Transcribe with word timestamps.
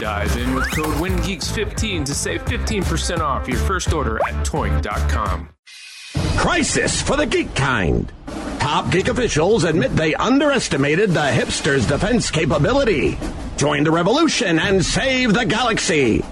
Dive 0.00 0.36
in 0.36 0.54
with 0.54 0.70
code 0.72 0.94
WINGEEKS15 0.96 2.04
to 2.04 2.14
save 2.14 2.44
15% 2.44 3.20
off 3.20 3.48
your 3.48 3.56
first 3.56 3.94
order 3.94 4.18
at 4.28 4.46
toynk.com. 4.46 5.48
Crisis 6.36 7.00
for 7.00 7.16
the 7.16 7.24
geek 7.24 7.54
kind. 7.54 8.12
Top 8.58 8.90
geek 8.90 9.08
officials 9.08 9.64
admit 9.64 9.96
they 9.96 10.14
underestimated 10.14 11.10
the 11.10 11.20
hipsters' 11.20 11.88
defense 11.88 12.30
capability. 12.30 13.18
Join 13.56 13.84
the 13.84 13.90
revolution 13.90 14.58
and 14.58 14.84
save 14.84 15.32
the 15.32 15.46
galaxy. 15.46 16.22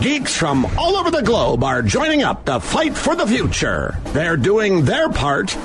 Geeks 0.00 0.36
from 0.36 0.66
all 0.76 0.96
over 0.96 1.12
the 1.12 1.22
globe 1.22 1.62
are 1.62 1.82
joining 1.82 2.24
up 2.24 2.44
to 2.46 2.58
fight 2.58 2.96
for 2.96 3.14
the 3.14 3.26
future. 3.28 3.96
They're 4.06 4.36
doing 4.36 4.84
their 4.84 5.08
part. 5.08 5.56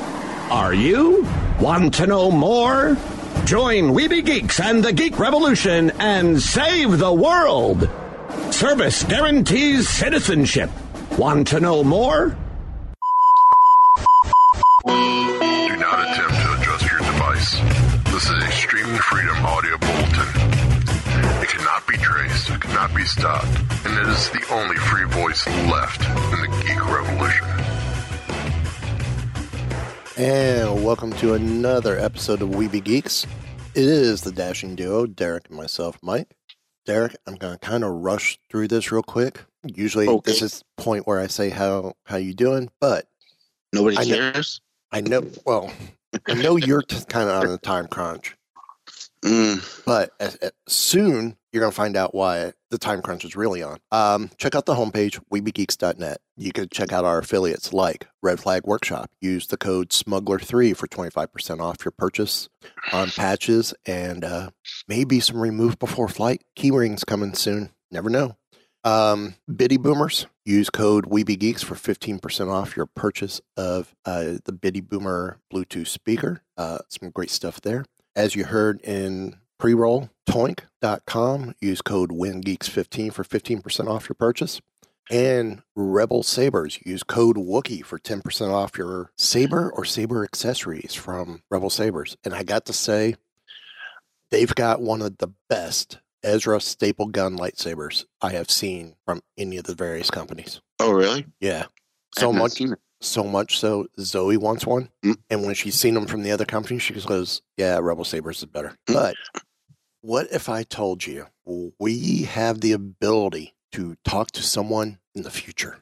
Are 0.52 0.74
you? 0.74 1.28
Want 1.60 1.96
to 1.96 2.06
know 2.06 2.30
more? 2.30 2.96
Join 3.46 3.94
Weeby 3.94 4.26
Geeks 4.26 4.60
and 4.60 4.84
the 4.84 4.94
Geek 4.94 5.18
Revolution 5.18 5.92
and 6.00 6.42
save 6.42 6.98
the 6.98 7.12
world. 7.12 7.90
Service 8.52 9.04
guarantees 9.04 9.90
citizenship. 9.90 10.70
Want 11.18 11.48
to 11.48 11.60
know 11.60 11.84
more? 11.84 12.38
Do 14.86 15.76
not 15.78 16.00
attempt 16.06 16.36
to 16.36 16.54
adjust 16.60 16.92
your 16.92 17.00
device. 17.00 17.60
This 18.12 18.30
is 18.30 18.54
streaming 18.54 18.98
freedom 18.98 19.46
audio 19.46 19.78
bulletin. 19.78 20.30
It 21.42 21.50
cannot 21.50 21.88
be 21.88 21.98
traced, 21.98 22.50
it 22.50 22.62
cannot 22.62 22.96
be 22.96 23.04
stopped, 23.04 23.48
and 23.86 23.98
it 23.98 24.08
is 24.08 24.30
the 24.30 24.46
only 24.52 24.78
free 24.78 25.06
voice 25.06 25.48
left 25.48 26.02
in 26.34 26.42
the 26.42 26.48
geek 26.64 26.86
revolution. 26.86 27.79
And 30.20 30.84
welcome 30.84 31.14
to 31.14 31.34
another 31.34 31.98
episode 31.98 32.42
of 32.42 32.50
Weeby 32.50 32.84
Geeks. 32.84 33.26
It 33.74 33.86
is 33.86 34.20
the 34.22 34.34
dashing 34.34 34.76
duo, 34.76 35.06
Derek 35.06 35.48
and 35.48 35.56
myself, 35.58 35.98
Mike. 36.04 36.36
Derek, 36.86 37.16
I'm 37.26 37.36
going 37.36 37.54
to 37.54 37.60
kind 37.60 37.86
of 37.86 37.92
rush 37.92 38.38
through 38.50 38.68
this 38.68 38.92
real 38.92 39.02
quick. 39.02 39.46
Usually, 39.64 40.10
Okay. 40.10 40.30
this 40.30 40.42
is 40.42 40.62
the 40.78 40.84
point 40.84 41.08
where 41.08 41.20
I 41.20 41.28
say 41.28 41.50
how 41.50 41.94
how 42.06 42.18
you 42.18 42.34
doing, 42.34 42.70
but 42.82 43.08
Nobody 43.72 43.98
I 43.98 44.04
know- 44.04 44.32
cares. 44.34 44.60
I 44.92 45.00
know. 45.00 45.26
Well, 45.46 45.72
I 46.28 46.34
know 46.34 46.58
you're 46.58 46.82
t- 46.82 46.98
kind 47.08 47.30
of 47.30 47.44
on 47.44 47.50
a 47.54 47.58
time 47.58 47.88
crunch, 47.88 48.36
Mm, 49.24 49.84
but 49.86 50.12
as, 50.20 50.36
as 50.36 50.52
soon 50.68 51.38
you're 51.52 51.62
going 51.62 51.72
to 51.72 51.76
find 51.76 51.98
out 51.98 52.14
why 52.14 52.54
the 52.70 52.78
time 52.78 53.02
crunch 53.02 53.26
is 53.26 53.36
really 53.36 53.64
on. 53.64 53.80
Um, 53.92 54.30
check 54.38 54.56
out 54.56 54.66
the 54.66 54.76
homepage, 54.76 55.20
weebygeeks.net. 55.34 56.20
You 56.38 56.52
can 56.52 56.70
check 56.70 56.94
out 56.94 57.06
our 57.06 57.18
affiliates 57.18 57.74
like 57.74 58.08
Red 58.22 58.40
Flag 58.40 58.66
Workshop. 58.66 59.10
Use 59.20 59.48
the 59.48 59.58
code 59.58 59.90
SMUGGLER3 59.90 60.78
for 60.78 60.88
25% 60.88 61.60
off 61.60 61.84
your 61.84 61.92
purchase 61.92 62.50
on 62.94 63.10
patches 63.10 63.74
and 63.86 64.24
uh, 64.24 64.52
maybe 64.88 65.20
some 65.20 65.38
remove 65.38 65.80
before 65.80 66.08
flight. 66.08 66.44
Key 66.56 66.72
rings 66.72 67.04
coming 67.04 67.34
soon. 67.34 67.72
Never 67.92 68.10
know. 68.10 68.38
Um, 68.84 69.36
Bitty 69.54 69.78
Boomers. 69.78 70.28
Use 70.46 70.70
code 70.70 71.06
WeebyGeeks 71.10 71.64
for 71.64 71.76
15% 71.76 72.50
off 72.52 72.76
your 72.76 72.86
purchase 72.88 73.42
of 73.58 73.94
uh, 74.06 74.36
the 74.46 74.52
Bitty 74.52 74.82
Boomer 74.82 75.38
Bluetooth 75.54 75.88
speaker. 75.88 76.42
Uh, 76.58 76.80
some 76.90 77.12
great 77.12 77.30
stuff 77.30 77.62
there. 77.62 77.86
As 78.16 78.36
you 78.36 78.46
heard 78.46 78.82
in 78.82 79.36
pre-roll, 79.58 80.10
toynk.com. 80.28 81.56
Use 81.62 81.82
code 81.82 82.12
WINGEEKS15 82.12 83.14
for 83.14 83.24
15% 83.24 83.88
off 83.88 84.10
your 84.10 84.16
purchase. 84.16 84.62
And 85.12 85.64
Rebel 85.76 86.22
Sabers. 86.24 86.80
Use 86.86 87.04
code 87.04 87.36
Wookie 87.36 87.84
for 87.84 87.98
10% 87.98 88.52
off 88.52 88.78
your 88.78 89.12
saber 89.18 89.72
or 89.72 89.84
saber 89.84 90.24
accessories 90.24 90.94
from 90.94 91.42
Rebel 91.50 91.70
Sabers. 91.70 92.16
And 92.24 92.34
I 92.34 92.44
got 92.44 92.66
to 92.66 92.74
say, 92.74 93.16
they've 94.30 94.54
got 94.54 94.82
one 94.82 95.02
of 95.02 95.18
the 95.18 95.34
best 95.50 96.00
Ezra 96.24 96.60
staple 96.62 97.08
gun 97.08 97.38
lightsabers 97.38 98.06
I 98.22 98.32
have 98.34 98.52
seen 98.52 98.96
from 99.06 99.22
any 99.38 99.58
of 99.58 99.64
the 99.64 99.76
various 99.76 100.12
companies. 100.12 100.62
oh, 100.80 100.92
really? 100.92 101.26
Yeah. 101.40 101.66
So 102.18 102.34
much. 102.34 102.62
So 103.02 103.24
much 103.24 103.60
so 103.60 103.88
Zoe 104.00 104.38
wants 104.38 104.66
one. 104.66 104.90
Mm. 105.04 105.18
And 105.30 105.44
when 105.46 105.56
she's 105.56 105.76
seen 105.76 105.94
them 105.94 106.06
from 106.06 106.24
the 106.24 106.32
other 106.32 106.46
companies, 106.46 106.82
she 106.82 106.94
goes, 106.94 107.42
Yeah, 107.58 107.80
Rebel 107.82 108.04
Sabers 108.04 108.40
is 108.40 108.46
better. 108.46 108.76
Mm. 108.88 108.94
But 108.94 109.16
what 110.02 110.28
if 110.32 110.50
I 110.50 110.64
told 110.64 111.06
you 111.06 111.28
we 111.80 112.24
have 112.24 112.62
the 112.62 112.72
ability 112.72 113.56
to 113.74 113.96
talk 114.04 114.32
to 114.32 114.44
someone 114.44 115.00
in 115.16 115.24
the 115.24 115.32
future? 115.32 115.80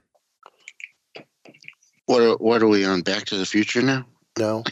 What 2.06 2.22
are, 2.22 2.36
what 2.38 2.62
are 2.62 2.68
we 2.68 2.86
on? 2.86 3.02
Back 3.02 3.26
to 3.26 3.38
the 3.38 3.46
Future 3.46 3.82
now? 3.82 4.06
No. 4.40 4.64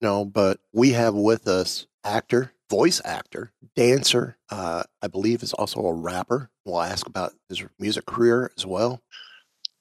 no, 0.00 0.24
but 0.24 0.60
we 0.72 0.92
have 0.92 1.14
with 1.14 1.48
us 1.48 1.86
actor, 2.04 2.52
voice 2.70 3.02
actor, 3.04 3.52
dancer, 3.74 4.36
uh, 4.48 4.84
I 5.02 5.08
believe 5.08 5.42
is 5.42 5.52
also 5.52 5.80
a 5.80 5.92
rapper. 5.92 6.50
We'll 6.64 6.80
ask 6.80 7.04
about 7.06 7.32
his 7.48 7.64
music 7.80 8.06
career 8.06 8.52
as 8.56 8.64
well. 8.64 9.02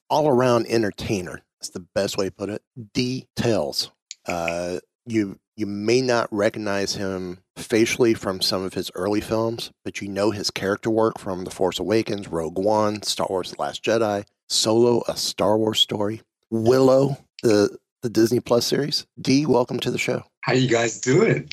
All 0.10 0.28
around 0.28 0.68
entertainer. 0.68 1.42
That's 1.60 1.70
the 1.70 1.86
best 1.96 2.18
way 2.18 2.26
to 2.26 2.32
put 2.32 2.50
it. 2.50 2.62
Details. 2.94 3.92
Uh, 4.28 4.80
you 5.06 5.38
you 5.58 5.66
may 5.66 6.02
not 6.02 6.28
recognize 6.32 6.96
him 6.96 7.40
facially 7.56 8.14
from 8.14 8.42
some 8.42 8.64
of 8.64 8.74
his 8.74 8.92
early 8.96 9.22
films, 9.22 9.72
but 9.86 10.02
you 10.02 10.08
know 10.10 10.32
his 10.32 10.52
character 10.52 10.90
work 10.90 11.18
from 11.18 11.46
The 11.46 11.52
Force 11.52 11.80
Awakens, 11.80 12.28
Rogue 12.28 12.58
One, 12.58 13.02
Star 13.04 13.28
Wars 13.30 13.52
The 13.52 13.62
Last 13.62 13.84
Jedi, 13.84 14.26
Solo, 14.50 15.02
a 15.08 15.16
Star 15.16 15.58
Wars 15.58 15.80
story, 15.80 16.22
Willow, 16.50 17.18
the 17.42 17.78
the 18.02 18.10
Disney 18.10 18.40
Plus 18.40 18.66
series. 18.66 19.08
D, 19.20 19.46
welcome 19.46 19.80
to 19.80 19.90
the 19.92 19.98
show. 19.98 20.24
How 20.42 20.54
you 20.54 20.68
guys 20.70 21.00
doing? 21.02 21.50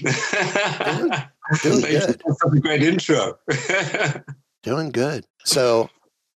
doing 1.63 1.81
you 1.83 1.83
good. 1.83 2.21
such 2.21 2.53
a 2.53 2.61
great 2.61 2.83
intro. 2.83 3.39
Doing 4.63 4.91
good. 4.91 5.27
So, 5.45 5.91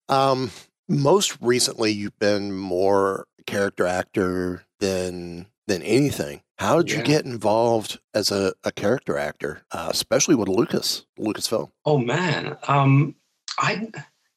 um, 0.09 0.51
most 0.89 1.37
recently, 1.41 1.93
you've 1.93 2.19
been 2.19 2.57
more 2.57 3.27
character 3.47 3.87
actor 3.87 4.65
than 4.81 5.47
than 5.67 5.83
anything. 5.83 6.43
How 6.59 6.79
did 6.79 6.91
you 6.91 7.03
get 7.03 7.25
involved 7.25 7.99
as 8.15 8.31
a, 8.31 8.55
a 8.65 8.73
character 8.73 9.19
actor, 9.19 9.63
uh, 9.73 9.89
especially 9.91 10.35
with 10.35 10.49
Lucas, 10.49 11.05
Lucasfilm? 11.19 11.71
oh 11.85 11.99
man, 11.99 12.57
um, 12.69 13.15
I 13.59 13.89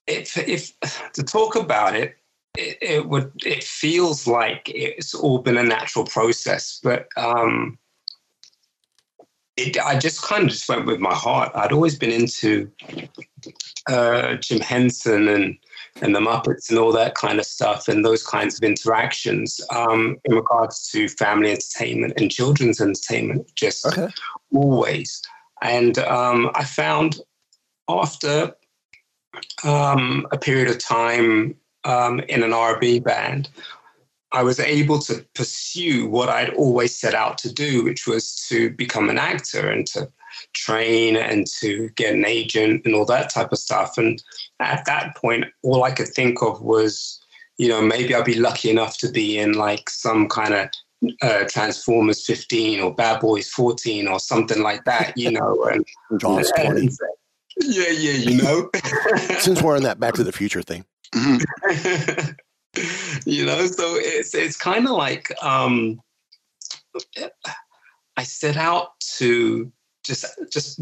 if 0.08 0.38
if 0.38 0.74
to 1.14 1.24
talk 1.24 1.56
about 1.56 1.96
it, 1.96 2.18
it, 2.58 2.78
it 2.82 3.08
would 3.08 3.32
it 3.46 3.64
feels 3.64 4.28
like 4.28 4.64
it's 4.66 5.14
all 5.14 5.40
been 5.40 5.58
a 5.58 5.64
natural 5.64 6.06
process, 6.06 6.80
but 6.84 7.08
um, 7.16 7.78
it, 9.56 9.78
I 9.80 9.98
just 9.98 10.22
kind 10.22 10.44
of 10.44 10.50
just 10.50 10.68
went 10.68 10.86
with 10.86 11.00
my 11.00 11.14
heart. 11.14 11.52
I'd 11.56 11.72
always 11.72 11.98
been 11.98 12.12
into 12.12 12.72
uh, 13.88 14.36
Jim 14.36 14.60
Henson 14.60 15.28
and 15.28 15.58
and 16.02 16.16
the 16.16 16.20
Muppets 16.20 16.70
and 16.70 16.80
all 16.80 16.92
that 16.94 17.16
kind 17.16 17.40
of 17.40 17.46
stuff 17.46 17.88
and 17.88 18.06
those 18.06 18.26
kinds 18.26 18.56
of 18.58 18.64
interactions 18.64 19.60
um, 19.76 20.18
in 20.26 20.36
regards 20.36 20.90
to 20.92 21.08
family 21.08 21.52
entertainment 21.52 22.14
and 22.18 22.32
children's 22.32 22.80
entertainment, 22.82 23.50
just 23.56 23.86
Okay. 23.86 24.08
always. 24.54 25.22
And 25.62 25.98
um, 26.00 26.52
I 26.56 26.64
found 26.64 27.20
after 27.90 28.54
um, 29.64 30.28
a 30.32 30.38
period 30.38 30.70
of 30.70 30.80
time 30.80 31.56
um, 31.84 32.20
in 32.22 32.44
an 32.44 32.54
R&B 32.54 33.00
band, 33.00 33.50
I 34.32 34.44
was 34.44 34.60
able 34.60 35.00
to 35.00 35.26
pursue 35.34 36.08
what 36.08 36.30
I'd 36.30 36.54
always 36.54 36.96
set 36.96 37.16
out 37.16 37.38
to 37.40 37.52
do, 37.52 37.84
which 37.84 38.06
was 38.06 38.36
to 38.48 38.70
become 38.70 39.10
an 39.10 39.18
actor 39.18 39.70
and 39.70 39.88
to 39.88 40.08
train 40.54 41.16
and 41.16 41.46
to 41.60 41.90
get 41.96 42.14
an 42.14 42.26
agent 42.26 42.84
and 42.86 42.96
all 42.96 43.06
that 43.06 43.30
type 43.30 43.52
of 43.52 43.60
stuff. 43.60 43.98
And 43.98 44.22
at 44.60 44.86
that 44.86 45.16
point, 45.18 45.46
all 45.64 45.84
I 45.84 45.92
could 45.92 46.10
think 46.10 46.42
of 46.42 46.62
was, 46.62 47.20
you 47.58 47.68
know, 47.68 47.82
maybe 47.82 48.14
I'll 48.16 48.24
be 48.24 48.40
lucky 48.40 48.70
enough 48.70 48.98
to 49.00 49.12
be 49.12 49.38
in 49.38 49.54
like 49.54 49.90
some 49.90 50.28
kind 50.28 50.54
of 50.54 50.70
uh, 51.22 51.46
Transformers 51.48 52.26
15 52.26 52.80
or 52.82 52.94
Bad 52.94 53.22
Boys 53.22 53.50
14 53.50 54.08
or 54.08 54.20
something 54.20 54.62
like 54.62 54.84
that, 54.86 55.14
you 55.18 55.32
know. 55.40 55.64
And, 55.64 55.86
Jaws 56.20 56.52
20. 56.58 56.90
yeah, 57.62 57.90
yeah, 57.90 58.12
you 58.12 58.42
know. 58.42 58.70
Since 59.40 59.62
we're 59.62 59.76
on 59.76 59.84
that 59.84 60.00
Back 60.00 60.16
to 60.16 60.24
the 60.24 60.32
Future 60.32 60.62
thing, 60.62 60.86
you 63.26 63.46
know, 63.46 63.66
so 63.66 63.96
it's 63.98 64.34
it's 64.36 64.58
kind 64.58 64.86
of 64.86 64.92
like 64.92 65.32
um, 65.44 66.02
I 68.18 68.24
set 68.24 68.58
out 68.58 69.00
to 69.18 69.72
just 70.10 70.26
just 70.52 70.82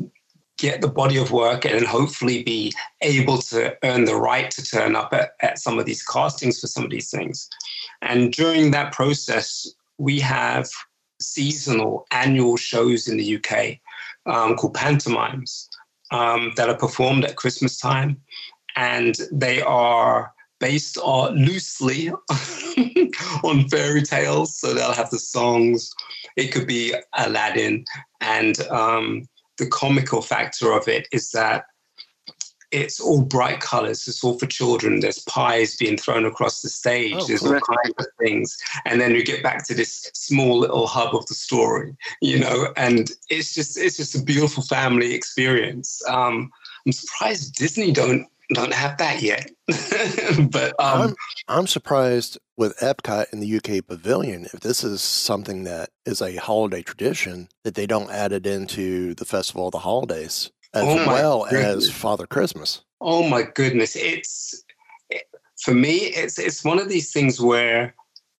get 0.57 0.81
the 0.81 0.87
body 0.87 1.17
of 1.17 1.31
work 1.31 1.65
and 1.65 1.85
hopefully 1.85 2.41
be 2.41 2.73
able 3.01 3.37
to 3.37 3.77
earn 3.83 4.05
the 4.05 4.15
right 4.15 4.49
to 4.49 4.63
turn 4.63 4.95
up 4.95 5.13
at, 5.13 5.33
at 5.41 5.59
some 5.59 5.77
of 5.77 5.85
these 5.85 6.01
castings 6.01 6.59
for 6.59 6.65
some 6.65 6.83
of 6.83 6.89
these 6.89 7.11
things. 7.11 7.47
And 8.01 8.33
during 8.33 8.71
that 8.71 8.91
process, 8.91 9.67
we 9.99 10.19
have 10.19 10.67
seasonal 11.21 12.07
annual 12.11 12.57
shows 12.57 13.07
in 13.07 13.17
the 13.17 13.37
UK 13.37 13.77
um, 14.25 14.55
called 14.55 14.73
pantomimes 14.73 15.69
um, 16.11 16.53
that 16.55 16.69
are 16.69 16.77
performed 16.77 17.23
at 17.23 17.35
Christmas 17.35 17.77
time. 17.77 18.19
And 18.75 19.15
they 19.31 19.61
are 19.61 20.33
based 20.59 20.97
on 20.97 21.35
loosely 21.35 22.09
on 23.43 23.67
fairy 23.69 24.01
tales. 24.01 24.57
So 24.57 24.73
they'll 24.73 24.93
have 24.93 25.09
the 25.09 25.19
songs. 25.19 25.93
It 26.35 26.51
could 26.51 26.67
be 26.67 26.93
Aladdin. 27.13 27.85
And 28.21 28.59
um, 28.69 29.27
the 29.57 29.67
comical 29.67 30.21
factor 30.21 30.71
of 30.71 30.87
it 30.87 31.07
is 31.11 31.31
that 31.31 31.65
it's 32.71 32.99
all 32.99 33.23
bright 33.23 33.61
colors. 33.61 34.07
It's 34.07 34.23
all 34.23 34.37
for 34.37 34.45
children. 34.45 34.99
There's 34.99 35.19
pies 35.19 35.77
being 35.77 35.97
thrown 35.97 36.25
across 36.25 36.61
the 36.61 36.69
stage. 36.69 37.15
Oh, 37.17 37.25
There's 37.25 37.41
cool. 37.41 37.53
all 37.53 37.61
kinds 37.61 37.95
of 37.97 38.05
things. 38.19 38.57
And 38.85 38.99
then 38.99 39.15
you 39.15 39.23
get 39.23 39.41
back 39.41 39.65
to 39.67 39.73
this 39.73 40.11
small 40.13 40.59
little 40.59 40.85
hub 40.85 41.15
of 41.15 41.25
the 41.27 41.33
story, 41.33 41.95
you 42.21 42.39
know, 42.39 42.73
and 42.75 43.09
it's 43.29 43.53
just 43.53 43.77
it's 43.77 43.97
just 43.97 44.15
a 44.15 44.21
beautiful 44.21 44.63
family 44.63 45.13
experience. 45.13 46.01
Um, 46.07 46.51
I'm 46.85 46.91
surprised 46.91 47.55
Disney 47.55 47.91
don't 47.91 48.27
don't 48.53 48.73
have 48.73 48.97
that 48.97 49.21
yet. 49.21 49.51
but 50.51 50.75
um, 50.79 51.01
I'm 51.01 51.15
I'm 51.47 51.67
surprised 51.67 52.37
with 52.55 52.77
Epcot 52.77 53.31
in 53.31 53.39
the 53.39 53.57
UK 53.57 53.85
Pavilion 53.85 54.45
if 54.53 54.61
this 54.61 54.83
is 54.83 55.01
something 55.01 55.63
that 55.65 55.89
is 56.05 56.21
a 56.21 56.35
holiday 56.37 56.81
tradition 56.81 57.49
that 57.63 57.75
they 57.75 57.85
don't 57.85 58.11
add 58.11 58.31
it 58.31 58.45
into 58.45 59.13
the 59.15 59.25
Festival 59.25 59.67
of 59.67 59.71
the 59.71 59.79
Holidays 59.79 60.51
as 60.73 60.83
Oh 60.83 60.95
well 61.07 61.45
as. 61.47 61.89
Father 61.89 62.27
Christmas. 62.27 62.83
Oh 63.01 63.27
my 63.27 63.43
goodness! 63.43 63.95
It's 63.95 64.63
it, 65.09 65.23
for 65.61 65.73
me. 65.73 65.97
It's 65.97 66.39
it's 66.39 66.63
one 66.63 66.79
of 66.79 66.89
these 66.89 67.11
things 67.11 67.39
where 67.39 67.93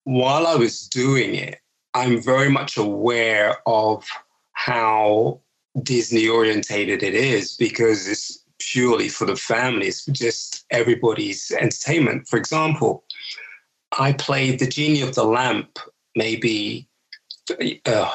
while 0.03 0.47
I 0.47 0.55
was 0.55 0.87
doing 0.87 1.35
it, 1.35 1.59
I'm 1.93 2.21
very 2.21 2.49
much 2.49 2.77
aware 2.77 3.57
of 3.65 4.07
how 4.53 5.41
Disney 5.83 6.27
orientated 6.27 7.03
it 7.03 7.13
is 7.13 7.55
because 7.55 8.07
it's 8.07 8.36
purely 8.71 9.09
for 9.09 9.25
the 9.25 9.35
family. 9.35 9.87
It's 9.87 10.05
just 10.05 10.65
everybody's 10.71 11.51
entertainment. 11.51 12.27
For 12.27 12.37
example, 12.37 13.03
I 13.97 14.13
played 14.13 14.59
the 14.59 14.67
Genie 14.67 15.01
of 15.01 15.15
the 15.15 15.23
Lamp 15.23 15.79
maybe. 16.15 16.87
Uh, 17.85 18.11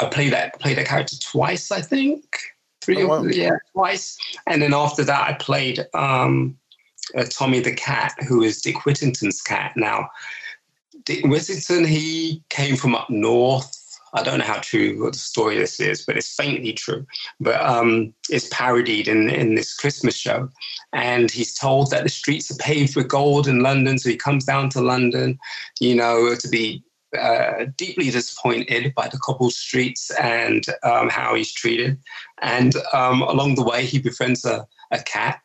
I 0.00 0.06
played 0.06 0.32
that 0.32 0.58
played 0.60 0.78
that 0.78 0.86
character 0.86 1.16
twice, 1.20 1.70
I 1.70 1.80
think. 1.80 2.24
Three, 2.80 3.02
Oh, 3.02 3.06
or 3.06 3.08
wow. 3.08 3.22
yeah, 3.24 3.56
twice. 3.72 4.16
And 4.46 4.62
then 4.62 4.72
after 4.72 5.04
that, 5.04 5.28
I 5.28 5.34
played 5.34 5.86
um, 5.94 6.56
uh, 7.16 7.24
Tommy 7.28 7.60
the 7.60 7.74
cat, 7.74 8.14
who 8.26 8.42
is 8.42 8.60
Dick 8.62 8.84
Whittington's 8.86 9.42
cat. 9.42 9.72
Now, 9.76 10.08
Dick 11.04 11.24
Whittington, 11.24 11.84
he 11.84 12.42
came 12.48 12.76
from 12.76 12.94
up 12.94 13.10
north. 13.10 13.77
I 14.14 14.22
don't 14.22 14.38
know 14.38 14.44
how 14.44 14.60
true 14.60 15.02
what 15.02 15.12
the 15.12 15.18
story 15.18 15.58
this 15.58 15.80
is, 15.80 16.04
but 16.04 16.16
it's 16.16 16.34
faintly 16.34 16.72
true. 16.72 17.06
But 17.40 17.60
um, 17.60 18.14
it's 18.30 18.48
parodied 18.50 19.08
in, 19.08 19.28
in 19.28 19.54
this 19.54 19.74
Christmas 19.74 20.16
show. 20.16 20.48
And 20.92 21.30
he's 21.30 21.54
told 21.54 21.90
that 21.90 22.04
the 22.04 22.08
streets 22.08 22.50
are 22.50 22.56
paved 22.56 22.96
with 22.96 23.08
gold 23.08 23.46
in 23.46 23.60
London. 23.60 23.98
So 23.98 24.08
he 24.08 24.16
comes 24.16 24.44
down 24.44 24.70
to 24.70 24.80
London, 24.80 25.38
you 25.80 25.94
know, 25.94 26.34
to 26.34 26.48
be 26.48 26.82
uh, 27.18 27.66
deeply 27.76 28.10
disappointed 28.10 28.94
by 28.94 29.08
the 29.08 29.18
cobbled 29.18 29.52
streets 29.52 30.10
and 30.20 30.64
um, 30.82 31.08
how 31.08 31.34
he's 31.34 31.52
treated. 31.52 31.98
And 32.42 32.74
um, 32.92 33.22
along 33.22 33.54
the 33.54 33.64
way, 33.64 33.84
he 33.84 33.98
befriends 33.98 34.44
a, 34.44 34.66
a 34.90 35.02
cat. 35.02 35.40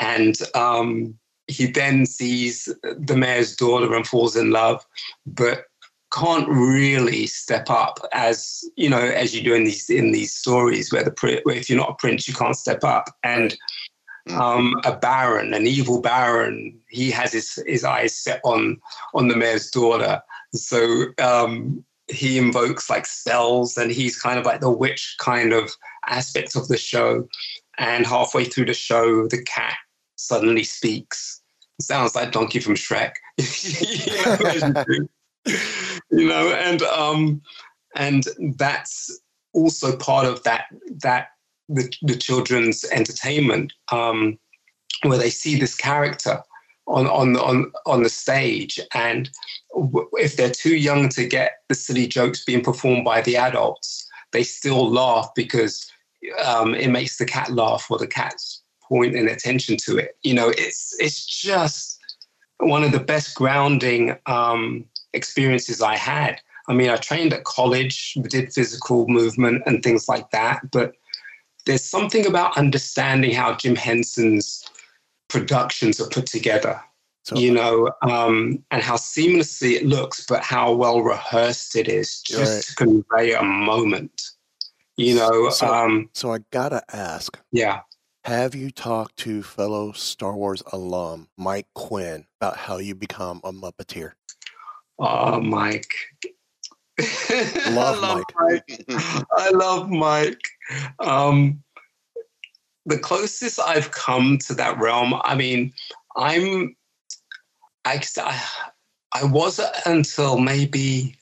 And 0.00 0.36
um, 0.54 1.16
he 1.46 1.66
then 1.66 2.06
sees 2.06 2.68
the 2.82 3.16
mayor's 3.16 3.54
daughter 3.54 3.94
and 3.94 4.06
falls 4.06 4.36
in 4.36 4.50
love, 4.50 4.84
but 5.26 5.66
can't 6.14 6.48
really 6.48 7.26
step 7.26 7.68
up 7.68 7.98
as 8.12 8.64
you 8.76 8.88
know 8.88 9.00
as 9.00 9.34
you 9.34 9.42
do 9.42 9.52
in 9.52 9.64
these 9.64 9.90
in 9.90 10.12
these 10.12 10.32
stories 10.34 10.92
where 10.92 11.02
the 11.02 11.40
where 11.42 11.56
if 11.56 11.68
you're 11.68 11.78
not 11.78 11.90
a 11.90 11.94
prince 11.94 12.28
you 12.28 12.34
can't 12.34 12.56
step 12.56 12.84
up. 12.84 13.10
And 13.22 13.56
um, 14.30 14.80
a 14.84 14.96
baron 14.96 15.52
an 15.52 15.66
evil 15.66 16.00
baron 16.00 16.80
he 16.88 17.10
has 17.10 17.32
his 17.32 17.62
his 17.66 17.84
eyes 17.84 18.16
set 18.16 18.40
on 18.44 18.80
on 19.14 19.28
the 19.28 19.36
mayor's 19.36 19.70
daughter. 19.70 20.22
So 20.54 21.06
um, 21.18 21.84
he 22.08 22.38
invokes 22.38 22.88
like 22.88 23.06
spells 23.06 23.76
and 23.76 23.90
he's 23.90 24.20
kind 24.20 24.38
of 24.38 24.46
like 24.46 24.60
the 24.60 24.70
witch 24.70 25.16
kind 25.18 25.52
of 25.52 25.72
aspect 26.06 26.54
of 26.54 26.68
the 26.68 26.76
show. 26.76 27.26
And 27.76 28.06
halfway 28.06 28.44
through 28.44 28.66
the 28.66 28.74
show 28.74 29.26
the 29.26 29.42
cat 29.42 29.76
suddenly 30.14 30.62
speaks. 30.62 31.40
Sounds 31.80 32.14
like 32.14 32.30
donkey 32.30 32.60
from 32.60 32.76
shrek 32.76 33.14
you 36.10 36.28
know, 36.28 36.52
and 36.52 36.82
um 36.82 37.42
and 37.96 38.24
that's 38.56 39.20
also 39.52 39.96
part 39.96 40.26
of 40.26 40.42
that 40.42 40.66
that 41.02 41.28
the, 41.68 41.90
the 42.02 42.16
children's 42.16 42.84
entertainment 42.92 43.72
um 43.92 44.38
where 45.02 45.18
they 45.18 45.30
see 45.30 45.58
this 45.58 45.74
character 45.74 46.42
on 46.86 47.06
on 47.06 47.36
on 47.36 47.72
on 47.86 48.02
the 48.02 48.08
stage. 48.08 48.80
And 48.92 49.30
if 50.14 50.36
they're 50.36 50.50
too 50.50 50.76
young 50.76 51.08
to 51.10 51.26
get 51.26 51.58
the 51.68 51.74
silly 51.74 52.06
jokes 52.06 52.44
being 52.44 52.62
performed 52.62 53.04
by 53.04 53.20
the 53.22 53.36
adults 53.36 54.08
they 54.34 54.42
still 54.42 54.90
laugh 54.90 55.30
because 55.34 55.90
um, 56.44 56.74
it 56.74 56.88
makes 56.88 57.16
the 57.16 57.24
cat 57.24 57.50
laugh 57.50 57.86
or 57.90 57.96
the 57.96 58.06
cat's 58.06 58.62
pointing 58.86 59.28
attention 59.28 59.78
to 59.78 59.96
it. 59.96 60.18
You 60.22 60.34
know 60.34 60.50
it's 60.50 60.94
it's 60.98 61.24
just 61.24 61.98
one 62.58 62.84
of 62.84 62.92
the 62.92 63.00
best 63.00 63.34
grounding 63.34 64.16
um, 64.26 64.84
experiences 65.14 65.80
I 65.82 65.96
had. 65.96 66.40
I 66.68 66.72
mean, 66.72 66.88
I 66.90 66.96
trained 66.96 67.32
at 67.32 67.44
college, 67.44 68.14
did 68.28 68.52
physical 68.52 69.06
movement 69.08 69.62
and 69.66 69.82
things 69.82 70.08
like 70.08 70.30
that, 70.30 70.70
but 70.70 70.94
there's 71.66 71.84
something 71.84 72.26
about 72.26 72.56
understanding 72.58 73.32
how 73.32 73.54
Jim 73.54 73.76
Henson's 73.76 74.64
productions 75.28 76.00
are 76.00 76.08
put 76.08 76.26
together, 76.26 76.80
So 77.24 77.36
you 77.36 77.52
know, 77.52 77.90
um, 78.02 78.62
and 78.70 78.82
how 78.82 78.96
seamlessly 78.96 79.72
it 79.76 79.86
looks, 79.86 80.26
but 80.26 80.42
how 80.42 80.72
well 80.74 81.00
rehearsed 81.02 81.74
it 81.76 81.88
is 81.88 82.20
just 82.20 82.52
Right. 82.54 82.64
to 82.64 82.74
convey 82.76 83.32
a 83.34 83.42
moment. 83.42 84.22
You 84.96 85.16
know, 85.16 85.50
So- 85.50 85.66
um, 85.72 86.10
so 86.14 86.32
I 86.32 86.38
gotta 86.50 86.82
ask, 86.94 87.38
yeah. 87.50 87.80
have 88.24 88.54
you 88.54 88.70
talked 88.70 89.16
to 89.18 89.42
fellow 89.42 89.92
Star 89.92 90.34
Wars 90.34 90.62
alum 90.72 91.28
Mike 91.36 91.66
Quinn 91.74 92.26
about 92.40 92.56
how 92.56 92.78
you 92.78 92.94
become 92.94 93.40
a 93.42 93.52
Muppeteer? 93.52 94.12
Oh, 94.98 95.40
Mike. 95.40 95.92
I 97.00 97.70
love 97.72 98.24
I 98.34 98.42
Mike. 98.44 98.84
I 99.36 99.50
love 99.50 99.90
Mike. 99.90 100.42
Um, 101.00 101.62
the 102.86 102.98
closest 102.98 103.58
I've 103.58 103.90
come 103.90 104.38
to 104.46 104.54
that 104.54 104.78
realm, 104.78 105.14
I 105.24 105.34
mean, 105.34 105.72
I'm, 106.16 106.76
I, 107.84 108.00
I 109.12 109.24
was 109.24 109.60
until 109.86 110.38
maybe, 110.38 111.16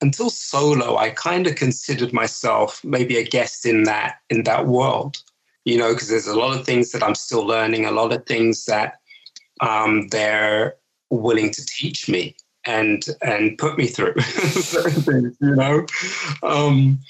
until 0.00 0.30
solo, 0.30 0.96
I 0.96 1.10
kind 1.10 1.46
of 1.46 1.54
considered 1.54 2.12
myself 2.12 2.82
maybe 2.82 3.18
a 3.18 3.24
guest 3.24 3.66
in 3.66 3.84
that, 3.84 4.16
in 4.30 4.42
that 4.44 4.66
world, 4.66 5.22
you 5.64 5.78
know, 5.78 5.92
because 5.92 6.08
there's 6.08 6.26
a 6.26 6.38
lot 6.38 6.58
of 6.58 6.66
things 6.66 6.90
that 6.92 7.02
I'm 7.02 7.14
still 7.14 7.46
learning, 7.46 7.84
a 7.84 7.92
lot 7.92 8.12
of 8.12 8.26
things 8.26 8.64
that 8.64 8.94
um, 9.60 10.08
they're 10.08 10.76
willing 11.10 11.50
to 11.50 11.64
teach 11.64 12.08
me 12.08 12.34
and 12.68 13.04
and 13.22 13.56
put 13.58 13.76
me 13.78 13.86
through 13.88 14.14
things, 14.14 15.36
you 15.40 15.56
know. 15.56 15.86
Um, 16.44 17.00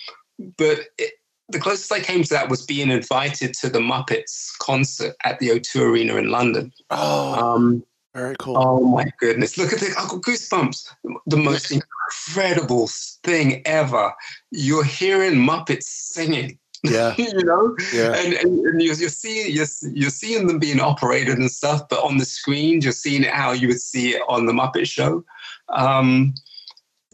but 0.57 0.79
it, 0.97 1.15
the 1.51 1.59
closest 1.59 1.91
I 1.93 2.01
came 2.01 2.23
to 2.23 2.31
that 2.31 2.49
was 2.49 2.65
being 2.65 2.91
invited 2.91 3.55
to 3.55 3.69
the 3.69 3.81
Muppets 3.81 4.57
concert 4.61 5.17
at 5.25 5.39
the 5.41 5.49
O2 5.49 5.81
Arena 5.91 6.17
in 6.17 6.31
London. 6.31 6.73
Oh, 6.91 7.35
Um, 7.35 7.85
very 8.15 8.37
cool. 8.39 8.57
oh 8.57 8.81
my 8.87 9.07
goodness! 9.19 9.59
Look 9.59 9.73
at 9.73 9.81
the 9.81 9.89
I 9.99 10.07
got 10.09 10.23
goosebumps. 10.23 10.89
The 11.27 11.37
most 11.37 11.71
incredible 11.73 12.89
thing 13.25 13.63
ever. 13.67 14.13
You're 14.51 14.85
hearing 14.85 15.35
Muppets 15.35 15.85
singing. 15.85 16.59
Yeah. 16.85 17.13
you 17.19 17.43
know, 17.45 17.77
Yeah. 17.93 18.15
and, 18.15 18.35
and, 18.35 18.61
and 18.65 18.81
you're, 18.81 18.95
you're 18.95 19.09
seeing 19.09 19.53
you're, 19.53 19.67
you're 19.93 20.11
seeing 20.11 20.47
them 20.47 20.61
being 20.61 20.79
operated 20.79 21.37
and 21.37 21.51
stuff, 21.51 21.89
but 21.91 22.05
on 22.05 22.19
the 22.19 22.25
screen 22.25 22.81
you're 22.81 22.93
seeing 22.93 23.25
it 23.25 23.33
how 23.33 23.51
you 23.51 23.67
would 23.67 23.81
see 23.81 24.15
it 24.15 24.23
on 24.29 24.47
the 24.47 24.53
Muppet 24.53 24.87
Show. 24.87 25.25
Um, 25.73 26.35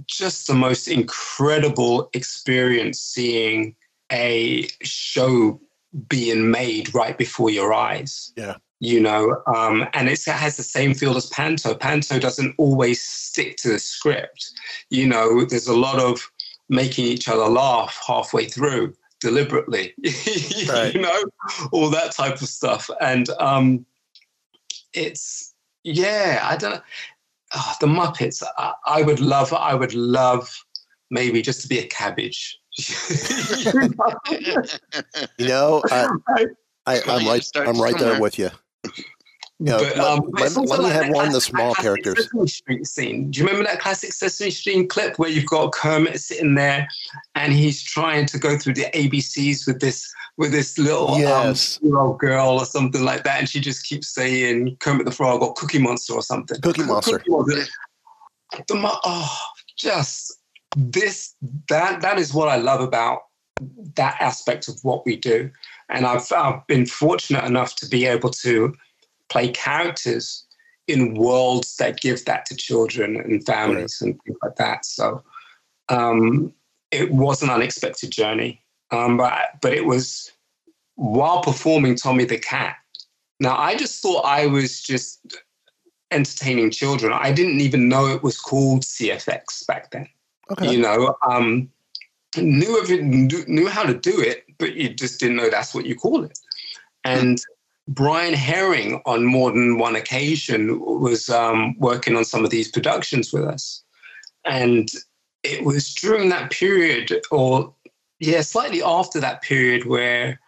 just 0.06 0.46
the 0.46 0.54
most 0.54 0.88
incredible 0.88 2.10
experience 2.14 3.00
seeing 3.00 3.74
a 4.12 4.68
show 4.82 5.60
being 6.08 6.50
made 6.50 6.94
right 6.94 7.16
before 7.16 7.50
your 7.50 7.72
eyes 7.72 8.32
Yeah. 8.36 8.56
you 8.80 9.00
know 9.00 9.40
um, 9.54 9.86
and 9.94 10.08
it's, 10.08 10.26
it 10.26 10.34
has 10.34 10.56
the 10.56 10.62
same 10.62 10.92
feel 10.94 11.16
as 11.16 11.26
panto 11.26 11.74
panto 11.74 12.18
doesn't 12.18 12.54
always 12.58 13.02
stick 13.02 13.56
to 13.58 13.68
the 13.68 13.78
script 13.78 14.50
you 14.90 15.06
know 15.06 15.44
there's 15.44 15.68
a 15.68 15.76
lot 15.76 16.00
of 16.00 16.30
making 16.68 17.04
each 17.06 17.28
other 17.28 17.46
laugh 17.48 17.98
halfway 18.06 18.46
through 18.46 18.92
deliberately 19.20 19.94
Right. 20.68 20.92
you 20.94 21.00
know 21.00 21.22
all 21.72 21.88
that 21.90 22.12
type 22.12 22.42
of 22.42 22.48
stuff 22.48 22.90
and 23.00 23.30
um, 23.38 23.86
it's 24.92 25.54
yeah 25.84 26.40
i 26.42 26.56
don't 26.56 26.74
know 26.74 26.80
Ah, 27.56 27.76
the 27.80 27.86
muppets 27.86 28.42
I, 28.58 28.72
I 28.86 29.02
would 29.02 29.20
love 29.20 29.52
i 29.52 29.74
would 29.74 29.94
love 29.94 30.52
maybe 31.10 31.40
just 31.40 31.60
to 31.62 31.68
be 31.68 31.78
a 31.78 31.86
cabbage 31.86 32.58
You 35.38 35.46
know, 35.46 35.82
I, 35.90 36.08
I, 36.86 37.00
I'm, 37.08 37.22
you 37.22 37.28
right. 37.28 37.50
I'm 37.56 37.80
right 37.80 37.98
there 37.98 38.20
with 38.20 38.38
you. 38.38 38.50
Know, 39.60 39.78
But, 39.78 39.98
um, 39.98 40.20
let- 40.32 40.52
let 40.56 40.56
me 40.56 40.66
like 40.84 40.92
have 40.92 41.08
one 41.10 41.26
of 41.28 41.32
the 41.32 41.40
small 41.40 41.74
characters. 41.74 42.16
Sesame 42.24 42.46
Street 42.48 42.86
scene. 42.86 43.30
Do 43.30 43.38
you 43.40 43.46
remember 43.46 43.68
that 43.68 43.80
classic 43.80 44.12
Sesame 44.12 44.50
Street 44.50 44.90
clip 44.90 45.16
where 45.18 45.30
you've 45.30 45.46
got 45.46 45.72
Kermit 45.72 46.20
sitting 46.20 46.54
there 46.56 46.88
and 47.36 47.52
he's 47.52 47.80
trying 47.80 48.26
to 48.26 48.38
go 48.38 48.58
through 48.58 48.74
the 48.74 48.86
ABCs 48.94 49.66
with 49.66 49.80
this 49.80 50.12
with 50.36 50.50
this 50.50 50.76
little 50.78 51.16
Yes. 51.16 51.78
um, 51.84 52.16
girl 52.16 52.58
or 52.58 52.66
something 52.66 53.04
like 53.04 53.22
that, 53.22 53.38
and 53.38 53.48
she 53.48 53.60
just 53.60 53.86
keeps 53.86 54.12
saying 54.12 54.76
Kermit 54.80 55.06
the 55.06 55.12
Frog 55.12 55.40
or 55.42 55.54
Cookie 55.54 55.78
Monster 55.78 56.14
or 56.14 56.22
something. 56.22 56.60
Cookie 56.60 56.82
Monster. 56.82 57.18
Cookie 57.20 57.30
Monster. 57.30 57.66
The 58.66 58.98
oh, 59.04 59.38
just 59.76 60.40
this 60.76 61.34
that 61.68 62.00
that 62.00 62.18
is 62.18 62.34
what 62.34 62.48
I 62.48 62.56
love 62.56 62.80
about 62.80 63.20
that 63.94 64.16
aspect 64.20 64.66
of 64.66 64.74
what 64.82 65.06
we 65.06 65.16
do, 65.16 65.48
and 65.88 66.04
I've 66.04 66.30
I've 66.32 66.66
been 66.66 66.86
fortunate 66.86 67.44
enough 67.44 67.76
to 67.76 67.86
be 67.86 68.04
able 68.04 68.30
to 68.30 68.74
play 69.34 69.48
characters 69.48 70.46
in 70.86 71.14
worlds 71.14 71.76
that 71.76 72.00
give 72.00 72.24
that 72.24 72.46
to 72.46 72.54
children 72.54 73.16
and 73.16 73.44
families 73.44 74.00
and 74.00 74.16
things 74.22 74.38
like 74.42 74.54
that. 74.56 74.84
So 74.84 75.24
um, 75.88 76.52
it 76.92 77.10
was 77.10 77.42
an 77.42 77.50
unexpected 77.50 78.12
journey, 78.12 78.62
um, 78.92 79.16
but 79.16 79.46
but 79.60 79.72
it 79.72 79.86
was 79.86 80.30
while 80.94 81.42
performing 81.42 81.96
Tommy 81.96 82.24
the 82.24 82.38
Cat. 82.38 82.76
Now 83.40 83.56
I 83.56 83.74
just 83.74 84.00
thought 84.00 84.24
I 84.24 84.46
was 84.46 84.80
just 84.80 85.36
entertaining 86.12 86.70
children. 86.70 87.12
I 87.12 87.32
didn't 87.32 87.60
even 87.60 87.88
know 87.88 88.06
it 88.06 88.22
was 88.22 88.38
called 88.38 88.82
CFX 88.82 89.66
back 89.66 89.90
then. 89.90 90.08
Okay. 90.52 90.70
You 90.70 90.78
know, 90.78 91.16
um, 91.28 91.68
knew 92.36 92.80
of 92.80 92.88
it, 92.88 93.02
knew 93.02 93.44
knew 93.48 93.68
how 93.68 93.82
to 93.82 93.94
do 93.94 94.20
it, 94.20 94.44
but 94.58 94.74
you 94.74 94.90
just 94.90 95.18
didn't 95.18 95.36
know 95.38 95.50
that's 95.50 95.74
what 95.74 95.86
you 95.86 95.96
call 95.96 96.22
it. 96.22 96.38
And 97.02 97.38
Brian 97.88 98.34
Herring, 98.34 99.02
on 99.04 99.24
more 99.24 99.50
than 99.50 99.78
one 99.78 99.94
occasion, 99.96 100.80
was 100.80 101.28
um, 101.28 101.76
working 101.78 102.16
on 102.16 102.24
some 102.24 102.44
of 102.44 102.50
these 102.50 102.70
productions 102.70 103.32
with 103.32 103.44
us. 103.44 103.82
And 104.44 104.88
it 105.42 105.64
was 105.64 105.94
during 105.94 106.30
that 106.30 106.50
period, 106.50 107.12
or 107.30 107.74
yeah, 108.20 108.40
slightly 108.40 108.82
after 108.82 109.20
that 109.20 109.42
period, 109.42 109.84
where 109.86 110.40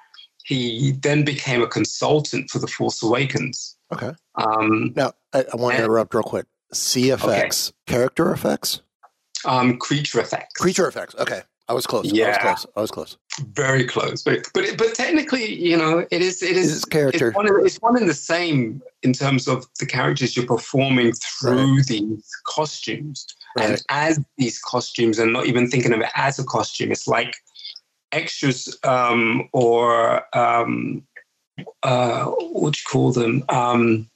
he 0.44 0.92
then 1.02 1.24
became 1.24 1.62
a 1.62 1.66
consultant 1.66 2.48
for 2.50 2.58
The 2.58 2.68
Force 2.68 3.02
Awakens. 3.02 3.76
Okay. 3.92 4.12
Um, 4.36 4.92
Now, 4.96 5.12
I, 5.32 5.44
I 5.52 5.56
want 5.56 5.76
to 5.76 5.82
interrupt 5.82 6.14
real 6.14 6.22
quick. 6.22 6.46
CFX, 6.74 7.72
character 7.86 8.32
effects, 8.32 8.82
um, 9.44 9.78
creature 9.78 10.20
effects. 10.20 10.54
creature 10.60 10.88
effects. 10.88 11.14
Okay, 11.16 11.42
I 11.68 11.72
was 11.74 11.86
close. 11.86 12.06
I 12.06 12.10
was 12.10 12.18
Yeah. 12.18 12.38
close. 12.38 12.66
I 12.76 12.80
was 12.80 12.90
close. 12.90 13.16
Very 13.52 13.84
close 13.84 14.22
but 14.22 14.46
but 14.54 14.64
but 14.78 14.94
technically 14.94 15.54
you 15.54 15.76
know 15.76 16.06
it 16.10 16.22
is 16.22 16.42
it 16.42 16.56
is 16.56 16.76
It's 16.76 16.84
character. 16.86 17.28
it's 17.28 17.36
one, 17.36 17.46
in- 17.46 17.66
it's 17.66 17.76
one 17.76 17.96
in 18.00 18.06
the 18.06 18.14
same 18.14 18.82
in 19.02 19.12
terms 19.12 19.46
of 19.48 19.66
the 19.78 19.86
characters 19.86 20.36
you're 20.36 20.46
performing 20.46 21.12
through 21.12 21.82
these 21.84 22.28
costumes. 22.46 23.26
And 23.58 23.82
as 23.90 24.18
these 24.36 24.58
costumes 24.58 25.18
and 25.18 25.32
not 25.32 25.46
even 25.46 25.70
thinking 25.70 25.92
of 25.92 26.00
it 26.00 26.08
as 26.14 26.38
a 26.38 26.44
costume 26.44 26.92
it's 26.92 27.06
like 27.06 27.34
extras 28.12 28.76
um 28.84 29.48
or 29.52 30.22
um 30.36 31.06
uh 31.82 32.24
what 32.26 32.74
do 32.74 32.78
you 32.78 32.90
call 32.90 33.12
them? 33.12 33.44
Um 33.48 34.08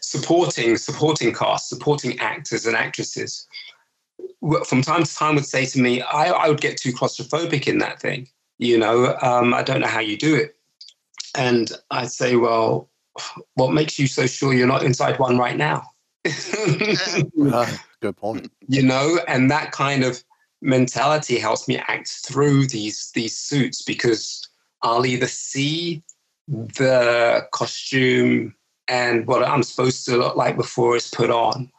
supporting 0.00 0.76
supporting 0.76 1.34
cast 1.34 1.68
supporting 1.68 2.18
actors 2.18 2.66
and 2.66 2.74
actresses 2.76 3.46
from 4.66 4.82
time 4.82 5.04
to 5.04 5.14
time 5.14 5.34
would 5.34 5.46
say 5.46 5.66
to 5.66 5.80
me, 5.80 6.02
I, 6.02 6.30
I 6.30 6.48
would 6.48 6.60
get 6.60 6.76
too 6.76 6.92
claustrophobic 6.92 7.66
in 7.66 7.78
that 7.78 8.00
thing. 8.00 8.28
You 8.58 8.78
know, 8.78 9.16
um, 9.22 9.54
I 9.54 9.62
don't 9.62 9.80
know 9.80 9.88
how 9.88 10.00
you 10.00 10.16
do 10.16 10.34
it. 10.34 10.56
And 11.36 11.70
I'd 11.90 12.10
say, 12.10 12.36
well, 12.36 12.88
what 13.54 13.72
makes 13.72 13.98
you 13.98 14.06
so 14.06 14.26
sure 14.26 14.52
you're 14.54 14.66
not 14.66 14.82
inside 14.82 15.18
one 15.18 15.38
right 15.38 15.56
now? 15.56 15.82
Ah, 17.52 17.82
good 18.00 18.16
point. 18.16 18.50
you 18.68 18.82
know, 18.82 19.18
and 19.28 19.50
that 19.50 19.72
kind 19.72 20.04
of 20.04 20.22
mentality 20.60 21.38
helps 21.38 21.68
me 21.68 21.76
act 21.76 22.08
through 22.26 22.66
these 22.66 23.10
these 23.14 23.36
suits 23.36 23.82
because 23.82 24.48
I'll 24.82 25.06
either 25.06 25.28
see 25.28 26.02
the 26.48 27.46
costume 27.52 28.54
and 28.88 29.26
what 29.26 29.46
I'm 29.46 29.62
supposed 29.62 30.04
to 30.06 30.16
look 30.16 30.36
like 30.36 30.56
before 30.56 30.96
it's 30.96 31.10
put 31.10 31.30
on. 31.30 31.70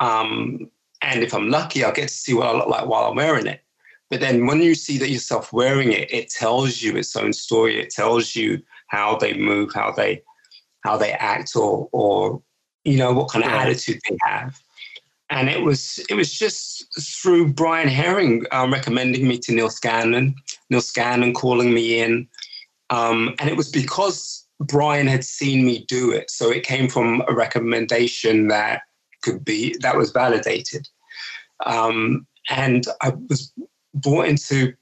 Um, 0.00 0.70
and 1.02 1.22
if 1.22 1.34
I'm 1.34 1.50
lucky, 1.50 1.84
I'll 1.84 1.92
get 1.92 2.08
to 2.08 2.14
see 2.14 2.34
what 2.34 2.46
I 2.46 2.52
look 2.52 2.68
like 2.68 2.86
while 2.86 3.04
I'm 3.04 3.16
wearing 3.16 3.46
it. 3.46 3.62
But 4.10 4.20
then 4.20 4.46
when 4.46 4.60
you 4.60 4.74
see 4.74 4.98
that 4.98 5.10
yourself 5.10 5.52
wearing 5.52 5.92
it, 5.92 6.12
it 6.12 6.30
tells 6.30 6.80
you 6.80 6.96
its 6.96 7.16
own 7.16 7.32
story. 7.32 7.80
It 7.80 7.90
tells 7.90 8.36
you 8.36 8.62
how 8.88 9.16
they 9.16 9.34
move, 9.34 9.72
how 9.74 9.92
they 9.92 10.22
how 10.84 10.96
they 10.96 11.12
act, 11.12 11.56
or 11.56 11.88
or 11.92 12.42
you 12.84 12.96
know 12.96 13.12
what 13.12 13.30
kind 13.30 13.44
of 13.44 13.50
Right. 13.50 13.62
attitude 13.62 14.00
they 14.08 14.16
have. 14.22 14.58
And 15.28 15.48
it 15.48 15.62
was 15.62 15.98
it 16.08 16.14
was 16.14 16.32
just 16.32 16.86
through 17.00 17.52
Brian 17.52 17.88
Herring 17.88 18.44
um, 18.52 18.72
recommending 18.72 19.26
me 19.26 19.38
to 19.40 19.52
Neal 19.52 19.70
Scanlan, 19.70 20.36
Neal 20.70 20.80
Scanlan 20.80 21.34
calling 21.34 21.74
me 21.74 21.98
in, 21.98 22.28
um, 22.90 23.34
and 23.40 23.50
it 23.50 23.56
was 23.56 23.68
because 23.68 24.46
Brian 24.60 25.08
had 25.08 25.24
seen 25.24 25.66
me 25.66 25.84
do 25.88 26.12
it. 26.12 26.30
So 26.30 26.50
it 26.50 26.62
came 26.62 26.88
from 26.88 27.24
a 27.26 27.34
recommendation 27.34 28.46
that 28.48 28.82
could 29.26 29.44
be 29.44 29.76
that 29.80 29.96
was 29.96 30.10
validated. 30.12 30.86
Um, 31.66 32.26
and 32.48 32.84
I 33.02 33.12
was 33.28 33.52
brought 33.94 34.28
into 34.28 34.72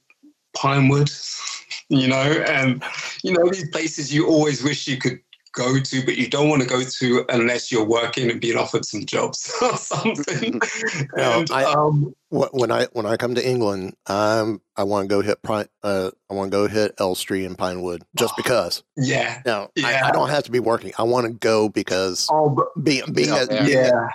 Pinewood, 0.54 1.10
you 1.88 2.08
know, 2.08 2.16
and 2.46 2.82
you 3.22 3.32
know 3.32 3.48
these 3.50 3.68
places 3.70 4.12
you 4.12 4.26
always 4.28 4.62
wish 4.62 4.86
you 4.86 4.98
could 4.98 5.18
go 5.52 5.78
to, 5.78 6.04
but 6.04 6.16
you 6.16 6.28
don't 6.28 6.48
want 6.48 6.60
to 6.62 6.68
go 6.68 6.82
to 6.82 7.24
unless 7.28 7.70
you're 7.70 7.84
working 7.86 8.28
and 8.28 8.40
being 8.40 8.58
offered 8.58 8.84
some 8.84 9.06
jobs 9.06 9.50
or 9.62 9.76
something. 9.76 10.60
And, 11.16 11.48
I- 11.50 11.72
um, 11.72 12.12
When 12.30 12.72
I 12.72 12.86
when 12.92 13.06
I 13.06 13.16
come 13.16 13.34
to 13.36 13.48
England, 13.48 13.94
um, 14.06 14.60
I 14.76 14.82
want 14.82 15.04
to 15.04 15.14
go 15.14 15.20
hit 15.22 15.40
Pine. 15.42 15.66
Uh, 15.82 16.10
I 16.28 16.34
want 16.34 16.50
to 16.50 16.56
go 16.56 16.66
hit 16.66 16.94
Elstree 16.98 17.44
and 17.44 17.56
Pinewood 17.56 18.02
just 18.16 18.36
because. 18.36 18.82
yeah. 18.96 19.40
Now, 19.46 19.70
I, 19.78 19.92
Yeah. 19.92 20.06
I 20.08 20.10
don't 20.10 20.28
have 20.30 20.42
to 20.44 20.50
be 20.50 20.58
working. 20.58 20.92
I 20.98 21.04
want 21.04 21.26
to 21.28 21.32
go 21.32 21.68
because 21.68 22.26
Oh, 22.30 22.50
but- 22.50 22.84
being 22.84 23.04
being 23.12 23.28
Yeah, 23.28 23.46
a, 23.48 23.68
yeah. 23.68 24.08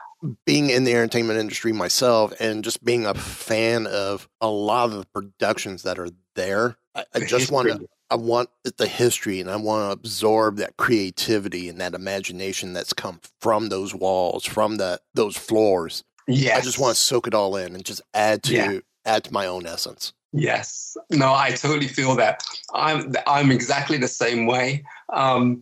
Being, 0.45 0.69
yeah. 0.69 0.77
in 0.77 0.83
the 0.83 0.93
entertainment 0.93 1.39
industry 1.39 1.71
myself 1.73 2.33
and 2.39 2.63
just 2.63 2.83
being 2.83 3.05
a 3.05 3.13
fan 3.13 3.87
of 3.87 4.27
a 4.41 4.47
lot 4.49 4.85
of 4.89 4.93
the 4.93 5.05
productions 5.13 5.83
that 5.83 5.99
are 5.99 6.09
there, 6.35 6.77
I, 6.95 7.05
I 7.15 7.19
just 7.21 7.51
want 7.51 7.69
to. 7.69 7.87
I 8.11 8.15
want 8.15 8.49
the 8.63 8.87
history 8.87 9.39
and 9.39 9.51
I 9.51 9.55
want 9.55 9.87
to 9.87 9.91
absorb 9.91 10.57
that 10.57 10.77
creativity 10.77 11.69
and 11.69 11.79
that 11.79 11.93
imagination 11.93 12.73
that's 12.73 12.91
come 12.91 13.19
from 13.39 13.69
those 13.69 13.93
walls, 13.93 14.45
from 14.45 14.77
the 14.77 14.99
those 15.13 15.37
floors. 15.37 16.03
Yes. 16.27 16.57
I 16.57 16.61
just 16.61 16.79
want 16.79 16.95
to 16.95 17.01
soak 17.01 17.27
it 17.27 17.35
all 17.35 17.55
in 17.55 17.75
and 17.75 17.85
just 17.85 18.01
add 18.15 18.41
to 18.43 18.55
Yeah. 18.55 18.79
add 19.05 19.25
to 19.25 19.33
my 19.33 19.45
own 19.45 19.67
essence. 19.67 20.13
Yes. 20.31 20.97
No, 21.11 21.33
I 21.33 21.51
totally 21.51 21.87
feel 21.87 22.15
that. 22.15 22.43
I'm 22.73 23.13
I'm 23.27 23.51
exactly 23.51 23.97
the 23.97 24.07
same 24.07 24.47
way. 24.47 24.83
Um, 25.13 25.61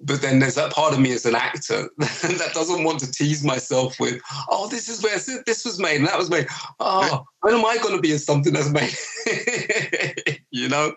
but 0.00 0.22
then 0.22 0.38
there's 0.38 0.54
that 0.54 0.72
part 0.72 0.92
of 0.92 1.00
me 1.00 1.12
as 1.12 1.26
an 1.26 1.34
actor 1.34 1.88
that 1.98 2.50
doesn't 2.54 2.84
want 2.84 3.00
to 3.00 3.10
tease 3.10 3.44
myself 3.44 3.98
with, 3.98 4.20
oh, 4.48 4.68
this 4.68 4.88
is 4.88 5.02
where 5.02 5.18
this 5.44 5.64
was 5.64 5.78
made 5.78 5.96
and 5.96 6.06
that 6.06 6.18
was 6.18 6.30
made. 6.30 6.46
Oh, 6.80 7.24
when 7.40 7.54
am 7.54 7.64
I 7.64 7.76
going 7.78 7.94
to 7.94 8.00
be 8.00 8.12
in 8.12 8.18
something 8.18 8.52
that's 8.52 8.70
made? 8.70 10.38
you 10.50 10.68
know. 10.68 10.94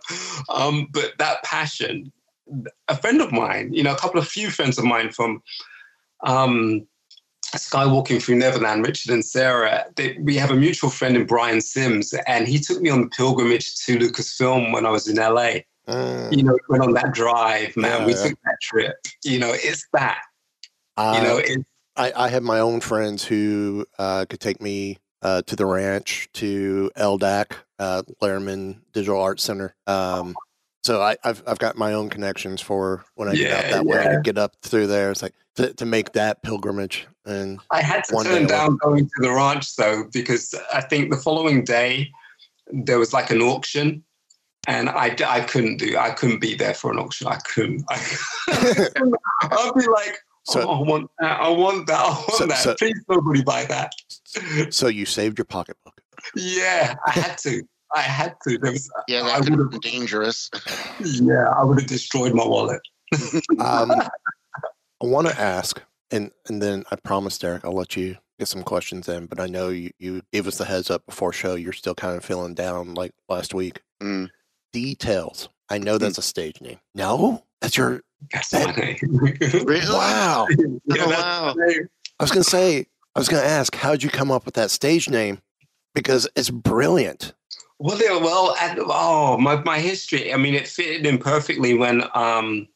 Um, 0.50 0.88
but 0.92 1.14
that 1.18 1.44
passion, 1.44 2.12
a 2.88 2.98
friend 2.98 3.22
of 3.22 3.32
mine, 3.32 3.74
you 3.74 3.84
know, 3.84 3.94
a 3.94 3.98
couple 3.98 4.20
of 4.20 4.28
few 4.28 4.50
friends 4.50 4.78
of 4.78 4.86
mine 4.86 5.12
from 5.12 5.42
um, 6.26 6.88
Skywalking 7.56 8.22
Through 8.22 8.36
Neverland, 8.36 8.86
Richard 8.86 9.12
and 9.12 9.26
Sarah, 9.26 9.86
they, 9.96 10.18
we 10.20 10.36
have 10.36 10.52
a 10.52 10.56
mutual 10.56 10.90
friend 10.90 11.16
in 11.16 11.26
Brian 11.26 11.62
Sims, 11.62 12.14
and 12.28 12.48
he 12.48 12.60
took 12.60 12.82
me 12.82 12.90
on 12.90 13.02
the 13.02 13.08
pilgrimage 13.08 13.76
to 13.86 13.98
Lucasfilm 13.98 14.72
when 14.72 14.86
I 14.86 14.92
was 14.92 15.08
in 15.08 15.16
LA. 15.16 15.62
Mm. 15.90 16.38
You 16.38 16.44
know, 16.44 16.58
went 16.70 16.84
on 16.84 16.94
that 16.94 17.14
drive, 17.14 17.76
man. 17.76 18.02
Yeah, 18.02 18.06
we 18.06 18.14
yeah. 18.14 18.24
took 18.24 18.40
that 18.44 18.58
trip. 18.62 18.96
You 19.24 19.40
know, 19.40 19.52
it's 19.54 19.86
that. 19.94 20.22
Uh, 20.98 21.16
you 21.18 21.28
know, 21.28 21.38
it's 21.38 21.64
I, 21.96 22.14
I 22.16 22.30
have 22.30 22.44
my 22.44 22.60
own 22.60 22.80
friends 22.80 23.26
who 23.26 23.86
uh, 23.98 24.26
could 24.30 24.40
take 24.40 24.62
me 24.62 24.98
uh, 25.22 25.42
to 25.44 25.56
the 25.56 25.66
ranch, 25.66 26.30
to 26.34 26.92
LDAC, 26.96 27.54
uh, 27.80 28.04
Letterman 28.22 28.80
Digital 28.94 29.20
Arts 29.20 29.44
Center. 29.44 29.76
Um, 29.88 30.36
so 30.84 31.02
I, 31.02 31.18
I've 31.24 31.44
I've 31.46 31.60
got 31.60 31.76
my 31.76 31.94
own 31.94 32.10
connections 32.10 32.62
for 32.62 33.04
when 33.16 33.28
I 33.28 33.36
get 33.36 33.52
out 33.52 33.64
Yeah, 33.66 33.72
that 33.72 33.86
way 33.86 34.04
yeah. 34.04 34.16
to 34.16 34.22
get 34.22 34.38
up 34.38 34.56
through 34.62 34.88
there. 34.88 35.12
It's 35.12 35.22
like 35.22 35.34
to, 35.56 35.74
to 35.74 35.86
make 35.86 36.14
that 36.14 36.42
pilgrimage 36.42 37.08
and 37.26 37.60
I 37.72 37.82
had 37.82 38.04
to 38.06 38.24
turn 38.24 38.48
down 38.48 38.78
going 38.78 39.06
to 39.06 39.22
the 39.22 39.32
ranch 39.32 39.76
though 39.76 40.06
because 40.12 40.56
I 40.74 40.82
think 40.82 41.12
the 41.12 41.18
following 41.18 41.64
day 41.64 42.10
there 42.72 42.98
was 42.98 43.14
like 43.14 43.30
an 43.30 43.42
auction, 43.42 44.04
and 44.68 44.90
I, 44.90 45.16
I 45.28 45.42
couldn't 45.42 45.78
do 45.78 45.98
I 45.98 46.12
couldn't 46.12 46.40
be 46.40 46.56
there 46.56 46.74
for 46.74 46.92
an 46.92 47.00
auction. 47.00 47.28
I 47.28 47.38
couldn't. 47.38 47.84
I, 47.90 48.00
I'd 49.42 49.72
be 49.76 49.88
like, 49.88 50.18
So- 50.44 50.62
oh, 50.68 50.84
I 50.84 50.88
want 50.88 51.12
that. 51.20 51.42
I 51.42 51.50
want 51.50 51.88
that. 51.88 52.00
I 52.00 52.10
want 52.10 52.32
So- 52.34 52.46
that. 52.48 52.58
so- 52.58 52.76
Please 52.76 53.00
nobody 53.08 53.44
buy 53.44 53.66
that. 53.66 53.94
so 54.74 54.88
you 54.88 55.06
saved 55.06 55.38
your 55.38 55.46
pocketbook. 55.46 56.02
Yeah, 56.36 56.96
I 57.08 57.12
had 57.12 57.38
to. 57.40 57.64
I 57.96 58.02
had 58.02 58.36
to. 58.48 58.58
There 58.60 58.72
was, 58.72 58.90
Yeah, 59.08 59.22
I 59.24 59.40
that 59.40 59.44
could 59.44 59.50
have 59.52 59.60
would 59.60 59.72
been 59.72 59.80
dangerous. 59.80 60.50
Yeah, 61.04 61.48
I 61.58 61.64
would 61.64 61.80
have 61.80 61.90
destroyed 61.90 62.34
my 62.34 62.46
wallet. 62.46 62.82
Um, 63.60 63.92
I 63.92 65.06
want 65.06 65.28
to 65.28 65.40
ask, 65.40 65.82
and 66.12 66.30
and 66.48 66.62
then 66.62 66.84
I 66.92 66.98
promise, 66.98 67.38
Derek, 67.40 67.64
I'll 67.66 67.72
let 67.74 67.96
you 67.96 68.18
get 68.38 68.48
some 68.50 68.62
questions 68.64 69.08
in. 69.10 69.26
But 69.28 69.40
I 69.40 69.48
know 69.48 69.70
you, 69.70 69.90
you 69.98 70.22
gave 70.34 70.46
us 70.46 70.58
the 70.60 70.66
heads 70.66 70.92
up 70.92 71.06
before 71.08 71.32
show. 71.34 71.56
You're 71.56 71.74
still 71.74 71.96
kind 71.96 72.16
of 72.18 72.24
feeling 72.26 72.54
down 72.54 72.94
like 72.94 73.14
last 73.30 73.54
week. 73.56 73.82
Mm. 74.04 74.30
Details. 74.72 75.50
I 75.70 75.78
know 75.78 75.98
that's 75.98 76.18
a 76.18 76.22
stage 76.22 76.62
name. 76.62 76.80
No, 76.96 77.44
that's 77.62 77.78
your. 77.78 78.02
That's 78.34 78.50
That- 78.50 78.76
my 78.78 78.84
name. 78.84 78.98
Really? 79.66 79.88
Wow. 79.90 80.48
Yeah, 80.86 81.04
Oh, 81.06 81.10
wow. 81.10 81.56
I 82.20 82.24
was 82.24 82.32
gonna 82.32 82.44
say. 82.44 82.86
I 83.16 83.20
was 83.20 83.28
gonna 83.30 83.44
ask, 83.44 83.76
how'd 83.76 84.04
you 84.04 84.10
come 84.10 84.32
up 84.32 84.46
with 84.46 84.54
that 84.56 84.72
stage 84.72 85.10
name? 85.10 85.42
Because 85.96 86.28
it's 86.36 86.50
brilliant. 86.50 87.34
Well, 87.80 87.98
yeah, 88.02 88.18
well, 88.18 88.56
at, 88.60 88.78
oh, 88.80 89.38
my, 89.38 89.62
my 89.64 89.80
history. 89.80 90.34
I 90.34 90.38
mean, 90.38 90.54
it 90.54 90.68
fitted 90.68 91.06
in 91.06 91.18
perfectly 91.18 91.74
when 91.74 92.04
um, 92.14 92.68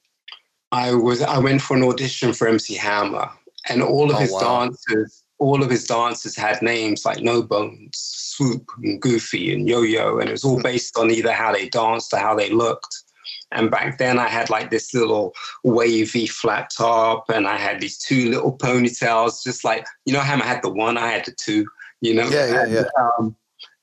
I 0.72 0.94
was 0.94 1.22
I 1.22 1.38
went 1.40 1.62
for 1.62 1.76
an 1.78 1.84
audition 1.84 2.34
for 2.34 2.48
MC 2.48 2.74
Hammer, 2.76 3.30
and 3.70 3.84
all 3.84 4.10
of 4.10 4.16
Oh, 4.16 4.20
his 4.20 4.32
wow. 4.32 4.40
dancers, 4.66 5.24
all 5.40 5.62
of 5.62 5.70
his 5.70 5.86
dancers 5.86 6.36
had 6.36 6.62
names 6.62 7.06
like 7.06 7.22
No 7.22 7.42
Bones, 7.44 7.98
Swoop, 8.36 8.70
and 8.82 9.02
Goofy, 9.02 9.54
and 9.54 9.68
Yo 9.68 9.82
Yo, 9.82 10.18
and 10.18 10.30
it 10.30 10.34
was 10.34 10.44
all 10.44 10.62
based 10.62 10.98
on 10.98 11.12
either 11.12 11.32
how 11.32 11.54
they 11.54 11.70
danced 11.70 12.14
or 12.14 12.20
how 12.20 12.36
they 12.36 12.50
looked. 12.50 12.96
And 13.52 13.70
back 13.70 13.98
then, 13.98 14.18
I 14.18 14.28
had 14.28 14.50
like 14.50 14.72
this 14.72 14.94
little 14.94 15.34
wavy 15.64 16.28
flat 16.28 16.72
top, 16.76 17.30
and 17.30 17.48
I 17.48 17.58
had 17.58 17.80
these 17.80 17.98
two 17.98 18.30
little 18.30 18.58
ponytails, 18.58 19.44
just 19.44 19.64
like 19.64 19.86
you 20.06 20.14
know, 20.14 20.20
how 20.20 20.36
i 20.36 20.46
had 20.46 20.64
the 20.64 20.70
one, 20.70 20.98
I 20.98 21.10
had 21.10 21.26
the 21.26 21.32
two. 21.32 21.68
You 22.02 22.16
know, 22.16 22.28
Yeah, 22.28 22.48
yeah, 22.48 22.64
And, 22.64 22.74
yeah. 22.74 22.84
Um, 23.00 23.36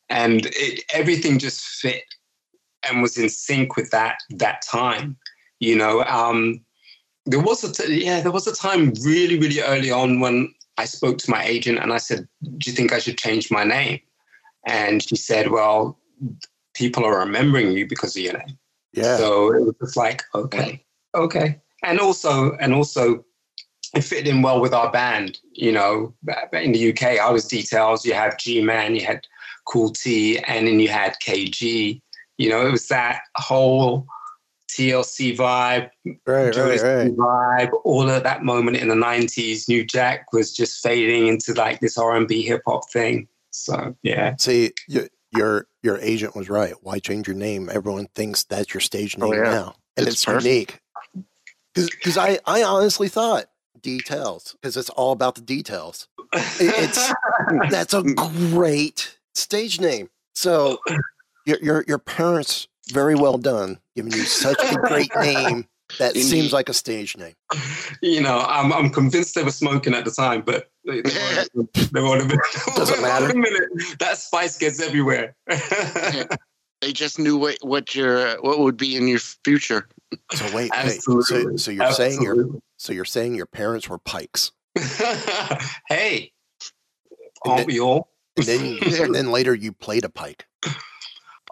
and 0.09 0.47
it, 0.47 0.85
everything 0.93 1.39
just 1.39 1.63
fit 1.63 2.03
and 2.89 3.01
was 3.01 3.17
in 3.17 3.29
sync 3.29 3.77
with 3.77 3.91
that 3.91 4.19
that 4.31 4.63
time. 4.63 5.17
You 5.61 5.77
know, 5.77 6.03
um, 6.05 6.61
there 7.27 7.41
was 7.41 7.65
a 7.65 7.73
t- 7.73 8.05
yeah, 8.05 8.21
there 8.21 8.33
was 8.33 8.47
a 8.47 8.55
time 8.55 8.93
really, 9.05 9.39
really 9.39 9.61
early 9.61 9.91
on 9.91 10.21
when 10.21 10.53
I 10.79 10.85
spoke 10.87 11.19
to 11.19 11.31
my 11.31 11.45
agent 11.45 11.79
and 11.79 11.93
I 11.93 11.99
said, 11.99 12.27
"Do 12.43 12.71
you 12.71 12.77
think 12.77 12.93
I 12.93 12.99
should 12.99 13.19
change 13.19 13.51
my 13.51 13.65
name?" 13.65 14.01
And 14.67 15.03
she 15.03 15.17
said, 15.17 15.51
"Well, 15.51 15.99
people 16.75 17.05
are 17.05 17.19
remembering 17.19 17.73
you 17.73 17.87
because 17.87 18.17
of 18.17 18.23
your 18.23 18.39
name." 18.39 18.59
Yeah. 18.93 19.17
So 19.17 19.53
it 19.53 19.65
was 19.65 19.75
just 19.81 19.97
like, 19.97 20.23
okay, 20.35 20.85
okay. 21.15 21.61
And 21.83 22.01
also, 22.01 22.57
and 22.57 22.75
also, 22.75 23.25
it 23.95 24.03
fit 24.03 24.27
in 24.27 24.43
well 24.43 24.61
with 24.61 24.75
our 24.75 24.91
band. 24.91 25.39
You 25.53 25.73
know, 25.73 26.15
in 26.53 26.73
the 26.73 26.91
UK, 26.91 27.19
I 27.21 27.31
was 27.31 27.47
Details. 27.47 28.05
You 28.05 28.15
had 28.15 28.39
G 28.39 28.63
Man, 28.63 28.95
you 28.95 29.05
had 29.05 29.27
Cool 29.67 29.91
T, 29.91 30.39
and 30.41 30.67
then 30.67 30.81
you 30.81 30.89
had 30.89 31.15
KG. 31.25 32.01
You 32.39 32.49
know, 32.49 32.67
it 32.67 32.71
was 32.71 32.89
that 32.89 33.23
whole 33.37 34.07
TLC 34.71 35.37
vibe, 35.37 35.91
right, 36.27 36.57
right, 36.57 36.81
right. 36.81 37.17
vibe, 37.17 37.71
all 37.85 38.09
of 38.09 38.23
that 38.23 38.45
moment 38.45 38.77
in 38.77 38.89
the 38.89 38.95
'90s. 38.95 39.69
New 39.69 39.85
Jack 39.85 40.33
was 40.33 40.55
just 40.55 40.83
fading 40.83 41.27
into 41.27 41.55
like 41.55 41.81
this 41.81 41.99
R&B 41.99 42.43
hip 42.43 42.63
hop 42.67 42.91
thing. 42.91 43.29
So 43.51 43.97
yeah, 44.03 44.37
See, 44.37 44.73
your 45.31 45.67
your 45.83 45.99
agent 45.99 46.35
was 46.37 46.49
right. 46.49 46.75
Why 46.83 46.99
change 46.99 47.27
your 47.27 47.37
name? 47.37 47.69
Everyone 47.73 48.07
thinks 48.15 48.45
that's 48.45 48.75
your 48.75 48.81
stage 48.81 49.17
Oh, 49.19 49.31
name 49.31 49.43
yeah. 49.43 49.51
now, 49.51 49.75
and 49.97 50.07
It's 50.07 50.27
it's, 50.27 50.45
unique. 50.45 50.81
Because 51.75 52.19
I 52.19 52.39
I 52.47 52.63
honestly 52.63 53.09
thought 53.09 53.47
details 53.81 54.57
because 54.61 54.77
it's 54.77 54.91
all 54.91 55.13
about 55.13 55.35
the 55.37 55.41
details. 55.41 56.09
It's 56.59 57.13
that's 57.71 57.95
a 57.95 58.03
great 58.03 59.19
stage 59.35 59.81
name. 59.81 60.11
So 60.35 60.79
your 61.47 61.59
your 61.63 61.85
your 61.87 61.99
parents 61.99 62.69
very 62.89 63.15
well 63.15 63.39
done 63.39 63.79
giving 63.95 64.13
you 64.13 64.25
such 64.25 64.61
a 64.73 64.77
great 64.77 65.11
name 65.21 65.67
that 65.99 66.15
Indeed. 66.15 66.23
seems 66.29 66.53
like 66.53 66.69
a 66.69 66.73
stage 66.75 67.17
name. 67.17 67.35
you 68.03 68.21
know, 68.21 68.45
I'm 68.49 68.73
I'm 68.73 68.91
convinced 68.91 69.35
they 69.35 69.43
were 69.43 69.51
smoking 69.51 69.95
at 69.95 70.05
the 70.05 70.11
time, 70.11 70.43
but 70.43 70.71
they, 70.87 71.01
they 71.03 71.11
would 71.55 71.73
they 71.75 72.01
would 72.01 72.21
have 72.21 72.29
been. 72.29 72.39
Doesn't 72.77 73.01
matter. 73.03 73.27
Wait 73.27 73.37
minute, 73.37 73.99
that 73.99 74.19
spice 74.19 74.57
gets 74.59 74.81
everywhere. 74.81 75.35
They 76.83 76.93
just 76.95 77.19
knew 77.19 77.37
what 77.37 77.59
what 77.61 77.95
your 77.95 78.41
what 78.41 78.59
would 78.61 78.79
be 78.79 78.97
in 78.97 79.07
your 79.07 79.19
future. 79.19 79.87
So 80.33 80.47
wait, 80.57 80.71
wait. 80.83 81.03
So, 81.03 81.21
so 81.57 81.71
you're 81.71 81.93
saying 81.93 82.23
your 82.23 82.47
so 82.79 82.95
you're 82.95 83.05
saying 83.05 83.35
your 83.35 83.45
parents 83.45 83.87
were 83.87 83.99
Pykes, 83.99 84.53
hey, 85.89 86.33
And 87.45 87.53
aren't 87.53 87.59
then- 87.59 87.67
we 87.67 87.81
all? 87.81 88.09
and 88.39 88.47
then 88.47 88.79
and 88.83 89.15
then 89.15 89.31
later 89.31 89.55
you 89.55 89.73
played 89.73 90.05
a 90.05 90.09
Pyke. 90.09 90.47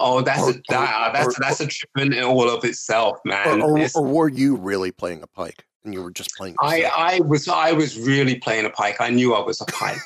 Oh, 0.00 0.20
that's 0.20 0.42
Or- 0.42 0.50
a 0.50 0.62
that, 0.68 0.70
or- 0.70 1.08
uh, 1.08 1.12
that's 1.12 1.26
or- 1.36 1.40
that's 1.40 1.60
a 1.60 1.66
trip 1.66 1.90
in 1.98 2.22
all 2.22 2.48
of 2.48 2.64
itself, 2.64 3.18
man. 3.24 3.60
or, 3.62 3.88
were 4.02 4.28
you 4.28 4.56
really 4.56 4.92
playing 4.92 5.22
a 5.22 5.26
Pyke 5.26 5.64
and 5.84 5.92
you 5.92 6.02
were 6.02 6.10
just 6.12 6.30
playing? 6.36 6.54
I 6.60 6.76
yourself? 6.78 6.94
I 6.96 7.20
was 7.20 7.48
I 7.48 7.72
was 7.72 7.98
really 7.98 8.36
playing 8.36 8.64
a 8.66 8.70
Pyke. 8.70 9.00
I 9.00 9.10
knew 9.10 9.34
I 9.34 9.40
was 9.40 9.60
a 9.60 9.64
Pyke. 9.66 9.98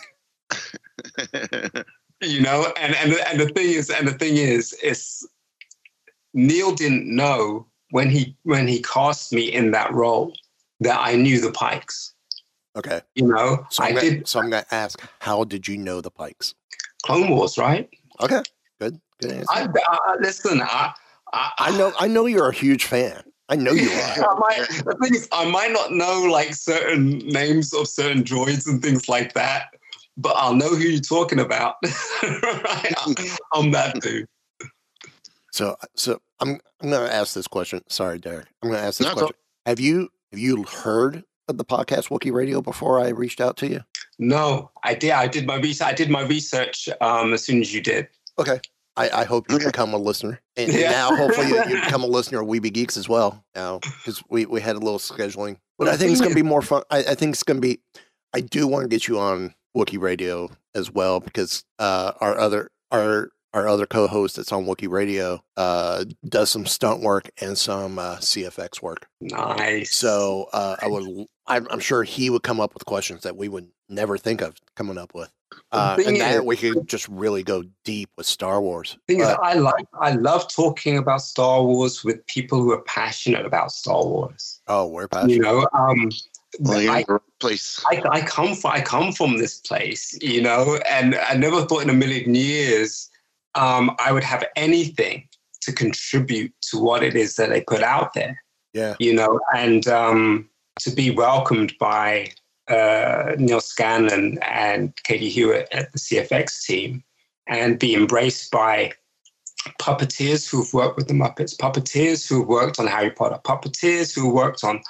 you 2.20 2.40
know 2.40 2.72
and 2.81 2.94
and 2.94 3.12
and 3.14 3.40
the 3.40 3.48
thing 3.55 3.70
is 3.70 3.90
and 3.90 4.07
the 4.07 4.12
thing 4.12 4.37
is 4.37 4.72
is 4.74 5.26
neal 6.35 6.72
didn't 6.74 7.07
know 7.14 7.66
when 7.90 8.09
he 8.11 8.37
when 8.44 8.68
he 8.68 8.81
cast 8.83 9.33
me 9.33 9.52
in 9.52 9.70
that 9.72 9.92
role 9.92 10.33
that 10.81 10.98
i 11.00 11.14
knew 11.16 11.40
the 11.40 11.50
Pykes 11.52 12.14
okay. 12.76 13.00
you 13.14 13.26
know 13.26 13.66
So 13.70 13.83
i 13.83 13.88
I'm, 13.88 13.94
gonna, 13.94 14.11
did 14.11 14.28
so 14.28 14.40
I'm 14.40 14.50
gonna 14.50 14.66
ask, 14.70 15.00
how 15.20 15.44
did 15.44 15.66
you 15.66 15.76
know 15.76 16.00
the 16.00 16.11
Pykes? 16.11 16.55
clone 17.05 17.31
wars 17.31 17.59
right 17.59 17.88
Okay, 18.20 18.37
good, 18.37 18.42
good 18.42 18.42
answer. 18.42 18.62
I, 19.51 19.69
I 19.87 20.17
listen 20.21 20.61
i 20.63 20.93
i, 21.33 21.51
I 21.59 21.79
know, 21.79 21.93
I 21.99 22.09
know 22.09 22.27
you're 22.27 22.49
a 22.49 22.55
huge 22.55 22.85
fan. 22.85 23.23
I 23.49 23.57
know 23.57 23.73
you 23.73 23.89
are. 23.91 24.35
I 24.35 24.39
might, 24.39 24.69
the 24.85 24.97
thing 25.03 25.15
is, 25.15 25.29
I 25.33 25.45
might 25.51 25.73
not 25.73 25.93
know 25.93 26.23
like 26.31 26.55
certain 26.55 27.19
names 27.19 27.73
of 27.75 27.89
certain 27.89 28.23
droids 28.23 28.67
and 28.67 28.83
things 28.83 29.09
like 29.09 29.33
that, 29.35 29.75
but 30.17 30.35
I'll 30.37 30.55
know 30.55 30.69
who 30.69 30.79
you're 30.79 31.01
talking 31.01 31.39
about. 31.41 31.77
right? 32.23 32.95
I'm 33.55 33.71
that 33.73 34.01
dude. 34.01 34.27
So, 35.53 35.77
so 35.97 36.21
I'm 36.41 36.61
I'm 36.81 36.91
gonna 36.91 37.07
ask 37.11 37.35
this 37.35 37.47
question. 37.47 37.83
Sorry, 37.89 38.19
Derek. 38.19 38.47
I'm 38.63 38.71
gonna 38.71 38.83
ask 38.83 38.99
this 38.99 39.07
No, 39.07 39.13
it's 39.13 39.23
all- 39.23 39.29
question. 39.29 39.43
Have 39.67 39.81
you 39.81 40.09
have 40.33 40.41
you 40.41 40.65
heard 40.65 41.23
of 41.49 41.59
the 41.59 41.65
podcast 41.65 42.09
Wookie 42.09 42.33
Radio 42.33 42.63
before 42.63 43.01
I 43.01 43.09
reached 43.09 43.41
out 43.41 43.57
to 43.59 43.69
you? 43.69 43.81
No, 44.19 44.71
I 44.83 44.95
did. 44.95 45.11
I 45.13 45.27
did 45.29 45.47
my 45.47 45.57
research. 45.57 45.87
I 45.87 45.93
did 45.93 46.11
my 46.11 46.23
research 46.23 46.89
um, 47.01 47.33
as 47.33 47.45
soon 47.45 47.61
as 47.61 47.73
you 47.73 47.81
did. 47.81 48.09
Okay. 48.39 48.61
I, 48.96 49.09
I 49.11 49.24
hope 49.24 49.50
you 49.50 49.59
become 49.59 49.94
a 49.94 49.98
listener, 49.98 50.40
and, 50.57 50.72
Yeah. 50.72 50.90
now 50.90 51.16
hopefully 51.16 51.48
you, 51.48 51.57
you 51.68 51.81
become 51.85 52.02
a 52.02 52.07
listener 52.07 52.42
of 52.42 52.48
Weeby 52.48 52.72
Geeks 52.72 52.96
as 52.96 53.09
well. 53.09 53.44
Now, 53.55 53.78
because 53.78 54.22
we, 54.28 54.44
we 54.46 54.61
had 54.61 54.76
a 54.76 54.81
little 54.81 54.98
scheduling, 54.98 55.57
but 55.78 55.88
I 55.88 55.96
think 55.96 56.12
it's 56.12 56.20
going 56.20 56.33
to 56.33 56.37
be 56.37 56.42
more 56.42 56.62
fun. 56.62 56.83
I, 56.90 56.98
I 56.98 57.14
think 57.14 57.35
it's 57.35 57.42
going 57.42 57.57
to 57.57 57.62
be. 57.62 57.81
I 58.35 58.40
do 58.40 58.66
want 58.66 58.85
to 58.85 58.88
get 58.88 59.09
you 59.09 59.18
on 59.18 59.55
Wookie 59.76 60.00
Radio 60.00 60.50
as 60.74 60.90
well 60.90 61.20
because 61.20 61.64
uh, 61.78 62.12
our 62.20 62.38
other 62.38 62.70
our 62.90 63.31
our 63.55 63.68
other 63.68 63.85
co-host 63.87 64.37
that's 64.37 64.52
on 64.52 64.64
Wookie 64.64 64.90
Radio 64.90 65.42
uh, 65.57 66.05
does 66.26 66.50
some 66.50 66.64
stunt 66.66 67.02
work 67.02 67.31
and 67.40 67.57
some 67.59 67.98
uh, 67.98 68.16
CFX 68.16 68.81
work. 68.83 69.07
Nice. 69.20 69.94
So 69.94 70.48
uh, 70.52 70.76
I 70.81 70.87
would. 70.87 71.26
I'm, 71.46 71.66
I'm 71.70 71.81
sure 71.81 72.02
he 72.05 72.31
would 72.31 72.42
come 72.42 72.61
up 72.61 72.74
with 72.74 72.85
questions 72.85 73.22
that 73.22 73.37
we 73.37 73.48
would 73.48 73.68
never 73.88 74.16
think 74.16 74.40
of 74.40 74.55
coming 74.76 74.98
up 74.98 75.14
with. 75.14 75.31
Uh, 75.70 75.96
thing 75.96 76.07
and 76.09 76.20
that 76.20 76.35
is- 76.37 76.40
we 76.42 76.57
could 76.57 76.88
just 76.88 77.07
really 77.09 77.42
go 77.42 77.62
deep 77.85 78.09
with 78.16 78.26
Star 78.26 78.61
Wars. 78.61 78.96
thing 79.07 79.20
is, 79.20 79.26
I 79.26 79.55
like. 79.55 79.85
I 80.00 80.12
love 80.12 80.48
talking 80.50 80.96
about 80.96 81.20
Star 81.20 81.62
Wars 81.62 82.02
with 82.05 82.24
people 82.26 82.62
who 82.62 82.72
are 82.72 82.81
passionate 82.83 83.44
about 83.44 83.70
Star 83.72 84.02
Wars. 84.02 84.61
oh, 84.68 84.87
we're 84.87 85.09
passionate. 85.09 85.35
You 85.35 85.40
know, 85.40 85.68
um, 85.74 86.09
Well, 86.61 86.78
I- 86.78 87.00
in 87.00 87.05
the 87.07 87.12
right 87.14 87.22
place. 87.38 87.83
I, 87.90 88.02
I 88.11 88.20
come 88.22 88.55
from 88.55 88.70
I 88.70 88.81
come 88.81 89.12
from 89.12 89.37
this 89.38 89.59
place, 89.59 90.16
you 90.22 90.40
know, 90.40 90.78
and 90.88 91.16
I 91.16 91.35
never 91.35 91.62
thought 91.66 91.83
in 91.83 91.90
a 91.90 91.94
million 91.94 92.35
years 92.35 93.11
um, 93.55 93.94
I 93.98 94.12
would 94.12 94.24
have 94.24 94.44
anything 94.57 95.28
to 95.62 95.72
contribute 95.72 96.52
to 96.70 96.78
what 96.78 97.02
it 97.02 97.14
is 97.14 97.37
that 97.37 97.50
they 97.50 97.61
put 97.62 97.83
out 97.83 98.14
there, 98.14 98.42
Yeah. 98.72 98.94
you 98.98 99.12
know, 99.14 99.38
and 99.55 99.87
um, 99.88 100.48
to 100.81 100.91
be 100.91 101.11
welcomed 101.11 101.75
by 101.79 102.33
uh, 102.69 103.35
Neal 103.39 103.61
Scanlan 103.61 104.39
and 104.43 104.93
Katie 105.05 105.29
Hewitt 105.29 105.69
at 105.73 105.93
the 105.93 105.99
CFX 105.99 106.65
team, 106.65 107.03
and 107.47 107.79
be 107.79 107.95
embraced 107.95 108.51
by 108.51 108.93
puppeteers 109.81 110.49
who've 110.49 110.73
worked 110.73 110.97
with 110.97 111.09
the 111.09 111.15
Muppets, 111.15 111.57
puppeteers 111.57 112.29
who've 112.29 112.47
worked 112.47 112.79
on 112.79 112.87
Harry 112.87 113.11
Potter, 113.11 113.39
puppeteers 113.45 114.15
who 114.15 114.33
worked 114.33 114.65
on 114.65 114.81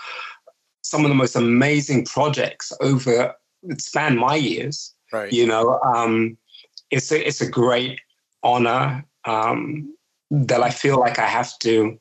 some 0.83 1.05
of 1.05 1.09
the 1.09 1.15
most 1.15 1.37
amazing 1.37 2.05
projects 2.05 2.73
over 2.81 3.35
span 3.79 4.17
my 4.17 4.37
years. 4.37 4.95
Right. 5.13 5.33
You 5.33 5.47
know, 5.47 5.79
um, 5.81 6.37
it's 6.91 7.13
a 7.13 7.27
it's 7.27 7.41
a 7.41 7.49
great 7.49 8.01
honor 8.43 9.05
um, 9.25 9.95
that 10.31 10.63
I 10.63 10.71
feel 10.71 10.99
like 10.99 11.19
I 11.19 11.27
have 11.27 11.59
to 11.61 11.99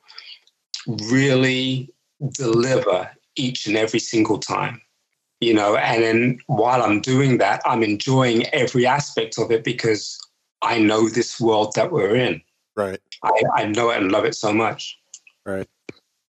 really 0.87 1.93
deliver 2.33 3.09
each 3.35 3.67
and 3.67 3.77
every 3.77 3.99
single 3.99 4.37
time. 4.37 4.81
You 5.39 5.55
know, 5.55 5.75
and 5.75 6.03
then 6.03 6.37
while 6.45 6.83
I'm 6.83 7.01
doing 7.01 7.39
that, 7.39 7.61
I'm 7.65 7.81
enjoying 7.81 8.45
every 8.47 8.85
aspect 8.85 9.39
of 9.39 9.49
it 9.49 9.63
because 9.63 10.19
I 10.61 10.77
know 10.77 11.09
this 11.09 11.39
world 11.41 11.73
that 11.75 11.91
we're 11.91 12.15
in. 12.15 12.41
Right. 12.75 12.99
I, 13.23 13.41
I 13.55 13.65
know 13.65 13.89
it 13.89 14.01
and 14.01 14.11
love 14.11 14.25
it 14.25 14.35
so 14.35 14.53
much. 14.53 14.99
Right. 15.43 15.67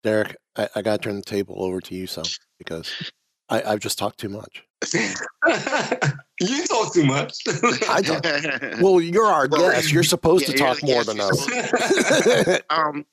Derek, 0.03 0.37
I, 0.57 0.69
I 0.77 0.83
got 0.83 1.03
to 1.03 1.09
turn 1.09 1.17
the 1.17 1.23
table 1.23 1.63
over 1.63 1.81
to 1.81 1.95
you 1.95 2.07
some 2.07 2.25
because 2.59 3.13
I, 3.49 3.63
I've 3.63 3.81
just 3.81 3.99
talked 3.99 4.19
too 4.19 4.31
much. 4.31 4.65
you 6.41 6.67
talk 6.67 6.93
too 6.93 7.05
much. 7.05 7.37
I 7.89 8.03
don't. 8.03 8.81
Well, 8.81 9.01
you're 9.01 9.27
our 9.27 9.47
guest. 9.47 9.93
You're 9.93 10.03
supposed 10.03 10.49
Yeah, 10.49 10.53
to 10.53 10.59
talk 10.59 10.83
more 10.83 11.05
guest, 11.05 11.09
than 11.09 11.21
us. 11.21 12.63
um, 12.71 13.07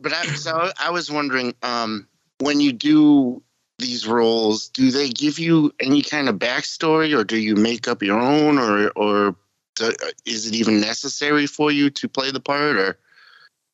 but 0.00 0.12
I, 0.12 0.24
so 0.36 0.70
I 0.80 0.90
was 0.90 1.10
wondering, 1.10 1.54
um, 1.62 2.08
when 2.42 2.60
you 2.60 2.72
do 2.72 3.42
these 3.78 4.06
roles, 4.06 4.68
do 4.68 4.90
they 4.90 5.08
give 5.08 5.38
you 5.38 5.72
any 5.80 6.02
kind 6.02 6.28
of 6.28 6.36
backstory, 6.36 7.16
or 7.16 7.24
do 7.24 7.38
you 7.38 7.56
make 7.56 7.88
up 7.88 8.02
your 8.02 8.18
own, 8.18 8.58
or 8.58 8.90
or 8.90 9.36
do, 9.76 9.92
is 10.26 10.46
it 10.46 10.54
even 10.54 10.80
necessary 10.80 11.46
for 11.46 11.70
you 11.70 11.90
to 11.90 12.08
play 12.08 12.30
the 12.30 12.40
part, 12.40 12.76
or? 12.76 12.98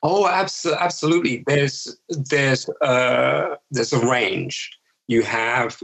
Oh, 0.03 0.25
abso- 0.25 0.79
absolutely. 0.79 1.45
There's 1.47 1.97
there's 2.09 2.69
uh, 2.81 3.57
there's 3.71 3.93
a 3.93 4.07
range. 4.07 4.71
You 5.09 5.23
have 5.23 5.83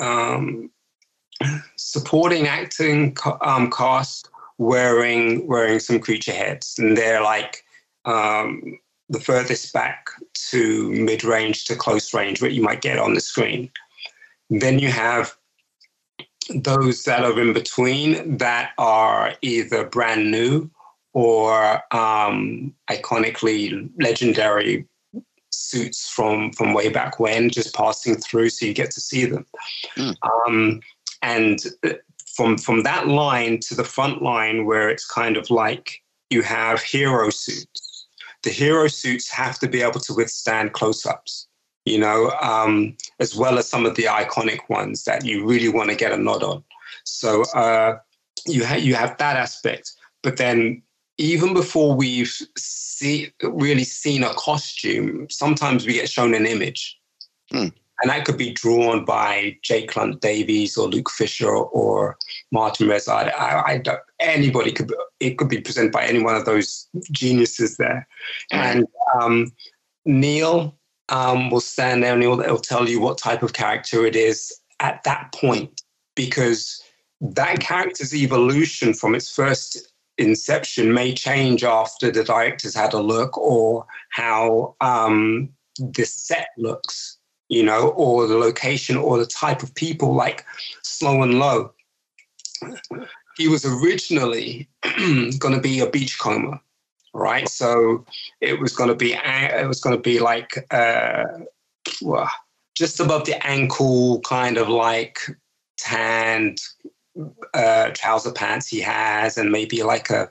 um, 0.00 0.70
supporting 1.76 2.46
acting 2.46 3.16
um, 3.42 3.70
cast 3.70 4.28
wearing 4.58 5.46
wearing 5.46 5.78
some 5.78 6.00
creature 6.00 6.32
heads, 6.32 6.78
and 6.78 6.96
they're 6.96 7.22
like 7.22 7.64
um, 8.04 8.78
the 9.12 9.20
furthest 9.20 9.72
back 9.72 10.08
to 10.50 10.90
mid 10.90 11.22
range 11.22 11.64
to 11.66 11.76
close 11.76 12.12
range, 12.12 12.42
what 12.42 12.52
you 12.52 12.62
might 12.62 12.80
get 12.80 12.98
on 12.98 13.14
the 13.14 13.20
screen. 13.20 13.70
Then 14.50 14.78
you 14.78 14.88
have 14.88 15.36
those 16.54 17.04
that 17.04 17.24
are 17.24 17.40
in 17.40 17.52
between 17.52 18.38
that 18.38 18.72
are 18.78 19.34
either 19.42 19.84
brand 19.84 20.30
new 20.30 20.70
or 21.12 21.82
um, 21.94 22.74
iconically 22.90 23.88
legendary 24.00 24.86
suits 25.50 26.08
from 26.08 26.52
from 26.52 26.74
way 26.74 26.88
back 26.88 27.20
when, 27.20 27.50
just 27.50 27.74
passing 27.74 28.16
through, 28.16 28.48
so 28.50 28.66
you 28.66 28.74
get 28.74 28.90
to 28.90 29.00
see 29.00 29.26
them. 29.26 29.46
Um, 30.22 30.80
and 31.22 31.58
uh, 31.84 31.90
from 32.34 32.56
from 32.58 32.82
that 32.82 33.08
line 33.08 33.60
to 33.60 33.74
the 33.74 33.84
front 33.84 34.22
line, 34.22 34.64
where 34.64 34.88
it's 34.88 35.06
kind 35.06 35.36
of 35.36 35.50
like 35.50 36.02
you 36.30 36.42
have 36.42 36.80
hero 36.82 37.30
suits. 37.30 37.81
The 38.42 38.50
hero 38.50 38.88
suits 38.88 39.30
have 39.30 39.58
to 39.60 39.68
be 39.68 39.82
able 39.82 40.00
to 40.00 40.14
withstand 40.14 40.72
close-ups, 40.72 41.48
you 41.84 41.98
know, 41.98 42.30
um, 42.40 42.96
as 43.20 43.36
well 43.36 43.58
as 43.58 43.68
some 43.68 43.86
of 43.86 43.94
the 43.94 44.04
iconic 44.04 44.68
ones 44.68 45.04
that 45.04 45.24
you 45.24 45.46
really 45.46 45.68
want 45.68 45.90
to 45.90 45.96
get 45.96 46.12
a 46.12 46.16
nod 46.16 46.42
on. 46.42 46.64
So 47.04 47.42
uh, 47.54 47.98
you 48.46 48.64
ha- 48.64 48.74
you 48.76 48.94
have 48.94 49.16
that 49.18 49.36
aspect, 49.36 49.92
but 50.22 50.36
then 50.36 50.82
even 51.18 51.54
before 51.54 51.94
we've 51.94 52.34
see, 52.56 53.30
really 53.42 53.84
seen 53.84 54.24
a 54.24 54.34
costume, 54.34 55.28
sometimes 55.30 55.86
we 55.86 55.94
get 55.94 56.08
shown 56.08 56.34
an 56.34 56.46
image. 56.46 56.98
And 58.00 58.10
that 58.10 58.24
could 58.24 58.38
be 58.38 58.52
drawn 58.52 59.04
by 59.04 59.56
Jake 59.62 59.94
Lunt 59.96 60.20
Davies 60.20 60.76
or 60.76 60.88
Luke 60.88 61.10
Fisher 61.10 61.54
or 61.54 62.16
Martin 62.50 62.88
Rezard. 62.88 63.32
I, 63.34 63.62
I 63.66 63.78
don't, 63.78 64.00
anybody 64.18 64.72
could, 64.72 64.92
it 65.20 65.38
could 65.38 65.48
be 65.48 65.60
presented 65.60 65.92
by 65.92 66.04
any 66.04 66.22
one 66.22 66.34
of 66.34 66.44
those 66.44 66.88
geniuses 67.12 67.76
there. 67.76 68.08
And 68.50 68.86
um, 69.20 69.52
Neal 70.04 70.76
um, 71.10 71.50
will 71.50 71.60
stand 71.60 72.02
there 72.02 72.14
and 72.14 72.22
he'll, 72.22 72.42
he'll 72.42 72.58
tell 72.58 72.88
you 72.88 73.00
what 73.00 73.18
type 73.18 73.42
of 73.42 73.52
character 73.52 74.04
it 74.04 74.16
is 74.16 74.52
at 74.80 75.02
that 75.04 75.32
point 75.32 75.82
because 76.16 76.82
that 77.20 77.60
character's 77.60 78.14
evolution 78.14 78.94
from 78.94 79.14
its 79.14 79.30
first 79.30 79.92
inception 80.18 80.92
may 80.92 81.14
change 81.14 81.64
after 81.64 82.10
the 82.10 82.24
director's 82.24 82.74
had 82.74 82.92
a 82.92 83.00
look 83.00 83.36
or 83.38 83.86
how 84.10 84.74
um, 84.80 85.48
the 85.78 86.04
set 86.04 86.48
looks, 86.58 87.18
you 87.48 87.62
know, 87.62 87.88
or 87.90 88.26
the 88.26 88.38
location 88.38 88.96
or 88.96 89.18
the 89.18 89.26
type 89.26 89.62
of 89.62 89.74
people 89.74 90.14
like 90.14 90.44
Slowen 90.82 91.38
Lo. 91.38 91.72
He 93.36 93.48
was 93.48 93.64
originally 93.64 94.68
going 95.38 95.54
to 95.54 95.60
be 95.60 95.80
a 95.80 95.88
beachcomber, 95.88 96.60
right? 97.14 97.48
So 97.48 98.04
it 98.40 98.60
was 98.60 98.74
going 98.74 98.88
to 98.88 98.94
be 98.94 99.14
it 99.14 99.66
was 99.66 99.80
going 99.80 99.96
to 99.96 100.02
be 100.02 100.18
like 100.18 100.66
uh, 100.70 101.24
well, 102.00 102.30
just 102.74 103.00
above 103.00 103.24
the 103.26 103.44
ankle, 103.46 104.20
kind 104.20 104.58
of 104.58 104.68
like 104.68 105.18
tanned 105.76 106.58
uh, 107.54 107.90
trouser 107.94 108.32
pants 108.32 108.68
he 108.68 108.80
has, 108.80 109.38
and 109.38 109.50
maybe 109.50 109.82
like 109.82 110.10
a 110.10 110.30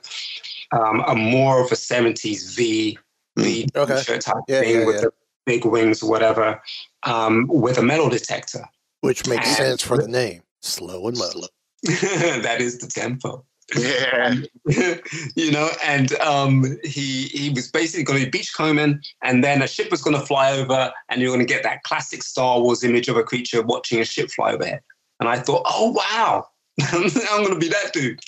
um, 0.72 1.04
a 1.06 1.14
more 1.14 1.62
of 1.62 1.70
a 1.70 1.76
seventies 1.76 2.54
V 2.54 2.98
V 3.36 3.68
Okay. 3.76 4.02
shirt 4.02 4.22
type 4.22 4.42
Yeah, 4.48 4.60
thing 4.60 4.80
yeah, 4.80 4.86
with 4.86 4.96
yeah. 4.96 5.00
the 5.02 5.12
big 5.46 5.64
wings 5.64 6.02
or 6.02 6.10
whatever, 6.10 6.60
um, 7.04 7.46
with 7.48 7.78
a 7.78 7.82
metal 7.82 8.08
detector. 8.08 8.64
Which 9.00 9.26
makes 9.26 9.46
And- 9.48 9.56
sense 9.56 9.82
for 9.82 9.98
the 9.98 10.08
name. 10.08 10.42
Slow 10.60 11.08
and 11.08 11.16
low. 11.16 11.30
that 11.82 12.58
is 12.60 12.78
the 12.78 12.86
tempo. 12.86 13.44
Yeah. 13.76 14.34
you 15.34 15.50
know, 15.50 15.70
and 15.84 16.12
um, 16.20 16.78
he 16.84 17.24
he 17.24 17.50
was 17.50 17.70
basically 17.70 18.04
going 18.04 18.20
to 18.20 18.30
be 18.30 18.38
beachcombing, 18.38 19.00
and 19.22 19.42
then 19.42 19.62
a 19.62 19.66
ship 19.66 19.90
was 19.90 20.02
going 20.02 20.18
to 20.18 20.24
fly 20.24 20.52
over, 20.52 20.92
and 21.08 21.20
you're 21.20 21.34
going 21.34 21.46
to 21.46 21.52
get 21.52 21.62
that 21.62 21.82
classic 21.82 22.22
Star 22.22 22.60
Wars 22.60 22.84
image 22.84 23.08
of 23.08 23.16
a 23.16 23.22
creature 23.22 23.62
watching 23.62 24.00
a 24.00 24.04
ship 24.04 24.30
fly 24.30 24.52
overhead. 24.52 24.80
And 25.20 25.28
I 25.28 25.38
thought, 25.38 25.62
oh 25.66 25.90
wow, 25.90 26.46
I'm 26.92 27.08
going 27.44 27.54
to 27.54 27.58
be 27.58 27.68
that 27.68 27.92
dude. 27.92 28.20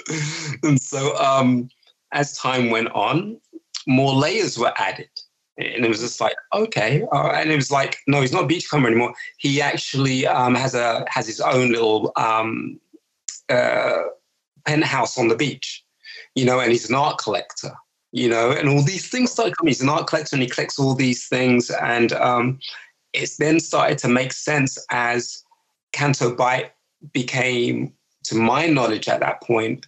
And 0.62 0.80
so, 0.80 1.16
um, 1.18 1.68
as 2.12 2.36
time 2.36 2.70
went 2.70 2.88
on, 2.92 3.38
more 3.86 4.14
layers 4.14 4.58
were 4.58 4.72
added. 4.78 5.10
And 5.56 5.84
it 5.84 5.88
was 5.88 6.00
just 6.00 6.20
like, 6.20 6.34
okay, 6.52 7.04
uh, 7.12 7.28
and 7.28 7.50
it 7.50 7.56
was 7.56 7.70
like, 7.70 7.98
no, 8.08 8.20
he's 8.20 8.32
not 8.32 8.44
a 8.44 8.46
beachcomber 8.46 8.88
anymore. 8.88 9.14
He 9.38 9.60
actually 9.60 10.26
um, 10.26 10.54
has 10.54 10.74
a 10.74 11.04
has 11.08 11.26
his 11.26 11.40
own 11.40 11.70
little 11.70 12.12
um, 12.16 12.80
uh, 13.48 14.02
penthouse 14.66 15.16
on 15.18 15.28
the 15.28 15.36
beach, 15.36 15.84
you 16.34 16.44
know, 16.44 16.58
and 16.58 16.72
he's 16.72 16.88
an 16.88 16.96
art 16.96 17.18
collector, 17.18 17.72
you 18.12 18.28
know, 18.28 18.50
and 18.50 18.68
all 18.68 18.82
these 18.82 19.08
things 19.08 19.30
started 19.30 19.56
coming. 19.56 19.70
He's 19.70 19.80
an 19.80 19.88
art 19.88 20.06
collector 20.06 20.34
and 20.34 20.42
he 20.42 20.48
collects 20.48 20.78
all 20.78 20.94
these 20.94 21.28
things. 21.28 21.70
And 21.70 22.12
um, 22.14 22.58
then 23.38 23.60
started 23.60 23.98
to 23.98 24.08
make 24.08 24.32
sense 24.32 24.78
as 24.90 25.44
Canto 25.92 26.34
Bight 26.34 26.72
became, 27.12 27.92
to 28.24 28.34
my 28.34 28.66
knowledge 28.66 29.08
at 29.08 29.20
that 29.20 29.42
point, 29.42 29.86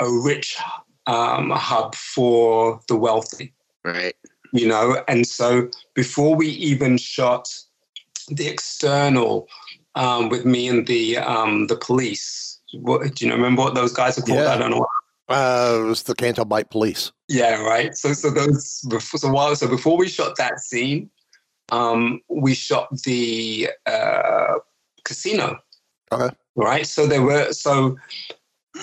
a 0.00 0.10
rich 0.10 0.56
um, 1.06 1.50
hub 1.50 1.94
for 1.94 2.80
the 2.88 2.96
wealthy. 2.96 3.52
Right. 3.84 4.16
You 4.54 4.68
know, 4.68 5.02
and 5.08 5.26
so 5.26 5.68
before 5.94 6.36
we 6.36 6.46
even 6.46 6.96
shot 6.96 7.48
the 8.28 8.46
external 8.46 9.48
um, 9.96 10.28
with 10.28 10.44
me 10.44 10.68
and 10.68 10.86
the 10.86 11.18
um, 11.18 11.66
the 11.66 11.74
police, 11.74 12.60
what, 12.72 13.16
do 13.16 13.24
you 13.24 13.28
know, 13.28 13.36
remember 13.36 13.62
what 13.62 13.74
those 13.74 13.92
guys 13.92 14.16
are 14.16 14.22
called? 14.22 14.38
Yeah. 14.38 14.52
I 14.52 14.56
don't 14.56 14.70
know. 14.70 14.86
Uh, 15.28 15.80
it 15.80 15.86
was 15.86 16.04
the 16.04 16.14
Canto 16.14 16.44
Bight 16.44 16.70
Police. 16.70 17.10
Yeah, 17.26 17.62
right. 17.62 17.96
So, 17.96 18.12
so 18.12 18.30
those 18.30 18.82
before, 18.88 19.18
so 19.18 19.28
while 19.32 19.56
so 19.56 19.66
before 19.66 19.96
we 19.96 20.06
shot 20.06 20.36
that 20.36 20.60
scene, 20.60 21.10
um, 21.72 22.20
we 22.28 22.54
shot 22.54 22.96
the 23.02 23.70
uh, 23.86 24.54
casino. 25.04 25.58
Okay. 26.12 26.32
Right. 26.54 26.86
So 26.86 27.08
there 27.08 27.22
were 27.22 27.52
so, 27.52 27.96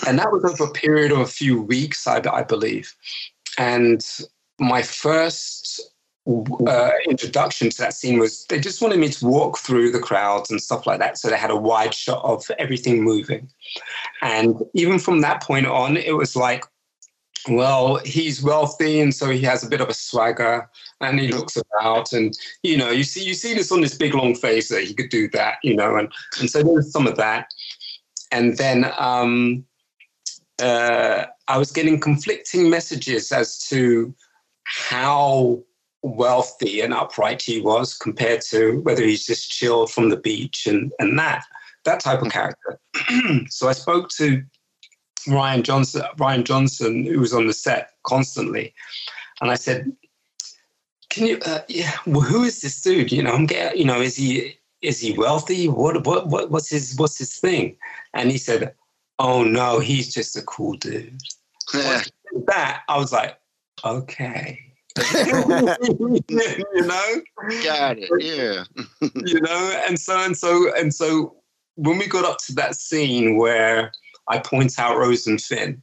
and 0.06 0.20
that 0.20 0.34
was 0.34 0.44
over 0.44 0.70
a 0.70 0.74
period 0.74 1.14
of 1.14 1.20
a 1.20 1.26
few 1.26 1.62
weeks, 1.62 2.06
I, 2.08 2.22
I 2.30 2.44
believe. 2.44 2.94
And 3.58 4.06
my 4.62 4.82
first 4.82 5.82
uh, 6.68 6.92
introduction 7.10 7.70
to 7.70 7.78
that 7.80 7.94
scene 7.94 8.20
was 8.20 8.46
they 8.46 8.60
just 8.60 8.82
wanted 8.82 9.00
me 9.00 9.10
to 9.10 9.26
walk 9.26 9.58
through 9.58 9.92
the 9.92 10.00
crowds 10.00 10.52
and 10.52 10.62
stuff 10.62 10.86
like 10.86 11.00
that. 11.00 11.18
So 11.18 11.30
they 11.30 11.38
had 11.38 11.52
a 11.52 11.56
wide 11.56 11.94
shot 11.94 12.24
of 12.24 12.46
everything 12.60 13.04
moving. 13.04 13.50
And 14.22 14.62
even 14.74 15.00
from 15.00 15.22
that 15.22 15.42
point 15.42 15.66
on, 15.66 15.98
it 15.98 16.16
was 16.16 16.36
like, 16.36 16.64
well, 17.50 17.98
he's 18.06 18.44
wealthy 18.44 19.00
and 19.00 19.14
so 19.14 19.32
he 19.32 19.42
has 19.42 19.64
a 19.64 19.70
bit 19.70 19.82
of 19.82 19.90
a 19.90 19.96
swagger 19.96 20.70
and 21.00 21.20
he 21.20 21.30
looks 21.30 21.58
about 21.58 22.14
and 22.14 22.38
you 22.62 22.78
know, 22.78 22.92
you 22.92 23.04
see 23.04 23.24
you 23.24 23.34
see 23.34 23.56
this 23.56 23.72
on 23.72 23.82
this 23.82 23.96
big 23.96 24.14
long 24.14 24.36
face 24.36 24.70
that 24.70 24.84
he 24.84 24.94
could 24.94 25.10
do 25.10 25.28
that, 25.30 25.56
you 25.64 25.76
know, 25.76 25.96
and 25.96 26.12
and 26.40 26.52
so 26.52 26.62
there 26.62 26.72
was 26.72 26.92
some 26.92 27.08
of 27.08 27.18
that. 27.18 27.48
And 28.32 28.58
then 28.58 28.92
um 29.00 29.66
uh 30.62 31.26
I 31.48 31.58
was 31.58 31.72
getting 31.72 32.00
conflicting 32.00 32.70
messages 32.70 33.32
as 33.32 33.58
to 33.70 34.14
how 34.64 35.64
wealthy 36.04 36.82
and 36.82 36.94
upright 36.94 37.42
he 37.42 37.62
was 37.62 37.94
compared 37.94 38.42
to 38.42 38.80
whether 38.82 39.04
he's 39.04 39.26
just 39.26 39.52
chilled 39.52 39.92
from 39.92 40.10
the 40.10 40.18
beach 40.18 40.66
and, 40.66 40.92
and 41.00 41.18
that 41.20 41.44
that 41.84 42.00
type 42.00 42.22
of 42.22 42.32
character. 42.32 42.80
so 43.50 43.68
I 43.68 43.74
spoke 43.74 44.10
to 44.10 44.44
Ryan 45.28 45.64
Johnson, 45.64 46.04
Rian 46.18 46.44
Johnson, 46.44 47.06
who 47.06 47.20
was 47.20 47.34
on 47.34 47.48
the 47.48 47.54
set 47.54 47.92
constantly, 48.04 48.74
and 49.40 49.52
I 49.52 49.56
said, 49.56 49.92
"Can 51.10 51.28
you? 51.28 51.40
Uh, 51.46 51.62
yeah, 51.68 51.94
well, 52.06 52.22
who 52.22 52.44
is 52.44 52.62
this 52.62 52.82
dude? 52.82 53.12
You 53.12 53.24
know, 53.24 53.34
I'm 53.34 53.46
getting. 53.46 53.80
You 53.80 53.86
know, 53.86 54.02
is 54.02 54.16
he 54.16 54.58
is 54.82 55.00
he 55.00 55.14
wealthy? 55.14 55.68
What 55.68 56.06
what 56.06 56.28
what 56.28 56.50
what's 56.50 56.70
his 56.70 56.96
what's 56.96 57.18
his 57.18 57.38
thing?" 57.38 57.78
And 58.14 58.32
he 58.32 58.38
said, 58.38 58.74
"Oh 59.20 59.44
no, 59.44 59.80
he's 59.80 60.14
just 60.14 60.38
a 60.38 60.42
cool 60.44 60.74
dude." 60.74 61.20
that 62.48 62.82
I 62.90 62.98
was 62.98 63.12
like, 63.12 63.38
okay. 63.86 64.60
you 65.14 66.86
know? 66.86 67.22
Got 67.64 67.98
it 68.00 68.10
yeah. 68.20 68.64
You 69.16 69.42
know? 69.42 69.84
And 69.88 70.00
so 70.00 70.20
and 70.20 70.38
so 70.38 70.72
and 70.76 70.94
so 70.94 71.36
when 71.76 71.98
we 71.98 72.08
got 72.08 72.26
up 72.26 72.38
to 72.38 72.54
that 72.54 72.76
scene 72.76 73.38
where 73.38 73.92
i 74.28 74.38
point 74.38 74.78
out 74.78 74.98
rose 74.98 75.26
and 75.28 75.42
finn 75.42 75.82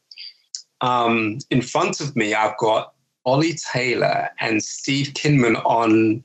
um, 0.80 1.38
in 1.50 1.60
front 1.60 2.00
of 2.00 2.14
me 2.14 2.34
i've 2.34 2.56
got 2.58 2.92
ollie 3.24 3.54
taylor 3.72 4.28
and 4.40 4.62
steve 4.62 5.08
kinman 5.08 5.60
on 5.64 6.22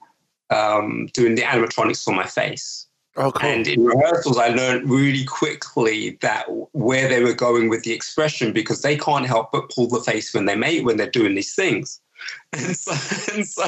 um, 0.49 1.07
doing 1.13 1.35
the 1.35 1.41
animatronics 1.41 2.03
for 2.03 2.13
my 2.13 2.25
face 2.25 2.82
Oh, 3.15 3.31
cool. 3.31 3.49
and 3.49 3.67
in 3.67 3.85
rehearsals, 3.85 4.37
I 4.37 4.49
learned 4.49 4.89
really 4.89 5.23
quickly 5.25 6.17
that 6.21 6.45
where 6.71 7.07
they 7.07 7.21
were 7.21 7.33
going 7.33 7.69
with 7.69 7.83
the 7.83 7.93
expression 7.93 8.51
because 8.51 8.81
they 8.81 8.97
can't 8.97 9.27
help 9.27 9.51
but 9.51 9.69
pull 9.69 9.87
the 9.87 10.01
face 10.01 10.33
when 10.33 10.45
they 10.45 10.55
make 10.55 10.83
when 10.83 10.97
they're 10.97 11.09
doing 11.09 11.35
these 11.35 11.55
things. 11.55 11.99
And 12.53 12.75
so, 12.77 12.91
and 13.33 13.45
so 13.45 13.63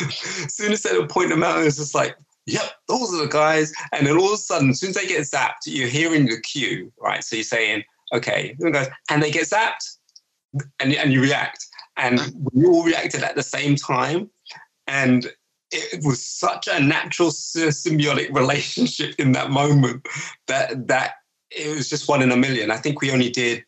as 0.00 0.54
soon 0.54 0.72
as 0.72 0.82
they 0.82 0.98
would 0.98 1.08
point 1.08 1.28
them 1.28 1.44
out, 1.44 1.64
it's 1.64 1.76
just 1.76 1.94
like, 1.94 2.16
yep, 2.46 2.72
those 2.88 3.14
are 3.14 3.22
the 3.22 3.28
guys. 3.28 3.72
And 3.92 4.06
then 4.06 4.16
all 4.16 4.26
of 4.26 4.32
a 4.32 4.36
sudden, 4.36 4.70
as 4.70 4.80
soon 4.80 4.90
as 4.90 4.96
they 4.96 5.06
get 5.06 5.20
zapped, 5.22 5.66
you're 5.66 5.88
hearing 5.88 6.26
the 6.26 6.40
cue, 6.40 6.92
right? 7.00 7.22
So 7.22 7.36
you're 7.36 7.44
saying, 7.44 7.84
okay, 8.12 8.56
and 9.10 9.22
they 9.22 9.30
get 9.30 9.44
zapped, 9.44 9.98
and, 10.80 10.92
and 10.94 11.12
you 11.12 11.22
react. 11.22 11.66
And 11.96 12.20
we 12.52 12.66
all 12.66 12.82
reacted 12.82 13.22
at 13.22 13.36
the 13.36 13.42
same 13.42 13.76
time. 13.76 14.30
And 14.86 15.32
it 15.74 16.04
was 16.04 16.26
such 16.26 16.68
a 16.68 16.80
natural 16.80 17.30
symbiotic 17.30 18.34
relationship 18.34 19.14
in 19.18 19.32
that 19.32 19.50
moment 19.50 20.06
that 20.46 20.88
that 20.88 21.14
it 21.50 21.74
was 21.74 21.88
just 21.88 22.08
one 22.08 22.22
in 22.22 22.32
a 22.32 22.36
million. 22.36 22.70
I 22.70 22.76
think 22.76 23.00
we 23.00 23.10
only 23.10 23.30
did, 23.30 23.64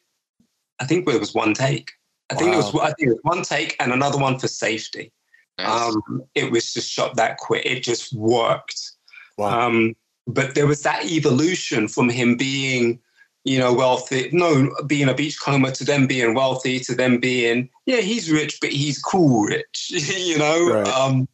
I 0.81 0.87
think 0.87 1.09
it 1.09 1.21
was 1.21 1.35
one 1.35 1.55
take. 1.55 1.91
I 2.31 2.35
think 2.35 2.53
it 2.53 2.57
was 2.57 2.75
I 2.75 2.93
think 2.93 3.11
it 3.11 3.15
was 3.15 3.21
one 3.23 3.43
take 3.43 3.77
and 3.79 3.93
another 3.93 4.19
one 4.19 4.39
for 4.39 4.49
safety. 4.49 5.13
Um, 5.59 6.23
it 6.35 6.51
was 6.51 6.75
just 6.75 6.91
shot 6.91 7.17
that 7.17 7.39
quick. 7.39 7.65
It 7.65 7.83
just 7.83 8.13
worked. 8.13 8.93
Wow. 9.39 9.69
Um, 9.69 9.97
but 10.27 10.55
there 10.55 10.67
was 10.67 10.83
that 10.83 11.05
evolution 11.07 11.89
from 11.89 12.09
him 12.09 12.37
being, 12.37 13.01
you 13.45 13.59
know, 13.59 13.73
wealthy, 13.73 14.29
no, 14.33 14.71
being 14.87 15.09
a 15.09 15.15
beachcomber 15.15 15.71
to 15.71 15.85
them 15.85 16.07
being 16.07 16.35
wealthy 16.35 16.81
to 16.81 16.95
them 16.95 17.19
being, 17.21 17.71
yeah, 17.87 18.01
he's 18.01 18.31
rich, 18.31 18.59
but 18.61 18.71
he's 18.71 19.01
cool 19.01 19.45
rich, 19.45 19.91
you 19.91 20.37
know. 20.39 20.75
Right. 20.75 20.89
Um, 20.89 21.29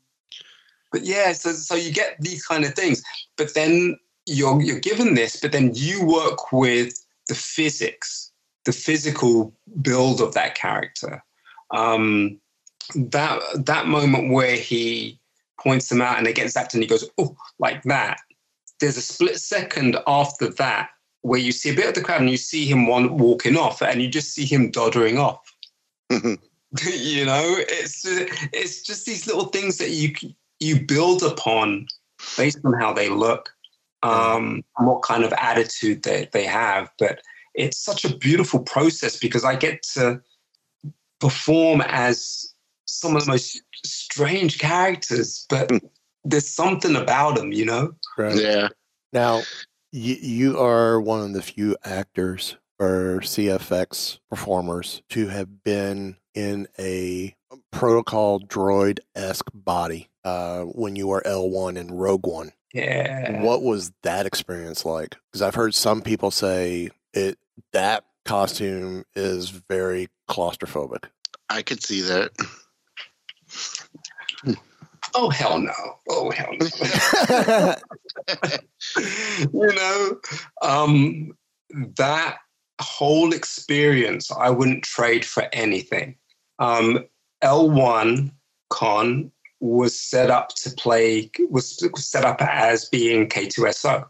but 0.92 1.05
yeah, 1.05 1.33
so 1.33 1.52
so 1.52 1.74
you 1.74 1.92
get 1.92 2.16
these 2.20 2.44
kind 2.44 2.64
of 2.64 2.74
things, 2.74 3.02
but 3.37 3.55
then 3.55 3.96
you're 4.26 4.61
you're 4.62 4.81
given 4.81 5.14
this, 5.14 5.40
but 5.40 5.52
then 5.52 5.72
you 5.74 6.05
work 6.05 6.52
with 6.52 6.94
the 7.28 7.35
physics, 7.35 8.31
the 8.64 8.72
physical 8.72 9.55
build 9.81 10.20
of 10.20 10.35
that 10.35 10.55
character. 10.55 11.22
Um, 11.70 12.38
that 12.94 13.40
that 13.55 13.87
moment 13.87 14.33
where 14.33 14.57
he 14.57 15.18
points 15.59 15.88
them 15.88 16.02
out 16.02 16.18
and 16.18 16.26
they 16.26 16.33
get 16.33 16.48
zapped 16.48 16.74
and 16.74 16.83
he 16.83 16.88
goes, 16.88 17.09
oh, 17.18 17.37
like 17.59 17.83
that. 17.85 18.18
There's 18.81 18.96
a 18.96 19.02
split 19.02 19.38
second 19.38 19.96
after 20.07 20.48
that 20.48 20.90
where 21.22 21.38
you 21.38 21.52
see 21.52 21.70
a 21.70 21.74
bit 21.74 21.87
of 21.87 21.94
the 21.94 22.00
crowd 22.00 22.20
and 22.20 22.31
you 22.31 22.37
see 22.37 22.66
him 22.66 22.88
one 22.88 23.16
walking 23.16 23.57
off 23.57 23.81
and 23.81 24.02
you 24.02 24.09
just 24.09 24.35
see 24.35 24.44
him 24.44 24.70
doddering 24.72 25.18
off. 25.18 25.40
you 26.11 27.24
know, 27.24 27.55
it's 27.68 28.02
it's 28.05 28.83
just 28.83 29.07
these 29.07 29.26
little 29.26 29.46
things 29.46 29.78
that 29.78 29.90
you 29.90 30.12
you 30.62 30.81
build 30.81 31.22
upon 31.22 31.87
based 32.37 32.61
on 32.64 32.72
how 32.75 32.92
they 32.92 33.09
look, 33.09 33.51
um, 34.03 34.64
and 34.79 34.87
what 34.87 35.03
kind 35.03 35.25
of 35.25 35.33
attitude 35.35 36.03
they, 36.03 36.29
they 36.33 36.44
have. 36.44 36.90
But 36.98 37.20
it's 37.55 37.79
such 37.79 38.05
a 38.05 38.16
beautiful 38.16 38.61
process 38.61 39.18
because 39.18 39.44
I 39.44 39.57
get 39.57 39.83
to 39.94 40.20
perform 41.20 41.83
as 41.83 42.55
some 42.87 43.16
of 43.16 43.25
the 43.25 43.31
most 43.31 43.62
strange 43.85 44.59
characters, 44.59 45.46
but 45.48 45.70
there's 46.25 46.48
something 46.48 46.96
about 46.96 47.37
them, 47.37 47.53
you 47.53 47.64
know? 47.64 47.92
Right. 48.16 48.37
Yeah. 48.37 48.68
Now, 49.12 49.42
you, 49.92 50.14
you 50.14 50.59
are 50.59 51.01
one 51.01 51.20
of 51.20 51.33
the 51.33 51.42
few 51.42 51.77
actors 51.85 52.57
or 52.79 53.20
CFX 53.22 54.18
performers 54.31 55.03
to 55.11 55.29
have 55.29 55.62
been 55.62 56.16
in 56.35 56.66
a 56.79 57.37
protocol 57.70 58.40
droid 58.40 58.98
esque 59.14 59.51
body 59.53 60.09
uh, 60.24 60.62
when 60.62 60.96
you 60.96 61.08
were 61.08 61.22
L1 61.24 61.76
in 61.76 61.92
Rogue 61.92 62.26
One. 62.26 62.52
Yeah. 62.72 63.42
What 63.42 63.62
was 63.62 63.92
that 64.02 64.26
experience 64.26 64.85
like? 64.85 65.16
Because 65.30 65.42
I've 65.42 65.54
heard 65.54 65.74
some 65.74 66.00
people 66.00 66.30
say 66.30 66.90
it 67.12 67.38
that 67.72 68.04
costume 68.24 69.04
is 69.14 69.50
very 69.50 70.08
claustrophobic. 70.28 71.04
I 71.50 71.62
could 71.62 71.82
see 71.82 72.00
that. 72.02 72.30
Oh 75.14 75.28
hell 75.28 75.58
no! 75.58 75.72
Oh 76.08 76.30
hell 76.30 76.54
no! 76.58 77.74
you 79.52 79.74
know, 79.74 80.20
um, 80.62 81.37
that 81.96 82.38
whole 82.80 83.32
experience 83.32 84.30
I 84.30 84.50
wouldn't 84.50 84.85
trade 84.85 85.24
for 85.24 85.48
anything. 85.52 86.16
Um, 86.58 87.04
L1 87.42 88.32
Con 88.70 89.30
was 89.62 89.96
set 89.96 90.29
up 90.29 90.48
to 90.57 90.70
play 90.70 91.31
was 91.48 91.81
set 91.96 92.25
up 92.25 92.42
as 92.42 92.88
being 92.88 93.29
K2SO, 93.29 94.05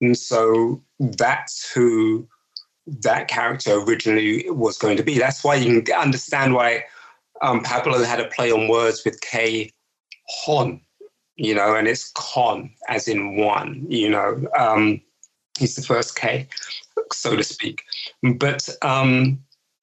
and 0.00 0.16
so 0.16 0.82
that's 0.98 1.70
who 1.70 2.26
that 2.86 3.28
character 3.28 3.74
originally 3.74 4.48
was 4.48 4.78
going 4.78 4.96
to 4.96 5.02
be. 5.02 5.18
That's 5.18 5.44
why 5.44 5.56
you 5.56 5.82
can 5.82 5.94
understand 5.94 6.54
why 6.54 6.84
um, 7.42 7.62
Pablo 7.62 8.02
had 8.02 8.18
a 8.18 8.28
play 8.28 8.50
on 8.50 8.68
words 8.68 9.04
with 9.04 9.20
K 9.20 9.70
Hon, 10.46 10.80
you 11.36 11.54
know, 11.54 11.74
and 11.74 11.86
it's 11.86 12.10
Con 12.12 12.70
as 12.88 13.06
in 13.06 13.36
one, 13.36 13.84
you 13.88 14.08
know. 14.08 14.42
Um, 14.58 15.02
he's 15.58 15.76
the 15.76 15.82
first 15.82 16.16
K, 16.16 16.48
so 17.12 17.36
to 17.36 17.44
speak. 17.44 17.82
But 18.36 18.70
um, 18.80 19.38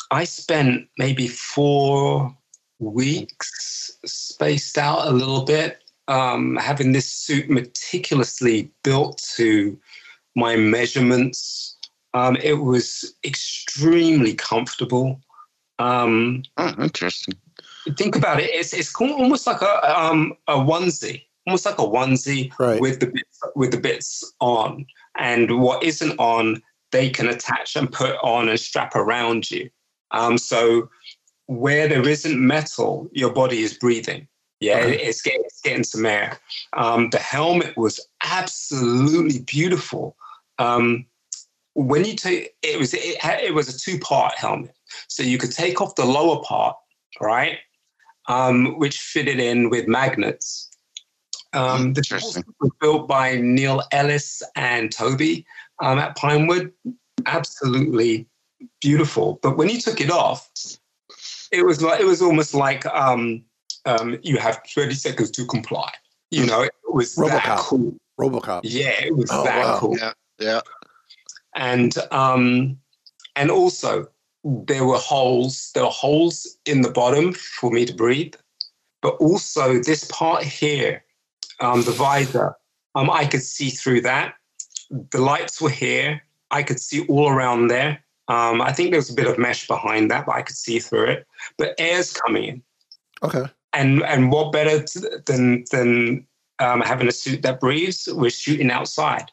I 0.10 0.24
spent 0.24 0.88
maybe 0.98 1.28
four 1.28 2.36
weeks 2.82 3.92
spaced 4.06 4.78
out 4.78 5.08
a 5.08 5.12
little 5.12 5.44
bit, 5.44 5.84
um, 6.08 6.58
having 6.58 6.92
this 6.92 7.12
suit 7.12 7.50
meticulously 7.50 8.72
built 8.84 9.24
to 9.36 9.80
my 10.36 10.56
measurements. 10.56 11.78
Um, 12.14 12.36
it 12.38 12.56
was 12.56 13.16
extremely 13.24 14.34
comfortable. 14.34 15.22
Um, 15.80 16.44
oh, 16.58 16.74
interesting. 16.80 17.36
Think 17.96 18.16
about 18.16 18.40
it. 18.40 18.50
It's 18.52 18.74
it's 18.74 18.94
almost 18.96 19.48
like 19.48 19.62
a 19.62 20.00
um, 20.00 20.34
a 20.48 20.56
onesie, 20.56 21.24
almost 21.48 21.66
like 21.66 21.80
a 21.80 21.84
onesie 21.84 22.52
Right. 22.60 22.82
with 22.82 23.00
the 23.00 23.08
bits, 23.08 23.40
with 23.56 23.72
the 23.72 23.80
bits 23.80 24.24
on, 24.40 24.86
and 25.18 25.60
what 25.60 25.84
isn't 25.84 26.20
on, 26.20 26.62
they 26.92 27.10
can 27.10 27.28
attach 27.28 27.76
and 27.76 27.92
put 27.92 28.16
on 28.22 28.50
and 28.50 28.60
strap 28.60 28.96
around 28.96 29.50
you. 29.50 29.70
Um, 30.12 30.38
so 30.38 30.90
where 31.60 31.88
there 31.88 32.08
isn't 32.08 32.40
metal, 32.40 33.10
your 33.12 33.34
body 33.34 33.62
is 33.62 33.74
breathing. 33.74 34.28
Yeah, 34.60 34.80
Right. 34.80 35.00
it's, 35.00 35.22
getting, 35.22 35.42
it's 35.46 35.62
getting 35.62 35.84
some 35.84 36.06
air. 36.06 36.40
Um, 36.74 37.10
the 37.10 37.18
helmet 37.20 37.76
was 37.76 38.00
absolutely 38.24 39.40
beautiful. 39.40 40.16
Um, 40.60 41.06
when 41.74 42.06
you 42.06 42.16
take 42.16 42.54
it 42.62 42.78
was 42.78 42.94
it, 42.94 43.18
it 43.24 43.54
was 43.54 43.74
a 43.74 43.78
two 43.78 43.98
part 44.00 44.38
helmet, 44.38 44.76
so 45.08 45.24
you 45.24 45.38
could 45.38 45.52
take 45.52 45.82
off 45.82 45.96
the 45.96 46.06
lower 46.06 46.44
part, 46.44 46.76
right? 47.20 47.58
um, 48.28 48.78
which 48.78 49.02
fitted 49.02 49.40
in 49.40 49.70
with 49.70 49.88
magnets. 49.88 50.70
Um, 51.54 51.94
the 51.94 52.02
telescope 52.02 52.46
was 52.60 52.72
built 52.80 53.08
by 53.08 53.36
Neil 53.36 53.82
Ellis 53.92 54.42
and 54.56 54.92
Toby 54.92 55.46
um, 55.82 56.00
at 56.00 56.16
Pinewood. 56.16 56.72
Absolutely 57.26 58.28
beautiful. 58.82 59.40
But 59.42 59.58
when 59.58 59.70
you 59.70 59.82
took 59.82 60.00
it 60.00 60.10
off, 60.10 60.50
it 61.52 61.66
was 61.66 61.82
like 61.82 62.00
it 62.00 62.06
was 62.06 62.22
almost 62.22 62.54
like 62.54 62.86
um, 62.88 63.44
um, 63.86 64.18
you 64.24 64.38
have 64.38 64.62
30 64.74 64.94
seconds 64.94 65.32
to 65.32 65.46
comply. 65.46 65.92
You 66.32 66.46
know, 66.46 66.62
it 66.62 66.74
was 66.88 67.16
that 67.16 67.58
cool. 67.60 67.98
Robocop. 68.20 68.62
Yeah, 68.64 68.94
it 69.02 69.16
was 69.16 69.30
Oh, 69.32 69.44
that 69.44 69.66
wow. 69.66 69.80
cool. 69.80 69.98
Yeah, 69.98 70.14
yeah. 70.40 70.62
And 71.56 71.94
um, 72.12 72.78
and 73.36 73.52
also 73.52 74.08
there 74.44 74.86
were 74.86 74.98
holes. 74.98 75.72
There 75.74 75.84
were 75.84 75.90
holes 75.90 76.58
in 76.66 76.82
the 76.82 76.92
bottom 76.92 77.34
for 77.34 77.70
me 77.72 77.86
to 77.86 77.94
breathe, 77.94 78.36
but 79.02 79.16
also 79.16 79.80
this 79.80 80.06
part 80.06 80.44
here, 80.44 81.04
um, 81.60 81.84
the 81.84 81.92
visor. 81.92 82.56
Um, 82.96 83.10
I 83.10 83.26
could 83.26 83.44
see 83.44 83.70
through 83.70 84.02
that. 84.02 84.36
The 84.90 85.20
lights 85.20 85.62
were 85.62 85.70
here. 85.70 86.22
I 86.50 86.64
could 86.64 86.80
see 86.80 87.06
all 87.08 87.30
around 87.30 87.68
there. 87.68 88.04
Um, 88.32 88.62
I 88.62 88.72
think 88.72 88.92
there 88.92 89.00
was 89.00 89.10
a 89.10 89.14
bit 89.14 89.28
of 89.28 89.38
mesh 89.38 89.68
behind 89.68 90.10
that, 90.10 90.26
but 90.26 90.36
I 90.36 90.42
could 90.42 90.56
see 90.56 90.80
through 90.80 91.08
it. 91.08 91.28
But 91.58 91.76
air's 91.78 92.14
coming 92.14 92.44
in 92.46 92.64
Okay. 93.24 93.44
and 93.74 94.04
and 94.04 94.32
what 94.32 94.54
better 94.54 94.82
t- 94.84 95.02
than 95.26 95.66
than 95.72 96.26
um, 96.60 96.80
having 96.82 97.10
a 97.10 97.12
suit 97.12 97.42
that 97.42 97.60
breathes? 97.60 98.08
We're 98.10 98.30
shooting 98.30 98.72
outside, 98.72 99.30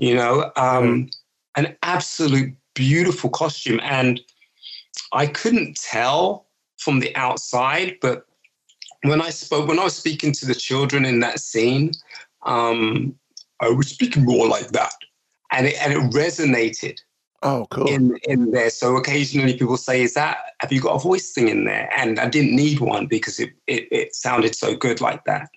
you 0.00 0.14
know. 0.14 0.50
Um, 0.56 1.10
an 1.56 1.76
absolute 1.82 2.54
beautiful 2.74 3.30
costume, 3.30 3.80
and 3.84 4.20
I 5.12 5.26
couldn't 5.28 5.76
tell 5.76 6.46
from 6.78 6.98
the 6.98 7.14
outside, 7.14 7.98
but 8.00 8.26
when 9.02 9.20
I 9.22 9.30
spoke, 9.30 9.68
when 9.68 9.78
I 9.78 9.84
was 9.84 9.96
speaking 9.96 10.32
to 10.32 10.46
the 10.46 10.54
children 10.54 11.04
in 11.04 11.20
that 11.20 11.38
scene, 11.38 11.92
um, 12.46 13.14
I 13.60 13.68
was 13.68 13.88
speaking 13.88 14.24
more 14.24 14.48
like 14.48 14.68
that, 14.72 14.94
and 15.52 15.68
it 15.68 15.76
and 15.80 15.92
it 15.92 16.02
resonated 16.10 16.98
Oh, 17.42 17.66
cool. 17.70 17.88
in 17.88 18.18
in 18.24 18.50
there. 18.50 18.70
So 18.70 18.96
occasionally 18.96 19.54
people 19.56 19.78
say, 19.78 20.02
"Is 20.02 20.14
that 20.14 20.38
have 20.60 20.72
you 20.72 20.80
got 20.80 20.96
a 20.96 20.98
voice 20.98 21.32
thing 21.32 21.48
in 21.48 21.64
there?" 21.64 21.90
And 21.96 22.18
I 22.18 22.28
didn't 22.28 22.54
need 22.54 22.80
one 22.80 23.06
because 23.06 23.40
it 23.40 23.50
it, 23.66 23.88
it 23.90 24.14
sounded 24.14 24.54
so 24.54 24.76
good 24.76 25.00
like 25.00 25.24
that. 25.24 25.48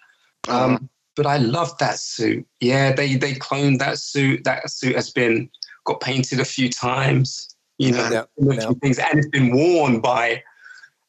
Um, 0.47 0.89
but 1.15 1.25
I 1.25 1.37
love 1.37 1.77
that 1.79 1.99
suit. 1.99 2.47
Yeah, 2.61 2.93
they 2.93 3.15
they 3.15 3.33
cloned 3.33 3.79
that 3.79 3.99
suit. 3.99 4.45
That 4.45 4.69
suit 4.69 4.95
has 4.95 5.09
been 5.09 5.49
got 5.85 5.99
painted 5.99 6.39
a 6.39 6.45
few 6.45 6.69
times. 6.69 7.53
You 7.79 7.91
know, 7.91 8.09
Yeah, 8.09 8.23
yeah. 8.37 8.71
things, 8.81 8.99
and 8.99 9.19
it's 9.19 9.27
been 9.27 9.53
worn 9.53 9.99
by 9.99 10.41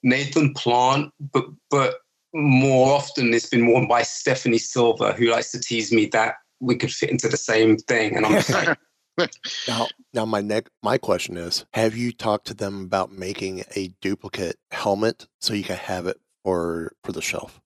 Nathan 0.03 0.55
Plant, 0.55 1.13
but 1.33 1.45
but 1.71 1.99
more 2.33 2.97
often 2.97 3.33
it's 3.33 3.47
been 3.47 3.67
worn 3.69 3.87
by 3.87 4.03
Stephanie 4.03 4.59
Silver, 4.59 5.13
who 5.13 5.31
likes 5.31 5.53
to 5.53 5.61
tease 5.61 5.93
me 5.93 6.07
that 6.07 6.35
we 6.59 6.75
could 6.75 6.93
fit 6.93 7.11
into 7.11 7.29
the 7.29 7.37
same 7.37 7.77
thing, 7.77 8.17
and 8.17 8.27
I'm 8.27 8.33
just 8.33 8.51
like. 8.51 8.77
Now, 9.69 9.87
now 10.13 10.25
my 10.25 10.41
neck, 10.41 10.69
my 10.83 10.99
question 10.99 11.37
is: 11.37 11.65
Have 11.73 11.97
you 11.97 12.13
talked 12.13 12.47
to 12.49 12.55
them 12.55 12.83
about 12.83 13.13
making 13.13 13.65
a 13.77 13.89
duplicate 14.01 14.57
helmet 14.71 15.27
so 15.41 15.55
you 15.55 15.65
can 15.65 15.77
have 15.77 16.07
it 16.07 16.21
for 16.43 16.93
for 17.05 17.13
the 17.13 17.23
shelf? 17.23 17.61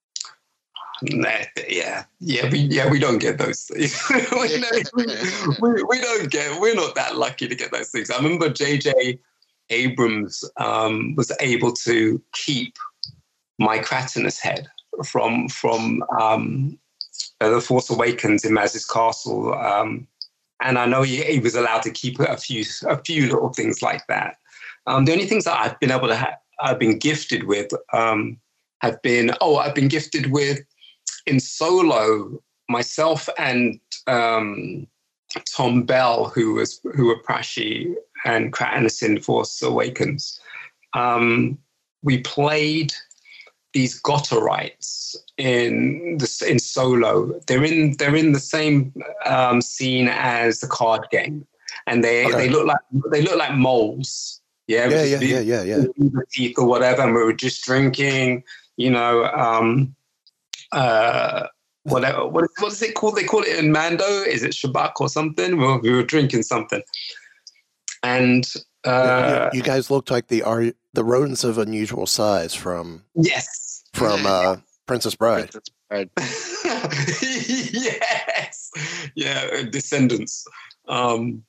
Nah, 1.02 1.30
yeah, 1.68 2.04
yeah, 2.18 2.50
we 2.50 2.58
yeah 2.58 2.90
we 2.90 2.98
don't 2.98 3.18
get 3.18 3.38
those 3.38 3.64
things. 3.64 4.00
we, 4.10 4.60
don't, 4.60 5.60
we, 5.60 5.82
we 5.84 6.00
don't 6.00 6.30
get. 6.30 6.60
We're 6.60 6.74
not 6.74 6.94
that 6.96 7.16
lucky 7.16 7.48
to 7.48 7.54
get 7.54 7.72
those 7.72 7.90
things. 7.90 8.10
I 8.10 8.16
remember 8.16 8.48
J.J. 8.48 9.20
Abrams 9.70 10.44
um, 10.56 11.14
was 11.14 11.30
able 11.40 11.72
to 11.72 12.20
keep 12.32 12.74
my 13.58 13.78
Cratinus 13.78 14.40
head 14.40 14.68
from 15.04 15.48
from 15.48 16.02
um, 16.18 16.78
uh, 17.40 17.50
the 17.50 17.60
Force 17.60 17.90
Awakens 17.90 18.44
in 18.44 18.52
Maz's 18.52 18.84
castle, 18.84 19.54
um, 19.54 20.06
and 20.60 20.78
I 20.78 20.86
know 20.86 21.02
he, 21.02 21.22
he 21.22 21.38
was 21.38 21.54
allowed 21.54 21.82
to 21.82 21.90
keep 21.90 22.18
a 22.18 22.36
few 22.36 22.64
a 22.86 23.02
few 23.02 23.24
little 23.26 23.50
things 23.50 23.82
like 23.82 24.06
that. 24.08 24.36
Um, 24.86 25.04
the 25.04 25.12
only 25.12 25.26
things 25.26 25.44
that 25.44 25.58
I've 25.58 25.78
been 25.80 25.90
able 25.90 26.08
to 26.08 26.16
ha- 26.16 26.38
I've 26.60 26.78
been 26.78 26.98
gifted 26.98 27.44
with 27.44 27.70
um, 27.92 28.38
have 28.80 29.00
been 29.02 29.32
oh 29.40 29.56
I've 29.56 29.74
been 29.74 29.88
gifted 29.88 30.32
with 30.32 30.60
in 31.26 31.40
solo 31.40 32.42
myself 32.68 33.28
and 33.38 33.80
um, 34.06 34.86
Tom 35.54 35.82
Bell 35.82 36.26
who 36.26 36.54
was 36.54 36.80
who 36.94 37.06
were 37.06 37.22
Prashee 37.22 37.94
and 38.24 38.52
Cratinus 38.52 39.02
in 39.02 39.20
Force 39.20 39.62
Awakens. 39.62 40.40
Um, 40.94 41.58
we 42.02 42.18
played 42.18 42.92
these 43.72 44.00
Gotterites 44.02 45.16
in 45.36 46.18
the 46.18 46.46
in 46.48 46.58
solo. 46.58 47.38
They're 47.46 47.64
in 47.64 47.96
they're 47.98 48.16
in 48.16 48.32
the 48.32 48.40
same 48.40 48.92
um, 49.26 49.60
scene 49.60 50.08
as 50.08 50.60
the 50.60 50.66
card 50.66 51.06
game, 51.10 51.46
and 51.86 52.02
they 52.02 52.26
Okay. 52.26 52.36
they 52.36 52.48
look 52.48 52.66
like 52.66 52.80
they 53.10 53.22
look 53.22 53.36
like 53.36 53.54
moles. 53.54 54.40
Yeah, 54.66 54.88
Yeah, 54.88 55.04
yeah, 55.04 55.16
the- 55.18 55.26
yeah, 55.26 55.40
yeah, 55.40 55.62
yeah. 55.62 55.76
the 55.96 56.24
teeth 56.30 56.58
or 56.58 56.66
whatever, 56.66 57.02
and 57.02 57.14
we 57.14 57.22
were 57.22 57.32
just 57.32 57.64
drinking. 57.64 58.44
You 58.76 58.90
know, 58.90 59.24
um, 59.24 59.94
uh, 60.72 61.46
whatever. 61.82 62.28
What 62.28 62.44
is, 62.44 62.50
what 62.58 62.72
is 62.72 62.82
it 62.82 62.94
called? 62.94 63.16
They 63.16 63.24
call 63.24 63.42
it 63.42 63.58
in 63.58 63.72
Mando. 63.72 64.04
Is 64.04 64.42
it 64.42 64.52
Shabak 64.52 64.92
or 65.00 65.08
something? 65.08 65.56
We 65.56 65.64
were, 65.64 65.78
we 65.78 65.90
were 65.90 66.02
drinking 66.04 66.42
something, 66.42 66.82
and 68.02 68.50
uh, 68.84 69.50
you, 69.52 69.58
you 69.58 69.64
guys 69.64 69.90
looked 69.90 70.10
like 70.10 70.28
the 70.28 70.42
are 70.42 70.72
the 70.92 71.04
rodents 71.04 71.44
of 71.44 71.58
unusual 71.58 72.06
size 72.06 72.54
from 72.54 73.04
yes, 73.14 73.84
from 73.92 74.26
uh, 74.26 74.56
Princess 74.86 75.14
Bride. 75.14 75.50
yes, 77.22 78.70
yeah, 79.14 79.48
uh, 79.52 79.62
descendants. 79.62 80.46
Um, 80.88 81.42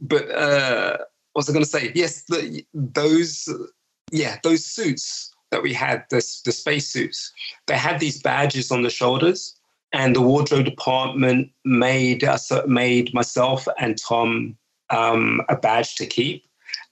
but 0.00 0.30
uh, 0.30 0.98
what 1.32 1.40
was 1.40 1.48
I 1.48 1.52
going 1.52 1.64
to 1.64 1.70
say? 1.70 1.92
Yes, 1.94 2.24
the, 2.24 2.64
those, 2.74 3.48
yeah, 4.10 4.38
those 4.42 4.64
suits 4.64 5.32
that 5.50 5.62
we 5.62 5.72
had, 5.72 6.04
the 6.10 6.24
the 6.44 6.52
space 6.52 6.88
suits, 6.88 7.32
they 7.66 7.76
had 7.76 8.00
these 8.00 8.20
badges 8.20 8.70
on 8.70 8.82
the 8.82 8.90
shoulders, 8.90 9.54
and 9.92 10.16
the 10.16 10.22
wardrobe 10.22 10.64
department 10.64 11.50
made 11.64 12.24
us 12.24 12.50
made 12.66 13.14
myself 13.14 13.68
and 13.78 13.98
Tom 13.98 14.56
um, 14.90 15.40
a 15.48 15.56
badge 15.56 15.94
to 15.96 16.06
keep, 16.06 16.44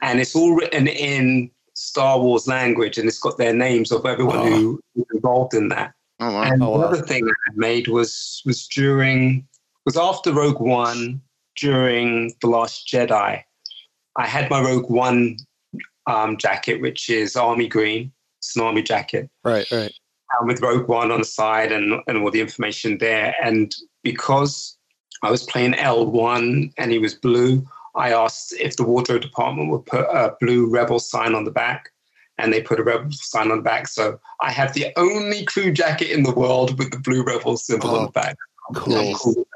and 0.03 0.21
it's 0.21 0.35
all 0.35 0.55
written 0.55 0.87
in 0.87 1.51
Star 1.75 2.19
Wars 2.21 2.47
language, 2.47 2.99
and 2.99 3.09
it's 3.09 3.19
got 3.19 3.39
their 3.39 3.53
names 3.55 3.91
of 3.93 4.07
everyone 4.07 4.47
who 4.53 4.81
was 4.95 5.07
involved 5.15 5.55
in 5.55 5.69
that. 5.71 5.93
Oh, 6.21 6.33
wow. 6.33 6.43
And 6.43 6.63
Oh, 6.63 6.75
the 6.75 6.79
wow. 6.79 6.85
other 6.87 7.03
thing 7.03 7.27
I 7.27 7.51
made 7.57 7.89
was 7.89 8.43
was 8.47 8.67
during 8.69 9.47
was 9.85 9.97
after 9.97 10.33
Rogue 10.33 10.61
One, 10.61 11.21
during 11.57 12.33
the 12.41 12.47
Last 12.49 12.87
Jedi. 12.89 13.43
I 14.17 14.27
had 14.27 14.49
my 14.51 14.61
Rogue 14.61 14.89
One 14.91 15.37
um, 16.07 16.37
jacket, 16.37 16.81
which 16.81 17.11
is 17.11 17.35
army 17.37 17.67
green. 17.67 18.13
It's 18.39 18.55
an 18.57 18.63
army 18.63 18.83
jacket 18.83 19.29
Right, 19.43 19.69
right. 19.73 19.93
um, 20.39 20.47
with 20.47 20.61
Rogue 20.61 20.87
One 20.89 21.11
on 21.11 21.21
the 21.21 21.25
side 21.27 21.73
and, 21.73 22.01
and 22.07 22.19
all 22.19 22.31
the 22.31 22.41
information 22.41 22.99
there. 22.99 23.35
And 23.43 23.75
because 24.03 24.77
I 25.23 25.31
was 25.31 25.43
playing 25.45 25.73
L1 25.73 26.73
and 26.79 26.93
he 26.93 26.99
was 26.99 27.15
blue, 27.15 27.67
I 27.97 28.13
asked 28.13 28.53
if 28.55 28.77
the 28.77 28.85
wardrobe 28.85 29.23
department 29.23 29.71
would 29.71 29.87
put 29.87 30.03
a 30.05 30.35
blue 30.41 30.69
Rebel 30.71 30.99
sign 30.99 31.35
on 31.35 31.45
the 31.45 31.51
back. 31.51 31.91
And 32.37 32.53
they 32.53 32.61
put 32.63 32.81
a 32.81 32.83
Rebel 32.83 33.13
sign 33.13 33.53
on 33.53 33.59
the 33.59 33.63
back. 33.63 33.87
So 33.87 34.19
I 34.41 34.51
have 34.51 34.75
the 34.75 34.89
only 34.97 35.45
crew 35.45 35.73
jacket 35.73 36.11
in 36.11 36.25
the 36.25 36.35
world 36.35 36.77
with 36.79 36.91
the 36.91 36.99
blue 36.99 37.23
Rebel 37.23 37.57
symbol 37.57 37.91
on 37.91 38.03
Oh, 38.03 38.07
the 38.07 38.13
back. 38.13 38.37
cool. 38.75 39.15
Cool 39.15 39.47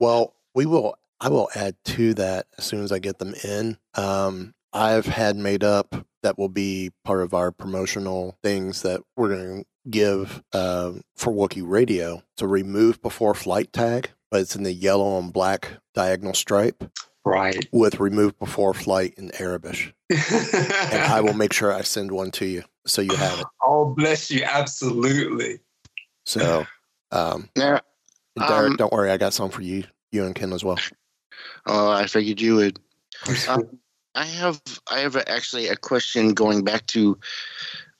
Well, 0.00 0.34
we 0.54 0.66
will. 0.66 0.96
I 1.20 1.28
will 1.28 1.48
add 1.54 1.76
to 1.84 2.14
that 2.14 2.46
as 2.58 2.64
soon 2.64 2.82
as 2.82 2.90
I 2.90 2.98
get 2.98 3.18
them 3.18 3.34
in. 3.44 3.76
Um, 3.94 4.54
I've 4.72 5.06
had 5.06 5.36
made 5.36 5.62
up 5.62 5.94
that 6.22 6.38
will 6.38 6.48
be 6.48 6.90
part 7.04 7.22
of 7.22 7.32
our 7.34 7.52
promotional 7.52 8.36
things 8.42 8.82
that 8.82 9.02
we're 9.16 9.28
going 9.28 9.60
to 9.62 9.90
give 9.90 10.42
um, 10.52 11.02
for 11.16 11.32
Wookiee 11.32 11.62
Radio. 11.68 12.22
A 12.40 12.46
remove 12.46 13.02
before 13.02 13.34
flight 13.34 13.72
tag, 13.72 14.10
but 14.30 14.40
it's 14.40 14.56
in 14.56 14.62
the 14.62 14.72
yellow 14.72 15.18
and 15.18 15.30
black 15.32 15.68
diagonal 15.94 16.32
stripe 16.34 16.90
Right. 17.24 17.68
with 17.72 18.00
remove 18.00 18.38
before 18.38 18.72
flight 18.72 19.14
in 19.16 19.30
Arabic. 19.38 19.94
and 20.08 21.02
I 21.02 21.20
will 21.20 21.34
make 21.34 21.52
sure 21.52 21.72
I 21.72 21.82
send 21.82 22.10
one 22.10 22.30
to 22.32 22.46
you 22.46 22.64
so 22.86 23.02
you 23.02 23.14
have 23.14 23.38
it. 23.40 23.46
Oh, 23.62 23.94
bless 23.94 24.30
you. 24.30 24.42
Absolutely. 24.44 25.60
So, 26.26 26.66
um, 27.12 27.48
Yeah. 27.56 27.80
Derek, 28.38 28.70
Um, 28.70 28.76
don't 28.76 28.92
worry, 28.92 29.10
I 29.10 29.16
got 29.16 29.34
some 29.34 29.50
for 29.50 29.60
you, 29.62 29.84
you 30.12 30.24
and 30.24 30.34
Ken 30.34 30.52
as 30.52 30.64
well. 30.64 30.78
Oh, 31.66 31.90
I 31.90 32.06
figured 32.06 32.40
you 32.40 32.56
would. 32.56 32.78
Um, 33.48 33.78
I 34.14 34.24
have 34.24 34.60
I 34.90 35.00
have 35.00 35.14
a, 35.14 35.30
actually 35.30 35.68
a 35.68 35.76
question 35.76 36.34
going 36.34 36.64
back 36.64 36.86
to 36.88 37.18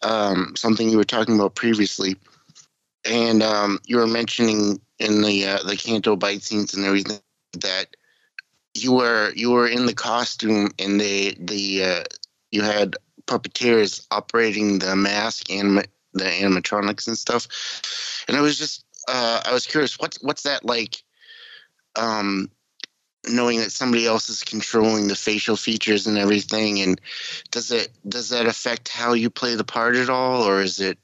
um, 0.02 0.54
something 0.56 0.88
you 0.88 0.96
were 0.96 1.04
talking 1.04 1.34
about 1.36 1.54
previously, 1.54 2.16
and 3.04 3.42
um, 3.42 3.78
you 3.86 3.96
were 3.96 4.06
mentioning 4.06 4.80
in 4.98 5.22
the 5.22 5.46
uh, 5.46 5.62
the 5.62 5.76
Canto 5.76 6.16
Bight 6.16 6.42
scenes 6.42 6.74
and 6.74 6.84
everything 6.84 7.20
that 7.60 7.94
you 8.82 8.92
were 8.92 9.32
you 9.34 9.50
were 9.50 9.68
in 9.68 9.86
the 9.86 9.94
costume 9.94 10.70
and 10.78 11.00
they 11.00 11.34
the 11.38 11.84
uh, 11.84 12.04
you 12.50 12.62
had 12.62 12.96
puppeteers 13.26 14.06
operating 14.10 14.78
the 14.78 14.96
mask 14.96 15.50
and 15.50 15.86
the 16.12 16.24
animatronics 16.24 17.06
and 17.06 17.16
stuff. 17.16 18.24
And 18.28 18.36
I 18.36 18.40
was 18.40 18.58
just 18.58 18.84
uh, 19.08 19.42
I 19.44 19.52
was 19.52 19.66
curious 19.66 19.98
what's 19.98 20.22
what's 20.22 20.42
that 20.42 20.64
like 20.64 21.02
um 21.96 22.50
knowing 23.28 23.58
that 23.58 23.70
somebody 23.70 24.06
else 24.06 24.30
is 24.30 24.42
controlling 24.42 25.08
the 25.08 25.14
facial 25.14 25.54
features 25.56 26.06
and 26.06 26.16
everything 26.16 26.80
and 26.80 26.98
does 27.50 27.70
it 27.70 27.90
does 28.08 28.30
that 28.30 28.46
affect 28.46 28.88
how 28.88 29.12
you 29.12 29.28
play 29.28 29.54
the 29.54 29.64
part 29.64 29.94
at 29.94 30.08
all 30.08 30.42
or 30.42 30.62
is 30.62 30.80
it 30.80 30.98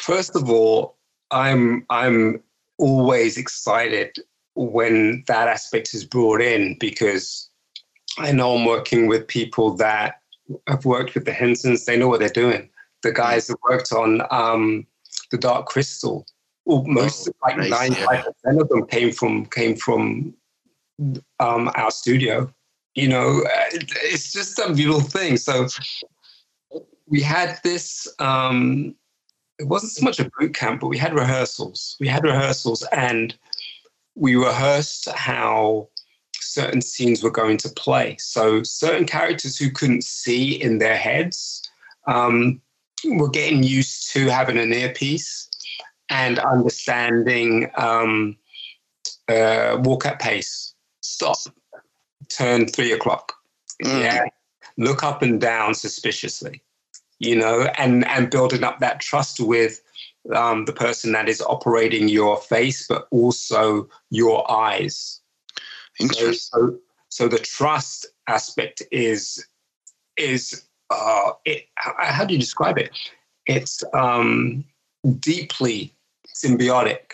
First 0.00 0.36
of 0.36 0.50
all, 0.50 0.96
I'm 1.30 1.84
I'm 1.90 2.42
always 2.78 3.38
excited 3.38 4.16
when 4.56 5.22
that 5.26 5.48
aspect 5.48 5.94
is 5.94 6.04
brought 6.04 6.40
in 6.40 6.76
because 6.80 7.48
I 8.18 8.32
know 8.32 8.56
I'm 8.56 8.64
working 8.64 9.06
with 9.06 9.28
people 9.28 9.76
that 9.76 10.20
have 10.66 10.84
worked 10.84 11.14
with 11.14 11.26
the 11.26 11.32
Hensons. 11.32 11.84
They 11.84 11.96
know 11.96 12.08
what 12.08 12.20
they're 12.20 12.28
doing. 12.28 12.70
The 13.02 13.12
guys 13.12 13.46
that 13.46 13.58
worked 13.68 13.92
on 13.92 14.22
um, 14.30 14.86
the 15.30 15.38
Dark 15.38 15.66
Crystal, 15.66 16.26
most 16.66 17.28
Oh, 17.28 17.32
like 17.42 17.58
ninety 17.68 18.02
five 18.02 18.24
percent 18.24 18.60
of 18.60 18.68
them 18.68 18.86
came 18.86 19.12
from 19.12 19.46
came 19.46 19.76
from 19.76 20.34
um, 21.38 21.70
our 21.74 21.90
studio. 21.90 22.52
You 22.94 23.08
know, 23.08 23.42
uh, 23.42 23.64
it's 23.72 24.32
just 24.32 24.58
a 24.58 24.72
beautiful 24.72 25.02
thing. 25.02 25.36
So 25.36 25.68
we 27.06 27.20
had 27.20 27.60
this. 27.62 28.08
Um, 28.18 28.94
it 29.58 29.68
wasn't 29.68 29.92
so 29.92 30.04
much 30.04 30.18
a 30.18 30.30
boot 30.38 30.54
camp, 30.54 30.80
but 30.80 30.88
we 30.88 30.98
had 30.98 31.14
rehearsals. 31.14 31.96
We 32.00 32.08
had 32.08 32.24
rehearsals, 32.24 32.82
and 32.92 33.36
we 34.16 34.34
rehearsed 34.34 35.08
how 35.10 35.88
certain 36.40 36.80
scenes 36.80 37.22
were 37.22 37.30
going 37.30 37.58
to 37.58 37.68
play. 37.68 38.16
So 38.18 38.62
certain 38.62 39.06
characters 39.06 39.58
who 39.58 39.70
couldn't 39.70 40.04
see 40.04 40.60
in 40.60 40.78
their 40.78 40.96
heads 40.96 41.62
um, 42.06 42.60
were 43.04 43.28
getting 43.28 43.62
used 43.62 44.10
to 44.12 44.28
having 44.28 44.58
an 44.58 44.72
earpiece 44.72 45.48
and 46.08 46.38
understanding 46.38 47.70
um, 47.76 48.36
uh, 49.28 49.78
walk 49.80 50.06
at 50.06 50.18
pace, 50.18 50.74
stop, 51.00 51.36
turn 52.28 52.66
three 52.66 52.92
o'clock, 52.92 53.34
yeah, 53.80 54.24
look 54.78 55.02
up 55.02 55.22
and 55.22 55.40
down 55.40 55.74
suspiciously, 55.74 56.62
you 57.18 57.36
know, 57.36 57.68
and 57.76 58.06
and 58.06 58.30
building 58.30 58.64
up 58.64 58.78
that 58.78 59.00
trust 59.00 59.40
with 59.40 59.82
um, 60.34 60.64
the 60.64 60.72
person 60.72 61.12
that 61.12 61.28
is 61.28 61.40
operating 61.42 62.08
your 62.08 62.38
face, 62.38 62.86
but 62.86 63.06
also 63.10 63.88
your 64.10 64.50
eyes. 64.50 65.20
So, 65.98 66.32
so, 66.32 66.78
so 67.08 67.28
the 67.28 67.38
trust 67.38 68.06
aspect 68.28 68.82
is 68.90 69.46
is 70.16 70.64
uh, 70.90 71.32
it. 71.44 71.66
How, 71.76 71.94
how 71.98 72.24
do 72.24 72.34
you 72.34 72.40
describe 72.40 72.78
it? 72.78 72.90
It's 73.46 73.82
um, 73.94 74.64
deeply 75.20 75.94
symbiotic. 76.28 77.12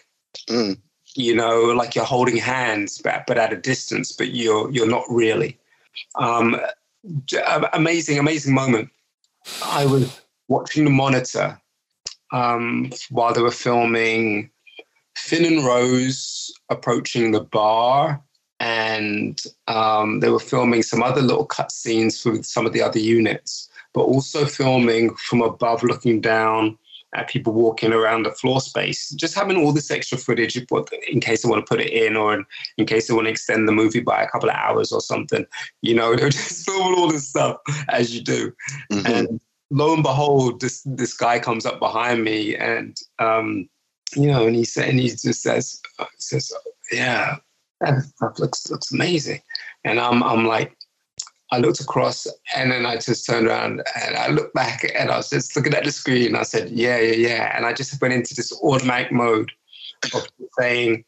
You 1.15 1.35
know, 1.37 1.65
like 1.65 1.95
you're 1.95 2.07
holding 2.07 2.39
hands, 2.39 2.99
but, 2.99 3.27
but 3.27 3.37
at 3.37 3.53
a 3.53 3.57
distance, 3.57 4.13
but 4.13 4.31
you're 4.31 4.71
you're 4.71 4.89
not 4.89 5.05
really. 5.09 5.59
Um, 6.15 6.59
amazing, 7.75 8.19
amazing 8.19 8.55
moment. 8.55 8.91
I 9.65 9.85
was 9.87 10.21
watching 10.49 10.85
the 10.85 10.91
monitor 10.91 11.61
um, 12.33 12.91
while 13.11 13.33
they 13.33 13.43
were 13.43 13.51
filming 13.51 14.51
Finn 15.17 15.45
and 15.45 15.65
Rose 15.65 16.53
approaching 16.71 17.33
the 17.33 17.41
bar, 17.41 18.23
and 18.59 19.43
um, 19.69 20.21
they 20.21 20.31
were 20.31 20.41
filming 20.41 20.83
some 20.83 21.03
other 21.03 21.21
little 21.21 21.45
cut 21.45 21.73
scenes 21.73 22.21
for 22.21 22.43
some 22.43 22.67
of 22.67 22.73
the 22.73 22.83
other 22.83 22.99
units, 22.99 23.69
but 23.93 24.03
also 24.03 24.47
filming 24.47 25.15
from 25.17 25.43
above, 25.43 25.83
looking 25.83 26.21
down 26.21 26.79
at 27.15 27.29
people 27.29 27.53
walking 27.53 27.93
around 27.93 28.23
the 28.23 28.31
floor 28.31 28.61
space, 28.61 29.11
just 29.11 29.35
having 29.35 29.57
all 29.57 29.73
this 29.73 29.91
extra 29.91 30.17
footage 30.17 30.57
in 30.57 31.21
case 31.21 31.43
they 31.43 31.49
want 31.49 31.65
to 31.65 31.69
put 31.69 31.81
it 31.81 31.93
in 31.93 32.17
or 32.17 32.33
in, 32.33 32.47
in 32.79 32.87
case 32.87 33.07
they 33.07 33.15
want 33.15 33.27
to 33.27 33.31
extend 33.31 33.69
the 33.69 33.73
movie 33.73 34.01
by 34.01 34.23
a 34.23 34.29
couple 34.29 34.49
of 34.49 34.57
hours 34.57 34.93
or 34.93 35.01
something. 35.01 35.45
You 35.83 35.95
know, 35.95 36.17
they're 36.17 36.29
just 36.31 36.65
filming 36.65 36.99
all 36.99 37.09
this 37.09 37.29
stuff 37.29 37.59
as 37.91 38.15
you 38.15 38.23
do. 38.23 38.53
And 39.07 39.41
lo 39.73 39.95
and 39.95 40.03
behold, 40.03 40.61
this 40.61 40.83
this 40.85 41.15
guy 41.15 41.39
comes 41.39 41.67
up 41.67 41.79
behind 41.79 42.23
me 42.23 42.55
and 42.57 42.97
um, 43.19 43.69
you 44.15 44.27
know, 44.27 44.47
and 44.47 44.55
he 44.55 44.65
said 44.65 44.89
and 44.89 45.01
he 45.01 45.09
just 45.09 45.43
says 45.43 45.81
uh, 45.99 46.07
says, 46.19 46.53
Yeah, 46.91 47.37
that 47.81 48.03
stuff 48.03 48.39
looks 48.39 48.71
looks 48.71 48.93
amazing. 48.93 49.41
And 49.85 49.99
I'm 49.99 50.23
I'm 50.23 50.47
like, 50.47 50.77
I 51.51 51.59
looked 51.59 51.81
across 51.81 52.27
and 52.55 52.71
then 52.71 52.87
I 52.87 52.97
just 52.97 53.27
turned 53.27 53.47
around 53.47 53.83
and 54.01 54.17
I 54.17 54.29
looked 54.29 54.55
back 54.55 54.91
and 54.99 55.11
I 55.11 55.17
was 55.17 55.31
just 55.31 55.57
looking 55.57 55.75
at 55.75 55.85
the 55.85 55.93
screen. 55.93 56.37
I 56.37 56.43
said, 56.43 56.71
yeah, 56.71 56.99
yeah, 56.99 57.29
yeah. 57.29 57.57
And 57.57 57.67
I 57.67 57.73
just 57.73 58.01
went 58.01 58.15
into 58.15 58.35
this 58.35 58.53
automatic 58.63 59.13
mode 59.13 59.51
of 60.15 60.27
saying, 60.59 61.05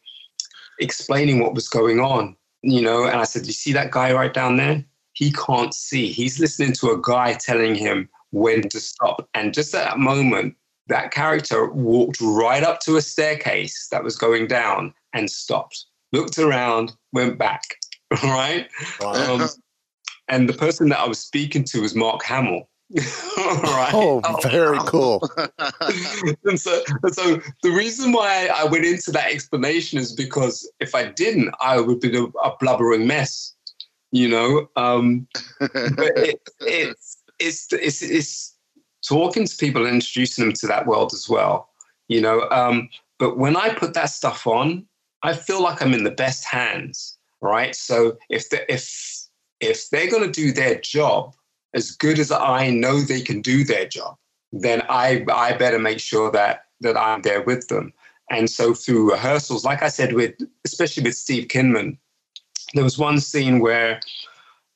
explaining 0.80 1.40
what 1.40 1.54
was 1.54 1.68
going 1.68 2.00
on, 2.00 2.36
you 2.62 2.82
know. 2.82 3.04
And 3.04 3.16
I 3.16 3.24
said, 3.24 3.46
you 3.46 3.52
see 3.52 3.72
that 3.74 3.90
guy 3.90 4.12
right 4.12 4.34
down 4.34 4.56
there? 4.56 4.84
He 5.12 5.32
can't 5.32 5.72
see. 5.72 6.10
He's 6.10 6.40
listening 6.40 6.72
to 6.74 6.90
a 6.90 7.00
guy 7.00 7.34
telling 7.34 7.74
him 7.74 8.08
when 8.34 8.68
to 8.68 8.80
stop. 8.80 9.28
And 9.34 9.54
just 9.54 9.74
at 9.74 9.84
that 9.84 9.98
moment, 9.98 10.56
that 10.88 11.12
character 11.12 11.70
walked 11.70 12.20
right 12.20 12.62
up 12.62 12.80
to 12.80 12.96
a 12.96 13.02
staircase 13.02 13.88
that 13.90 14.04
was 14.04 14.16
going 14.16 14.48
down 14.48 14.92
and 15.14 15.30
stopped, 15.30 15.86
looked 16.12 16.38
around, 16.38 16.92
went 17.12 17.38
back. 17.38 17.62
Right? 18.22 18.68
Um, 19.04 19.48
and 20.28 20.48
the 20.48 20.52
person 20.52 20.88
that 20.90 21.00
I 21.00 21.08
was 21.08 21.18
speaking 21.18 21.64
to 21.64 21.80
was 21.80 21.96
Mark 21.96 22.22
Hamill. 22.22 22.68
right? 23.36 23.90
Oh, 23.92 24.20
very 24.42 24.78
cool. 24.86 25.28
and 26.44 26.60
so, 26.60 26.84
and 27.02 27.12
so 27.12 27.40
the 27.64 27.70
reason 27.70 28.12
why 28.12 28.50
I 28.54 28.66
went 28.66 28.84
into 28.84 29.10
that 29.12 29.32
explanation 29.32 29.98
is 29.98 30.12
because 30.12 30.70
if 30.78 30.94
I 30.94 31.06
didn't, 31.06 31.52
I 31.60 31.80
would 31.80 31.98
be 31.98 32.16
a, 32.16 32.22
a 32.22 32.56
blubbering 32.60 33.08
mess, 33.08 33.52
you 34.12 34.28
know. 34.28 34.68
Um, 34.76 35.26
but 35.58 36.12
it, 36.16 36.40
it's, 36.60 37.13
it's 37.38 37.72
it's 37.72 38.02
it's 38.02 38.54
talking 39.06 39.46
to 39.46 39.56
people 39.56 39.84
and 39.84 39.96
introducing 39.96 40.44
them 40.44 40.54
to 40.54 40.66
that 40.66 40.86
world 40.86 41.12
as 41.12 41.28
well, 41.28 41.70
you 42.08 42.20
know. 42.20 42.48
Um, 42.50 42.88
but 43.18 43.38
when 43.38 43.56
I 43.56 43.74
put 43.74 43.94
that 43.94 44.06
stuff 44.06 44.46
on, 44.46 44.86
I 45.22 45.34
feel 45.34 45.62
like 45.62 45.82
I'm 45.82 45.94
in 45.94 46.04
the 46.04 46.10
best 46.10 46.44
hands, 46.44 47.16
right? 47.40 47.74
So 47.74 48.16
if 48.30 48.50
the, 48.50 48.70
if 48.72 49.26
if 49.60 49.90
they're 49.90 50.10
going 50.10 50.24
to 50.24 50.30
do 50.30 50.52
their 50.52 50.80
job 50.80 51.34
as 51.74 51.90
good 51.92 52.18
as 52.18 52.30
I 52.30 52.70
know 52.70 53.00
they 53.00 53.20
can 53.20 53.40
do 53.40 53.64
their 53.64 53.86
job, 53.86 54.16
then 54.52 54.82
I 54.88 55.24
I 55.32 55.56
better 55.56 55.78
make 55.78 56.00
sure 56.00 56.30
that 56.32 56.66
that 56.80 56.96
I'm 56.96 57.22
there 57.22 57.42
with 57.42 57.68
them. 57.68 57.92
And 58.30 58.48
so 58.48 58.72
through 58.72 59.10
rehearsals, 59.10 59.64
like 59.64 59.82
I 59.82 59.88
said, 59.88 60.14
with 60.14 60.34
especially 60.64 61.02
with 61.02 61.16
Steve 61.16 61.48
Kinman, 61.48 61.98
there 62.72 62.84
was 62.84 62.98
one 62.98 63.20
scene 63.20 63.60
where 63.60 64.00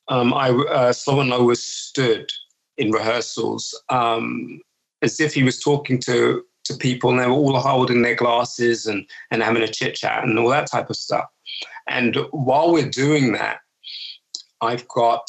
um, 0.09 0.33
I 0.35 0.51
uh, 0.51 0.93
Slowen 0.93 1.29
Lo 1.29 1.45
was 1.45 1.63
stood 1.63 2.31
in 2.79 2.91
rehearsals 2.91 3.79
um, 3.91 4.61
as 5.03 5.20
if 5.20 5.35
he 5.35 5.43
was 5.43 5.61
talking 5.61 5.99
to 6.01 6.43
to 6.64 6.76
people, 6.76 7.11
and 7.11 7.18
they 7.18 7.26
were 7.26 7.33
all 7.33 7.59
holding 7.59 8.03
their 8.03 8.14
glasses 8.14 8.87
and 8.87 9.07
and 9.31 9.43
having 9.43 9.62
a 9.62 9.68
chit 9.68 9.95
chat 9.95 10.24
and 10.24 10.39
all 10.39 10.49
that 10.49 10.70
type 10.70 10.91
of 10.91 10.97
stuff. 10.97 11.26
And 11.89 12.16
while 12.31 12.72
we're 12.72 12.91
doing 12.91 13.33
that, 13.33 13.61
I've 14.61 14.87
got 14.89 15.29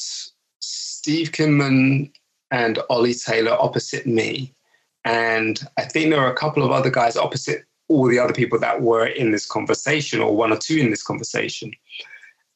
Steve 0.60 1.32
Kinman 1.32 2.12
and 2.52 2.80
Ollie 2.90 3.14
Taylor 3.14 3.54
opposite 3.54 4.06
me. 4.06 4.54
And 5.06 5.62
I 5.78 5.84
think 5.84 6.10
there 6.10 6.20
are 6.20 6.32
a 6.32 6.36
couple 6.36 6.64
of 6.64 6.72
other 6.72 6.90
guys 6.90 7.16
opposite 7.16 7.64
all 7.88 8.08
the 8.08 8.20
other 8.20 8.34
people 8.34 8.60
that 8.60 8.82
were 8.82 9.08
in 9.08 9.32
this 9.32 9.46
conversation, 9.46 10.22
or 10.22 10.36
one 10.36 10.52
or 10.52 10.58
two 10.58 10.78
in 10.78 10.92
this 10.92 11.04
conversation. 11.04 11.72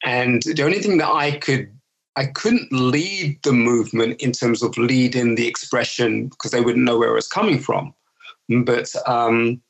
And 0.04 0.42
the 0.42 0.62
only 0.62 0.78
thing 0.80 0.98
that 0.98 1.10
I 1.10 1.32
could, 1.32 1.76
I 2.16 2.26
couldn't 2.26 2.72
lead 2.72 3.42
the 3.42 3.52
movement 3.52 4.20
in 4.20 4.32
terms 4.32 4.62
of 4.62 4.76
leading 4.78 5.34
the 5.34 5.48
expression 5.48 6.28
because 6.28 6.52
they 6.52 6.60
wouldn't 6.60 6.84
know 6.84 6.98
where 6.98 7.10
it 7.10 7.14
was 7.14 7.26
coming 7.26 7.58
from. 7.58 7.92
But 8.48 8.94
um, 9.06 9.60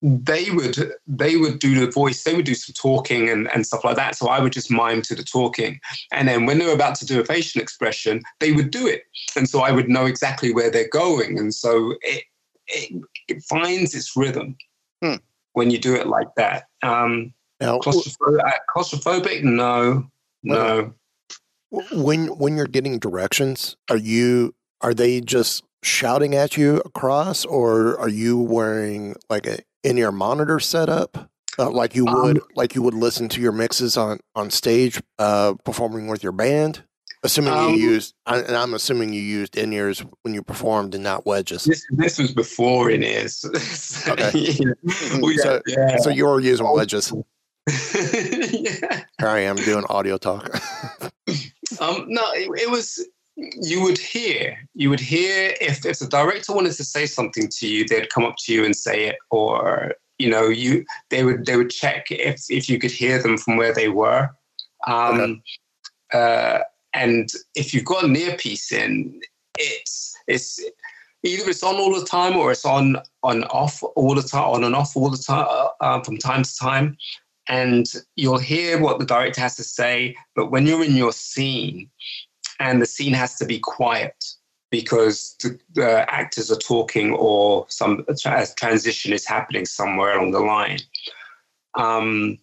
they 0.00 0.50
would 0.50 0.92
they 1.06 1.36
would 1.36 1.58
do 1.58 1.78
the 1.84 1.90
voice 1.90 2.22
they 2.22 2.34
would 2.34 2.44
do 2.44 2.54
some 2.54 2.74
talking 2.74 3.28
and, 3.28 3.50
and 3.52 3.66
stuff 3.66 3.84
like 3.84 3.96
that. 3.96 4.14
So 4.14 4.28
i 4.28 4.38
would 4.38 4.52
just 4.52 4.70
mime 4.70 5.02
to 5.02 5.14
the 5.14 5.24
talking. 5.24 5.80
And 6.12 6.28
then 6.28 6.46
when 6.46 6.58
they 6.58 6.66
were 6.66 6.72
about 6.72 6.94
to 6.96 7.06
do 7.06 7.20
a 7.20 7.24
facial 7.24 7.60
expression 7.60 8.22
they 8.38 8.52
would 8.52 8.70
do 8.70 8.86
it. 8.86 9.02
And 9.36 9.48
so 9.48 9.60
i 9.60 9.72
would 9.72 9.88
know 9.88 10.06
exactly 10.06 10.52
where 10.52 10.70
they're 10.70 10.88
going. 10.88 11.38
And 11.38 11.52
so 11.52 11.94
it 12.02 12.24
it, 12.68 13.02
it 13.28 13.42
finds 13.42 13.94
its 13.94 14.14
rhythm 14.14 14.56
when 15.54 15.70
you 15.70 15.78
do 15.78 15.94
it 15.94 16.06
like 16.06 16.32
that. 16.36 16.64
Um 16.82 17.34
Now, 17.60 17.78
claustrophobic, 17.78 18.46
uh, 18.46 18.58
claustrophobic? 18.74 19.42
No. 19.42 20.08
No 20.44 20.94
when 21.70 22.26
when 22.38 22.56
you're 22.56 22.66
getting 22.66 22.98
directions, 22.98 23.76
are 23.90 23.96
you 23.96 24.54
are 24.80 24.94
they 24.94 25.20
just 25.20 25.64
shouting 25.82 26.34
at 26.34 26.56
you 26.56 26.76
across, 26.84 27.44
or 27.44 27.98
are 27.98 28.08
you 28.08 28.38
wearing 28.38 29.16
like 29.28 29.46
a 29.46 29.58
in 29.84 29.98
ear 29.98 30.10
monitor 30.12 30.58
setup, 30.60 31.30
uh, 31.58 31.70
like 31.70 31.94
you 31.94 32.04
would 32.04 32.40
like 32.56 32.74
you 32.74 32.82
would 32.82 32.94
listen 32.94 33.28
to 33.30 33.40
your 33.40 33.52
mixes 33.52 33.96
on 33.96 34.18
on 34.34 34.50
stage, 34.50 35.00
uh, 35.18 35.54
performing 35.64 36.06
with 36.08 36.22
your 36.22 36.32
band? 36.32 36.84
Assuming 37.24 37.52
Um, 37.52 37.74
you 37.74 37.80
used, 37.80 38.14
I- 38.26 38.38
and 38.38 38.56
I'm 38.56 38.74
assuming 38.74 39.12
you 39.12 39.20
used 39.20 39.56
in 39.56 39.72
ears 39.72 40.04
when 40.22 40.34
you 40.34 40.42
performed 40.42 40.94
and 40.94 41.02
not 41.02 41.26
wedges. 41.26 41.64
This 41.64 41.84
this 41.90 42.16
was 42.18 42.32
before 42.32 42.90
in 42.90 43.02
ears. 43.02 43.44
Okay. 44.08 44.30
We 45.20 45.36
so, 45.38 45.60
yeah. 45.66 45.96
so 45.98 46.10
you 46.10 46.26
were 46.26 46.38
using 46.40 46.70
wedges. 46.72 47.12
yeah. 47.66 49.02
Here 49.18 49.28
I 49.28 49.40
am 49.40 49.56
doing 49.56 49.84
audio 49.88 50.16
talk. 50.16 50.48
Um, 51.80 52.06
no, 52.08 52.22
it, 52.32 52.48
it 52.62 52.70
was. 52.70 53.06
You 53.36 53.82
would 53.82 53.98
hear. 53.98 54.58
You 54.74 54.90
would 54.90 55.00
hear 55.00 55.54
if 55.60 55.86
if 55.86 56.00
the 56.00 56.08
director 56.08 56.52
wanted 56.52 56.72
to 56.72 56.84
say 56.84 57.06
something 57.06 57.48
to 57.58 57.68
you, 57.68 57.86
they'd 57.86 58.10
come 58.10 58.24
up 58.24 58.36
to 58.40 58.52
you 58.52 58.64
and 58.64 58.74
say 58.74 59.04
it, 59.04 59.16
or 59.30 59.94
you 60.18 60.28
know, 60.28 60.48
you 60.48 60.84
they 61.10 61.24
would 61.24 61.46
they 61.46 61.56
would 61.56 61.70
check 61.70 62.06
if 62.10 62.44
if 62.50 62.68
you 62.68 62.78
could 62.78 62.90
hear 62.90 63.22
them 63.22 63.38
from 63.38 63.56
where 63.56 63.72
they 63.72 63.88
were. 63.88 64.28
Um, 64.86 65.42
uh, 66.12 66.60
and 66.94 67.28
if 67.54 67.72
you've 67.72 67.84
got 67.84 68.04
an 68.04 68.16
earpiece 68.16 68.72
in, 68.72 69.20
it's 69.56 70.16
it's 70.26 70.60
either 71.22 71.48
it's 71.48 71.62
on 71.62 71.76
all 71.76 71.98
the 71.98 72.06
time 72.06 72.36
or 72.36 72.50
it's 72.50 72.64
on 72.64 72.96
on 73.22 73.44
off 73.44 73.82
all 73.94 74.14
the 74.14 74.22
time, 74.22 74.48
on 74.48 74.64
and 74.64 74.74
off 74.74 74.96
all 74.96 75.10
the 75.10 75.18
time 75.18 75.46
uh, 75.80 76.00
from 76.00 76.18
time 76.18 76.42
to 76.42 76.56
time 76.56 76.96
and 77.48 77.86
you'll 78.16 78.38
hear 78.38 78.80
what 78.80 78.98
the 78.98 79.06
director 79.06 79.40
has 79.40 79.56
to 79.56 79.64
say. 79.64 80.16
But 80.34 80.50
when 80.50 80.66
you're 80.66 80.84
in 80.84 80.96
your 80.96 81.12
scene, 81.12 81.90
and 82.60 82.82
the 82.82 82.86
scene 82.86 83.12
has 83.14 83.36
to 83.36 83.46
be 83.46 83.58
quiet 83.58 84.24
because 84.70 85.36
the, 85.42 85.58
the 85.74 86.12
actors 86.12 86.50
are 86.50 86.56
talking 86.56 87.12
or 87.12 87.66
some 87.68 88.04
tra- 88.20 88.46
transition 88.56 89.12
is 89.12 89.26
happening 89.26 89.64
somewhere 89.64 90.16
along 90.16 90.32
the 90.32 90.40
line. 90.40 90.80
Um, 91.74 92.38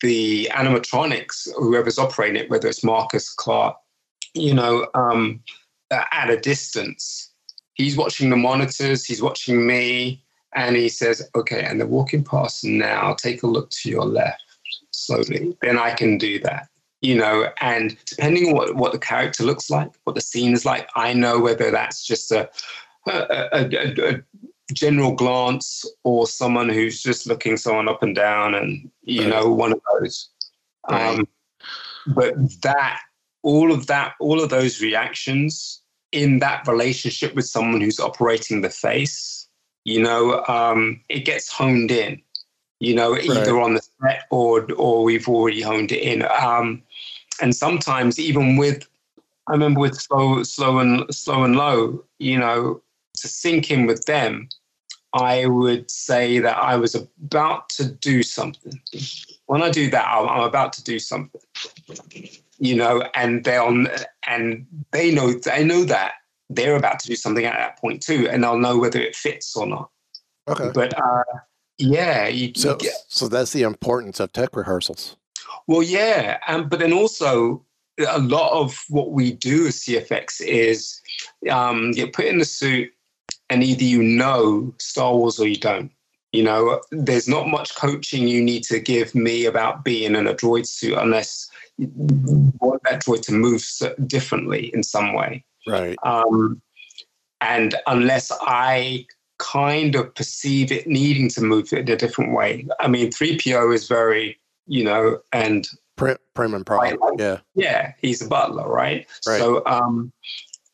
the 0.00 0.48
animatronics, 0.52 1.48
whoever's 1.56 1.98
operating 1.98 2.36
it, 2.36 2.50
whether 2.50 2.66
it's 2.66 2.82
Marcus 2.82 3.32
Clark, 3.32 3.76
you 4.34 4.54
know, 4.54 4.88
um, 4.94 5.40
at 5.90 6.30
a 6.30 6.40
distance, 6.40 7.30
he's 7.74 7.96
watching 7.96 8.30
the 8.30 8.36
monitors, 8.36 9.04
he's 9.04 9.22
watching 9.22 9.66
me, 9.66 10.21
and 10.54 10.76
he 10.76 10.88
says, 10.88 11.28
okay, 11.34 11.64
and 11.64 11.80
they're 11.80 11.86
walking 11.86 12.24
past 12.24 12.64
now, 12.64 13.14
take 13.14 13.42
a 13.42 13.46
look 13.46 13.70
to 13.70 13.90
your 13.90 14.04
left 14.04 14.42
slowly. 14.90 15.56
Then 15.62 15.78
I 15.78 15.94
can 15.94 16.18
do 16.18 16.38
that. 16.40 16.68
You 17.00 17.16
know, 17.16 17.48
and 17.60 17.96
depending 18.04 18.46
on 18.46 18.54
what, 18.54 18.76
what 18.76 18.92
the 18.92 18.98
character 18.98 19.42
looks 19.42 19.70
like, 19.70 19.90
what 20.04 20.14
the 20.14 20.20
scene 20.20 20.52
is 20.52 20.64
like, 20.64 20.88
I 20.94 21.12
know 21.12 21.40
whether 21.40 21.72
that's 21.72 22.06
just 22.06 22.30
a, 22.30 22.48
a, 23.08 23.10
a, 23.10 23.68
a, 23.74 24.14
a 24.14 24.22
general 24.72 25.12
glance 25.12 25.84
or 26.04 26.28
someone 26.28 26.68
who's 26.68 27.02
just 27.02 27.26
looking 27.26 27.56
someone 27.56 27.88
up 27.88 28.04
and 28.04 28.14
down 28.14 28.54
and, 28.54 28.88
you 29.02 29.26
know, 29.26 29.52
one 29.52 29.72
of 29.72 29.80
those. 29.92 30.28
Um, 30.88 31.26
but 32.06 32.34
that, 32.62 33.00
all 33.42 33.72
of 33.72 33.88
that, 33.88 34.14
all 34.20 34.40
of 34.40 34.50
those 34.50 34.80
reactions 34.80 35.82
in 36.12 36.38
that 36.38 36.68
relationship 36.68 37.34
with 37.34 37.46
someone 37.46 37.80
who's 37.80 37.98
operating 37.98 38.60
the 38.60 38.70
face, 38.70 39.41
you 39.84 40.02
know, 40.02 40.44
um, 40.46 41.00
it 41.08 41.20
gets 41.20 41.50
honed 41.50 41.90
in, 41.90 42.20
you 42.80 42.94
know, 42.94 43.16
either 43.16 43.60
on 43.60 43.74
the 43.74 43.82
set 44.00 44.24
or 44.30 44.66
or 44.76 45.02
we've 45.04 45.28
already 45.28 45.62
honed 45.62 45.92
it 45.92 46.02
in. 46.02 46.22
Um, 46.40 46.82
and 47.40 47.54
sometimes 47.54 48.18
even 48.18 48.56
with, 48.56 48.86
I 49.48 49.52
remember 49.52 49.80
with 49.80 50.00
slow, 50.00 50.42
slow 50.42 50.78
and 50.78 51.00
Slowen 51.08 51.56
Lo, 51.56 52.04
you 52.18 52.38
know, 52.38 52.80
to 53.14 53.28
sink 53.28 53.70
in 53.70 53.86
with 53.86 54.04
them, 54.06 54.48
I 55.14 55.46
would 55.46 55.90
say 55.90 56.38
that 56.38 56.56
I 56.56 56.76
was 56.76 56.94
about 56.94 57.68
to 57.70 57.86
do 57.86 58.22
something. 58.22 58.80
When 59.46 59.62
I 59.62 59.70
do 59.70 59.90
that, 59.90 60.06
I'm, 60.06 60.28
I'm 60.28 60.42
about 60.42 60.72
to 60.74 60.84
do 60.84 60.98
something, 60.98 61.40
you 62.58 62.76
know, 62.76 63.02
and 63.14 63.44
they'll 63.44 63.86
and 64.26 64.66
they 64.92 65.12
know 65.14 65.32
they 65.32 65.64
know 65.64 65.84
that 65.84 66.12
they're 66.54 66.76
about 66.76 66.98
to 67.00 67.08
do 67.08 67.16
something 67.16 67.44
at 67.44 67.54
that 67.54 67.78
point 67.78 68.02
too, 68.02 68.28
and 68.30 68.42
they'll 68.42 68.58
know 68.58 68.78
whether 68.78 69.00
it 69.00 69.16
fits 69.16 69.56
or 69.56 69.66
not. 69.66 69.90
Okay. 70.48 70.70
But 70.74 70.98
uh, 70.98 71.22
yeah, 71.78 72.28
you, 72.28 72.52
So, 72.56 72.72
you 72.72 72.78
get, 72.78 72.94
so 73.08 73.28
that's 73.28 73.52
the 73.52 73.62
importance 73.62 74.20
of 74.20 74.32
tech 74.32 74.56
rehearsals. 74.56 75.16
well, 75.66 75.82
yeah, 75.82 76.38
um, 76.48 76.68
but 76.68 76.80
then 76.80 76.92
also 76.92 77.64
a 78.08 78.18
lot 78.18 78.52
of 78.52 78.82
what 78.88 79.12
we 79.12 79.32
do 79.32 79.66
as 79.66 79.80
CFX 79.80 80.40
is 80.40 81.00
um, 81.50 81.92
get 81.92 82.12
put 82.12 82.26
in 82.26 82.38
the 82.38 82.44
suit, 82.44 82.90
and 83.50 83.62
either 83.62 83.84
you 83.84 84.02
know 84.02 84.74
Star 84.78 85.14
Wars 85.14 85.38
or 85.38 85.46
you 85.46 85.56
don't. 85.56 85.90
You 86.32 86.42
know, 86.42 86.80
there's 86.90 87.28
not 87.28 87.48
much 87.48 87.74
coaching 87.76 88.26
you 88.26 88.42
need 88.42 88.62
to 88.64 88.80
give 88.80 89.14
me 89.14 89.44
about 89.44 89.84
being 89.84 90.14
in 90.14 90.26
a 90.26 90.34
droid 90.34 90.66
suit 90.66 90.96
unless 90.96 91.50
you 91.76 91.90
want 92.58 92.82
that 92.84 93.04
droid 93.04 93.20
to 93.22 93.32
move 93.32 93.62
differently 94.06 94.70
in 94.72 94.82
some 94.82 95.12
way. 95.12 95.44
Right. 95.66 95.98
Um, 96.02 96.60
and 97.40 97.74
unless 97.86 98.30
I 98.40 99.06
kind 99.38 99.96
of 99.96 100.14
perceive 100.14 100.70
it 100.70 100.86
needing 100.86 101.28
to 101.28 101.40
move 101.40 101.72
in 101.72 101.88
a 101.90 101.96
different 101.96 102.32
way. 102.32 102.66
I 102.78 102.86
mean, 102.86 103.10
3PO 103.10 103.74
is 103.74 103.88
very, 103.88 104.38
you 104.66 104.84
know, 104.84 105.18
and 105.32 105.66
Prim, 105.96 106.16
prim 106.34 106.54
and 106.54 106.64
proper. 106.64 106.96
Yeah. 107.18 107.38
yeah, 107.54 107.92
he's 108.00 108.22
a 108.22 108.28
butler, 108.28 108.68
right? 108.68 109.06
Right. 109.26 109.38
So 109.38 109.62
um, 109.66 110.12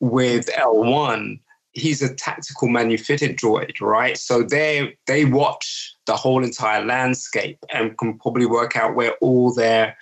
with 0.00 0.46
L1, 0.54 1.40
he's 1.72 2.02
a 2.02 2.14
tactical 2.14 2.68
manufactured 2.68 3.36
droid, 3.36 3.80
right? 3.80 4.16
So 4.16 4.42
they 4.42 4.96
they 5.06 5.24
watch 5.24 5.94
the 6.06 6.16
whole 6.16 6.44
entire 6.44 6.84
landscape 6.84 7.58
and 7.70 7.96
can 7.98 8.18
probably 8.18 8.46
work 8.46 8.76
out 8.76 8.94
where 8.94 9.12
all 9.20 9.52
their 9.52 9.96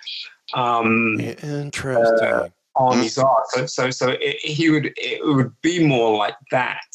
um, 0.53 1.19
Interesting. 1.19 2.27
uh, 2.27 2.49
armies 2.77 3.17
are. 3.17 3.43
So 3.49 3.65
so 3.65 3.89
so 3.89 4.09
it, 4.19 4.37
he 4.37 4.69
would 4.69 4.93
it 4.97 5.25
would 5.25 5.53
be 5.61 5.85
more 5.85 6.17
like 6.17 6.35
that, 6.51 6.87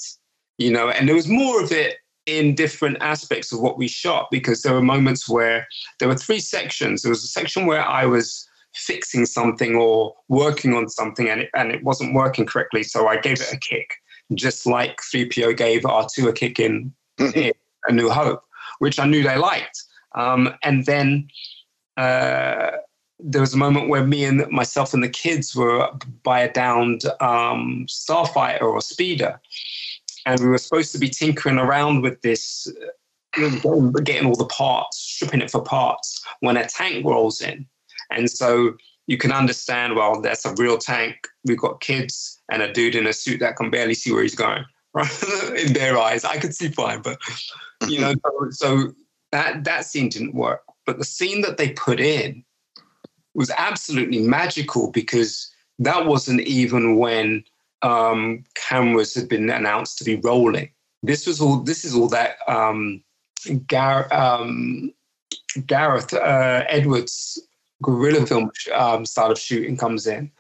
you 0.59 0.71
know. 0.71 0.89
And 0.91 1.09
there 1.09 1.17
was 1.17 1.29
more 1.29 1.63
of 1.63 1.73
it 1.73 1.97
in 2.27 2.55
different 2.55 2.99
aspects 3.01 3.53
of 3.53 3.61
what 3.61 3.79
we 3.79 3.89
shot 3.89 4.29
because 4.31 4.63
there 4.63 4.75
were 4.75 4.83
moments 4.83 5.29
where 5.29 5.67
there 5.99 6.09
were 6.09 6.17
three 6.17 6.41
sections. 6.41 7.03
There 7.03 7.11
was 7.11 7.25
a 7.25 7.29
section 7.29 7.67
where 7.67 7.83
I 7.83 8.07
was 8.07 8.49
fixing 8.75 9.27
something 9.27 9.77
or 9.77 10.15
working 10.29 10.75
on 10.75 10.89
something 10.89 11.29
and 11.29 11.43
it, 11.43 11.51
and 11.55 11.71
it 11.73 11.83
wasn't 11.83 12.15
working 12.15 12.47
correctly, 12.47 12.83
so 12.83 13.09
I 13.09 13.19
gave 13.19 13.41
it 13.41 13.53
a 13.53 13.59
kick, 13.59 13.97
just 14.35 14.67
like 14.67 14.99
3PO 15.13 15.57
gave 15.57 15.83
R2 15.83 16.29
a 16.29 16.33
kick 16.33 16.59
in, 16.59 16.93
in 17.19 17.53
A 17.89 17.93
New 17.93 18.09
Hope, 18.09 18.43
which 18.79 18.99
I 18.99 19.07
knew 19.07 19.23
they 19.23 19.37
liked. 19.37 19.83
Um, 20.15 20.55
and 20.63 20.87
then 20.87 21.29
uh, 21.97 22.71
there 23.25 23.41
was 23.41 23.55
a 23.55 23.59
moment 23.59 23.89
where 23.89 24.05
me 24.05 24.25
and 24.25 24.49
myself 24.51 24.93
and 24.93 25.03
the 25.03 25.09
kids 25.09 25.55
were 25.55 25.89
by 26.23 26.41
a 26.41 26.53
downed 26.53 27.05
um, 27.21 27.87
starfighter 27.89 28.63
or 28.63 28.81
speeder, 28.81 29.41
and 30.27 30.41
we 30.41 30.47
were 30.47 30.59
supposed 30.59 30.93
to 30.93 30.99
be 30.99 31.09
tinkering 31.09 31.59
around 31.59 32.03
with 32.03 32.21
this, 32.23 32.73
getting, 33.35 33.93
getting 34.05 34.27
all 34.27 34.37
the 34.37 34.47
parts, 34.47 34.99
stripping 34.99 35.41
it 35.41 35.51
for 35.51 35.63
parts. 35.63 36.25
When 36.41 36.57
a 36.57 36.67
tank 36.67 37.05
rolls 37.05 37.41
in, 37.41 37.67
and 38.11 38.31
so 38.31 38.75
you 39.07 39.19
can 39.19 39.33
understand. 39.33 39.97
Well, 39.97 40.21
that's 40.21 40.45
a 40.45 40.55
real 40.55 40.79
tank. 40.79 41.17
We've 41.45 41.59
got 41.59 41.81
kids 41.81 42.41
and 42.51 42.63
a 42.63 42.73
dude 42.73 42.95
in 42.95 43.07
a 43.07 43.13
suit 43.13 43.41
that 43.41 43.57
can 43.57 43.71
barely 43.71 43.95
see 43.95 44.13
where 44.13 44.23
he's 44.23 44.35
going. 44.35 44.65
Right 44.95 45.23
in 45.57 45.73
their 45.73 45.97
eyes, 45.97 46.23
I 46.23 46.37
could 46.37 46.55
see 46.55 46.69
fine, 46.69 47.01
but 47.01 47.19
you 47.89 47.99
know, 47.99 48.13
so, 48.13 48.51
so 48.51 48.93
that 49.31 49.65
that 49.65 49.87
scene 49.87 50.11
didn't 50.11 50.35
work. 50.35 50.61
But 50.85 50.99
the 50.99 51.05
scene 51.07 51.41
that 51.41 51.57
they 51.57 51.71
put 51.71 51.99
in 51.99 52.45
was 53.35 53.51
absolutely 53.57 54.21
magical 54.21 54.91
because 54.91 55.51
that 55.79 56.07
wasn't 56.07 56.41
even 56.43 56.97
when 56.97 57.45
um, 57.83 58.45
cameras 58.55 59.15
had 59.15 59.29
been 59.29 59.51
announced 59.51 59.99
to 59.99 60.05
be 60.05 60.17
rolling. 60.17 60.71
This 61.03 61.27
was 61.27 61.41
all. 61.41 61.57
This 61.59 61.85
is 61.85 61.95
all 61.95 62.09
that 62.09 62.37
um, 62.47 63.03
Gar- 63.67 64.13
um, 64.15 64.93
Gareth 65.67 66.15
uh, 66.15 66.65
Edwards 66.69 67.41
guerrilla 67.83 68.25
film 68.25 68.51
um, 68.73 69.05
style 69.05 69.33
of 69.33 69.39
shooting 69.39 69.77
comes 69.77 70.07
in. 70.07 70.31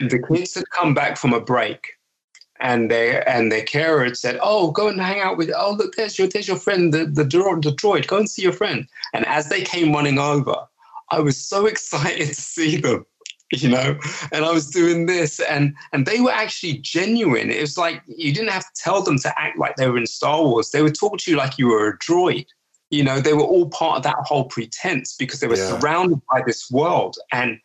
The 0.00 0.18
kids 0.18 0.54
had 0.54 0.64
come 0.70 0.94
back 0.94 1.18
from 1.18 1.34
a 1.34 1.40
break, 1.40 1.98
and 2.60 2.90
they 2.90 3.22
and 3.22 3.52
their 3.52 3.64
carer 3.64 4.04
had 4.04 4.16
said, 4.16 4.38
"Oh, 4.42 4.70
go 4.70 4.88
and 4.88 5.00
hang 5.00 5.20
out 5.20 5.36
with. 5.36 5.50
Oh, 5.54 5.72
look, 5.72 5.94
there's 5.96 6.18
your 6.18 6.28
there's 6.28 6.48
your 6.48 6.56
friend, 6.56 6.92
the 6.92 7.04
the. 7.04 7.24
The 7.24 7.72
droid. 7.72 8.06
Go 8.06 8.16
and 8.16 8.30
see 8.30 8.42
your 8.42 8.52
friend." 8.52 8.88
And 9.12 9.26
as 9.26 9.50
they 9.50 9.62
came 9.62 9.92
running 9.92 10.18
over, 10.18 10.56
I 11.10 11.20
was 11.20 11.36
so 11.36 11.66
excited 11.72 12.28
to 12.28 12.34
see 12.34 12.76
them, 12.76 13.04
you 13.52 13.68
know. 13.68 13.98
And 14.32 14.44
I 14.44 14.52
was 14.52 14.68
doing 14.70 15.06
this, 15.06 15.40
and 15.40 15.74
and 15.92 16.06
they 16.06 16.20
were 16.20 16.30
actually 16.32 16.78
genuine. 16.78 17.50
It 17.50 17.60
was 17.60 17.78
like 17.78 18.02
you 18.06 18.32
didn't 18.32 18.50
have 18.50 18.64
to 18.64 18.82
tell 18.82 19.02
them 19.02 19.18
to 19.20 19.40
act 19.40 19.58
like 19.58 19.76
they 19.76 19.88
were 19.88 19.98
in 19.98 20.06
Star 20.06 20.42
Wars. 20.42 20.70
They 20.70 20.82
would 20.82 20.98
talk 20.98 21.18
to 21.18 21.30
you 21.30 21.36
like 21.36 21.58
you 21.58 21.68
were 21.68 21.88
a 21.88 21.98
droid. 21.98 22.46
You 22.90 23.04
know, 23.04 23.20
they 23.20 23.34
were 23.34 23.42
all 23.42 23.68
part 23.68 23.98
of 23.98 24.02
that 24.04 24.16
whole 24.24 24.46
pretense 24.46 25.14
because 25.16 25.40
they 25.40 25.46
were 25.46 25.56
Yeah. 25.56 25.68
surrounded 25.68 26.20
by 26.32 26.42
this 26.46 26.70
world. 26.70 27.16
And 27.32 27.58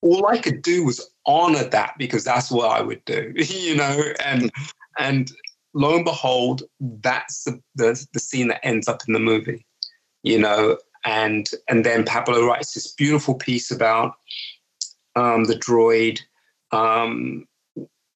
all 0.00 0.26
I 0.26 0.38
could 0.38 0.62
do 0.62 0.84
was 0.84 1.06
honor 1.26 1.64
that 1.64 1.94
because 1.98 2.24
that's 2.24 2.50
what 2.50 2.70
I 2.70 2.80
would 2.82 3.04
do, 3.04 3.32
you 3.36 3.76
know. 3.76 4.02
And 4.24 4.50
and 4.98 5.30
lo 5.74 5.96
and 5.96 6.04
behold, 6.04 6.62
that's 6.80 7.44
the, 7.44 7.60
the 7.74 8.06
the 8.12 8.20
scene 8.20 8.48
that 8.48 8.64
ends 8.64 8.88
up 8.88 9.02
in 9.06 9.12
the 9.14 9.20
movie, 9.20 9.66
you 10.22 10.38
know. 10.38 10.78
And 11.04 11.48
and 11.68 11.84
then 11.84 12.04
Pablo 12.04 12.46
writes 12.46 12.72
this 12.74 12.92
beautiful 12.92 13.34
piece 13.34 13.70
about 13.70 14.14
um, 15.16 15.44
the 15.44 15.54
droid 15.54 16.20
um, 16.72 17.46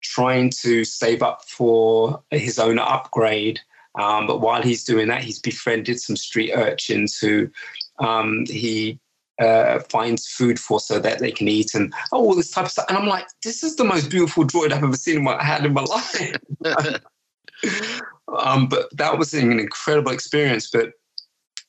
trying 0.02 0.50
to 0.50 0.84
save 0.84 1.22
up 1.22 1.44
for 1.44 2.22
his 2.30 2.58
own 2.58 2.78
upgrade. 2.78 3.60
Um, 3.98 4.26
but 4.26 4.40
while 4.40 4.62
he's 4.62 4.84
doing 4.84 5.08
that, 5.08 5.22
he's 5.22 5.38
befriended 5.38 6.00
some 6.00 6.16
street 6.16 6.52
urchins 6.54 7.18
who 7.18 7.50
um, 7.98 8.44
he 8.46 8.98
uh, 9.40 9.80
finds 9.88 10.26
food 10.26 10.58
for 10.58 10.80
so 10.80 10.98
that 10.98 11.18
they 11.18 11.30
can 11.30 11.48
eat 11.48 11.74
and 11.74 11.92
oh, 12.12 12.18
all 12.18 12.34
this 12.34 12.50
type 12.50 12.66
of 12.66 12.70
stuff. 12.70 12.86
And 12.88 12.98
I'm 12.98 13.06
like, 13.06 13.26
this 13.42 13.62
is 13.62 13.76
the 13.76 13.84
most 13.84 14.10
beautiful 14.10 14.44
droid 14.44 14.72
I've 14.72 14.82
ever 14.82 14.96
seen 14.96 15.18
in 15.18 15.24
my 15.24 15.42
had 15.42 15.64
in 15.64 15.72
my 15.72 15.82
life. 15.82 16.36
um, 18.38 18.68
but 18.68 18.96
that 18.96 19.18
was 19.18 19.34
an 19.34 19.58
incredible 19.58 20.12
experience. 20.12 20.70
But 20.70 20.92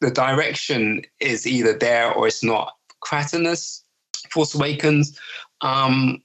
the 0.02 0.12
direction 0.12 1.04
is 1.20 1.46
either 1.46 1.74
there 1.74 2.12
or 2.14 2.28
it's 2.28 2.44
not. 2.44 2.74
Cratinus, 3.02 3.84
Force 4.32 4.56
Awakens, 4.56 5.18
um, 5.62 6.22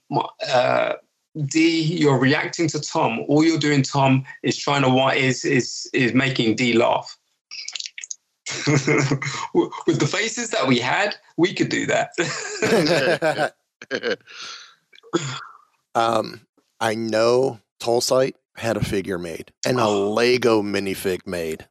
uh, 0.49 0.95
D, 1.47 1.83
you're 1.83 2.19
reacting 2.19 2.69
to 2.69 2.81
Tom. 2.81 3.21
All 3.29 3.45
you're 3.45 3.59
doing, 3.59 3.83
Tom, 3.83 4.25
is 4.43 4.57
trying 4.57 4.83
to 4.83 5.19
is 5.19 5.45
is 5.45 5.91
is 5.93 6.15
making 6.15 6.55
D 6.55 6.75
laugh. 6.75 7.19
With 8.67 9.99
the 9.99 10.09
faces 10.11 10.51
that 10.51 10.67
we 10.69 10.79
had, 10.79 11.17
we 11.37 11.53
could 11.53 11.71
do 11.71 11.87
that. 11.87 13.53
um, 15.95 16.41
I 16.81 16.95
know 16.95 17.59
Tolsite 17.81 18.35
had 18.57 18.77
a 18.77 18.85
figure 18.85 19.19
made 19.19 19.53
and 19.67 19.81
a 19.81 19.89
Lego 19.89 20.63
minifig 20.63 21.27
made. 21.27 21.67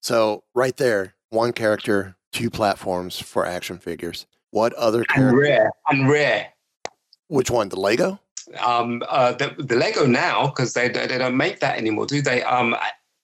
so 0.00 0.42
right 0.54 0.76
there, 0.76 1.14
one 1.30 1.52
character, 1.52 2.16
two 2.32 2.50
platforms 2.50 3.18
for 3.18 3.46
action 3.46 3.78
figures. 3.78 4.26
What 4.50 4.72
other 4.74 5.04
character? 5.04 5.28
And 5.28 5.38
rare. 5.38 5.70
And 5.88 6.10
rare. 6.10 6.52
Which 7.28 7.50
one? 7.50 7.68
The 7.68 7.80
Lego? 7.80 8.20
um, 8.58 9.02
uh, 9.08 9.32
the, 9.32 9.54
the 9.58 9.76
Lego 9.76 10.06
now 10.06 10.46
because 10.46 10.74
they, 10.74 10.88
they 10.88 11.18
don't 11.18 11.36
make 11.36 11.60
that 11.60 11.78
anymore, 11.78 12.06
do 12.06 12.22
they? 12.22 12.42
Um, 12.42 12.76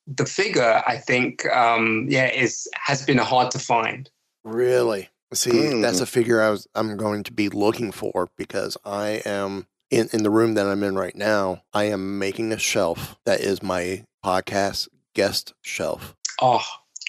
the 0.07 0.27
figure, 0.27 0.83
I 0.87 0.99
think, 0.99 1.47
um, 1.47 2.07
yeah, 2.09 2.31
is 2.33 2.69
has 2.75 3.05
been 3.05 3.19
hard 3.19 3.51
to 3.53 3.59
find. 3.59 4.09
Really? 4.45 5.09
See, 5.33 5.51
mm. 5.51 5.83
that's 5.83 6.01
a 6.01 6.07
figure 6.07 6.41
I 6.41 6.51
was 6.51 6.69
I'm 6.75 6.97
going 6.97 7.25
to 7.25 7.33
be 7.33 7.49
looking 7.49 7.91
for 7.91 8.29
because 8.37 8.77
I 8.85 9.23
am 9.27 9.67
in 9.91 10.09
in 10.13 10.23
the 10.23 10.31
room 10.31 10.55
that 10.55 10.67
I'm 10.67 10.85
in 10.85 10.95
right 10.95 11.17
now. 11.17 11.63
I 11.73 11.85
am 11.85 12.19
making 12.19 12.53
a 12.53 12.59
shelf 12.59 13.19
that 13.27 13.41
is 13.41 13.63
my 13.63 14.05
podcast 14.25 14.89
guest 15.15 15.55
shelf. 15.63 16.15
Oh, 16.41 16.63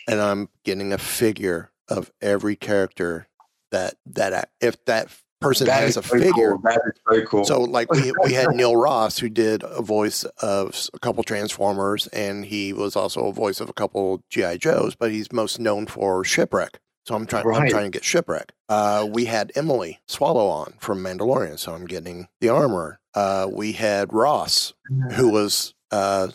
and 0.08 0.22
I'm 0.22 0.50
getting 0.64 0.94
a 0.94 0.98
figure 0.98 1.72
of 1.90 2.12
every 2.22 2.56
character 2.56 3.28
that 3.72 3.96
that 4.08 4.34
I, 4.34 4.46
if 4.62 4.84
that 4.86 5.10
person 5.42 5.68
that 5.68 5.82
has 5.82 5.98
a 5.98 6.02
figure. 6.02 6.52
Cool. 6.52 6.62
That 6.64 6.82
is 6.86 7.00
very 7.08 7.26
cool. 7.26 7.46
So, 7.46 7.62
like 7.62 7.92
we 7.92 8.12
we 8.24 8.34
had 8.34 8.50
Neil 8.54 8.76
Ross 8.76 9.20
who 9.20 9.30
did 9.30 9.64
a 9.64 9.82
voice 9.82 10.24
of 10.42 10.90
a 10.94 11.00
couple 11.00 11.24
Transformers, 11.24 12.08
and 12.08 12.46
he 12.46 12.74
was 12.74 12.96
also 12.96 13.28
a 13.28 13.34
voice 13.34 13.60
of 13.60 13.70
a 13.70 13.74
couple 13.74 14.24
GI 14.30 14.58
Joes, 14.60 14.96
but 14.96 15.12
he's 15.12 15.32
most 15.32 15.60
known 15.60 15.86
for 15.86 16.24
Shipwreck. 16.24 16.80
So 17.06 17.16
I'm 17.16 17.26
trying. 17.26 17.46
Right. 17.46 17.62
I'm 17.62 17.70
trying 17.70 17.86
to 17.86 17.90
get 17.92 18.04
Shipwreck. 18.04 18.54
Uh, 18.68 19.08
we 19.10 19.26
had 19.26 19.52
Emily 19.56 20.00
Swallow 20.08 20.48
on 20.48 20.74
from 20.80 21.04
Mandalorian, 21.04 21.58
so 21.58 21.74
I'm 21.74 21.86
getting 21.86 22.28
the 22.42 22.50
armor. 22.50 23.00
Uh, 23.14 23.48
we 23.52 23.72
had 23.72 24.14
Ross, 24.14 24.74
who 25.14 25.30
was 25.30 25.74
uh, 25.92 26.28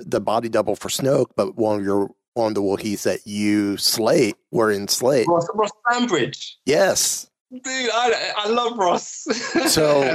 the 0.00 0.20
body 0.22 0.48
double 0.48 0.76
for 0.76 0.88
Snoke, 0.88 1.30
but 1.34 1.56
one 1.56 1.78
of 1.78 1.84
your 1.84 2.10
one 2.38 2.48
of 2.48 2.54
the 2.54 2.62
Wookiees 2.62 3.02
that 3.02 3.26
you 3.26 3.76
slate 3.76 4.36
were 4.50 4.70
in 4.70 4.88
Slate. 4.88 5.26
Ross, 5.28 5.48
Ross 5.54 5.70
Sandbridge. 5.90 6.56
Yes. 6.64 7.28
Dude, 7.50 7.64
I, 7.66 8.32
I 8.36 8.48
love 8.48 8.78
Ross. 8.78 9.26
so, 9.72 10.14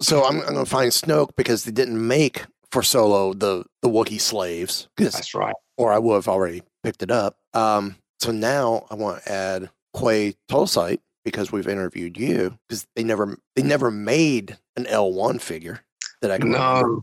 so 0.00 0.24
I'm, 0.24 0.40
I'm 0.40 0.54
going 0.54 0.64
to 0.64 0.70
find 0.70 0.92
Snoke 0.92 1.36
because 1.36 1.64
they 1.64 1.72
didn't 1.72 2.06
make 2.06 2.44
for 2.70 2.82
Solo 2.82 3.32
the 3.32 3.64
the 3.82 3.88
Wookiee 3.88 4.20
slaves. 4.20 4.88
That's 4.96 5.34
right. 5.34 5.54
Or 5.76 5.92
I 5.92 5.98
would 5.98 6.14
have 6.14 6.28
already 6.28 6.62
picked 6.82 7.02
it 7.02 7.10
up. 7.10 7.36
Um, 7.54 7.96
so 8.18 8.30
now 8.30 8.86
I 8.90 8.94
want 8.94 9.24
to 9.24 9.32
add 9.32 9.70
Quay 9.96 10.34
Tolsite 10.48 11.00
because 11.24 11.50
we've 11.50 11.68
interviewed 11.68 12.16
you 12.16 12.58
because 12.68 12.86
they 12.94 13.02
never 13.02 13.38
they 13.56 13.62
never 13.62 13.90
made 13.90 14.58
an 14.76 14.84
L1 14.84 15.40
figure 15.40 15.80
that 16.20 16.30
I 16.30 16.38
can 16.38 16.50
no. 16.50 16.58
remember. 16.58 17.00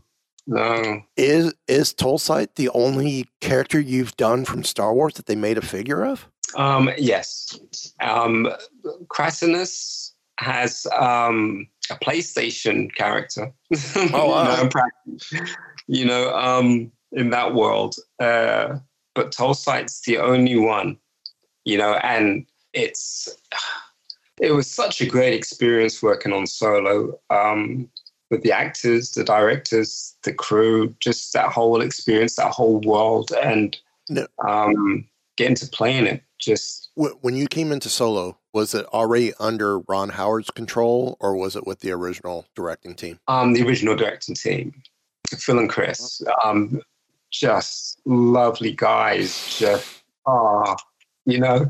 No. 0.48 1.02
Is 1.18 1.54
is 1.68 1.92
Tolsite 1.92 2.54
the 2.54 2.70
only 2.70 3.26
character 3.42 3.78
you've 3.78 4.16
done 4.16 4.46
from 4.46 4.64
Star 4.64 4.94
Wars 4.94 5.14
that 5.14 5.26
they 5.26 5.36
made 5.36 5.58
a 5.58 5.62
figure 5.62 6.06
of? 6.06 6.26
Um, 6.56 6.90
yes. 6.96 7.58
Um, 8.00 8.48
Cratinus 9.08 10.12
has 10.40 10.86
um, 10.98 11.68
a 11.90 11.96
PlayStation 11.96 12.92
character. 12.94 13.52
Oh, 14.14 14.30
wow. 14.30 14.56
you 14.56 14.70
know, 14.70 15.44
you 15.86 16.04
know 16.06 16.34
um, 16.34 16.90
in 17.12 17.28
that 17.28 17.54
world. 17.54 17.96
Uh, 18.18 18.78
but 19.14 19.32
Tolsite's 19.32 20.00
the 20.06 20.16
only 20.16 20.56
one, 20.56 20.96
you 21.66 21.76
know, 21.76 21.94
and 22.02 22.46
it's 22.72 23.28
it 24.40 24.52
was 24.52 24.70
such 24.70 25.02
a 25.02 25.06
great 25.06 25.34
experience 25.34 26.02
working 26.02 26.32
on 26.32 26.46
Solo 26.46 27.20
um, 27.28 27.90
with 28.30 28.42
the 28.42 28.52
actors, 28.52 29.12
the 29.12 29.24
directors, 29.24 30.16
the 30.22 30.32
crew, 30.32 30.94
just 31.00 31.32
that 31.32 31.50
whole 31.50 31.80
experience, 31.80 32.36
that 32.36 32.52
whole 32.52 32.80
world, 32.80 33.32
and 33.42 33.78
no. 34.08 34.26
um, 34.46 35.08
getting 35.36 35.54
to 35.54 35.66
play 35.68 35.96
in 35.96 36.06
it 36.06 36.22
just 36.38 36.90
when 36.94 37.34
you 37.34 37.46
came 37.46 37.72
into 37.72 37.88
solo 37.88 38.38
was 38.52 38.74
it 38.74 38.86
already 38.86 39.32
under 39.40 39.80
ron 39.80 40.08
howard's 40.08 40.50
control 40.50 41.16
or 41.20 41.36
was 41.36 41.56
it 41.56 41.66
with 41.66 41.80
the 41.80 41.90
original 41.90 42.46
directing 42.54 42.94
team? 42.94 43.18
Um 43.28 43.52
the 43.52 43.66
original 43.66 43.96
directing 43.96 44.34
team. 44.34 44.72
Phil 45.36 45.58
and 45.58 45.68
chris. 45.68 46.22
Um 46.44 46.80
just 47.30 48.00
lovely 48.06 48.72
guys 48.72 49.58
just 49.58 50.02
ah 50.26 50.76
you 51.26 51.38
know 51.38 51.68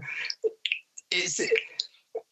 it's 1.10 1.40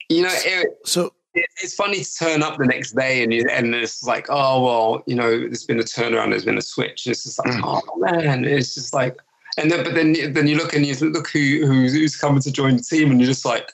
you 0.08 0.22
know 0.22 0.30
it, 0.32 0.68
so 0.84 1.12
it's 1.36 1.74
funny 1.74 2.02
to 2.02 2.14
turn 2.14 2.42
up 2.42 2.56
the 2.58 2.66
next 2.66 2.92
day 2.92 3.22
and 3.22 3.32
you, 3.32 3.44
and 3.50 3.74
it's 3.74 4.02
like 4.02 4.26
oh 4.30 4.64
well 4.64 5.02
you 5.06 5.14
know 5.14 5.30
there's 5.38 5.64
been 5.64 5.78
a 5.78 5.84
turnaround 5.84 6.30
there's 6.30 6.44
been 6.44 6.58
a 6.58 6.62
switch 6.62 7.06
it's 7.06 7.24
just 7.24 7.38
like 7.44 7.54
mm. 7.54 7.60
oh 7.64 7.98
man 7.98 8.44
it's 8.44 8.74
just 8.74 8.94
like 8.94 9.18
and 9.56 9.70
then, 9.70 9.84
but 9.84 9.94
then, 9.94 10.14
then 10.32 10.46
you 10.46 10.56
look 10.56 10.74
and 10.74 10.84
you 10.84 10.94
look 10.96 11.28
who 11.28 11.66
who's, 11.66 11.94
who's 11.94 12.16
coming 12.16 12.42
to 12.42 12.52
join 12.52 12.76
the 12.76 12.82
team, 12.82 13.10
and 13.10 13.20
you're 13.20 13.28
just 13.28 13.46
like, 13.46 13.72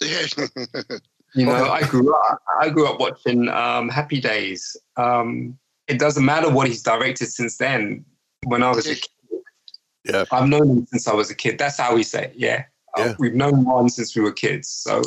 you 0.00 1.46
know, 1.46 1.70
I 1.70 1.82
grew 1.82 2.12
up. 2.12 2.42
I 2.60 2.70
grew 2.70 2.88
up 2.88 2.98
watching 2.98 3.48
um, 3.48 3.88
Happy 3.88 4.20
Days. 4.20 4.76
Um, 4.96 5.56
it 5.86 6.00
doesn't 6.00 6.24
matter 6.24 6.50
what 6.50 6.66
he's 6.66 6.82
directed 6.82 7.26
since 7.26 7.56
then. 7.56 8.04
When 8.44 8.62
I 8.62 8.70
was 8.70 8.86
a 8.88 8.96
kid, 8.96 9.08
yeah, 10.04 10.24
I've 10.32 10.48
known 10.48 10.68
him 10.68 10.86
since 10.86 11.06
I 11.06 11.14
was 11.14 11.30
a 11.30 11.34
kid. 11.36 11.56
That's 11.56 11.78
how 11.78 11.94
we 11.94 12.02
say, 12.02 12.24
it. 12.24 12.32
yeah. 12.36 12.64
Yeah. 12.96 13.04
Uh, 13.04 13.14
we've 13.18 13.34
known 13.34 13.64
Ron 13.64 13.88
since 13.88 14.14
we 14.14 14.22
were 14.22 14.32
kids. 14.32 14.68
So 14.68 15.02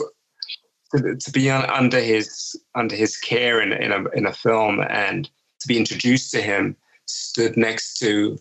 to, 0.92 1.16
to 1.16 1.32
be 1.32 1.50
un, 1.50 1.70
under 1.70 2.00
his 2.00 2.60
under 2.76 2.96
his 2.96 3.18
care 3.18 3.62
in 3.62 3.72
in 3.74 3.92
a 3.92 4.10
in 4.10 4.26
a 4.26 4.34
film 4.34 4.82
and 4.90 5.30
to 5.60 5.68
be 5.68 5.78
introduced 5.78 6.32
to 6.32 6.42
him, 6.42 6.76
stood 7.06 7.58
next 7.58 7.98
to 8.00 8.38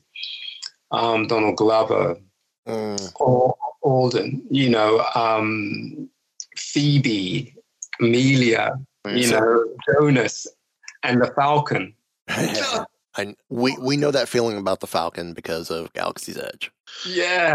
um, 0.90 1.26
Donald 1.26 1.56
Glover, 1.56 2.16
mm. 2.66 3.12
or 3.16 3.56
Alden, 3.82 4.42
you 4.50 4.68
know, 4.68 5.04
um, 5.14 6.08
Phoebe, 6.56 7.54
Emilia, 8.00 8.78
you 9.08 9.30
know, 9.30 9.64
Jonas, 9.88 10.46
and 11.02 11.22
the 11.22 11.28
Falcon. 11.28 11.94
and 13.16 13.36
we 13.48 13.76
we 13.78 13.96
know 13.96 14.10
that 14.10 14.28
feeling 14.28 14.58
about 14.58 14.80
the 14.80 14.86
Falcon 14.86 15.32
because 15.32 15.70
of 15.70 15.92
Galaxy's 15.92 16.38
Edge. 16.38 16.70
Yeah, 17.06 17.54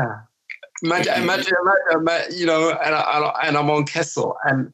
imagine, 0.83 1.21
imagine, 1.21 1.53
imagine 1.91 2.37
you 2.37 2.45
know, 2.45 2.71
and, 2.71 2.95
I, 2.95 3.39
and 3.43 3.57
I'm 3.57 3.69
on 3.69 3.85
Kessel, 3.85 4.37
and 4.45 4.71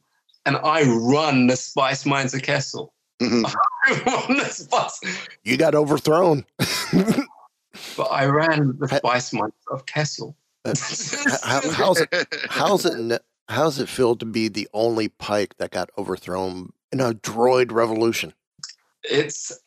and 0.47 0.57
I 0.63 0.83
run 0.83 1.47
the 1.47 1.57
Spice 1.57 2.05
Mines 2.05 2.33
of 2.33 2.41
Kessel. 2.41 2.93
Mm-hmm. 3.21 3.45
I 3.83 4.01
run 4.05 4.37
the 4.37 4.45
Spice. 4.45 4.99
You 5.43 5.57
got 5.57 5.75
overthrown. 5.75 6.45
but 7.97 8.05
I 8.05 8.25
ran 8.25 8.77
the 8.79 8.87
spice 8.87 9.33
month 9.33 9.53
of 9.69 9.85
Kessel. 9.85 10.35
how, 11.43 11.61
how's 11.71 12.01
it? 12.01 12.09
How's 12.49 12.85
it? 12.85 13.21
How's 13.49 13.79
it 13.79 13.87
feel 13.87 14.15
to 14.15 14.25
be 14.25 14.47
the 14.47 14.67
only 14.73 15.09
Pyke 15.09 15.57
that 15.57 15.71
got 15.71 15.89
overthrown 15.97 16.73
in 16.91 16.99
a 16.99 17.13
droid 17.13 17.71
revolution? 17.71 18.33
It's 19.03 19.57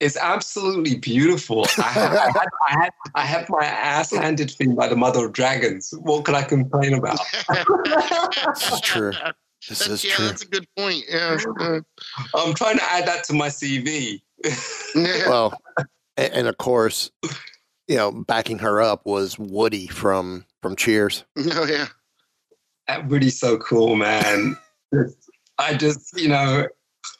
it's 0.00 0.16
absolutely 0.16 0.96
beautiful. 0.96 1.66
I 1.78 1.82
have, 1.82 2.12
I, 2.12 2.72
have, 2.72 2.92
I, 3.14 3.24
have 3.24 3.48
my 3.48 3.64
ass 3.64 4.12
handed 4.12 4.50
to 4.50 4.66
me 4.66 4.74
by 4.74 4.88
the 4.88 4.96
mother 4.96 5.24
of 5.26 5.32
dragons. 5.32 5.94
What 6.02 6.24
can 6.24 6.34
I 6.34 6.42
complain 6.42 6.94
about? 6.94 7.20
is 8.72 8.80
true. 8.80 9.12
This 9.68 9.78
that's, 9.80 9.90
is 9.90 10.04
yeah, 10.04 10.12
true. 10.12 10.26
That's 10.26 10.42
a 10.42 10.48
good 10.48 10.66
point. 10.76 11.04
Yeah. 11.08 11.38
I'm 12.34 12.54
trying 12.54 12.76
to 12.76 12.84
add 12.84 13.06
that 13.06 13.24
to 13.24 13.32
my 13.32 13.48
CV. 13.48 14.20
well, 14.94 15.58
and, 16.16 16.32
and 16.32 16.48
of 16.48 16.58
course, 16.58 17.10
you 17.88 17.96
know, 17.96 18.12
backing 18.12 18.58
her 18.58 18.80
up 18.80 19.06
was 19.06 19.38
Woody 19.38 19.86
from 19.86 20.44
from 20.62 20.76
Cheers. 20.76 21.24
Oh 21.36 21.66
yeah, 21.66 21.86
that 22.88 23.08
Woody's 23.08 23.38
so 23.38 23.56
cool, 23.58 23.96
man. 23.96 24.56
I 25.58 25.74
just, 25.74 26.20
you 26.20 26.28
know, 26.28 26.66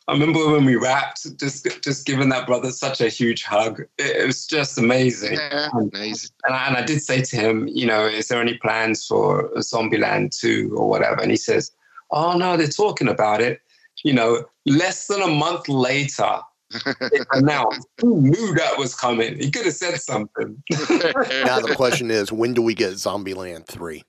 I 0.07 0.13
remember 0.13 0.51
when 0.51 0.65
we 0.65 0.77
rapped, 0.77 1.39
just 1.39 1.67
just 1.83 2.07
giving 2.07 2.29
that 2.29 2.47
brother 2.47 2.71
such 2.71 3.01
a 3.01 3.09
huge 3.09 3.45
hug. 3.45 3.81
It, 3.99 4.17
it 4.17 4.27
was 4.27 4.47
just 4.47 4.77
amazing. 4.77 5.35
Yeah, 5.35 5.71
and, 5.73 5.93
nice. 5.93 6.31
And 6.45 6.55
I, 6.55 6.67
and 6.67 6.77
I 6.77 6.83
did 6.83 7.03
say 7.03 7.23
to 7.23 7.37
him, 7.37 7.69
you 7.69 7.87
know, 7.87 8.07
is 8.07 8.29
there 8.29 8.41
any 8.41 8.59
plans 8.59 9.07
for 9.07 9.51
Zombieland 9.57 10.39
2 10.39 10.75
or 10.77 10.89
whatever? 10.89 11.23
And 11.23 11.31
he 11.31 11.37
says, 11.37 11.73
oh, 12.11 12.37
no, 12.37 12.57
they're 12.57 12.67
talking 12.69 13.09
about 13.09 13.41
it. 13.41 13.61
You 14.05 14.13
know, 14.13 14.45
less 14.67 15.07
than 15.07 15.23
a 15.23 15.29
month 15.29 15.69
later, 15.69 16.41
it 16.73 17.27
announced. 17.33 17.87
Who 18.01 18.21
knew 18.21 18.55
that 18.55 18.79
was 18.79 18.95
coming? 18.95 19.39
He 19.39 19.51
could 19.51 19.65
have 19.65 19.75
said 19.75 20.01
something. 20.01 20.63
now 20.71 21.61
the 21.61 21.75
question 21.77 22.11
is, 22.11 22.33
when 22.33 22.55
do 22.55 22.63
we 22.63 22.75
get 22.75 22.95
Zombieland 22.95 23.67
three? 23.67 24.05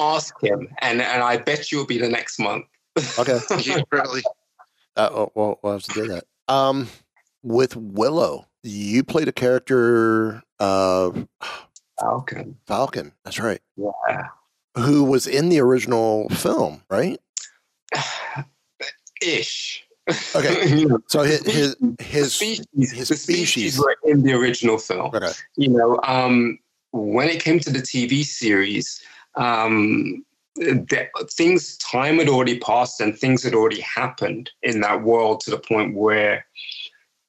Ask 0.00 0.34
him, 0.42 0.68
and 0.82 1.02
and 1.02 1.22
I 1.22 1.38
bet 1.38 1.72
you 1.72 1.78
it'll 1.78 1.88
be 1.88 1.98
the 1.98 2.08
next 2.08 2.38
month. 2.38 2.66
Okay. 3.18 3.38
Yeah, 3.62 3.82
really. 3.90 4.22
Uh, 4.96 5.08
oh, 5.12 5.32
well, 5.34 5.58
we'll 5.62 5.72
have 5.74 5.82
to 5.82 5.92
do 5.92 6.08
that. 6.08 6.24
Um, 6.48 6.88
with 7.42 7.76
Willow, 7.76 8.46
you 8.62 9.02
played 9.04 9.28
a 9.28 9.32
character, 9.32 10.42
uh, 10.58 11.10
Falcon. 11.98 12.56
Falcon. 12.66 13.12
That's 13.24 13.38
right. 13.38 13.60
Yeah. 13.76 14.28
Who 14.76 15.04
was 15.04 15.26
in 15.26 15.48
the 15.48 15.60
original 15.60 16.28
film, 16.30 16.82
right? 16.90 17.18
Ish. 19.22 19.84
Okay. 20.34 20.86
So 21.08 21.22
his 21.22 21.44
his 21.44 21.76
his, 21.98 22.34
species, 22.34 22.66
his 22.92 23.08
species. 23.08 23.22
species 23.22 23.78
were 23.78 23.96
in 24.04 24.22
the 24.22 24.32
original 24.32 24.78
film. 24.78 25.10
Okay. 25.14 25.30
You 25.56 25.68
know, 25.68 26.00
um, 26.04 26.58
when 26.92 27.28
it 27.28 27.42
came 27.42 27.60
to 27.60 27.70
the 27.70 27.80
TV 27.80 28.24
series, 28.24 29.00
um, 29.36 30.24
the, 30.56 31.08
things 31.32 31.76
time 31.78 32.18
had 32.18 32.28
already 32.28 32.58
passed 32.58 33.00
and 33.00 33.16
things 33.16 33.42
had 33.42 33.54
already 33.54 33.80
happened 33.80 34.50
in 34.62 34.80
that 34.80 35.02
world 35.02 35.40
to 35.40 35.50
the 35.50 35.58
point 35.58 35.96
where 35.96 36.44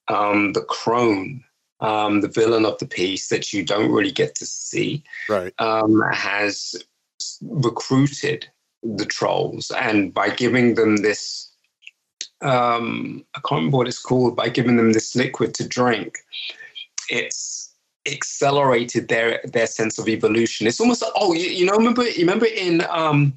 um, 0.07 0.53
the 0.53 0.61
crone, 0.63 1.43
um, 1.79 2.21
the 2.21 2.27
villain 2.27 2.65
of 2.65 2.77
the 2.79 2.87
piece 2.87 3.29
that 3.29 3.53
you 3.53 3.63
don't 3.63 3.91
really 3.91 4.11
get 4.11 4.35
to 4.35 4.45
see, 4.45 5.03
Right. 5.29 5.53
um, 5.59 6.01
has 6.11 6.75
recruited 7.41 8.47
the 8.83 9.05
trolls, 9.05 9.71
and 9.71 10.13
by 10.13 10.29
giving 10.29 10.75
them 10.75 10.97
this, 10.97 11.51
um, 12.41 13.23
I 13.35 13.39
can't 13.39 13.59
remember 13.59 13.77
what 13.77 13.87
it's 13.87 14.01
called, 14.01 14.35
by 14.35 14.49
giving 14.49 14.77
them 14.77 14.93
this 14.93 15.15
liquid 15.15 15.53
to 15.55 15.67
drink, 15.67 16.19
it's 17.09 17.73
accelerated 18.07 19.07
their 19.07 19.41
their 19.45 19.67
sense 19.67 19.99
of 19.99 20.07
evolution. 20.07 20.67
It's 20.67 20.79
almost 20.79 21.01
like, 21.01 21.11
oh, 21.15 21.33
you, 21.33 21.49
you 21.49 21.65
know, 21.65 21.73
remember 21.73 22.03
you 22.03 22.21
remember 22.21 22.47
in 22.47 22.83
um, 22.89 23.33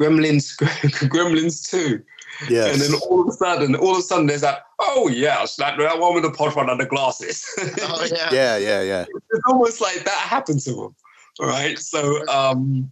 Gremlins 0.00 0.56
Gremlins 1.08 1.68
two. 1.68 2.02
yeah, 2.50 2.66
And 2.66 2.80
then 2.80 2.94
all 3.08 3.22
of 3.22 3.28
a 3.28 3.32
sudden, 3.32 3.74
all 3.76 3.92
of 3.92 3.98
a 3.98 4.02
sudden, 4.02 4.26
there's 4.26 4.42
that. 4.42 4.64
Oh 4.78 5.08
yes, 5.08 5.56
that, 5.56 5.78
that 5.78 5.98
one 5.98 6.14
with 6.14 6.22
the 6.22 6.30
pod 6.30 6.54
one 6.54 6.68
and 6.70 6.80
the 6.80 6.86
glasses. 6.86 7.46
Oh 7.82 8.06
yeah. 8.10 8.28
yeah, 8.32 8.56
yeah, 8.56 8.82
yeah. 8.82 9.04
it's 9.08 9.42
almost 9.48 9.80
like 9.80 10.04
that 10.04 10.18
happened 10.18 10.60
to 10.60 10.70
him. 10.70 10.94
All 11.40 11.46
right. 11.46 11.78
So 11.78 12.26
um 12.28 12.90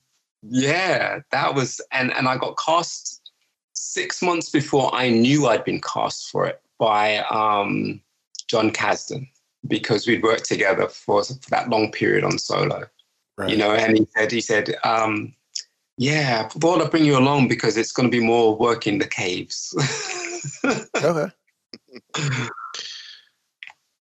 yeah, 0.48 1.20
that 1.30 1.54
was 1.54 1.80
and 1.92 2.12
and 2.12 2.28
I 2.28 2.36
got 2.36 2.58
cast 2.58 3.32
six 3.72 4.22
months 4.22 4.50
before 4.50 4.94
I 4.94 5.10
knew 5.10 5.46
I'd 5.46 5.64
been 5.64 5.80
cast 5.80 6.30
for 6.30 6.46
it 6.46 6.60
by 6.78 7.18
um 7.30 8.00
Jon 8.48 8.70
Kasdan 8.70 9.28
because 9.66 10.06
we'd 10.06 10.22
worked 10.22 10.44
together 10.44 10.88
for, 10.88 11.24
for 11.24 11.50
that 11.50 11.70
long 11.70 11.90
period 11.90 12.24
on 12.24 12.38
solo. 12.38 12.84
Right. 13.36 13.50
You 13.50 13.56
know, 13.56 13.72
and 13.72 13.96
he 13.96 14.06
said 14.16 14.30
he 14.30 14.40
said, 14.40 14.74
um, 14.84 15.34
yeah, 15.96 16.42
I 16.44 16.58
thought 16.58 16.82
I'd 16.82 16.90
bring 16.90 17.04
you 17.04 17.18
along 17.18 17.48
because 17.48 17.76
it's 17.76 17.92
gonna 17.92 18.08
be 18.08 18.20
more 18.20 18.56
work 18.56 18.86
in 18.86 18.98
the 18.98 19.08
caves. 19.08 19.74
Okay. 20.96 21.32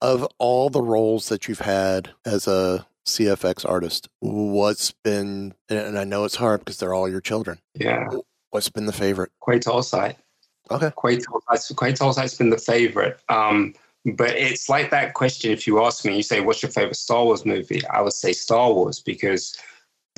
Of 0.02 0.28
all 0.38 0.70
the 0.70 0.82
roles 0.82 1.30
that 1.30 1.48
you've 1.48 1.60
had 1.60 2.10
as 2.26 2.48
a 2.48 2.86
CFX 3.06 3.68
artist, 3.68 4.08
what's 4.20 4.92
been, 5.04 5.54
and 5.70 5.98
I 5.98 6.04
know 6.04 6.24
it's 6.26 6.36
hard 6.36 6.62
because 6.62 6.78
they're 6.78 6.94
all 6.94 7.10
your 7.10 7.22
children, 7.22 7.60
yeah. 7.76 8.08
what's 8.52 8.70
been 8.70 8.86
the 8.86 8.94
favorite? 8.94 9.32
Quay 9.48 9.60
Tolsite. 9.60 10.16
Okay. 10.72 10.92
Quite 10.96 11.20
Quay 11.20 11.94
Tolsite's 11.94 12.38
been 12.38 12.50
the 12.50 12.58
favorite. 12.58 13.20
Um, 13.30 13.74
but 14.16 14.32
it's 14.32 14.70
like 14.70 14.90
that 14.92 15.14
question 15.14 15.52
if 15.52 15.68
you 15.68 15.84
ask 15.84 16.06
me, 16.06 16.16
you 16.16 16.24
say, 16.24 16.42
What's 16.42 16.62
your 16.62 16.72
favorite 16.72 16.96
Star 16.96 17.24
Wars 17.24 17.46
movie? 17.46 17.86
I 17.88 18.02
would 18.02 18.14
say 18.14 18.34
Star 18.34 18.72
Wars 18.72 19.00
because 19.00 19.56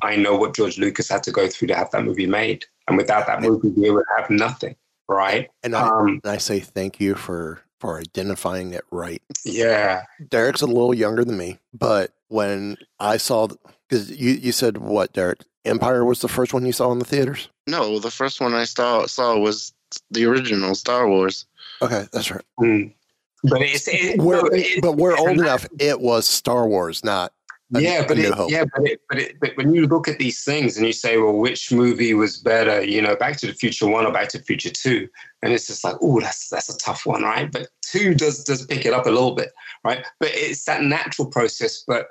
I 0.02 0.16
know 0.16 0.36
what 0.36 0.54
George 0.54 0.78
Lucas 0.78 1.08
had 1.08 1.22
to 1.24 1.32
go 1.32 1.48
through 1.48 1.68
to 1.68 1.76
have 1.76 1.90
that 1.92 2.04
movie 2.04 2.26
made. 2.26 2.64
And 2.88 2.96
without 2.96 3.26
that 3.26 3.42
movie, 3.42 3.68
we 3.68 3.90
would 3.90 4.04
have 4.16 4.30
nothing. 4.30 4.76
Right. 5.08 5.50
And 5.62 5.74
I, 5.74 5.88
Um, 5.88 6.20
and 6.24 6.32
I 6.32 6.38
say 6.38 6.60
thank 6.60 7.00
you 7.00 7.14
for 7.14 7.60
for 7.80 7.98
identifying 7.98 8.72
it 8.72 8.84
right. 8.90 9.22
yeah. 9.44 10.02
Derek's 10.28 10.62
a 10.62 10.66
little 10.66 10.94
younger 10.94 11.24
than 11.24 11.36
me, 11.36 11.58
but 11.74 12.12
when 12.28 12.76
I 13.00 13.16
saw, 13.18 13.48
because 13.88 14.10
you, 14.10 14.30
you 14.32 14.52
said 14.52 14.78
what, 14.78 15.12
Derek? 15.12 15.40
Empire 15.64 16.04
was 16.04 16.20
the 16.20 16.28
first 16.28 16.54
one 16.54 16.64
you 16.64 16.72
saw 16.72 16.92
in 16.92 16.98
the 17.00 17.04
theaters? 17.04 17.48
No, 17.66 17.98
the 17.98 18.10
first 18.10 18.40
one 18.40 18.54
I 18.54 18.64
saw 18.64 19.04
saw 19.06 19.36
was 19.36 19.72
the 20.12 20.24
original 20.24 20.74
Star 20.76 21.08
Wars. 21.08 21.44
Okay, 21.82 22.06
that's 22.12 22.30
right. 22.30 22.44
Mm. 22.60 22.94
But 23.42 23.62
it's 23.62 23.88
it, 23.88 24.20
We're, 24.20 24.42
no, 24.42 24.48
it- 24.52 24.80
but 24.80 24.92
we're 24.96 25.16
old 25.16 25.30
enough. 25.30 25.66
It 25.80 26.00
was 26.00 26.26
Star 26.26 26.66
Wars, 26.68 27.02
not 27.04 27.32
A- 27.32 27.45
yeah, 27.70 28.04
but 28.06 28.18
it, 28.18 28.32
yeah, 28.48 28.64
but 28.64 28.86
it, 28.86 29.00
but 29.08 29.18
it, 29.18 29.40
but 29.40 29.56
when 29.56 29.74
you 29.74 29.86
look 29.86 30.06
at 30.06 30.18
these 30.18 30.44
things 30.44 30.76
and 30.76 30.86
you 30.86 30.92
say, 30.92 31.16
well, 31.18 31.32
which 31.36 31.72
movie 31.72 32.14
was 32.14 32.36
better? 32.36 32.84
You 32.84 33.02
know, 33.02 33.16
Back 33.16 33.38
to 33.38 33.46
the 33.46 33.52
Future 33.54 33.88
One 33.88 34.06
or 34.06 34.12
Back 34.12 34.28
to 34.30 34.38
the 34.38 34.44
Future 34.44 34.70
Two, 34.70 35.08
and 35.42 35.52
it's 35.52 35.66
just 35.66 35.82
like, 35.82 35.96
oh, 36.00 36.20
that's 36.20 36.48
that's 36.48 36.68
a 36.68 36.78
tough 36.78 37.06
one, 37.06 37.22
right? 37.22 37.50
But 37.50 37.68
two 37.82 38.14
does 38.14 38.44
does 38.44 38.64
pick 38.66 38.86
it 38.86 38.92
up 38.92 39.06
a 39.06 39.10
little 39.10 39.34
bit, 39.34 39.50
right? 39.84 40.06
But 40.20 40.30
it's 40.32 40.64
that 40.66 40.82
natural 40.82 41.28
process. 41.28 41.82
But 41.86 42.08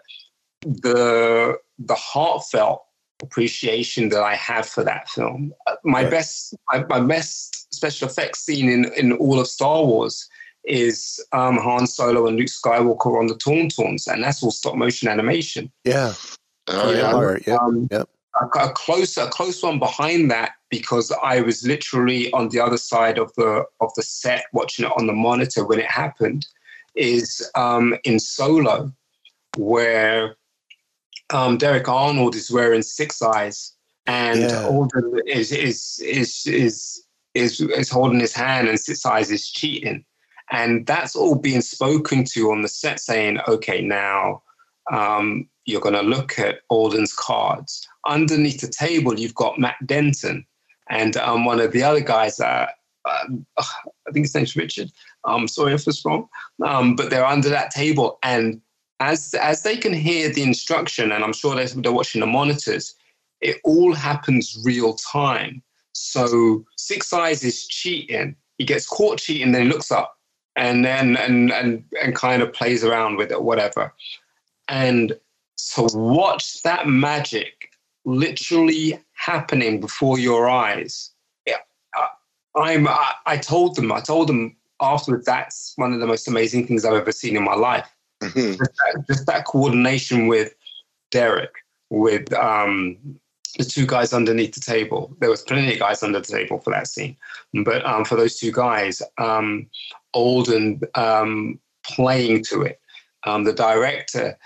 the 0.62 1.58
the 1.80 1.96
heartfelt 1.96 2.84
appreciation 3.24 4.10
that 4.10 4.24
I 4.24 4.36
have 4.36 4.68
for 4.68 4.84
that 4.84 5.10
film, 5.10 5.54
uh, 5.68 5.76
my 5.86 6.02
Right. 6.02 6.12
best 6.12 6.54
my, 6.72 6.84
my 6.90 7.00
best 7.00 7.74
special 7.74 8.10
effects 8.10 8.42
scene 8.42 8.70
in 8.70 8.92
in 8.94 9.14
all 9.14 9.40
of 9.40 9.48
Star 9.48 9.86
Wars 9.86 10.28
is 10.68 11.24
um, 11.32 11.58
Han 11.58 11.88
Solo 11.88 12.28
and 12.28 12.38
Luke 12.38 12.48
Skywalker 12.48 13.20
on 13.20 13.28
the 13.28 13.36
Tauntauns, 13.36 14.08
and 14.08 14.24
that's 14.24 14.42
all 14.44 14.52
stop 14.52 14.76
motion 14.76 15.08
animation. 15.08 15.72
Yeah. 15.84 16.14
Oh 16.68 16.92
Yeah. 16.92 16.98
yeah. 16.98 17.08
Empire, 17.08 17.42
yep, 17.46 17.60
Um, 17.62 17.88
yep. 17.92 18.10
A, 18.42 18.46
a 18.66 18.70
close, 18.74 19.18
a 19.18 19.28
close 19.30 19.64
one 19.64 19.80
behind 19.80 20.30
that 20.32 20.54
because 20.70 21.12
I 21.24 21.40
was 21.42 21.66
literally 21.66 22.32
on 22.34 22.50
the 22.50 22.60
other 22.60 22.78
side 22.78 23.18
of 23.18 23.34
the 23.36 23.64
of 23.80 23.92
the 23.96 24.04
set 24.04 24.46
watching 24.52 24.86
it 24.86 24.92
on 24.98 25.08
the 25.08 25.14
monitor 25.14 25.66
when 25.66 25.80
it 25.80 25.90
happened. 25.90 26.48
Is 26.96 27.50
um, 27.56 27.94
in 28.06 28.20
Solo, 28.20 28.90
where 29.58 30.38
um, 31.30 31.58
Derek 31.58 31.90
Arnold 31.90 32.36
is 32.36 32.50
wearing 32.50 32.82
six 32.82 33.22
eyes, 33.22 33.74
and 34.06 34.40
Yeah. 34.42 34.66
Alden 34.66 35.20
is 35.28 35.52
is 35.52 36.00
is 36.02 36.46
is 36.48 37.06
is 37.34 37.60
is 37.60 37.90
holding 37.90 38.22
his 38.22 38.34
hand, 38.34 38.70
and 38.70 38.80
six 38.80 39.06
eyes 39.06 39.30
is 39.30 39.50
cheating, 39.50 40.06
and 40.52 40.86
that's 40.86 41.16
all 41.16 41.36
being 41.36 41.62
spoken 41.62 42.24
to 42.26 42.52
on 42.52 42.62
the 42.62 42.68
set, 42.68 43.00
saying, 43.00 43.40
"Okay, 43.48 43.82
now." 43.82 44.42
Um, 44.92 45.50
you're 45.66 45.82
going 45.82 45.96
to 45.96 46.02
look 46.04 46.38
at 46.38 46.60
Alden's 46.70 47.12
cards. 47.12 47.88
Underneath 48.08 48.62
the 48.62 48.68
table, 48.68 49.20
you've 49.20 49.34
got 49.34 49.58
Matt 49.58 49.78
Denton 49.86 50.46
and 50.90 51.18
um, 51.18 51.46
one 51.46 51.60
of 51.60 51.72
the 51.72 51.84
other 51.84 52.02
guys. 52.02 52.40
Uh, 52.40 52.68
um, 53.06 53.46
I 53.58 54.12
think 54.12 54.26
his 54.26 54.36
name's 54.36 54.56
Richard. 54.56 54.92
I'm 55.26 55.48
sorry 55.48 55.74
if 55.74 55.88
it's 55.88 56.06
wrong, 56.06 56.28
um, 56.64 56.96
but 56.96 57.10
they're 57.10 57.26
under 57.26 57.50
that 57.50 57.72
table, 57.72 58.20
and 58.24 58.62
as 59.00 59.34
as 59.36 59.64
they 59.64 59.78
can 59.78 59.94
hear 59.94 60.30
the 60.30 60.44
instruction, 60.44 61.12
and 61.12 61.24
I'm 61.24 61.34
sure 61.34 61.56
they're, 61.56 61.68
they're 61.68 61.92
watching 61.92 62.22
the 62.22 62.28
monitors, 62.28 62.96
it 63.42 63.58
all 63.64 63.94
happens 63.94 64.60
real 64.64 64.94
time. 64.96 65.62
So 65.94 66.66
Six 66.78 67.14
Eyes 67.14 67.44
is 67.44 67.68
cheating. 67.68 68.36
He 68.58 68.66
gets 68.66 68.86
caught 68.86 69.20
cheating, 69.20 69.52
then 69.52 69.64
he 69.64 69.68
looks 69.68 69.92
up, 69.92 70.18
and 70.56 70.86
then 70.86 71.18
and 71.18 71.52
and 71.52 71.84
and 72.02 72.16
kind 72.16 72.42
of 72.42 72.54
plays 72.54 72.84
around 72.84 73.18
with 73.18 73.32
it, 73.32 73.44
whatever. 73.44 73.94
And 74.68 75.18
to 75.74 75.88
watch 75.94 76.62
that 76.64 76.88
magic 76.88 77.72
literally 78.06 79.00
happening 79.14 79.80
before 79.80 80.20
your 80.20 80.50
eyes. 80.50 81.12
Yeah, 81.46 81.58
I'm. 82.56 82.88
I, 82.88 83.14
I 83.26 83.38
told 83.38 83.76
them. 83.76 83.92
I 83.92 84.00
told 84.00 84.28
them 84.28 84.56
afterwards. 84.82 85.26
That's 85.26 85.74
one 85.76 85.94
of 85.94 86.00
the 86.00 86.08
most 86.08 86.28
amazing 86.28 86.68
things 86.68 86.86
I've 86.86 86.94
ever 86.94 87.12
seen 87.12 87.36
in 87.36 87.44
my 87.44 87.56
life. 87.56 87.90
Mhm. 88.22 88.58
Just 88.58 88.72
that, 88.78 89.04
just 89.08 89.26
that 89.28 89.46
coordination 89.46 90.28
with 90.28 90.56
Derek, 91.12 91.54
with 91.90 92.32
um, 92.34 92.98
the 93.58 93.66
two 93.66 93.86
guys 93.86 94.14
underneath 94.14 94.54
the 94.54 94.62
table. 94.62 95.16
There 95.20 95.30
was 95.30 95.42
plenty 95.42 95.74
of 95.74 95.80
guys 95.80 96.04
under 96.04 96.20
the 96.20 96.26
table 96.26 96.60
for 96.60 96.72
that 96.72 96.88
scene, 96.88 97.18
but 97.66 97.86
um, 97.86 98.06
for 98.06 98.16
those 98.16 98.40
two 98.40 98.52
guys, 98.52 99.02
um, 99.18 99.68
Alden 100.16 100.82
um, 100.96 101.60
playing 101.84 102.44
to 102.46 102.64
it, 102.64 102.80
um, 103.26 103.44
the 103.44 103.54
director 103.54 104.38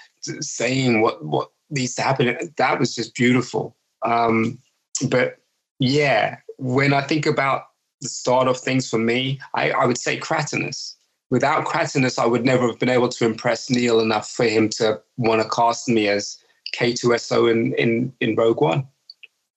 saying 0.41 1.01
what 1.01 1.24
what 1.24 1.49
needs 1.70 1.95
to 1.95 2.01
happen. 2.01 2.53
That 2.57 2.80
was 2.80 2.95
just 2.95 3.15
beautiful. 3.15 3.76
Um, 4.03 4.59
but 5.07 5.38
yeah, 5.80 6.38
when 6.57 6.93
I 6.93 7.01
think 7.01 7.26
about 7.26 7.63
the 8.01 8.09
start 8.09 8.47
of 8.47 8.57
things 8.57 8.89
for 8.89 8.97
me, 8.97 9.39
I, 9.53 9.72
I 9.72 9.86
would 9.86 9.97
say 9.97 10.17
Cratinus. 10.17 10.95
Without 11.30 11.65
Cratinus, 11.65 12.17
I 12.17 12.26
would 12.26 12.43
never 12.43 12.67
have 12.67 12.80
been 12.80 12.89
able 12.89 13.09
to 13.09 13.26
impress 13.26 13.70
Neal 13.70 13.99
enough 13.99 14.30
for 14.30 14.45
him 14.45 14.67
to 14.70 14.99
want 15.17 15.41
to 15.43 15.49
cast 15.49 15.88
me 15.88 16.07
as 16.07 16.38
K2SO 16.76 17.51
in, 17.51 17.74
in, 17.76 18.13
in 18.20 18.36
Rogue 18.36 18.61
One. 18.61 18.88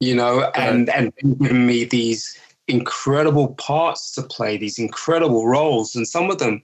You 0.00 0.16
know, 0.16 0.50
and, 0.56 0.90
and 0.90 1.12
giving 1.38 1.64
me 1.64 1.84
these 1.84 2.36
incredible 2.68 3.54
parts 3.54 4.12
to 4.12 4.22
play, 4.22 4.56
these 4.56 4.78
incredible 4.78 5.46
roles. 5.46 5.94
And 5.94 6.06
some 6.06 6.30
of 6.30 6.38
them, 6.38 6.62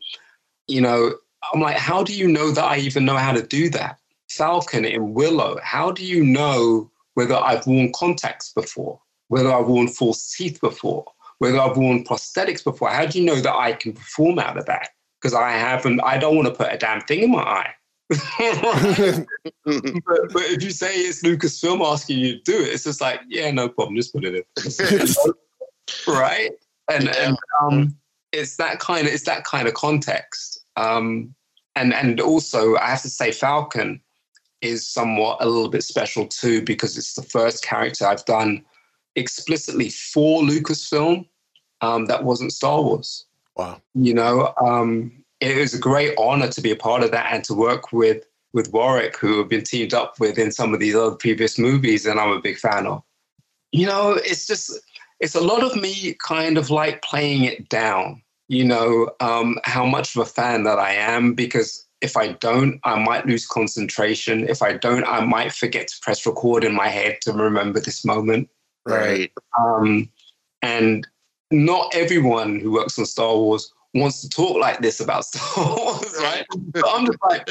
you 0.67 0.81
know, 0.81 1.15
I'm 1.53 1.61
like, 1.61 1.77
how 1.77 2.03
do 2.03 2.15
you 2.15 2.29
know 2.29 2.51
that 2.51 2.65
I 2.65 2.79
even 2.79 3.05
know 3.05 3.17
how 3.17 3.33
to 3.33 3.43
do 3.43 3.69
that? 3.71 3.99
Falcon 4.31 4.85
in 4.85 5.15
Willow, 5.15 5.59
how 5.63 5.91
do 5.91 6.05
you 6.05 6.23
know 6.23 6.91
whether 7.15 7.35
I've 7.35 7.67
worn 7.67 7.93
contacts 7.93 8.53
before, 8.53 9.01
whether 9.29 9.53
I've 9.53 9.67
worn 9.67 9.89
false 9.89 10.35
teeth 10.37 10.61
before, 10.61 11.05
whether 11.39 11.59
I've 11.59 11.77
worn 11.77 12.05
prosthetics 12.05 12.63
before? 12.63 12.91
How 12.91 13.07
do 13.07 13.19
you 13.19 13.25
know 13.25 13.41
that 13.41 13.55
I 13.55 13.73
can 13.73 13.93
perform 13.93 14.39
out 14.39 14.59
of 14.59 14.67
that? 14.67 14.91
Because 15.21 15.35
I 15.35 15.53
haven't, 15.53 16.01
I 16.03 16.19
don't 16.19 16.37
want 16.37 16.49
to 16.49 16.55
put 16.55 16.73
a 16.73 16.77
damn 16.77 17.01
thing 17.03 17.23
in 17.23 17.31
my 17.33 17.43
eye. 17.43 17.75
but, 18.11 19.27
but 19.65 20.43
if 20.45 20.63
you 20.63 20.71
say 20.71 20.95
it's 20.95 21.23
Lucasfilm 21.23 21.85
asking 21.85 22.19
you 22.19 22.37
to 22.37 22.43
do 22.43 22.57
it, 22.59 22.69
it's 22.69 22.85
just 22.85 23.01
like, 23.01 23.21
yeah, 23.29 23.51
no 23.51 23.69
problem, 23.69 23.97
just 23.97 24.15
put 24.15 24.25
it 24.25 24.35
in. 24.35 25.33
right? 26.07 26.51
And 26.91 27.15
and 27.17 27.37
um, 27.61 27.97
it's 28.33 28.57
that 28.57 28.79
kind 28.81 29.07
of 29.07 29.13
it's 29.13 29.25
that 29.25 29.45
kind 29.45 29.69
of 29.69 29.75
context. 29.75 30.65
Um, 30.77 31.35
and 31.77 31.95
and 31.95 32.21
also, 32.21 32.77
I 32.77 32.87
have 32.91 33.03
to 33.03 33.11
say, 33.11 33.33
Falcon 33.33 34.01
is 34.61 34.89
somewhat 34.89 35.39
a 35.41 35.47
little 35.47 35.69
bit 35.69 35.85
special 35.85 36.27
too 36.27 36.63
because 36.63 36.99
it's 36.99 37.15
the 37.15 37.23
first 37.23 37.65
character 37.65 38.07
I've 38.07 38.25
done 38.25 38.65
explicitly 39.15 39.91
for 39.91 40.43
Lucasfilm 40.43 41.29
um, 41.81 42.07
that 42.07 42.25
wasn't 42.25 42.53
Star 42.53 42.83
Wars. 42.83 43.27
Wow. 43.57 43.81
You 43.95 44.15
know, 44.15 44.53
um, 44.61 45.13
it 45.41 45.57
was 45.57 45.75
a 45.75 45.79
great 45.79 46.15
honor 46.19 46.49
to 46.49 46.61
be 46.61 46.71
a 46.71 46.77
part 46.77 47.03
of 47.03 47.11
that 47.13 47.33
and 47.33 47.45
to 47.45 47.55
work 47.55 47.93
with 47.93 48.25
with 48.55 48.73
Warwick, 48.73 49.17
who 49.19 49.39
have 49.39 49.49
been 49.49 49.63
teamed 49.63 49.93
up 49.93 50.19
with 50.19 50.39
in 50.39 50.51
some 50.51 50.73
of 50.73 50.81
these 50.81 50.97
other 50.97 51.15
previous 51.15 51.59
movies, 51.59 52.07
and 52.07 52.19
I'm 52.19 52.31
a 52.31 52.41
big 52.41 52.59
fan 52.59 52.87
of. 52.87 53.03
You 53.73 53.87
know, 53.87 54.13
it's 54.13 54.47
just 54.47 54.73
it's 55.21 55.35
a 55.35 55.41
lot 55.41 55.63
of 55.63 55.77
me 55.77 56.15
kind 56.25 56.59
of 56.59 56.71
like 56.71 57.03
playing 57.03 57.45
it 57.45 57.69
down. 57.69 58.23
You 58.49 58.65
know, 58.65 59.11
um, 59.21 59.59
how 59.65 59.85
much 59.85 60.17
of 60.17 60.23
a 60.23 60.25
fan 60.25 60.63
that 60.63 60.79
I 60.79 60.93
am 60.93 61.35
because 61.35 61.87
if 62.01 62.17
I 62.17 62.33
don't, 62.33 62.81
I 62.85 62.99
might 62.99 63.27
lose 63.27 63.47
concentration. 63.47 64.49
If 64.49 64.63
I 64.63 64.75
don't, 64.75 65.05
I 65.05 65.25
might 65.25 65.53
forget 65.53 65.89
to 65.89 65.97
press 66.01 66.25
record 66.25 66.65
in 66.65 66.75
my 66.75 66.89
head 66.89 67.19
to 67.23 67.33
remember 67.33 67.81
this 67.81 68.05
moment. 68.05 68.49
Right. 68.87 69.33
Um, 69.61 70.09
and 70.63 71.07
not 71.51 71.95
everyone 71.95 72.61
who 72.61 72.73
works 72.73 72.99
on 72.99 73.07
Star 73.07 73.37
Wars 73.37 73.73
wants 73.95 74.21
to 74.23 74.29
talk 74.29 74.57
like 74.59 74.81
this 74.81 75.01
about 75.01 75.25
Star 75.27 75.77
Wars, 75.77 76.15
right? 76.21 76.47
But 76.73 76.85
I'm 76.87 77.07
just 77.07 77.19
like, 77.29 77.49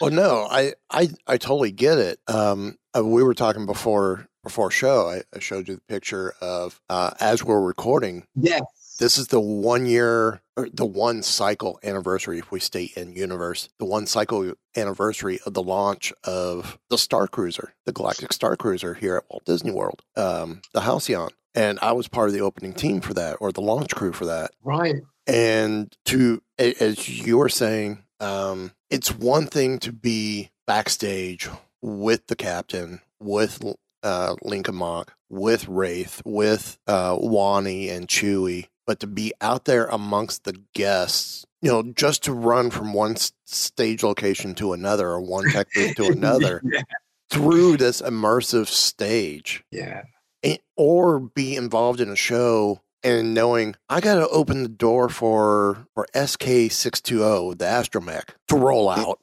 Well, 0.00 0.10
no, 0.10 0.46
I, 0.50 0.74
I, 0.90 1.08
I 1.26 1.36
totally 1.36 1.72
get 1.72 1.98
it. 1.98 2.20
Um, 2.26 2.76
uh, 2.96 3.04
we 3.04 3.22
were 3.22 3.34
talking 3.34 3.66
before 3.66 4.26
before 4.48 4.70
show. 4.70 5.08
I, 5.08 5.22
I 5.34 5.40
showed 5.40 5.68
you 5.68 5.74
the 5.74 5.82
picture 5.82 6.32
of 6.40 6.80
uh, 6.88 7.10
as 7.20 7.44
we're 7.44 7.60
recording. 7.60 8.24
yes, 8.34 8.96
This 8.98 9.18
is 9.18 9.26
the 9.26 9.40
one 9.40 9.84
year, 9.84 10.40
or 10.56 10.68
the 10.72 10.86
one 10.86 11.22
cycle 11.22 11.78
anniversary. 11.84 12.38
If 12.38 12.50
we 12.50 12.60
stay 12.60 12.90
in 12.96 13.12
universe, 13.12 13.68
the 13.78 13.84
one 13.84 14.06
cycle 14.06 14.54
anniversary 14.74 15.38
of 15.44 15.52
the 15.52 15.62
launch 15.62 16.14
of 16.24 16.78
the 16.88 16.96
Star 16.96 17.28
Cruiser, 17.28 17.74
the 17.84 17.92
Galactic 17.92 18.32
Star 18.32 18.56
Cruiser 18.56 18.94
here 18.94 19.16
at 19.16 19.24
Walt 19.28 19.44
Disney 19.44 19.70
World, 19.70 20.02
um, 20.16 20.62
the 20.72 20.80
Halcyon, 20.80 21.28
and 21.54 21.78
I 21.82 21.92
was 21.92 22.08
part 22.08 22.28
of 22.28 22.34
the 22.34 22.40
opening 22.40 22.72
team 22.72 23.02
for 23.02 23.12
that, 23.12 23.36
or 23.40 23.52
the 23.52 23.60
launch 23.60 23.94
crew 23.94 24.14
for 24.14 24.24
that. 24.24 24.52
right. 24.62 24.96
And 25.26 25.94
to 26.06 26.40
as 26.58 27.06
you 27.06 27.36
were 27.36 27.50
saying, 27.50 28.02
um, 28.18 28.72
it's 28.88 29.14
one 29.14 29.46
thing 29.46 29.78
to 29.80 29.92
be 29.92 30.48
backstage 30.66 31.50
with 31.82 32.26
the 32.28 32.36
captain, 32.36 33.00
with 33.20 33.62
uh, 34.02 34.36
Lenka 34.42 34.72
Mok, 34.72 35.14
with 35.28 35.66
Raithe, 35.66 36.20
with 36.24 36.78
uh, 36.86 37.16
Wani 37.18 37.88
and 37.88 38.08
Chewy, 38.08 38.68
but 38.86 39.00
to 39.00 39.06
be 39.06 39.32
out 39.40 39.64
there 39.64 39.86
amongst 39.86 40.44
the 40.44 40.60
guests, 40.74 41.44
you 41.60 41.70
know, 41.70 41.82
just 41.82 42.22
to 42.24 42.32
run 42.32 42.70
from 42.70 42.92
one 42.92 43.16
stage 43.46 44.02
location 44.02 44.54
to 44.56 44.72
another 44.72 45.08
or 45.08 45.20
one 45.20 45.50
tech 45.50 45.68
booth 45.74 45.96
to 45.96 46.06
another 46.12 46.62
yeah. 46.64 46.82
through 47.30 47.76
this 47.76 48.00
immersive 48.00 48.66
stage 48.66 49.64
yeah. 49.70 50.02
and- 50.42 50.60
or 50.76 51.18
be 51.20 51.56
involved 51.56 52.00
in 52.00 52.08
a 52.08 52.16
show 52.16 52.80
and 53.02 53.34
knowing 53.34 53.76
I 53.88 54.00
got 54.00 54.16
to 54.16 54.28
open 54.28 54.62
the 54.62 54.68
door 54.68 55.08
for 55.08 55.86
for 55.94 56.06
SK 56.14 56.70
six 56.70 57.00
two 57.00 57.18
zero 57.18 57.54
the 57.54 57.64
astromech 57.64 58.30
to 58.48 58.56
roll 58.56 58.88
out, 58.88 59.20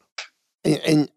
and, 0.63 0.79
and 0.79 1.11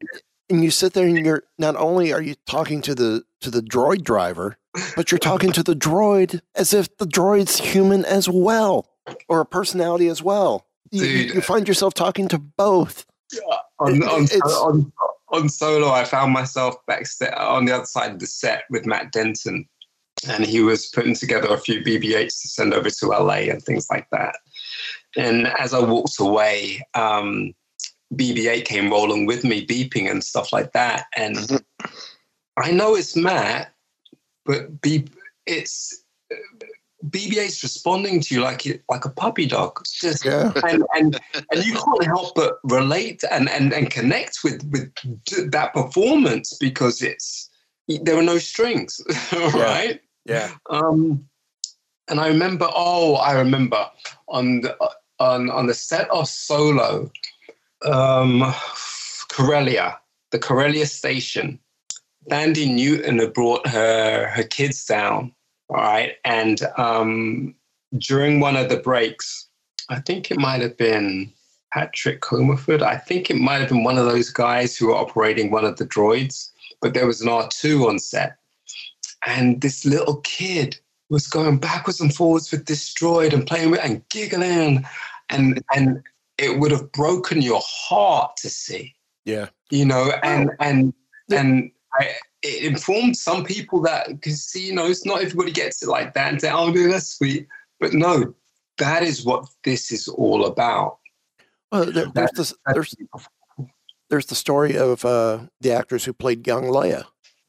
and 0.50 0.62
you 0.64 0.70
sit 0.70 0.92
there 0.94 1.06
and 1.06 1.24
you're 1.24 1.42
not 1.58 1.76
only 1.76 2.12
are 2.12 2.22
you 2.22 2.34
talking 2.46 2.80
to 2.82 2.94
the 2.94 3.24
to 3.40 3.50
the 3.50 3.60
droid 3.60 4.02
driver, 4.02 4.56
but 4.96 5.10
you're 5.10 5.18
talking 5.18 5.52
to 5.52 5.62
the 5.62 5.74
droid 5.74 6.40
as 6.54 6.72
if 6.72 6.96
the 6.98 7.06
droid's 7.06 7.58
human 7.58 8.04
as 8.04 8.28
well 8.28 8.88
or 9.28 9.40
a 9.40 9.46
personality 9.46 10.08
as 10.08 10.22
well. 10.22 10.66
You, 10.90 11.04
you- 11.04 11.26
Dude. 11.26 11.34
you 11.36 11.40
find 11.40 11.68
yourself 11.68 11.94
talking 11.94 12.28
to 12.28 12.38
both. 12.38 13.06
on, 13.78 14.02
on, 14.02 14.22
on, 14.42 14.92
on 15.30 15.48
solo, 15.48 15.90
I 15.90 16.04
found 16.04 16.32
myself 16.32 16.74
backstage 16.86 17.32
on 17.36 17.66
the 17.66 17.72
other 17.74 17.84
side 17.84 18.12
of 18.12 18.18
the 18.20 18.26
set 18.26 18.64
with 18.70 18.86
Matt 18.86 19.12
Denton, 19.12 19.68
and 20.28 20.44
he 20.46 20.62
was 20.62 20.86
putting 20.86 21.14
together 21.14 21.48
a 21.48 21.58
few 21.58 21.82
BB-8s 21.82 22.40
to 22.42 22.48
send 22.48 22.72
over 22.74 22.88
to 22.90 23.06
LA 23.08 23.50
and 23.52 23.62
things 23.62 23.86
like 23.90 24.08
that. 24.12 24.36
And 25.16 25.46
as 25.46 25.74
I 25.74 25.80
walked 25.80 26.18
away, 26.18 26.80
um, 26.94 27.52
BB-8 28.14 28.64
came 28.64 28.90
rolling 28.90 29.26
with 29.26 29.44
me, 29.44 29.66
beeping 29.66 30.10
and 30.10 30.24
stuff 30.24 30.52
like 30.52 30.72
that. 30.72 31.06
And 31.16 31.62
I 32.56 32.70
know 32.70 32.94
it's 32.94 33.16
Matt, 33.16 33.72
but 34.44 34.80
B, 34.80 35.06
it's 35.46 36.04
BB-8's 37.06 37.62
responding 37.62 38.20
to 38.20 38.34
you 38.34 38.40
like 38.40 38.82
like 38.88 39.04
a 39.04 39.10
puppy 39.10 39.46
dog. 39.46 39.78
It's 39.80 40.00
just 40.00 40.24
Yeah. 40.24 40.52
and, 40.68 40.84
and 40.96 41.20
and 41.52 41.64
you 41.64 41.74
can't 41.74 42.04
help 42.04 42.34
but 42.34 42.58
relate 42.64 43.22
and 43.30 43.48
and, 43.48 43.72
and 43.72 43.90
connect 43.90 44.38
with 44.42 44.62
with 44.72 44.92
that 45.52 45.74
performance 45.74 46.56
because 46.58 47.02
it's 47.02 47.50
there 48.02 48.18
are 48.18 48.22
no 48.22 48.38
strings, 48.38 49.00
right? 49.32 50.00
Yeah. 50.24 50.50
Um, 50.68 51.26
and 52.10 52.20
I 52.20 52.28
remember, 52.28 52.68
oh, 52.74 53.14
I 53.14 53.32
remember 53.32 53.86
on 54.28 54.62
the 54.62 54.76
on 55.20 55.50
on 55.50 55.66
the 55.66 55.74
set 55.74 56.10
of 56.10 56.28
Solo, 56.28 57.10
um, 57.84 58.54
Corellia, 59.28 59.98
the 60.30 60.38
Corellia 60.38 60.86
station. 60.86 61.58
Thandie 62.30 62.74
Newton 62.74 63.18
had 63.18 63.32
brought 63.32 63.66
her 63.66 64.28
her 64.28 64.42
kids 64.42 64.84
down, 64.84 65.32
all 65.70 65.76
right, 65.76 66.16
and 66.24 66.60
um, 66.76 67.54
during 67.96 68.40
one 68.40 68.56
of 68.56 68.68
the 68.68 68.76
breaks, 68.76 69.48
I 69.88 70.00
think 70.00 70.30
it 70.30 70.38
might 70.38 70.60
have 70.60 70.76
been 70.76 71.32
Patrick 71.72 72.20
Comerford. 72.20 72.82
I 72.82 72.96
think 72.96 73.30
it 73.30 73.36
might 73.36 73.60
have 73.60 73.68
been 73.68 73.84
one 73.84 73.98
of 73.98 74.06
those 74.06 74.30
guys 74.30 74.76
who 74.76 74.88
were 74.88 74.96
operating 74.96 75.50
one 75.50 75.64
of 75.64 75.76
the 75.76 75.86
droids, 75.86 76.50
but 76.80 76.94
there 76.94 77.06
was 77.06 77.20
an 77.20 77.28
R2 77.28 77.88
on 77.88 77.98
set. 77.98 78.36
And 79.26 79.60
this 79.60 79.84
little 79.84 80.16
kid 80.20 80.78
was 81.10 81.26
going 81.26 81.58
backwards 81.58 82.00
and 82.00 82.14
forwards 82.14 82.50
with 82.50 82.66
this 82.66 82.92
droid 82.94 83.32
and 83.32 83.46
playing 83.46 83.70
with 83.70 83.80
and 83.82 84.06
giggling. 84.08 84.84
And 85.30 85.62
and 85.74 86.02
it 86.38 86.58
would 86.58 86.70
have 86.70 86.90
broken 86.92 87.42
your 87.42 87.60
heart 87.64 88.36
to 88.38 88.48
see. 88.48 88.94
Yeah. 89.24 89.48
You 89.70 89.84
know, 89.84 90.12
and 90.22 90.50
and 90.60 90.94
and 91.30 91.70
I, 91.94 92.14
it 92.42 92.64
informed 92.64 93.16
some 93.16 93.44
people 93.44 93.82
that 93.82 94.08
because 94.08 94.44
see, 94.44 94.66
you 94.66 94.74
know, 94.74 94.86
it's 94.86 95.04
not 95.04 95.20
everybody 95.20 95.50
gets 95.50 95.82
it 95.82 95.88
like 95.88 96.14
that 96.14 96.32
and 96.32 96.40
say, 96.40 96.50
"Oh, 96.50 96.72
that's 96.72 97.16
sweet," 97.16 97.46
but 97.80 97.92
no, 97.92 98.34
that 98.78 99.02
is 99.02 99.24
what 99.24 99.46
this 99.64 99.92
is 99.92 100.08
all 100.08 100.46
about. 100.46 100.98
Well, 101.70 101.84
there, 101.86 102.06
there's 102.14 102.30
this, 102.30 102.54
there's 102.72 102.94
there's 104.08 104.26
the 104.26 104.34
story 104.34 104.78
of 104.78 105.04
uh, 105.04 105.40
the 105.60 105.72
actress 105.72 106.04
who 106.04 106.12
played 106.12 106.46
young 106.46 106.64
Leia. 106.64 107.04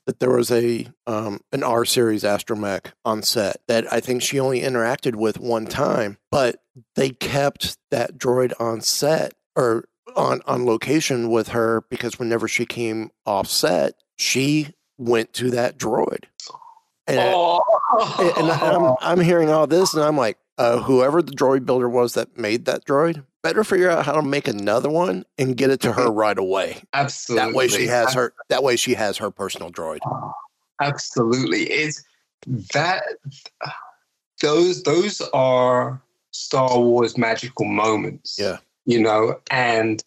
That 0.10 0.20
there 0.20 0.32
was 0.36 0.50
a 0.50 0.88
um, 1.06 1.42
an 1.52 1.62
R 1.62 1.86
series 1.86 2.24
astromech 2.24 2.94
on 3.06 3.22
set 3.22 3.58
that 3.68 3.86
I 3.94 4.00
think 4.00 4.24
she 4.24 4.40
only 4.40 4.62
interacted 4.62 5.14
with 5.14 5.40
one 5.40 5.68
time, 5.68 6.18
but 6.32 6.64
they 6.96 7.12
kept 7.12 7.78
that 7.92 8.18
droid 8.18 8.54
on 8.60 8.82
set 8.82 9.36
or 9.56 9.86
on 10.16 10.42
on 10.48 10.66
location 10.66 11.30
with 11.30 11.50
her 11.50 11.84
because 11.92 12.18
whenever 12.18 12.48
she 12.48 12.66
came 12.66 13.12
off 13.28 13.46
set, 13.46 13.94
she 14.18 14.74
went 14.98 15.32
to 15.34 15.52
that 15.52 15.78
droid. 15.78 16.24
And, 17.06 17.20
Oh. 17.20 17.62
and 18.40 18.50
I'm, 18.52 18.96
I'm 19.20 19.24
hearing 19.24 19.52
all 19.52 19.68
this, 19.68 19.94
and 19.94 20.04
I'm 20.04 20.18
like, 20.18 20.40
uh, 20.58 20.80
whoever 20.80 21.22
the 21.22 21.34
droid 21.34 21.68
builder 21.68 21.88
was 21.88 22.16
that 22.16 22.36
made 22.36 22.66
that 22.66 22.84
droid, 22.84 23.24
better 23.42 23.64
figure 23.64 23.90
out 23.90 24.06
how 24.06 24.14
to 24.14 24.22
make 24.22 24.48
another 24.48 24.90
one 24.90 25.26
and 25.38 25.56
get 25.56 25.70
it 25.70 25.80
to 25.82 25.94
her 25.94 26.12
right 26.12 26.38
away. 26.38 26.82
Absolutely. 26.94 27.48
That 27.48 27.56
way 27.56 27.68
she 27.68 27.88
has 27.88 28.14
her. 28.14 28.34
That 28.50 28.64
way 28.64 28.76
she 28.76 28.94
has 28.94 29.18
her 29.18 29.32
personal 29.32 29.72
droid. 29.72 30.00
Absolutely. 30.82 31.64
It's 31.64 32.04
that 32.74 33.04
those 34.42 34.84
those 34.84 35.22
are 35.34 36.02
Star 36.32 36.80
Wars 36.80 37.18
magical 37.18 37.66
moments. 37.66 38.38
Yeah. 38.40 38.58
You 38.86 39.02
know, 39.02 39.40
and 39.52 40.04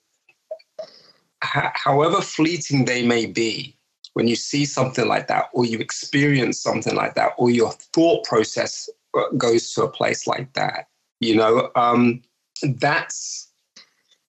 h- 1.45 1.73
however 1.75 2.21
fleeting 2.21 2.85
they 2.85 3.03
may 3.07 3.27
be, 3.27 3.77
when 4.15 4.27
you 4.27 4.37
see 4.37 4.65
something 4.65 5.07
like 5.07 5.29
that, 5.29 5.49
or 5.53 5.65
you 5.65 5.79
experience 5.79 6.59
something 6.59 6.95
like 6.95 7.15
that, 7.15 7.33
or 7.39 7.51
your 7.51 7.73
thought 7.73 8.25
process 8.25 8.89
uh, 9.17 9.29
goes 9.37 9.73
to 9.75 9.85
a 9.85 9.89
place 9.89 10.27
like 10.27 10.53
that, 10.55 10.89
you 11.21 11.37
know, 11.37 11.71
um, 11.77 12.23
that's 12.63 13.51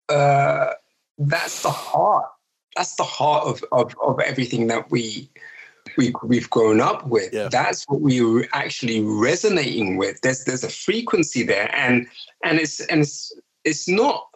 uh, 0.10 0.74
that's 1.18 1.64
the 1.64 1.72
heart. 1.72 2.26
That's 2.76 2.96
the 2.96 3.04
heart 3.04 3.46
of, 3.46 3.64
of, 3.72 3.96
of 4.02 4.20
everything 4.20 4.68
that 4.68 4.90
we 4.90 5.30
we 5.98 6.14
we've 6.24 6.50
grown 6.50 6.82
up 6.82 7.06
with. 7.08 7.34
Yeah. 7.34 7.50
That's 7.50 7.86
what 7.88 8.02
we 8.02 8.22
were 8.22 8.48
actually 8.54 9.02
resonating 9.02 9.98
with. 9.98 10.20
There's 10.22 10.44
there's 10.46 10.64
a 10.64 10.70
frequency 10.70 11.44
there, 11.44 11.74
and 11.76 12.08
and 12.44 12.60
it's 12.60 12.80
and 12.80 13.02
it's 13.02 13.34
it's 13.64 13.88
not 13.88 14.28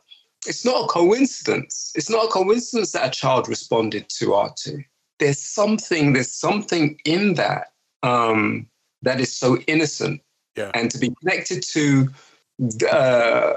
it's 0.45 0.63
not 0.63 0.85
a 0.85 0.87
coincidence. 0.87 1.91
It's 1.95 2.09
not 2.09 2.25
a 2.25 2.29
coincidence 2.29 2.91
that 2.91 3.07
a 3.07 3.09
child 3.09 3.49
responded 3.49 4.09
to 4.09 4.27
R2. 4.27 4.83
There's 5.19 5.39
something 5.39 6.13
there's 6.13 6.31
something 6.31 6.99
in 7.05 7.33
that 7.35 7.67
um, 8.03 8.67
that 9.01 9.19
is 9.19 9.35
so 9.35 9.57
innocent, 9.67 10.21
Yeah. 10.55 10.71
and 10.73 10.91
to 10.91 10.97
be 10.99 11.13
connected 11.21 11.63
to 11.73 12.09
uh, 12.91 13.53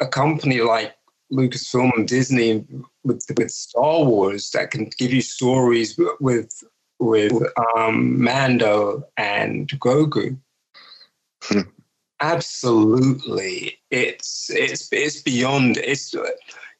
a 0.00 0.06
company 0.06 0.60
like 0.60 0.94
Lucasfilm 1.32 1.92
and 1.96 2.08
Disney 2.08 2.64
with 3.04 3.24
with 3.36 3.50
Star 3.50 4.04
Wars 4.04 4.50
that 4.50 4.70
can 4.70 4.90
give 4.98 5.12
you 5.12 5.20
stories 5.20 5.98
with 6.20 6.62
with 6.98 7.32
um, 7.76 8.22
Mando 8.22 9.04
and 9.16 9.68
Grogu. 9.80 10.38
Hmm. 11.44 11.60
Absolutely, 12.20 13.78
it's 13.90 14.50
it's 14.50 14.88
it's 14.92 15.22
beyond. 15.22 15.76
It's 15.78 16.14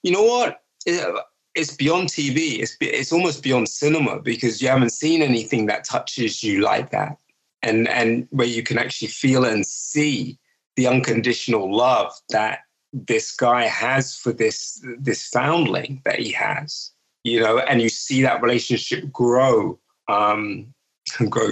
you 0.03 0.12
know 0.12 0.23
what. 0.25 0.62
It- 0.87 1.25
it's 1.55 1.75
beyond 1.75 2.09
TV. 2.09 2.61
It's 2.61 2.77
it's 2.81 3.12
almost 3.12 3.43
beyond 3.43 3.69
cinema 3.69 4.21
because 4.21 4.62
you 4.62 4.69
haven't 4.69 4.91
seen 4.93 5.23
anything 5.23 5.66
that 5.66 5.83
touches 5.83 6.45
you 6.45 6.61
like 6.61 6.91
that, 6.91 7.19
and 7.62 7.89
and 7.89 8.29
where 8.31 8.47
you 8.47 8.62
can 8.62 8.79
actually 8.79 9.09
feel 9.09 9.45
and 9.45 9.66
see 9.66 10.39
the 10.77 10.87
unconditional 10.87 11.75
love 11.75 12.12
that 12.31 12.61
this 12.93 13.34
guy 13.34 13.64
has 13.64 14.16
for 14.16 14.32
this 14.32 14.84
this 14.99 15.28
foundling 15.28 16.01
that 16.05 16.18
he 16.18 16.30
has 16.32 16.91
you 17.24 17.41
know 17.41 17.59
and 17.59 17.82
you 17.82 17.89
see 17.89 18.22
that 18.22 18.43
relationship 18.43 19.11
grow 19.12 19.78
um 20.09 20.72
grow 21.28 21.49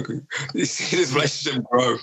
you 0.53 0.65
see 0.65 0.95
this 0.97 1.13
relationship 1.13 1.63
grow 1.71 1.97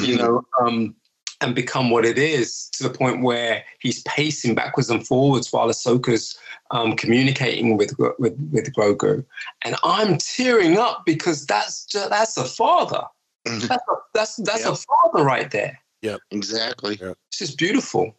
you 0.00 0.16
know 0.16 0.42
um 0.60 0.94
and 1.42 1.54
become 1.54 1.90
what 1.90 2.04
it 2.04 2.18
is 2.18 2.68
to 2.70 2.82
the 2.82 2.90
point 2.90 3.22
where 3.22 3.64
he's 3.80 4.02
pacing 4.02 4.54
backwards 4.54 4.90
and 4.90 5.06
forwards 5.06 5.50
while 5.52 5.68
Ahsoka's 5.68 6.38
um, 6.70 6.94
communicating 6.96 7.76
with 7.76 7.98
with 7.98 8.36
with 8.52 8.72
Grogu, 8.74 9.24
and 9.64 9.74
I'm 9.82 10.18
tearing 10.18 10.76
up 10.76 11.04
because 11.06 11.46
that's 11.46 11.86
ju- 11.86 12.08
that's 12.10 12.36
a 12.36 12.44
father. 12.44 13.04
Mhm. 13.46 13.68
That's 13.68 13.82
a, 13.88 13.94
that's 14.12 14.36
that's 14.36 14.64
Yep. 14.64 14.72
a 14.72 14.76
father 14.76 15.24
right 15.24 15.50
there. 15.50 15.78
Yeah, 16.02 16.18
exactly. 16.30 16.98
It's 17.00 17.38
just 17.38 17.56
beautiful. 17.58 18.14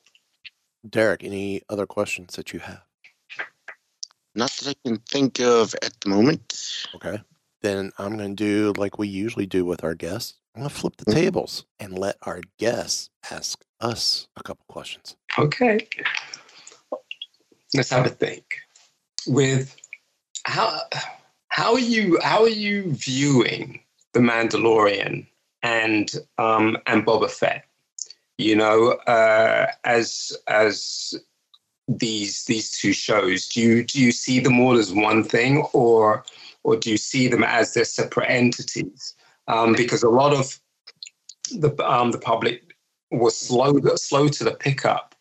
Derek, 0.89 1.23
any 1.23 1.61
other 1.69 1.85
questions 1.85 2.35
that 2.35 2.53
you 2.53 2.59
have? 2.59 2.81
Not 4.33 4.51
that 4.57 4.69
I 4.69 4.87
can 4.87 4.97
think 5.09 5.39
of 5.39 5.75
at 5.81 5.93
the 6.01 6.09
moment. 6.09 6.57
Okay. 6.95 7.21
Then 7.61 7.91
I'm 7.97 8.17
going 8.17 8.35
to 8.35 8.43
do 8.43 8.73
like 8.79 8.97
we 8.97 9.07
usually 9.07 9.45
do 9.45 9.65
with 9.65 9.83
our 9.83 9.93
guests. 9.93 10.35
I'm 10.55 10.61
going 10.61 10.69
to 10.69 10.75
flip 10.75 10.95
the 10.97 11.05
Mhm. 11.05 11.13
tables 11.13 11.65
and 11.79 11.97
let 11.97 12.17
our 12.23 12.41
guests 12.57 13.09
ask 13.29 13.63
us 13.79 14.27
a 14.37 14.43
couple 14.43 14.65
questions. 14.67 15.15
Okay. 15.37 15.87
Let's 17.73 17.89
have 17.89 18.05
a 18.05 18.09
think. 18.09 18.59
With 19.27 19.75
how 20.45 20.81
how 21.49 21.73
are 21.73 21.79
you 21.79 22.19
how 22.23 22.41
are 22.41 22.49
you 22.49 22.91
viewing 22.93 23.81
the 24.13 24.19
Mandalorian 24.19 25.27
and 25.61 26.11
um 26.37 26.77
and 26.87 27.05
Boba 27.05 27.29
Fett? 27.29 27.65
You 28.41 28.55
know, 28.55 28.91
uh, 29.07 29.67
as 29.83 30.35
as 30.47 31.13
these 31.87 32.45
these 32.45 32.71
two 32.71 32.93
shows, 32.93 33.47
do 33.47 33.61
you 33.61 33.83
do 33.83 34.01
you 34.01 34.11
see 34.11 34.39
them 34.39 34.59
all 34.59 34.77
as 34.77 34.93
one 34.93 35.23
thing, 35.23 35.65
or 35.73 36.23
or 36.63 36.75
do 36.75 36.89
you 36.91 36.97
see 36.97 37.27
them 37.27 37.43
as 37.43 37.73
they're 37.73 37.85
separate 37.85 38.29
entities? 38.29 39.15
Um, 39.47 39.73
because 39.73 40.03
a 40.03 40.09
lot 40.09 40.33
of 40.33 40.59
the 41.51 41.71
um, 41.87 42.11
the 42.11 42.19
public 42.19 42.75
was 43.11 43.37
slow 43.37 43.79
slow 43.95 44.27
to 44.29 44.43
the 44.43 44.55
pickup 44.55 45.15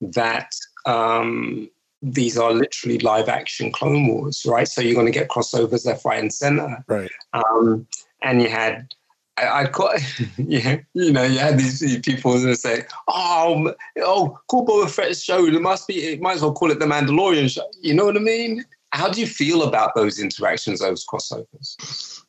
that 0.00 0.54
um, 0.86 1.68
these 2.02 2.36
are 2.36 2.52
literally 2.52 2.98
live 2.98 3.28
action 3.28 3.70
Clone 3.70 4.08
Wars, 4.08 4.44
right? 4.46 4.66
So 4.66 4.80
you're 4.80 4.94
going 4.94 5.06
to 5.06 5.12
get 5.12 5.28
crossovers 5.28 5.86
left, 5.86 6.04
right, 6.04 6.20
and 6.20 6.32
center. 6.32 6.84
Right. 6.88 7.10
Um, 7.32 7.86
and 8.22 8.42
you 8.42 8.48
had, 8.48 8.94
I, 9.38 9.62
I 9.62 9.66
call, 9.66 9.92
yeah, 10.36 10.78
you 10.94 11.12
know, 11.12 11.22
you 11.22 11.38
had 11.38 11.58
these 11.58 12.00
people 12.00 12.38
that 12.38 12.56
say, 12.56 12.84
"Oh, 13.08 13.66
m- 13.66 13.74
oh, 13.98 14.38
cool 14.48 14.66
Boba 14.66 14.90
Fett 14.90 15.16
show. 15.16 15.46
It 15.46 15.60
must 15.60 15.88
be. 15.88 15.94
It 16.04 16.20
might 16.20 16.34
as 16.36 16.42
well 16.42 16.52
call 16.52 16.70
it 16.70 16.78
the 16.78 16.86
Mandalorian 16.86 17.50
show." 17.50 17.68
You 17.80 17.94
know 17.94 18.04
what 18.04 18.16
I 18.16 18.20
mean? 18.20 18.64
How 18.90 19.08
do 19.08 19.20
you 19.20 19.26
feel 19.26 19.62
about 19.62 19.94
those 19.94 20.18
interactions, 20.18 20.80
those 20.80 21.06
crossovers? 21.06 22.22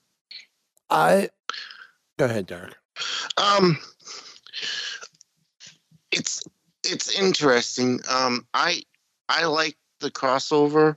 I 0.89 1.29
go 2.17 2.25
ahead, 2.25 2.45
Derek. 2.45 2.75
Um, 3.37 3.77
it's 6.11 6.41
it's 6.85 7.17
interesting. 7.19 7.99
Um, 8.09 8.47
I 8.53 8.83
I 9.27 9.45
like 9.45 9.75
the 9.99 10.11
crossover. 10.11 10.95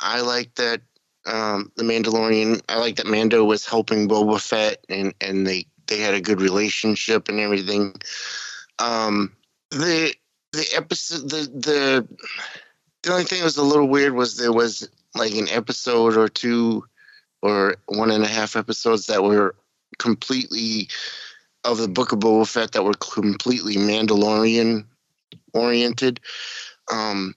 I 0.00 0.20
like 0.20 0.54
that 0.56 0.82
um, 1.26 1.72
the 1.76 1.84
Mandalorian. 1.84 2.62
I 2.68 2.78
like 2.78 2.96
that 2.96 3.06
Mando 3.06 3.44
was 3.44 3.66
helping 3.66 4.08
Boba 4.08 4.40
Fett, 4.40 4.84
and 4.88 5.14
and 5.20 5.46
they 5.46 5.66
they 5.86 5.98
had 5.98 6.14
a 6.14 6.20
good 6.20 6.40
relationship 6.40 7.28
and 7.28 7.38
everything. 7.38 7.94
Um, 8.78 9.32
the 9.70 10.14
the 10.52 10.66
episode 10.74 11.30
the 11.30 11.48
the 11.52 12.08
the 13.02 13.12
only 13.12 13.24
thing 13.24 13.38
that 13.38 13.44
was 13.44 13.56
a 13.56 13.62
little 13.62 13.88
weird 13.88 14.14
was 14.14 14.36
there 14.36 14.52
was 14.52 14.88
like 15.14 15.34
an 15.34 15.48
episode 15.48 16.16
or 16.16 16.28
two 16.28 16.84
or 17.42 17.76
one 17.86 18.10
and 18.10 18.24
a 18.24 18.28
half 18.28 18.56
episodes 18.56 19.06
that 19.06 19.22
were 19.22 19.54
completely 19.98 20.88
of 21.64 21.78
the 21.78 21.88
Book 21.88 22.12
of 22.12 22.20
Boba 22.20 22.46
Fett 22.48 22.72
that 22.72 22.84
were 22.84 22.94
completely 22.94 23.76
Mandalorian 23.76 24.84
oriented. 25.52 26.20
Um, 26.92 27.34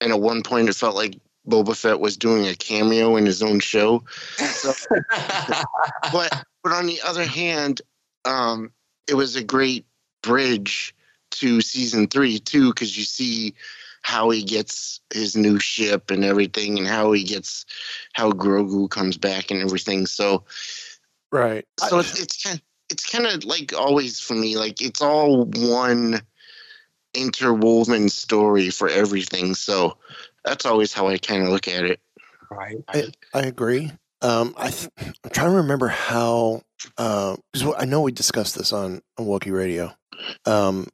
and 0.00 0.12
at 0.12 0.20
one 0.20 0.42
point, 0.42 0.68
it 0.68 0.74
felt 0.74 0.96
like 0.96 1.14
Boba 1.50 1.76
Fett 1.76 2.00
was 2.00 2.16
doing 2.16 2.46
a 2.46 2.54
cameo 2.54 3.16
in 3.16 3.26
his 3.26 3.42
own 3.42 3.60
show. 3.60 4.04
So, 4.36 4.72
but 6.12 6.44
but 6.62 6.72
on 6.72 6.86
the 6.86 7.00
other 7.04 7.24
hand, 7.24 7.82
um, 8.24 8.72
it 9.08 9.14
was 9.14 9.36
a 9.36 9.44
great 9.44 9.86
bridge 10.22 10.94
to 11.32 11.60
season 11.60 12.06
three 12.06 12.38
too, 12.38 12.72
because 12.72 12.96
you 12.96 13.04
see 13.04 13.54
how 14.02 14.30
he 14.30 14.42
gets 14.42 15.00
his 15.12 15.36
new 15.36 15.58
ship 15.58 16.10
and 16.10 16.24
everything, 16.24 16.78
and 16.78 16.86
how 16.86 17.12
he 17.12 17.24
gets 17.24 17.66
how 18.12 18.30
Grogu 18.32 18.88
comes 18.88 19.18
back 19.18 19.50
and 19.50 19.60
everything. 19.60 20.06
So 20.06 20.44
Right. 21.32 21.64
so 21.78 21.98
it's 21.98 22.18
it's 22.18 22.42
kind 22.42 22.60
it's 22.90 23.08
kind 23.08 23.26
of 23.26 23.44
like 23.44 23.72
always 23.72 24.20
for 24.20 24.34
me 24.34 24.56
like 24.56 24.82
it's 24.82 25.00
all 25.00 25.44
one 25.44 26.20
interwoven 27.14 28.08
story 28.08 28.70
for 28.70 28.88
everything 28.88 29.54
so 29.54 29.96
that's 30.44 30.66
always 30.66 30.92
how 30.92 31.08
i 31.08 31.18
kind 31.18 31.42
of 31.42 31.48
look 31.48 31.68
at 31.68 31.84
it 31.84 32.00
right. 32.50 32.76
I, 32.88 33.04
I 33.32 33.40
agree. 33.42 33.92
Um, 34.22 34.54
I 34.56 34.70
th- 34.70 34.90
I'm 34.98 35.30
trying 35.30 35.50
to 35.50 35.56
remember 35.56 35.88
how 35.88 36.62
because 36.96 37.74
I 37.78 37.84
know 37.84 38.02
we 38.02 38.12
discussed 38.12 38.56
this 38.56 38.72
on 38.72 39.00
on 39.18 39.26
Wookiee 39.26 39.52
Radio. 39.52 39.92
Um, 40.44 40.88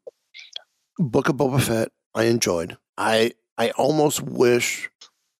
Book 0.98 1.28
of 1.28 1.36
Boba 1.36 1.60
Fett, 1.60 1.88
I 2.14 2.24
enjoyed. 2.24 2.76
I 2.96 3.32
I 3.58 3.70
almost 3.70 4.22
wish 4.22 4.90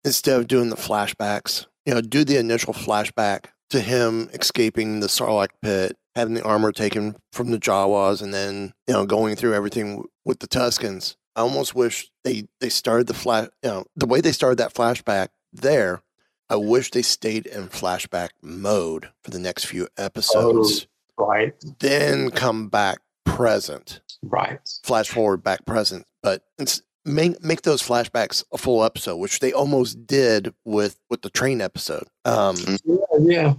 instead 0.05 0.39
of 0.39 0.49
doing 0.49 0.71
the 0.71 0.77
flashbacks, 0.77 1.67
you 1.85 1.95
know, 1.95 2.01
do 2.01 2.25
the 2.25 2.39
initial 2.39 2.75
flashback 2.75 3.47
to 3.71 3.81
him 3.81 4.29
escaping 4.33 5.01
the 5.01 5.07
Sarlacc 5.09 5.51
pit, 5.63 5.97
having 6.15 6.35
the 6.35 6.43
armor 6.43 6.73
taken 6.73 7.17
from 7.33 7.51
the 7.51 7.59
Jawas, 7.59 8.21
and 8.21 8.35
then 8.35 8.73
you 8.89 8.95
know 8.95 9.07
going 9.07 9.37
through 9.37 9.55
everything 9.55 10.05
with 10.25 10.41
the 10.41 10.49
Tuscans. 10.49 11.17
I 11.37 11.41
almost 11.43 11.75
wish 11.75 12.11
they 12.25 12.49
they 12.61 12.69
started 12.71 13.07
the 13.07 13.15
flash, 13.15 13.49
you 13.63 13.69
know, 13.71 13.85
the 13.95 14.07
way 14.07 14.21
they 14.21 14.33
started 14.33 14.59
that 14.59 14.75
flashback 14.75 15.29
there. 15.53 16.03
I 16.49 16.57
wish 16.57 16.91
they 16.91 17.03
stayed 17.03 17.47
in 17.47 17.69
flashback 17.69 18.31
mode 18.43 19.11
for 19.23 19.31
the 19.31 19.39
next 19.39 19.65
few 19.67 19.89
episodes, 19.99 20.87
Right. 21.19 21.55
then 21.81 22.31
come 22.31 22.69
back 22.69 22.99
present, 23.25 24.01
Right. 24.23 24.61
flash 24.85 25.09
forward 25.11 25.43
back 25.43 25.67
present. 25.67 26.07
But 26.23 26.43
it's, 26.59 26.83
make 27.05 27.43
make 27.45 27.63
those 27.63 27.83
flashbacks 27.83 28.45
a 28.53 28.59
full 28.59 28.83
episode, 28.85 29.17
which 29.17 29.41
they 29.41 29.53
almost 29.53 30.07
did 30.07 30.55
with 30.65 30.99
with 31.11 31.23
the 31.23 31.31
train 31.31 31.61
episode. 31.61 32.05
Um, 32.25 32.57
Yeah. 32.85 32.97
yeah. 33.21 33.55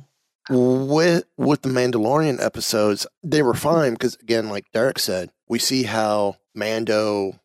with 0.49 1.25
with 1.37 1.61
the 1.63 1.69
Mandalorian 1.69 2.41
episodes, 2.41 3.05
they 3.21 3.41
were 3.41 3.53
fine 3.53 3.93
because 3.93 4.15
again, 4.15 4.49
like 4.49 4.71
Derek 4.71 4.97
said, 4.99 5.29
we 5.49 5.59
see 5.59 5.83
how 5.83 6.37
Mando 6.55 7.39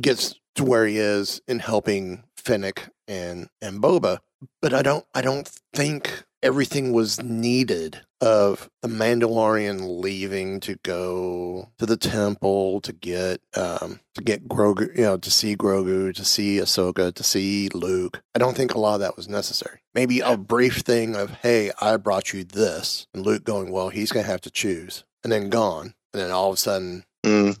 gets 0.00 0.34
to 0.56 0.64
where 0.64 0.86
he 0.86 0.98
is 0.98 1.40
in 1.46 1.58
helping 1.58 2.24
Fennec 2.36 2.90
and 3.08 3.48
and 3.60 3.82
Boba, 3.82 4.18
but 4.60 4.72
I 4.72 4.82
don't 4.82 5.04
I 5.14 5.22
don't 5.22 5.48
think 5.74 6.24
everything 6.42 6.92
was 6.92 7.22
needed 7.22 8.00
of 8.20 8.68
the 8.82 8.88
Mandalorian 8.88 10.00
leaving 10.00 10.60
to 10.60 10.76
go 10.82 11.70
to 11.78 11.86
the 11.86 11.96
temple 11.96 12.80
to 12.80 12.92
get 12.92 13.40
um 13.56 14.00
to 14.14 14.22
get 14.22 14.48
Grogu, 14.48 14.96
you 14.96 15.02
know, 15.02 15.16
to 15.16 15.30
see 15.30 15.56
Grogu, 15.56 16.14
to 16.14 16.24
see 16.24 16.58
Ahsoka, 16.58 17.12
to 17.14 17.22
see 17.22 17.68
Luke. 17.72 18.22
I 18.34 18.38
don't 18.38 18.56
think 18.56 18.74
a 18.74 18.78
lot 18.78 18.94
of 18.94 19.00
that 19.00 19.16
was 19.16 19.28
necessary. 19.28 19.80
Maybe 19.94 20.20
a 20.20 20.36
brief 20.36 20.78
thing 20.78 21.16
of, 21.16 21.30
"Hey, 21.42 21.70
I 21.80 21.96
brought 21.96 22.32
you 22.32 22.44
this," 22.44 23.06
and 23.14 23.24
Luke 23.24 23.44
going, 23.44 23.70
"Well, 23.70 23.88
he's 23.90 24.12
going 24.12 24.24
to 24.24 24.30
have 24.30 24.40
to 24.42 24.50
choose," 24.50 25.04
and 25.22 25.32
then 25.32 25.48
gone, 25.50 25.94
and 26.12 26.22
then 26.22 26.30
all 26.30 26.50
of 26.50 26.54
a 26.54 26.60
sudden. 26.60 27.04
Mm. 27.24 27.58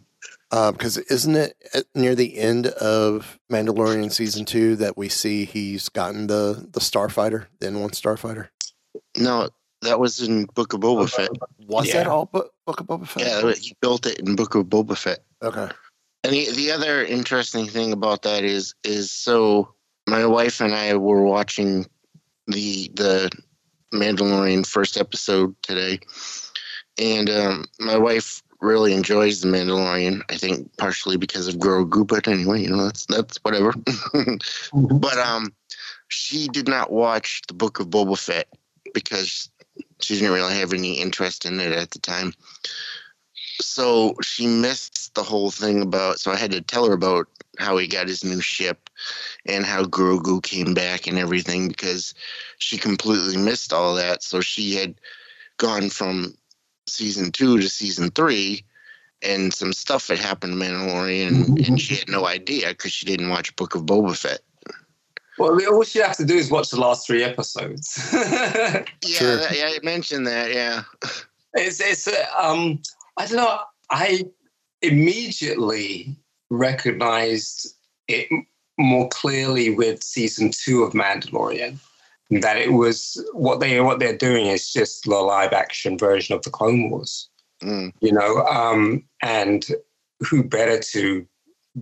Because 0.52 0.98
isn't 0.98 1.34
it 1.34 1.56
at, 1.72 1.86
near 1.94 2.14
the 2.14 2.36
end 2.38 2.66
of 2.66 3.38
Mandalorian 3.50 4.12
season 4.12 4.44
two 4.44 4.76
that 4.76 4.98
we 4.98 5.08
see 5.08 5.46
he's 5.46 5.88
gotten 5.88 6.26
the 6.26 6.68
the 6.70 6.80
starfighter, 6.80 7.46
the 7.58 7.68
N 7.68 7.80
one 7.80 7.90
starfighter? 7.90 8.48
No, 9.16 9.48
that 9.80 9.98
was 9.98 10.20
in 10.20 10.44
Book 10.44 10.74
of 10.74 10.80
Boba 10.80 11.08
Fett. 11.08 11.30
Was 11.66 11.88
Yeah. 11.88 11.94
that 12.04 12.06
all 12.06 12.26
Book, 12.26 12.52
Book 12.66 12.80
of 12.80 12.86
Boba 12.86 13.08
Fett? 13.08 13.22
Yeah, 13.44 13.52
he 13.52 13.74
built 13.80 14.04
it 14.06 14.18
in 14.20 14.36
Book 14.36 14.54
of 14.54 14.66
Boba 14.66 14.96
Fett. 14.96 15.20
Okay. 15.42 15.68
And 16.24 16.32
the, 16.32 16.50
the 16.52 16.70
other 16.70 17.02
interesting 17.02 17.66
thing 17.66 17.92
about 17.92 18.22
that 18.22 18.44
is 18.44 18.74
is 18.84 19.10
so 19.10 19.74
my 20.06 20.26
wife 20.26 20.60
and 20.60 20.74
I 20.74 20.96
were 20.96 21.22
watching 21.22 21.86
the 22.46 22.90
the 22.94 23.30
Mandalorian 23.94 24.66
first 24.66 24.96
episode 24.98 25.54
today, 25.62 25.98
and 26.98 27.28
um, 27.30 27.64
my 27.80 27.96
wife 27.96 28.42
really 28.62 28.94
enjoys 28.94 29.40
the 29.40 29.48
Mandalorian. 29.48 30.22
I 30.30 30.36
think 30.36 30.74
partially 30.76 31.16
because 31.16 31.48
of 31.48 31.56
Grogu, 31.56 32.06
but 32.06 32.28
anyway, 32.28 32.62
you 32.62 32.70
know 32.70 32.84
that's 32.84 33.06
that's 33.06 33.38
whatever. 33.42 33.74
but 34.72 35.18
um, 35.18 35.52
she 36.08 36.48
did 36.48 36.68
not 36.68 36.92
watch 36.92 37.42
the 37.48 37.54
Book 37.54 37.80
of 37.80 37.88
Boba 37.88 38.18
Fett 38.18 38.48
because 38.94 39.50
she 40.00 40.14
didn't 40.14 40.32
really 40.32 40.54
have 40.54 40.72
any 40.72 41.00
interest 41.00 41.44
in 41.44 41.60
it 41.60 41.72
at 41.72 41.90
the 41.90 41.98
time 41.98 42.32
so 43.60 44.14
she 44.22 44.46
missed 44.46 45.14
the 45.14 45.22
whole 45.22 45.50
thing 45.50 45.80
about 45.80 46.18
so 46.18 46.30
i 46.30 46.36
had 46.36 46.50
to 46.50 46.60
tell 46.60 46.86
her 46.86 46.92
about 46.92 47.26
how 47.58 47.76
he 47.76 47.86
got 47.86 48.08
his 48.08 48.24
new 48.24 48.40
ship 48.40 48.90
and 49.46 49.64
how 49.64 49.84
grogu 49.84 50.42
came 50.42 50.74
back 50.74 51.06
and 51.06 51.18
everything 51.18 51.68
because 51.68 52.14
she 52.58 52.76
completely 52.78 53.36
missed 53.36 53.72
all 53.72 53.94
that 53.94 54.22
so 54.22 54.40
she 54.40 54.74
had 54.74 54.94
gone 55.58 55.90
from 55.90 56.34
season 56.86 57.30
two 57.32 57.58
to 57.58 57.68
season 57.68 58.10
three 58.10 58.64
and 59.22 59.54
some 59.54 59.72
stuff 59.72 60.08
had 60.08 60.18
happened 60.18 60.52
to 60.52 60.58
mandalorian 60.58 61.66
and 61.68 61.80
she 61.80 61.94
had 61.96 62.08
no 62.08 62.26
idea 62.26 62.68
because 62.68 62.92
she 62.92 63.06
didn't 63.06 63.28
watch 63.30 63.54
book 63.56 63.74
of 63.74 63.82
boba 63.82 64.16
fett 64.16 64.40
Well, 65.38 65.50
all 65.72 65.84
you 65.84 66.02
have 66.02 66.16
to 66.16 66.24
do 66.24 66.34
is 66.34 66.50
watch 66.50 66.70
the 66.70 66.80
last 66.80 67.06
three 67.06 67.22
episodes. 67.22 67.98
yeah, 68.12 68.84
Sure. 69.04 69.36
that- 69.36 69.56
yeah 69.56 69.66
i 69.66 69.78
mentioned 69.82 70.26
that 70.26 70.52
yeah 70.52 70.82
it's 71.54 71.80
it's 71.80 72.08
uh, 72.08 72.24
um 72.40 72.80
I 73.18 73.26
don't 73.26 73.36
know. 73.36 73.58
I 73.90 74.24
immediately 74.80 76.16
recognized 76.50 77.74
it 78.08 78.28
more 78.78 79.08
clearly 79.10 79.68
with 79.74 80.02
season 80.02 80.50
two 80.50 80.82
of 80.82 80.94
Mandalorian 80.94 81.78
that 82.40 82.56
it 82.56 82.72
was 82.72 83.22
what 83.32 83.60
they 83.60 83.80
what 83.80 83.98
they're 83.98 84.16
doing 84.16 84.46
is 84.46 84.72
just 84.72 85.04
the 85.04 85.16
live 85.16 85.52
action 85.52 85.98
version 85.98 86.34
of 86.34 86.42
the 86.42 86.50
Clone 86.50 86.90
Wars. 86.90 87.28
Mm. 87.62 87.92
You 88.00 88.12
know, 88.12 88.38
um, 88.46 89.04
and 89.22 89.66
who 90.20 90.42
better 90.42 90.80
to 90.80 91.26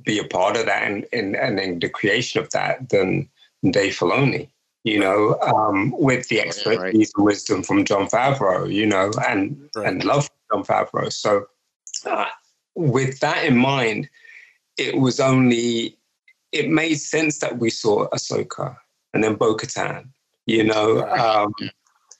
be 0.02 0.18
a 0.18 0.24
part 0.24 0.56
of 0.56 0.66
that 0.66 0.82
and 0.82 1.06
and, 1.12 1.36
and 1.36 1.60
in 1.60 1.78
the 1.78 1.88
creation 1.88 2.42
of 2.42 2.50
that 2.50 2.88
than 2.88 3.28
Dave 3.70 3.94
Filoni? 3.94 4.48
You 4.82 4.98
know, 4.98 5.38
um, 5.42 5.92
with 5.92 6.28
the 6.28 6.40
expertise 6.40 7.12
and 7.14 7.26
wisdom 7.26 7.62
from 7.62 7.84
Jon 7.84 8.06
Favreau, 8.06 8.72
you 8.72 8.86
know, 8.86 9.10
and 9.28 9.68
and 9.76 10.04
love 10.04 10.28
from 10.48 10.64
Jon 10.64 10.86
Favreau. 10.86 11.12
So, 11.12 11.46
uh, 12.06 12.26
with 12.74 13.20
that 13.20 13.44
in 13.44 13.58
mind, 13.58 14.08
it 14.78 14.96
was 14.96 15.20
only 15.20 15.98
it 16.52 16.68
made 16.70 16.94
sense 16.94 17.38
that 17.38 17.58
we 17.58 17.70
saw 17.70 18.08
Ahsoka 18.08 18.76
and 19.12 19.22
then 19.22 19.34
Bo 19.34 19.54
Katan, 19.56 20.08
you 20.46 20.64
know, 20.64 21.06
um, 21.08 21.54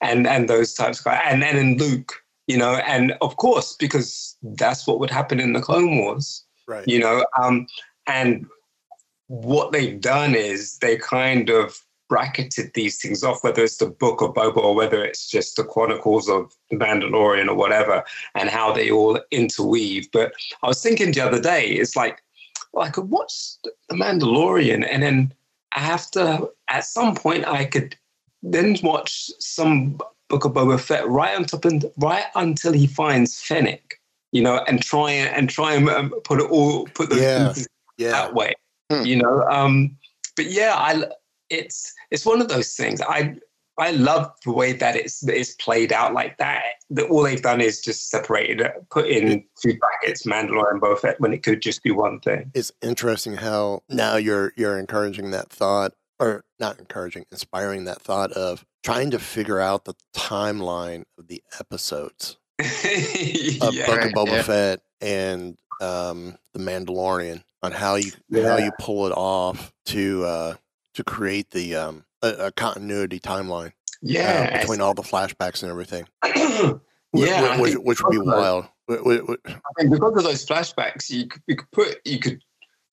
and 0.01 0.27
and 0.27 0.49
those 0.49 0.75
types 0.75 0.99
of 1.01 1.05
guys, 1.05 1.21
and 1.25 1.45
and 1.45 1.59
then 1.59 1.77
Luke, 1.79 2.15
you 2.47 2.57
know, 2.59 2.77
and 2.87 3.13
of 3.21 3.37
course 3.37 3.77
because 3.79 4.37
that's 4.43 4.87
what 4.87 5.01
would 5.01 5.11
happen 5.11 5.41
in 5.41 5.53
the 5.53 5.61
Clone 5.61 5.99
Wars, 5.99 6.45
Right. 6.67 6.87
you 6.87 6.99
know, 6.99 7.25
um, 7.41 7.67
and 8.07 8.47
what 9.27 9.73
they've 9.73 10.01
done 10.01 10.35
is 10.35 10.79
they 10.79 10.97
kind 10.97 11.51
of 11.51 11.79
bracketed 12.09 12.73
these 12.75 13.01
things 13.01 13.23
off, 13.23 13.45
whether 13.45 13.63
it's 13.63 13.77
the 13.77 13.87
book 13.87 14.21
of 14.21 14.35
Boba 14.35 14.57
or 14.57 14.75
whether 14.75 15.05
it's 15.05 15.31
just 15.31 15.55
the 15.55 15.63
Chronicles 15.63 16.29
of 16.29 16.53
the 16.69 16.77
Mandalorian 16.77 17.47
or 17.47 17.55
whatever, 17.55 18.03
and 18.35 18.51
how 18.51 18.73
they 18.73 18.91
all 18.91 19.21
interweave. 19.31 20.11
But 20.13 20.33
I 20.65 20.67
was 20.67 20.83
thinking 20.83 21.13
the 21.13 21.21
other 21.21 21.41
day, 21.41 21.67
it's 21.67 21.95
like, 21.95 22.21
well, 22.73 22.85
I 22.85 22.91
could 22.91 23.09
watch 23.09 23.33
the 23.63 23.95
Mandalorian, 23.95 24.85
and 24.91 25.03
then 25.05 25.33
after, 25.77 26.41
at 26.69 26.85
some 26.85 27.15
point, 27.15 27.47
I 27.47 27.65
could 27.65 27.97
then 28.43 28.77
watch 28.83 29.31
some 29.39 29.99
book 30.29 30.45
of 30.45 30.53
Boba 30.53 30.81
Fett 30.81 31.07
right 31.09 31.37
on 31.37 31.45
top 31.45 31.65
and 31.65 31.85
right 31.99 32.25
until 32.35 32.73
he 32.73 32.87
finds 32.87 33.41
Fennec, 33.41 34.01
you 34.33 34.43
know, 34.43 34.65
and 34.67 34.83
try 34.83 35.11
and 35.11 35.51
try 35.51 35.75
and 35.75 35.89
um, 35.91 36.11
put 36.25 36.41
it 36.41 36.51
all 36.51 36.87
put 36.95 37.11
those 37.11 37.21
Yeah. 37.21 37.55
Yeah. 37.99 38.11
that 38.13 38.35
way, 38.35 38.55
you 39.05 39.17
know. 39.17 39.43
Um, 39.43 39.97
but 40.37 40.47
yeah, 40.47 40.75
I 40.75 41.05
it's 41.51 41.93
it's 42.11 42.25
one 42.25 42.41
of 42.41 42.49
those 42.49 42.75
things. 42.75 43.03
I 43.03 43.37
I 43.79 43.93
love 43.93 44.31
the 44.45 44.53
way 44.53 44.73
that 44.75 44.97
it's 44.97 45.27
it's 45.27 45.55
played 45.55 45.93
out 45.93 46.15
like 46.15 46.39
that. 46.39 46.63
That 46.91 47.09
all 47.09 47.23
they've 47.23 47.43
done 47.43 47.61
is 47.61 47.81
just 47.81 48.11
separated 48.11 48.63
put 48.91 49.07
in 49.07 49.45
two 49.61 49.77
brackets, 49.79 50.27
Mandalorian 50.27 50.73
and 50.73 50.83
Boba 50.83 50.99
Fett, 50.99 51.21
when 51.21 51.33
it 51.33 51.43
could 51.43 51.63
just 51.63 51.83
be 51.83 51.91
one 51.91 52.21
thing. 52.21 52.51
It's 52.55 52.73
interesting 52.83 53.35
how 53.35 53.83
now 53.89 54.17
you're 54.17 54.53
you're 54.57 54.79
encouraging 54.79 55.31
that 55.33 55.51
thought, 55.51 55.93
or 56.21 56.45
not 56.61 56.79
encouraging, 56.79 57.25
inspiring 57.33 57.85
that 57.85 58.01
thought 58.03 58.31
of 58.33 58.65
trying 58.85 59.11
to 59.11 59.19
figure 59.19 59.59
out 59.59 59.85
the 59.85 59.95
timeline 60.15 61.05
of 61.19 61.27
the 61.29 61.43
episodes 61.59 62.37
of 62.61 62.67
Yeah. 63.75 63.87
Book 63.87 64.05
of 64.05 64.13
Boba 64.13 64.27
yeah. 64.37 64.43
Fett 64.43 64.81
and 65.01 65.57
um, 65.81 66.37
the 66.53 66.61
Mandalorian 66.61 67.43
on 67.63 67.73
how 67.73 67.95
you 67.97 68.13
how 68.33 68.59
you 68.59 68.71
pull 68.79 69.07
it 69.07 69.13
off 69.13 69.73
to 69.87 70.25
uh, 70.25 70.55
to 70.95 71.05
create 71.05 71.51
the 71.51 71.75
um, 71.77 72.05
a, 72.23 72.29
a 72.47 72.53
continuity 72.53 73.19
timeline. 73.19 73.69
uh, 73.69 73.71
Yeah. 74.03 74.61
between 74.61 74.81
all 74.81 74.95
the 74.95 75.03
flashbacks 75.03 75.63
and 75.63 75.71
everything. 75.71 76.07
yeah, 76.25 76.79
Wh- 77.15 77.51
I 77.53 77.61
which, 77.61 77.75
which 77.77 78.03
would 78.03 78.11
be 78.11 78.17
of 78.19 78.27
wild. 78.27 78.67
I 78.91 78.97
mean, 79.03 79.91
because 79.91 80.17
of 80.17 80.25
those 80.25 80.45
flashbacks, 80.45 81.09
you 81.11 81.29
could, 81.29 81.43
you 81.47 81.57
could 81.57 81.71
put 81.73 82.01
you 82.05 82.19
could 82.19 82.41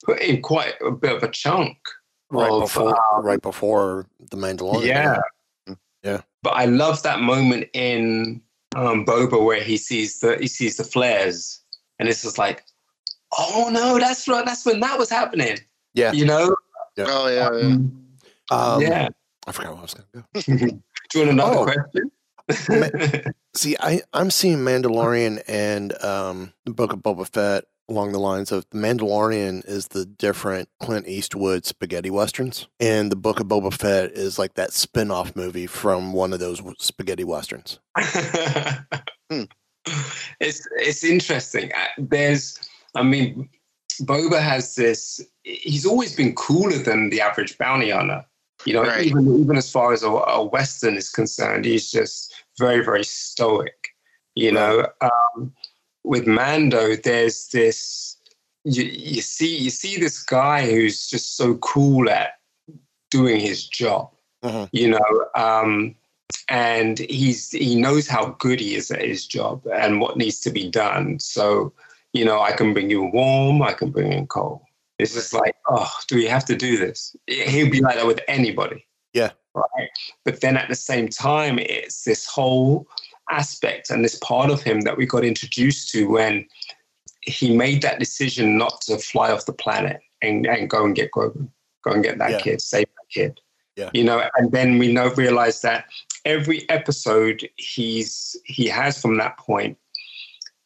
put 0.05 0.21
in 0.21 0.41
quite 0.41 0.75
a 0.85 0.91
bit 0.91 1.15
of 1.15 1.23
a 1.23 1.29
chunk 1.29 1.75
Right 2.29 2.51
of, 2.51 2.61
before, 2.61 2.89
um, 3.15 3.25
right 3.25 3.41
before 3.41 4.05
the 4.31 4.37
Mandalorian. 4.37 4.85
Yeah. 4.85 5.17
yeah. 6.03 6.21
But 6.43 6.51
I 6.51 6.65
love 6.65 7.01
that 7.03 7.21
moment 7.21 7.69
in 7.73 8.41
um, 8.75 9.05
Boba 9.05 9.43
where 9.43 9.61
he 9.63 9.77
sees 9.77 10.19
the 10.19 10.37
he 10.37 10.47
sees 10.47 10.77
the 10.77 10.83
flares, 10.83 11.61
and 11.99 12.09
it's 12.09 12.21
just 12.23 12.37
like, 12.37 12.63
oh 13.37 13.69
no, 13.71 13.97
that's 13.97 14.27
right, 14.27 14.45
that's 14.45 14.65
when 14.65 14.79
that 14.81 14.99
was 14.99 15.09
happening. 15.09 15.57
Yeah. 15.93 16.11
You 16.11 16.25
know. 16.25 16.55
Yeah. 16.97 17.05
Oh 17.07 17.27
yeah. 17.27 17.77
Um, 18.51 18.81
yeah. 18.81 19.07
I 19.47 19.51
forgot 19.51 19.71
what 19.73 19.79
I 19.79 19.81
was 19.83 19.93
going 19.93 20.25
to 20.33 20.41
go. 20.41 20.77
Do 21.09 21.19
you 21.19 21.25
want 21.25 21.31
another 21.31 21.57
Oh. 21.59 21.63
question? 21.65 22.11
See, 23.55 23.75
I, 23.79 24.01
I'm 24.13 24.29
seeing 24.31 24.59
Mandalorian 24.59 25.41
and 25.47 26.01
um, 26.03 26.53
the 26.65 26.71
Book 26.71 26.93
of 26.93 26.99
Boba 26.99 27.27
Fett 27.27 27.65
along 27.89 28.11
the 28.11 28.19
lines 28.19 28.51
of 28.51 28.65
the 28.69 28.77
Mandalorian 28.77 29.67
is 29.67 29.87
the 29.89 30.05
different 30.05 30.69
Clint 30.79 31.07
Eastwood 31.07 31.65
spaghetti 31.65 32.09
westerns, 32.09 32.67
and 32.79 33.11
the 33.11 33.15
Book 33.15 33.39
of 33.39 33.47
Boba 33.47 33.73
Fett 33.73 34.11
is 34.11 34.37
like 34.37 34.55
that 34.55 34.73
spin 34.73 35.09
off 35.11 35.35
movie 35.35 35.67
from 35.67 36.13
one 36.13 36.33
of 36.33 36.39
those 36.39 36.61
spaghetti 36.79 37.23
westerns. 37.23 37.79
it's 40.39 40.67
it's 40.77 41.03
interesting. 41.03 41.71
Uh, 41.73 41.85
There's, 41.97 42.59
I 42.95 43.03
mean, 43.03 43.49
Boba 44.01 44.41
has 44.41 44.75
this. 44.75 45.21
He's 45.43 45.85
always 45.85 46.15
been 46.15 46.35
cooler 46.35 46.77
than 46.77 47.09
the 47.09 47.21
average 47.21 47.57
bounty 47.57 47.89
hunter. 47.91 48.23
You 48.65 48.73
know, 48.73 48.83
Right. 48.83 49.05
even 49.05 49.39
even 49.39 49.55
as 49.55 49.71
far 49.71 49.93
as 49.93 50.03
a, 50.03 50.09
a 50.09 50.43
Western 50.43 50.95
is 50.95 51.09
concerned, 51.09 51.65
he's 51.65 51.91
just 51.91 52.33
very 52.59 52.83
very 52.83 53.03
stoic. 53.03 53.89
You 54.35 54.51
know, 54.51 54.87
um, 55.01 55.53
with 56.07 56.25
Mando, 56.25 56.95
there's 56.95 57.47
this. 57.49 58.17
You, 58.63 58.83
you 58.83 59.21
see 59.21 59.57
you 59.57 59.69
see 59.69 59.97
this 59.97 60.23
guy 60.23 60.69
who's 60.69 61.07
just 61.07 61.37
so 61.37 61.55
cool 61.57 62.09
at 62.09 62.31
doing 63.11 63.39
his 63.39 63.67
job. 63.67 64.11
Mm-hmm. 64.43 64.65
You 64.71 64.89
know, 64.89 65.25
um, 65.35 65.95
and 66.49 66.99
he's 66.99 67.51
he 67.51 67.75
knows 67.75 68.07
how 68.07 68.35
good 68.39 68.59
he 68.59 68.75
is 68.75 68.91
at 68.91 69.01
his 69.01 69.25
job 69.25 69.65
and 69.73 70.01
what 70.01 70.17
needs 70.17 70.39
to 70.41 70.51
be 70.51 70.69
done. 70.69 71.19
So, 71.19 71.73
you 72.13 72.25
know, 72.25 72.41
I 72.41 72.51
can 72.51 72.73
bring 72.73 72.89
you 72.89 73.03
warm, 73.05 73.61
I 73.61 73.73
can 73.73 73.91
bring 73.91 74.11
in 74.11 74.27
cold. 74.27 74.61
It's 74.99 75.13
just 75.13 75.33
like, 75.33 75.55
oh, 75.69 75.91
do 76.07 76.15
we 76.15 76.25
have 76.25 76.45
to 76.45 76.55
do 76.55 76.77
this? 76.77 77.15
He'll 77.27 77.69
be 77.69 77.81
like 77.81 77.95
that 77.95 78.07
with 78.07 78.21
anybody. 78.27 78.85
Yeah. 79.13 79.31
Right. 79.53 79.89
But 80.25 80.41
then 80.41 80.57
at 80.57 80.69
the 80.69 80.75
same 80.75 81.07
time, 81.07 81.59
it's 81.59 82.03
this 82.03 82.25
whole 82.25 82.87
aspect 83.29 83.89
and 83.89 84.03
this 84.03 84.17
part 84.19 84.49
of 84.49 84.61
him 84.61 84.81
that 84.81 84.97
we 84.97 85.05
got 85.05 85.25
introduced 85.25 85.89
to 85.91 86.09
when 86.09 86.45
he 87.21 87.55
made 87.55 87.81
that 87.81 87.99
decision 87.99 88.57
not 88.57 88.81
to 88.81 88.97
fly 88.97 89.31
off 89.31 89.45
the 89.45 89.53
planet 89.53 89.99
and, 90.21 90.45
and 90.45 90.69
go 90.69 90.85
and 90.85 90.95
get 90.95 91.11
Grogu, 91.11 91.49
go 91.83 91.91
and 91.91 92.03
get 92.03 92.17
that 92.19 92.31
Yeah. 92.31 92.39
kid, 92.39 92.61
save 92.61 92.85
that 92.85 93.09
kid. 93.13 93.41
Yeah. 93.75 93.89
You 93.93 94.03
know, 94.05 94.23
and 94.35 94.51
then 94.51 94.77
we 94.79 94.91
know 94.91 95.09
realize 95.13 95.61
that 95.61 95.85
every 96.25 96.67
episode 96.69 97.47
he's 97.57 98.35
he 98.45 98.67
has 98.67 98.99
from 98.99 99.17
that 99.17 99.37
point, 99.37 99.77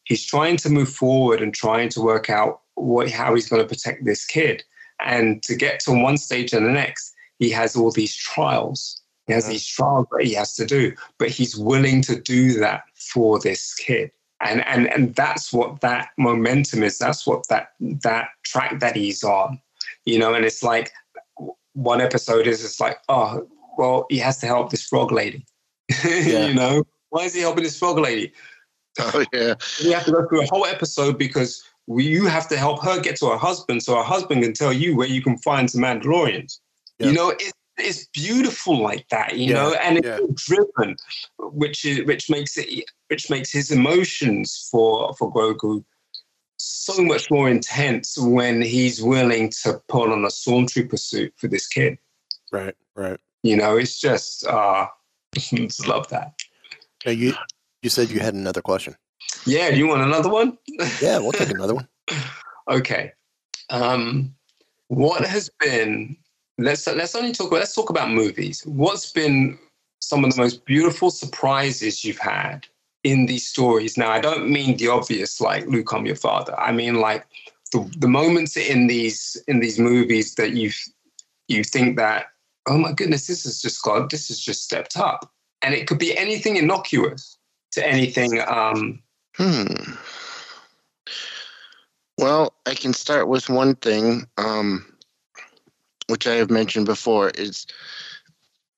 he's 0.04 0.24
trying 0.24 0.56
to 0.58 0.70
move 0.70 0.88
forward 0.88 1.42
and 1.42 1.52
trying 1.52 1.88
to 1.90 2.00
work 2.00 2.30
out 2.30 2.62
what 2.74 3.10
how 3.10 3.34
he's 3.34 3.48
going 3.48 3.60
to 3.60 3.68
protect 3.68 4.04
this 4.04 4.24
kid. 4.24 4.64
And 5.04 5.42
to 5.42 5.54
get 5.54 5.80
to 5.80 5.92
one 5.92 6.16
stage 6.16 6.52
and 6.52 6.64
the 6.64 6.70
next, 6.70 7.12
he 7.38 7.50
has 7.50 7.76
all 7.76 7.90
these 7.90 8.14
trials. 8.14 9.01
He 9.26 9.32
has 9.32 9.46
these 9.46 9.66
trials 9.66 10.06
that 10.10 10.24
he 10.24 10.34
has 10.34 10.54
to 10.56 10.66
do, 10.66 10.92
but 11.18 11.28
he's 11.28 11.56
willing 11.56 12.02
to 12.02 12.20
do 12.20 12.58
that 12.58 12.82
for 12.94 13.38
this 13.38 13.74
kid. 13.74 14.10
And 14.44 14.66
and 14.66 14.92
and 14.92 15.14
that's 15.14 15.52
what 15.52 15.80
that 15.82 16.08
momentum 16.18 16.82
is. 16.82 16.98
That's 16.98 17.26
what 17.26 17.46
that 17.48 17.70
that 17.80 18.28
track 18.44 18.80
that 18.80 18.96
he's 18.96 19.22
on. 19.22 19.60
You 20.04 20.18
know, 20.18 20.34
and 20.34 20.44
it's 20.44 20.64
like 20.64 20.92
one 21.74 22.00
episode 22.00 22.48
is 22.48 22.64
it's 22.64 22.80
like, 22.80 22.98
oh, 23.08 23.46
well, 23.78 24.06
he 24.10 24.18
has 24.18 24.38
to 24.38 24.46
help 24.46 24.70
this 24.70 24.84
frog 24.84 25.12
lady. 25.12 25.46
you 26.04 26.54
know, 26.54 26.82
why 27.10 27.24
is 27.24 27.34
he 27.34 27.40
helping 27.40 27.64
this 27.64 27.78
frog 27.78 27.98
lady? 27.98 28.32
Oh 28.98 29.24
yeah. 29.32 29.54
We 29.82 29.90
have 29.92 30.04
to 30.04 30.12
go 30.12 30.28
through 30.28 30.42
a 30.42 30.46
whole 30.46 30.66
episode 30.66 31.16
because 31.18 31.64
we, 31.86 32.04
you 32.04 32.26
have 32.26 32.46
to 32.48 32.58
help 32.58 32.82
her 32.82 33.00
get 33.00 33.16
to 33.16 33.30
her 33.30 33.38
husband, 33.38 33.82
so 33.82 33.96
her 33.96 34.02
husband 34.02 34.42
can 34.42 34.52
tell 34.52 34.70
you 34.70 34.94
where 34.94 35.08
you 35.08 35.22
can 35.22 35.38
find 35.38 35.70
some 35.70 35.80
Mandalorians. 35.80 36.58
You 36.98 37.12
know, 37.12 37.30
it's 37.30 37.52
it's 37.78 38.06
beautiful 38.08 38.80
like 38.80 39.08
that, 39.08 39.36
you 39.38 39.48
Yeah, 39.48 39.54
know, 39.54 39.74
and 39.82 39.98
it's 39.98 40.06
yeah. 40.06 40.18
driven, 40.34 40.96
which 41.38 41.84
is 41.84 42.04
which 42.06 42.28
makes 42.30 42.56
it 42.56 42.84
which 43.08 43.30
makes 43.30 43.50
his 43.52 43.70
emotions 43.70 44.68
for 44.70 45.14
for 45.14 45.32
Grogu 45.32 45.84
so 46.56 47.02
much 47.02 47.30
more 47.30 47.48
intense 47.48 48.16
when 48.18 48.62
he's 48.62 49.02
willing 49.02 49.50
to 49.62 49.80
put 49.88 50.10
on 50.10 50.24
a 50.24 50.28
stormtrooper 50.28 50.98
suit 50.98 51.32
for 51.36 51.48
this 51.48 51.66
kid. 51.66 51.98
Right, 52.52 52.74
right. 52.94 53.18
You 53.42 53.56
know, 53.56 53.76
it's 53.76 53.98
just 53.98 54.46
uh 54.46 54.86
just 55.34 55.86
love 55.88 56.08
that. 56.08 56.34
Now 57.04 57.12
you 57.12 57.34
you 57.82 57.90
said 57.90 58.10
you 58.10 58.20
had 58.20 58.34
another 58.34 58.62
question. 58.62 58.96
Yeah, 59.46 59.70
do 59.70 59.76
you 59.76 59.88
want 59.88 60.02
another 60.02 60.28
one? 60.30 60.58
Yeah, 61.00 61.18
we'll 61.18 61.32
take 61.32 61.50
another 61.50 61.74
one. 61.74 61.88
Okay. 62.70 63.12
Um, 63.70 64.36
what 64.86 65.24
has 65.24 65.50
been? 65.58 66.16
Let's 66.58 66.86
let's 66.86 67.14
only 67.14 67.32
talk. 67.32 67.50
Let's 67.52 67.74
talk 67.74 67.90
about 67.90 68.10
movies. 68.10 68.62
What's 68.66 69.10
been 69.10 69.58
some 70.00 70.24
of 70.24 70.34
the 70.34 70.40
most 70.40 70.64
beautiful 70.64 71.10
surprises 71.10 72.04
you've 72.04 72.18
had 72.18 72.66
in 73.04 73.26
these 73.26 73.48
stories? 73.48 73.96
Now, 73.96 74.10
I 74.10 74.20
don't 74.20 74.50
mean 74.50 74.76
the 74.76 74.88
obvious, 74.88 75.40
like 75.40 75.66
Luke, 75.66 75.92
I'm 75.92 76.06
your 76.06 76.16
father. 76.16 76.58
I 76.58 76.72
mean 76.72 76.96
like 76.96 77.26
the 77.72 77.90
the 77.98 78.08
moments 78.08 78.56
in 78.56 78.86
these 78.86 79.42
in 79.48 79.60
these 79.60 79.78
movies 79.78 80.34
that 80.34 80.52
you 80.52 80.70
you 81.48 81.64
think 81.64 81.96
that 81.96 82.26
oh 82.66 82.78
my 82.78 82.92
goodness, 82.92 83.26
this 83.26 83.44
has 83.44 83.60
just 83.60 83.82
got 83.82 84.10
this 84.10 84.28
has 84.28 84.38
just 84.38 84.62
stepped 84.62 84.96
up, 84.96 85.32
and 85.62 85.74
it 85.74 85.86
could 85.86 85.98
be 85.98 86.16
anything 86.16 86.56
innocuous 86.56 87.38
to 87.72 87.86
anything. 87.86 88.40
Um, 88.46 89.02
Hmm. 89.36 89.94
Well, 92.18 92.52
I 92.66 92.74
can 92.74 92.92
start 92.92 93.28
with 93.28 93.48
one 93.48 93.74
thing, 93.76 94.26
um, 94.36 94.91
which 96.08 96.26
I 96.26 96.34
have 96.34 96.50
mentioned 96.50 96.86
before. 96.86 97.30
Is 97.30 97.66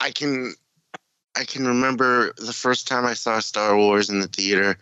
I 0.00 0.10
can 0.10 0.54
I 1.36 1.44
can 1.44 1.66
remember 1.66 2.32
the 2.36 2.52
first 2.52 2.86
time 2.86 3.04
I 3.04 3.14
saw 3.14 3.40
Star 3.40 3.76
Wars 3.76 4.10
in 4.10 4.20
the 4.20 4.28
theater, 4.28 4.78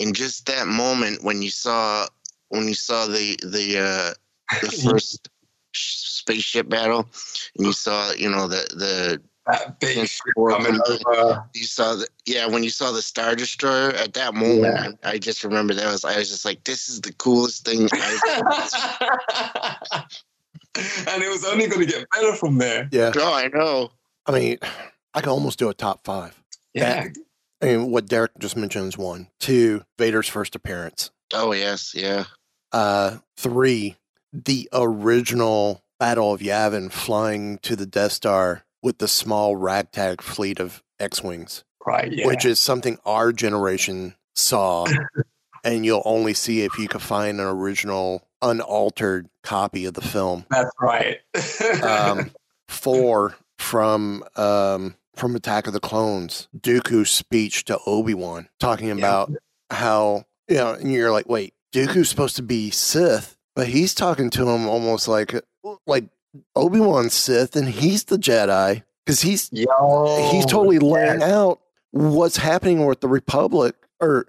and 0.00 0.14
just 0.14 0.46
that 0.46 0.66
moment 0.66 1.22
when 1.22 1.42
you 1.42 1.50
saw 1.50 2.06
when 2.48 2.66
you 2.66 2.74
saw 2.74 3.06
the 3.06 3.38
the 3.42 3.78
uh, 3.78 4.14
the 4.62 4.70
first 4.90 5.28
spaceship 5.74 6.68
battle, 6.68 7.08
and 7.56 7.66
you 7.66 7.72
saw 7.72 8.12
you 8.12 8.28
know 8.28 8.48
the 8.48 8.66
the 8.74 9.20
that 9.46 9.80
big 9.80 10.08
coming 10.50 10.78
over. 10.88 11.44
You 11.54 11.64
saw 11.64 11.94
the 11.94 12.06
yeah 12.26 12.46
when 12.46 12.62
you 12.62 12.70
saw 12.70 12.92
the 12.92 13.02
Star 13.02 13.34
Destroyer 13.34 13.90
at 13.90 14.14
that 14.14 14.34
moment. 14.34 14.98
I, 15.04 15.10
I 15.10 15.18
just 15.18 15.44
remember 15.44 15.74
that 15.74 15.90
was 15.90 16.04
I 16.04 16.18
was 16.18 16.28
just 16.28 16.44
like, 16.44 16.64
this 16.64 16.88
is 16.88 17.00
the 17.00 17.12
coolest 17.12 17.64
thing. 17.64 17.88
I've 20.76 21.08
and 21.08 21.22
it 21.22 21.28
was 21.28 21.44
only 21.44 21.66
going 21.66 21.86
to 21.86 21.92
get 21.92 22.06
better 22.10 22.34
from 22.34 22.58
there. 22.58 22.88
Yeah. 22.92 23.12
Oh, 23.16 23.34
I 23.34 23.48
know. 23.48 23.90
I 24.26 24.32
mean, 24.32 24.58
I 25.14 25.20
can 25.20 25.30
almost 25.30 25.58
do 25.58 25.68
a 25.68 25.74
top 25.74 26.04
five. 26.04 26.40
Yeah. 26.74 27.04
That- 27.04 27.16
I 27.60 27.66
mean, 27.66 27.90
what 27.90 28.06
Derek 28.06 28.30
just 28.38 28.56
mentioned 28.56 28.86
is 28.88 28.96
one. 28.98 29.28
Two, 29.40 29.82
Vader's 29.98 30.28
first 30.28 30.54
appearance. 30.54 31.10
Oh 31.34 31.52
yes, 31.52 31.92
yeah. 31.92 32.24
Uh, 32.70 33.16
three, 33.36 33.96
the 34.32 34.68
original 34.72 35.82
Battle 35.98 36.32
of 36.32 36.40
Yavin 36.40 36.92
flying 36.92 37.58
to 37.58 37.74
the 37.74 37.84
Death 37.86 38.12
Star 38.12 38.64
with 38.80 38.98
the 38.98 39.08
small 39.08 39.56
ragtag 39.56 40.22
fleet 40.22 40.60
of 40.60 40.84
X-wings, 41.00 41.64
Right. 41.84 42.12
Yeah. 42.12 42.28
which 42.28 42.44
is 42.44 42.60
something 42.60 42.98
our 43.04 43.32
generation 43.32 44.14
saw, 44.36 44.86
and 45.64 45.84
you'll 45.84 46.02
only 46.04 46.34
see 46.34 46.62
if 46.62 46.78
you 46.78 46.86
can 46.86 47.00
find 47.00 47.40
an 47.40 47.46
original, 47.46 48.22
unaltered 48.42 49.28
copy 49.42 49.84
of 49.86 49.94
the 49.94 50.00
film. 50.00 50.44
That's 50.50 50.70
right. 50.80 51.18
um, 51.82 52.30
four 52.68 53.36
from 53.58 54.24
um, 54.36 54.94
from 55.16 55.34
Attack 55.34 55.66
of 55.66 55.72
the 55.72 55.80
Clones, 55.80 56.48
Dooku's 56.56 57.10
speech 57.10 57.64
to 57.64 57.78
Obi 57.86 58.14
Wan, 58.14 58.48
talking 58.60 58.90
about 58.90 59.32
how 59.70 60.24
you 60.48 60.56
know, 60.56 60.72
and 60.72 60.92
you're 60.92 61.10
like, 61.10 61.28
wait, 61.28 61.54
Dooku's 61.74 62.08
supposed 62.08 62.36
to 62.36 62.42
be 62.42 62.70
Sith, 62.70 63.36
but 63.54 63.68
he's 63.68 63.94
talking 63.94 64.30
to 64.30 64.48
him 64.48 64.68
almost 64.68 65.08
like 65.08 65.34
like 65.86 66.04
Obi 66.54 66.80
Wan's 66.80 67.14
Sith, 67.14 67.56
and 67.56 67.68
he's 67.68 68.04
the 68.04 68.16
Jedi 68.16 68.82
because 69.04 69.20
he's 69.22 69.50
Yo, 69.52 70.30
he's 70.30 70.46
totally 70.46 70.78
laying 70.78 71.22
out 71.22 71.60
what's 71.90 72.36
happening 72.36 72.86
with 72.86 73.00
the 73.00 73.08
Republic 73.08 73.74
or 74.00 74.26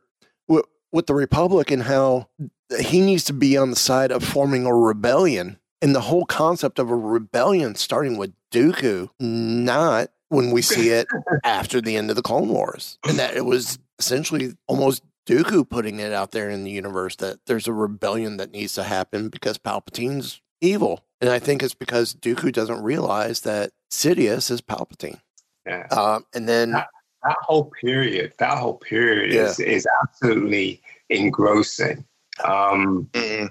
with, 0.48 0.66
with 0.92 1.06
the 1.06 1.14
Republic 1.14 1.72
and 1.72 1.84
how 1.84 2.30
he 2.80 3.02
needs 3.02 3.24
to 3.26 3.34
be 3.34 3.58
on 3.58 3.70
the 3.70 3.76
side 3.76 4.12
of 4.12 4.24
forming 4.24 4.66
a 4.66 4.74
rebellion. 4.74 5.60
And 5.82 5.96
the 5.96 6.02
whole 6.02 6.26
concept 6.26 6.78
of 6.78 6.90
a 6.90 6.96
rebellion 6.96 7.76
starting 7.76 8.18
with 8.18 8.34
Dooku, 8.52 9.10
not 9.20 10.10
when 10.28 10.52
we 10.52 10.62
see 10.62 10.90
it 10.90 11.08
after 11.44 11.80
the 11.82 11.96
end 11.96 12.10
of 12.10 12.16
the 12.16 12.22
Clone 12.22 12.50
Wars. 12.50 12.98
And 13.08 13.18
that 13.18 13.36
it 13.36 13.46
was 13.46 13.80
essentially 13.98 14.56
almost 14.68 15.04
Dooku 15.26 15.70
putting 15.70 16.00
it 16.00 16.12
out 16.12 16.32
there 16.32 16.50
in 16.50 16.64
the 16.64 16.72
universe 16.72 17.16
that 17.18 17.40
there's 17.46 17.68
a 17.68 17.74
rebellion 17.74 18.38
that 18.38 18.52
needs 18.52 18.74
to 18.74 18.84
happen 18.84 19.30
because 19.30 19.58
Palpatine's 19.58 20.42
evil. 20.60 21.06
And 21.22 21.30
I 21.30 21.40
think 21.40 21.64
it's 21.64 21.76
because 21.76 22.16
Dooku 22.16 22.52
doesn't 22.52 22.82
realize 22.82 23.42
that 23.42 23.72
Sidious 23.92 24.52
is 24.52 24.62
Palpatine. 24.62 25.20
Yeah. 25.66 25.88
Um, 25.92 26.26
and 26.34 26.48
then 26.48 26.72
that, 26.72 26.88
that 27.24 27.38
whole 27.42 27.72
period, 27.82 28.34
that 28.40 28.58
whole 28.58 28.78
period 28.78 29.34
is 29.34 29.60
is 29.60 29.86
absolutely 30.02 30.82
engrossing. 31.10 32.06
Um, 32.44 33.10
yeah. 33.14 33.48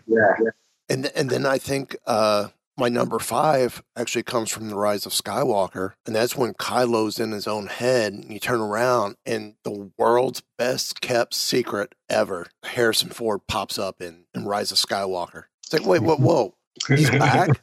And 0.88 1.06
and 1.14 1.28
then 1.30 1.44
I 1.44 1.58
think 1.58 1.96
uh, 2.06 2.48
my 2.78 2.88
number 2.88 3.18
five 3.18 3.82
actually 3.96 4.22
comes 4.22 4.50
from 4.50 4.68
the 4.68 4.76
Rise 4.76 5.04
of 5.04 5.12
Skywalker, 5.12 5.92
and 6.06 6.14
that's 6.14 6.36
when 6.36 6.54
Kylo's 6.54 7.18
in 7.18 7.32
his 7.32 7.46
own 7.46 7.66
head, 7.66 8.12
and 8.12 8.32
you 8.32 8.38
turn 8.38 8.60
around, 8.60 9.16
and 9.26 9.54
the 9.64 9.90
world's 9.98 10.42
best 10.56 11.00
kept 11.00 11.34
secret 11.34 11.94
ever, 12.08 12.46
Harrison 12.62 13.10
Ford 13.10 13.40
pops 13.48 13.78
up 13.78 14.00
in, 14.00 14.24
in 14.34 14.44
Rise 14.46 14.72
of 14.72 14.78
Skywalker. 14.78 15.44
It's 15.62 15.72
like, 15.72 15.84
wait, 15.84 16.02
what? 16.02 16.20
Whoa, 16.20 16.54
he's 16.86 17.10
back. 17.10 17.60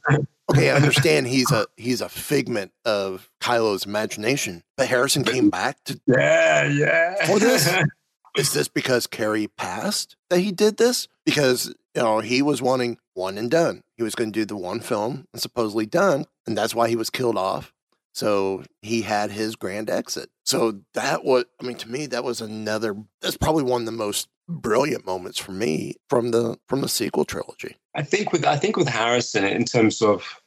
Okay, 0.48 0.70
I 0.70 0.76
understand 0.76 1.26
he's 1.26 1.50
a 1.50 1.66
he's 1.76 2.00
a 2.00 2.08
figment 2.08 2.70
of 2.84 3.28
Kylo's 3.40 3.84
imagination, 3.84 4.62
but 4.76 4.86
Harrison 4.86 5.24
came 5.24 5.50
back 5.50 5.82
to 5.86 6.00
Yeah, 6.06 6.68
yeah. 6.68 7.26
for 7.26 7.40
this? 7.40 7.68
Is 8.36 8.52
this 8.52 8.68
because 8.68 9.06
Carrie 9.06 9.48
passed 9.48 10.16
that 10.30 10.40
he 10.40 10.52
did 10.52 10.76
this? 10.76 11.08
Because 11.24 11.74
you 11.94 12.02
know 12.02 12.20
he 12.20 12.42
was 12.42 12.60
wanting 12.60 12.98
one 13.14 13.38
and 13.38 13.50
done. 13.50 13.82
He 13.96 14.02
was 14.02 14.14
going 14.14 14.32
to 14.32 14.40
do 14.40 14.44
the 14.44 14.56
one 14.56 14.80
film 14.80 15.26
and 15.32 15.40
supposedly 15.40 15.86
done, 15.86 16.26
and 16.46 16.56
that's 16.56 16.74
why 16.74 16.88
he 16.88 16.96
was 16.96 17.10
killed 17.10 17.38
off. 17.38 17.72
So 18.12 18.64
he 18.80 19.02
had 19.02 19.30
his 19.30 19.56
grand 19.56 19.90
exit. 19.90 20.30
So 20.44 20.80
that 20.94 21.22
was, 21.22 21.44
I 21.60 21.66
mean, 21.66 21.76
to 21.76 21.90
me, 21.90 22.06
that 22.06 22.24
was 22.24 22.40
another. 22.40 22.96
That's 23.20 23.36
probably 23.36 23.64
one 23.64 23.82
of 23.82 23.86
the 23.86 23.92
most 23.92 24.28
brilliant 24.48 25.04
moments 25.04 25.38
for 25.38 25.52
me 25.52 25.96
from 26.08 26.30
the 26.30 26.58
from 26.68 26.80
the 26.80 26.88
sequel 26.88 27.24
trilogy. 27.24 27.76
I 27.94 28.02
think 28.02 28.32
with 28.32 28.44
I 28.44 28.56
think 28.56 28.76
with 28.76 28.88
Harrison 28.88 29.44
in 29.44 29.64
terms 29.64 30.02
of 30.02 30.40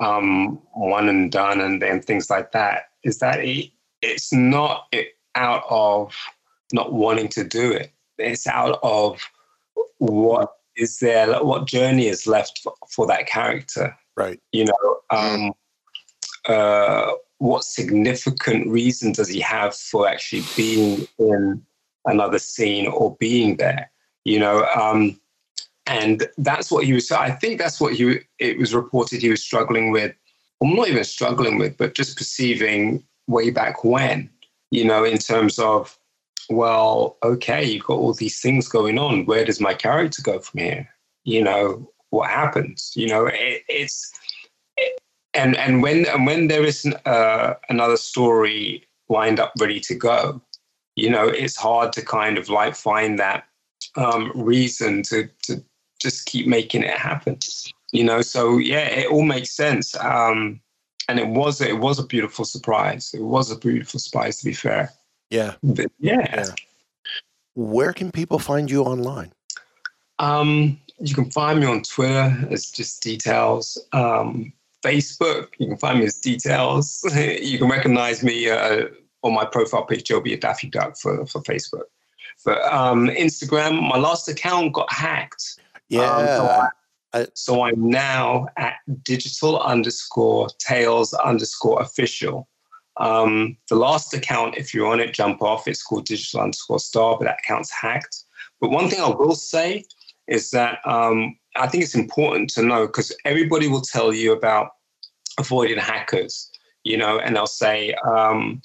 um, 0.00 0.60
one 0.72 1.08
and 1.08 1.30
done 1.30 1.60
and, 1.60 1.82
and 1.82 2.04
things 2.04 2.30
like 2.30 2.52
that 2.52 2.90
is 3.04 3.18
that 3.18 3.42
he 3.42 3.74
it's 4.00 4.32
not 4.32 4.92
out 5.34 5.64
of 5.68 6.14
not 6.72 6.92
wanting 6.92 7.28
to 7.28 7.44
do 7.44 7.72
it. 7.72 7.92
It's 8.18 8.46
out 8.46 8.78
of 8.82 9.20
what 9.98 10.52
is 10.76 10.98
there, 10.98 11.42
what 11.44 11.66
journey 11.66 12.06
is 12.06 12.26
left 12.26 12.60
for, 12.62 12.74
for 12.90 13.06
that 13.06 13.26
character. 13.26 13.96
Right. 14.16 14.40
You 14.52 14.66
know, 14.66 15.00
um, 15.10 15.52
uh, 16.46 17.12
what 17.38 17.64
significant 17.64 18.68
reason 18.68 19.12
does 19.12 19.28
he 19.28 19.40
have 19.40 19.74
for 19.74 20.08
actually 20.08 20.44
being 20.56 21.06
in 21.18 21.62
another 22.06 22.38
scene 22.38 22.86
or 22.86 23.16
being 23.16 23.56
there? 23.56 23.90
You 24.24 24.38
know, 24.38 24.64
um, 24.76 25.18
and 25.86 26.28
that's 26.38 26.70
what 26.70 26.84
he 26.84 26.92
was. 26.92 27.10
I 27.10 27.30
think 27.30 27.58
that's 27.58 27.80
what 27.80 27.94
he. 27.94 28.20
It 28.38 28.58
was 28.58 28.74
reported 28.74 29.20
he 29.20 29.30
was 29.30 29.42
struggling 29.42 29.90
with, 29.90 30.14
or 30.60 30.72
not 30.72 30.88
even 30.88 31.02
struggling 31.04 31.58
with, 31.58 31.76
but 31.76 31.94
just 31.94 32.16
perceiving 32.16 33.02
way 33.26 33.50
back 33.50 33.82
when. 33.82 34.30
You 34.70 34.84
know, 34.84 35.04
in 35.04 35.18
terms 35.18 35.58
of, 35.58 35.98
well, 36.48 37.16
okay, 37.22 37.64
you've 37.64 37.84
got 37.84 37.98
all 37.98 38.14
these 38.14 38.40
things 38.40 38.68
going 38.68 38.98
on. 38.98 39.26
Where 39.26 39.44
does 39.44 39.60
my 39.60 39.74
character 39.74 40.22
go 40.22 40.38
from 40.38 40.60
here? 40.60 40.88
You 41.24 41.42
know, 41.42 41.90
what 42.10 42.30
happens? 42.30 42.92
You 42.94 43.08
know, 43.08 43.26
it, 43.26 43.62
it's 43.68 44.12
and 45.34 45.56
and 45.56 45.82
when 45.82 46.06
and 46.06 46.26
when 46.26 46.48
there 46.48 46.64
is 46.64 46.86
uh, 47.06 47.54
another 47.68 47.96
story 47.96 48.86
lined 49.08 49.40
up 49.40 49.52
ready 49.58 49.80
to 49.80 49.94
go, 49.94 50.42
you 50.96 51.10
know, 51.10 51.28
it's 51.28 51.56
hard 51.56 51.92
to 51.94 52.04
kind 52.04 52.38
of 52.38 52.48
like 52.48 52.74
find 52.74 53.18
that 53.18 53.44
um, 53.96 54.32
reason 54.34 55.02
to 55.04 55.28
to 55.44 55.62
just 56.00 56.26
keep 56.26 56.46
making 56.46 56.82
it 56.82 56.98
happen. 56.98 57.38
You 57.92 58.04
know, 58.04 58.22
so 58.22 58.58
yeah, 58.58 58.86
it 58.86 59.10
all 59.10 59.22
makes 59.22 59.50
sense. 59.50 59.94
Um, 59.96 60.60
and 61.08 61.18
it 61.18 61.28
was 61.28 61.60
it 61.60 61.78
was 61.78 61.98
a 61.98 62.06
beautiful 62.06 62.44
surprise. 62.44 63.12
It 63.14 63.22
was 63.22 63.50
a 63.50 63.56
beautiful 63.56 64.00
surprise, 64.00 64.38
to 64.38 64.44
be 64.44 64.54
fair. 64.54 64.90
Yeah. 65.32 65.54
Yeah. 65.62 65.88
Yeah. 65.98 66.44
Where 67.54 67.92
can 67.92 68.12
people 68.12 68.38
find 68.38 68.70
you 68.70 68.82
online? 68.82 69.32
Um, 70.18 70.78
you 71.00 71.14
can 71.14 71.30
find 71.30 71.58
me 71.58 71.66
on 71.66 71.82
Twitter 71.82 72.36
as 72.50 72.70
just 72.70 73.02
details. 73.02 73.78
Um, 73.92 74.52
Facebook, 74.84 75.48
you 75.58 75.68
can 75.68 75.78
find 75.78 76.00
me 76.00 76.04
as 76.04 76.18
details. 76.18 77.02
you 77.16 77.58
can 77.58 77.68
recognize 77.68 78.22
me 78.22 78.50
uh, 78.50 78.88
on 79.22 79.32
my 79.32 79.46
profile 79.46 79.84
picture. 79.84 80.14
I'll 80.14 80.20
be 80.20 80.34
a 80.34 80.38
Daffy 80.38 80.68
Duck 80.68 80.98
for, 80.98 81.24
for 81.26 81.40
Facebook. 81.42 81.84
But 82.44 82.62
um, 82.70 83.08
Instagram, 83.08 83.88
my 83.88 83.96
last 83.96 84.28
account 84.28 84.74
got 84.74 84.92
hacked. 84.92 85.58
Yeah. 85.88 86.10
Um, 86.10 86.26
so, 86.26 86.68
I, 87.14 87.26
so 87.34 87.62
I'm 87.62 87.88
now 87.88 88.48
at 88.58 88.74
digital 89.02 89.60
underscore 89.60 90.48
tails 90.58 91.14
underscore 91.14 91.80
official. 91.80 92.48
Um, 92.98 93.56
the 93.68 93.76
last 93.76 94.12
account, 94.14 94.56
if 94.56 94.74
you're 94.74 94.88
on 94.88 95.00
it, 95.00 95.14
jump 95.14 95.42
off. 95.42 95.66
It's 95.66 95.82
called 95.82 96.06
digital 96.06 96.40
underscore 96.40 96.78
star, 96.78 97.16
but 97.18 97.24
that 97.24 97.40
account's 97.44 97.70
hacked. 97.70 98.24
But 98.60 98.70
one 98.70 98.88
thing 98.88 99.00
I 99.00 99.08
will 99.08 99.34
say 99.34 99.84
is 100.28 100.50
that 100.50 100.78
um, 100.84 101.36
I 101.56 101.66
think 101.66 101.82
it's 101.82 101.94
important 101.94 102.50
to 102.50 102.62
know 102.62 102.86
because 102.86 103.14
everybody 103.24 103.68
will 103.68 103.80
tell 103.80 104.12
you 104.12 104.32
about 104.32 104.70
avoiding 105.38 105.78
hackers, 105.78 106.50
you 106.84 106.96
know, 106.96 107.18
and 107.18 107.34
they'll 107.34 107.46
say, 107.46 107.94
um, 108.06 108.62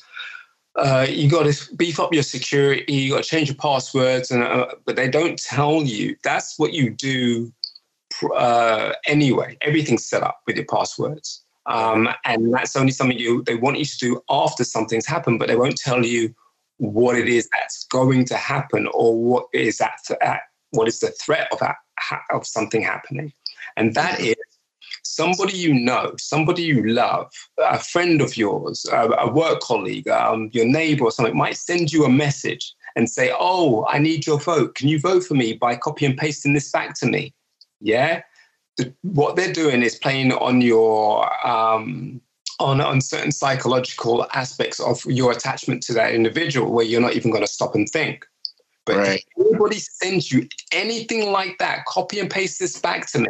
uh, 0.76 1.08
you 1.10 1.30
got 1.30 1.52
to 1.52 1.76
beef 1.76 2.00
up 2.00 2.14
your 2.14 2.24
security, 2.24 2.94
you 2.94 3.14
got 3.14 3.24
to 3.24 3.30
change 3.30 3.48
your 3.48 3.58
passwords, 3.58 4.30
and 4.30 4.44
uh, 4.44 4.68
but 4.86 4.96
they 4.96 5.10
don't 5.10 5.40
tell 5.40 5.84
you 5.84 6.16
that's 6.24 6.60
what 6.60 6.74
you 6.74 6.92
do 6.92 7.52
uh, 8.36 8.94
anyway. 9.08 9.58
Everything's 9.62 10.06
set 10.06 10.22
up 10.22 10.40
with 10.46 10.56
your 10.56 10.66
passwords, 10.66 11.44
um, 11.68 12.10
and 12.26 12.54
that's 12.54 12.76
only 12.76 12.92
something 12.92 13.18
you 13.18 13.44
they 13.44 13.56
want 13.56 13.78
you 13.78 13.86
to 13.86 13.98
do 13.98 14.22
after 14.30 14.64
something's 14.64 15.06
happened, 15.06 15.40
but 15.40 15.48
they 15.48 15.56
won't 15.56 15.78
tell 15.78 16.06
you 16.06 16.34
what 16.78 17.18
it 17.18 17.28
is 17.28 17.50
that's 17.54 17.86
going 17.86 18.24
to 18.26 18.38
happen 18.38 18.88
or 18.94 19.18
what 19.18 19.48
is 19.54 19.78
that 19.80 19.98
what 20.72 20.88
is 20.88 21.00
the 21.00 21.12
threat 21.12 21.48
of 21.52 21.60
that 21.60 21.76
of 22.32 22.48
something 22.48 22.82
happening, 22.82 23.34
and 23.76 23.94
that 23.96 24.20
is 24.20 24.36
somebody 25.04 25.58
you 25.58 25.74
know, 25.74 26.14
somebody 26.18 26.64
you 26.64 26.88
love, 26.88 27.32
a 27.58 27.80
friend 27.80 28.22
of 28.22 28.38
yours, 28.38 28.86
a, 28.92 29.10
a 29.20 29.32
work 29.32 29.60
colleague, 29.62 30.08
um, 30.08 30.50
your 30.54 30.66
neighbor 30.66 31.06
or 31.06 31.12
something 31.12 31.36
might 31.36 31.58
send 31.58 31.92
you 31.92 32.06
a 32.06 32.10
message 32.10 32.74
and 32.96 33.10
say, 33.10 33.34
"Oh, 33.38 33.86
I 33.88 34.00
need 34.00 34.26
your 34.26 34.40
vote. 34.40 34.76
Can 34.76 34.88
you 34.88 35.00
vote 35.00 35.24
for 35.24 35.34
me 35.36 35.54
by 35.54 35.76
copy 35.76 36.06
and 36.06 36.18
pasting 36.18 36.54
this 36.54 36.72
back 36.72 36.98
to 37.00 37.06
me?" 37.06 37.34
Yeah, 37.80 38.22
the, 38.78 38.94
what 39.02 39.36
they're 39.36 39.54
doing 39.54 39.82
is 39.82 39.96
playing 39.96 40.32
on 40.32 40.62
your 40.62 41.48
um, 41.48 42.22
on 42.60 42.82
on 42.82 43.02
certain 43.02 43.32
psychological 43.32 44.26
aspects 44.34 44.80
of 44.80 45.04
your 45.06 45.32
attachment 45.32 45.84
to 45.84 45.94
that 45.94 46.14
individual, 46.14 46.72
where 46.72 46.86
you're 46.86 47.02
not 47.02 47.14
even 47.14 47.32
going 47.32 47.44
to 47.44 47.52
stop 47.52 47.76
and 47.76 47.90
think. 47.90 48.26
But 48.86 48.98
right. 48.98 49.24
if 49.36 49.46
anybody 49.46 49.80
sends 49.80 50.32
you 50.32 50.48
anything 50.72 51.32
like 51.32 51.58
that, 51.60 51.86
copy 51.86 52.20
and 52.20 52.30
paste 52.30 52.60
this 52.60 52.80
back 52.80 53.06
to 53.12 53.20
me. 53.20 53.28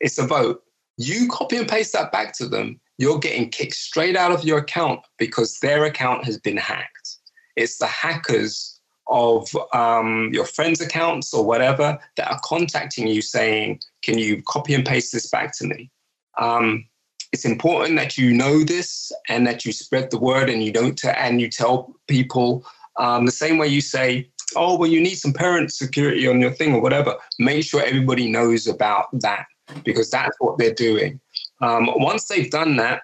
It's 0.00 0.18
a 0.18 0.26
vote. 0.26 0.62
You 0.96 1.28
copy 1.28 1.56
and 1.56 1.68
paste 1.68 1.92
that 1.92 2.10
back 2.10 2.32
to 2.38 2.48
them, 2.48 2.80
you're 2.98 3.20
getting 3.20 3.48
kicked 3.48 3.76
straight 3.76 4.16
out 4.16 4.32
of 4.32 4.44
your 4.44 4.58
account 4.58 5.00
because 5.16 5.60
their 5.60 5.84
account 5.84 6.24
has 6.24 6.38
been 6.38 6.56
hacked. 6.56 7.16
It's 7.54 7.78
the 7.78 7.86
hackers 7.86 8.77
of 9.08 9.48
um, 9.72 10.30
your 10.32 10.44
friends' 10.44 10.80
accounts 10.80 11.32
or 11.32 11.44
whatever 11.44 11.98
that 12.16 12.30
are 12.30 12.40
contacting 12.44 13.06
you 13.06 13.22
saying, 13.22 13.80
Can 14.02 14.18
you 14.18 14.42
copy 14.42 14.74
and 14.74 14.84
paste 14.84 15.12
this 15.12 15.28
back 15.28 15.56
to 15.58 15.66
me? 15.66 15.90
Um, 16.38 16.86
it's 17.32 17.44
important 17.44 17.96
that 17.96 18.16
you 18.16 18.32
know 18.32 18.64
this 18.64 19.12
and 19.28 19.46
that 19.46 19.64
you 19.64 19.72
spread 19.72 20.10
the 20.10 20.18
word 20.18 20.48
and 20.48 20.62
you 20.62 20.72
don't 20.72 20.96
t- 20.96 21.08
and 21.08 21.40
you 21.40 21.48
tell 21.48 21.94
people 22.06 22.64
um, 22.96 23.26
the 23.26 23.32
same 23.32 23.58
way 23.58 23.68
you 23.68 23.80
say 23.80 24.30
oh, 24.56 24.76
well, 24.76 24.88
you 24.88 25.00
need 25.00 25.16
some 25.16 25.32
parent 25.32 25.72
security 25.72 26.26
on 26.28 26.40
your 26.40 26.50
thing 26.50 26.74
or 26.74 26.80
whatever. 26.80 27.16
Make 27.38 27.64
sure 27.64 27.82
everybody 27.82 28.30
knows 28.30 28.66
about 28.66 29.06
that 29.20 29.46
because 29.84 30.10
that's 30.10 30.36
what 30.38 30.58
they're 30.58 30.74
doing. 30.74 31.20
Um, 31.60 31.90
once 31.96 32.26
they've 32.26 32.50
done 32.50 32.76
that 32.76 33.02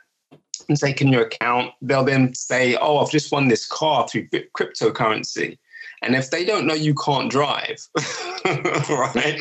and 0.69 0.79
taken 0.79 1.09
your 1.09 1.27
account, 1.27 1.73
they'll 1.83 2.05
then 2.05 2.35
say, 2.35 2.77
oh, 2.77 2.99
I've 2.99 3.11
just 3.11 3.33
won 3.33 3.49
this 3.49 3.67
car 3.67 4.09
through 4.09 4.29
cryptocurrency. 4.29 5.59
And 6.05 6.15
if 6.15 6.31
they 6.31 6.45
don't 6.45 6.67
know 6.67 6.75
you 6.75 6.95
can't 6.95 7.31
drive, 7.31 7.89
right, 8.45 9.41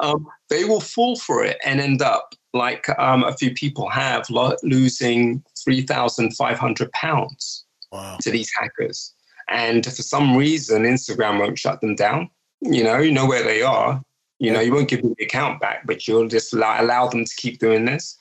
um, 0.00 0.26
they 0.48 0.64
will 0.64 0.80
fall 0.80 1.16
for 1.16 1.44
it 1.44 1.58
and 1.64 1.80
end 1.80 2.02
up 2.02 2.34
like 2.54 2.88
um, 2.98 3.24
a 3.24 3.36
few 3.36 3.52
people 3.52 3.88
have 3.88 4.28
lo- 4.30 4.56
losing 4.62 5.42
3,500 5.58 6.92
pounds 6.92 7.64
wow. 7.92 8.16
to 8.20 8.30
these 8.30 8.50
hackers. 8.58 9.12
And 9.48 9.84
for 9.84 10.02
some 10.02 10.36
reason, 10.36 10.82
Instagram 10.82 11.38
won't 11.38 11.58
shut 11.58 11.80
them 11.80 11.94
down. 11.94 12.30
You 12.60 12.82
know, 12.82 12.98
you 12.98 13.12
know 13.12 13.26
where 13.26 13.44
they 13.44 13.62
are. 13.62 14.02
You 14.38 14.52
know, 14.52 14.60
you 14.60 14.72
won't 14.72 14.88
give 14.88 15.02
them 15.02 15.14
the 15.18 15.24
account 15.24 15.60
back, 15.60 15.86
but 15.86 16.06
you'll 16.06 16.28
just 16.28 16.52
allow, 16.52 16.80
allow 16.80 17.08
them 17.08 17.24
to 17.24 17.36
keep 17.36 17.58
doing 17.58 17.84
this. 17.84 18.18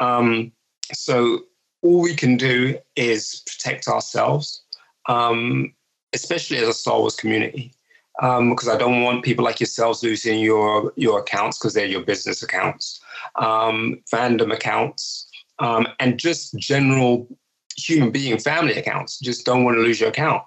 Um, 0.00 0.52
so 0.92 1.40
all 1.82 2.00
we 2.00 2.14
can 2.14 2.36
do 2.36 2.78
is 2.96 3.42
protect 3.46 3.88
ourselves, 3.88 4.62
um, 5.08 5.74
especially 6.14 6.58
as 6.58 6.68
a 6.68 6.72
Star 6.72 6.98
Wars 6.98 7.16
community, 7.16 7.72
because 8.20 8.68
um, 8.68 8.74
I 8.74 8.78
don't 8.78 9.02
want 9.02 9.24
people 9.24 9.44
like 9.44 9.60
yourselves 9.60 10.02
losing 10.02 10.40
your 10.40 10.92
your 10.96 11.20
accounts 11.20 11.58
because 11.58 11.74
they're 11.74 11.86
your 11.86 12.02
business 12.02 12.42
accounts, 12.42 13.00
um, 13.36 14.00
fandom 14.12 14.52
accounts, 14.52 15.28
um, 15.58 15.86
and 16.00 16.18
just 16.18 16.56
general 16.56 17.28
human 17.76 18.10
being 18.10 18.38
family 18.38 18.74
accounts. 18.74 19.18
Just 19.18 19.44
don't 19.44 19.64
want 19.64 19.76
to 19.76 19.82
lose 19.82 20.00
your 20.00 20.10
account 20.10 20.42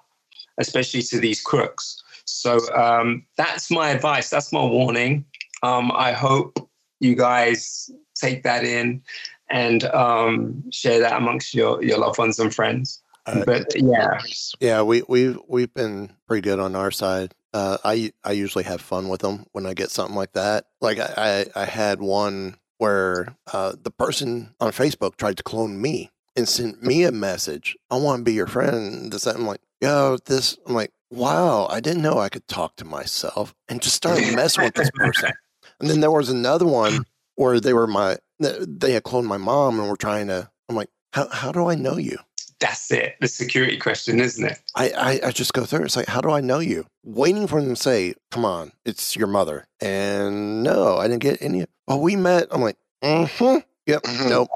especially 0.58 1.02
to 1.02 1.18
these 1.18 1.40
crooks. 1.40 2.02
So 2.24 2.58
um, 2.74 3.24
that's 3.36 3.70
my 3.70 3.90
advice. 3.90 4.28
That's 4.28 4.52
my 4.52 4.64
warning. 4.64 5.24
Um, 5.62 5.90
I 5.92 6.12
hope 6.12 6.68
you 7.00 7.14
guys 7.14 7.90
take 8.14 8.42
that 8.42 8.64
in 8.64 9.02
and 9.50 9.84
um, 9.84 10.62
share 10.70 11.00
that 11.00 11.16
amongst 11.16 11.54
your, 11.54 11.82
your 11.82 11.98
loved 11.98 12.18
ones 12.18 12.38
and 12.38 12.54
friends. 12.54 13.02
Uh, 13.28 13.44
but 13.44 13.72
yeah, 13.76 14.18
yeah, 14.60 14.82
we 14.82 15.02
we've 15.08 15.38
we've 15.46 15.72
been 15.74 16.12
pretty 16.26 16.42
good 16.42 16.58
on 16.58 16.74
our 16.74 16.90
side. 16.90 17.34
Uh, 17.52 17.78
I 17.84 18.12
I 18.24 18.32
usually 18.32 18.64
have 18.64 18.80
fun 18.80 19.08
with 19.08 19.20
them 19.20 19.46
when 19.52 19.66
I 19.66 19.74
get 19.74 19.90
something 19.90 20.16
like 20.16 20.32
that. 20.32 20.64
Like 20.80 20.98
I 20.98 21.46
I, 21.54 21.62
I 21.62 21.64
had 21.66 22.00
one 22.00 22.56
where 22.78 23.36
uh, 23.52 23.74
the 23.80 23.90
person 23.90 24.54
on 24.60 24.72
Facebook 24.72 25.16
tried 25.16 25.36
to 25.36 25.42
clone 25.42 25.80
me 25.80 26.10
and 26.36 26.48
sent 26.48 26.82
me 26.82 27.04
a 27.04 27.12
message. 27.12 27.76
I 27.90 27.96
want 27.96 28.20
to 28.20 28.24
be 28.24 28.34
your 28.34 28.46
friend. 28.46 29.12
This 29.12 29.26
I'm 29.26 29.46
like, 29.46 29.60
yo, 29.80 30.16
this. 30.24 30.56
I'm 30.66 30.74
like, 30.74 30.92
wow, 31.10 31.66
I 31.66 31.80
didn't 31.80 32.02
know 32.02 32.18
I 32.18 32.28
could 32.28 32.46
talk 32.48 32.76
to 32.76 32.84
myself 32.84 33.54
and 33.68 33.82
just 33.82 33.96
started 33.96 34.34
messing 34.34 34.64
with 34.64 34.74
this 34.74 34.90
person. 34.94 35.32
And 35.80 35.88
then 35.88 36.00
there 36.00 36.10
was 36.10 36.28
another 36.28 36.66
one 36.66 37.04
where 37.36 37.60
they 37.60 37.72
were 37.72 37.86
my, 37.86 38.18
they 38.38 38.92
had 38.92 39.04
cloned 39.04 39.24
my 39.24 39.36
mom 39.36 39.78
and 39.78 39.88
were 39.88 39.96
trying 39.96 40.26
to, 40.28 40.50
I'm 40.68 40.76
like, 40.76 40.90
how, 41.12 41.28
how 41.28 41.52
do 41.52 41.68
I 41.68 41.74
know 41.74 41.96
you? 41.96 42.18
That's 42.60 42.90
it. 42.90 43.14
The 43.20 43.28
security 43.28 43.76
question, 43.76 44.18
isn't 44.20 44.44
it? 44.44 44.58
I, 44.74 44.90
I, 44.90 45.20
I 45.28 45.30
just 45.30 45.52
go 45.52 45.64
through. 45.64 45.84
It's 45.84 45.96
like, 45.96 46.08
how 46.08 46.20
do 46.20 46.30
I 46.30 46.40
know 46.40 46.58
you? 46.58 46.86
Waiting 47.04 47.46
for 47.46 47.60
them 47.60 47.70
to 47.74 47.80
say, 47.80 48.14
come 48.32 48.44
on, 48.44 48.72
it's 48.84 49.14
your 49.14 49.28
mother. 49.28 49.68
And 49.80 50.64
no, 50.64 50.96
I 50.96 51.06
didn't 51.06 51.22
get 51.22 51.40
any. 51.40 51.66
Well, 51.86 52.00
we 52.00 52.16
met. 52.16 52.48
I'm 52.50 52.60
like, 52.62 52.76
mm-hmm. 53.02 53.58
Yep. 53.86 54.02
Mm-hmm. 54.02 54.28
Nope. 54.28 54.48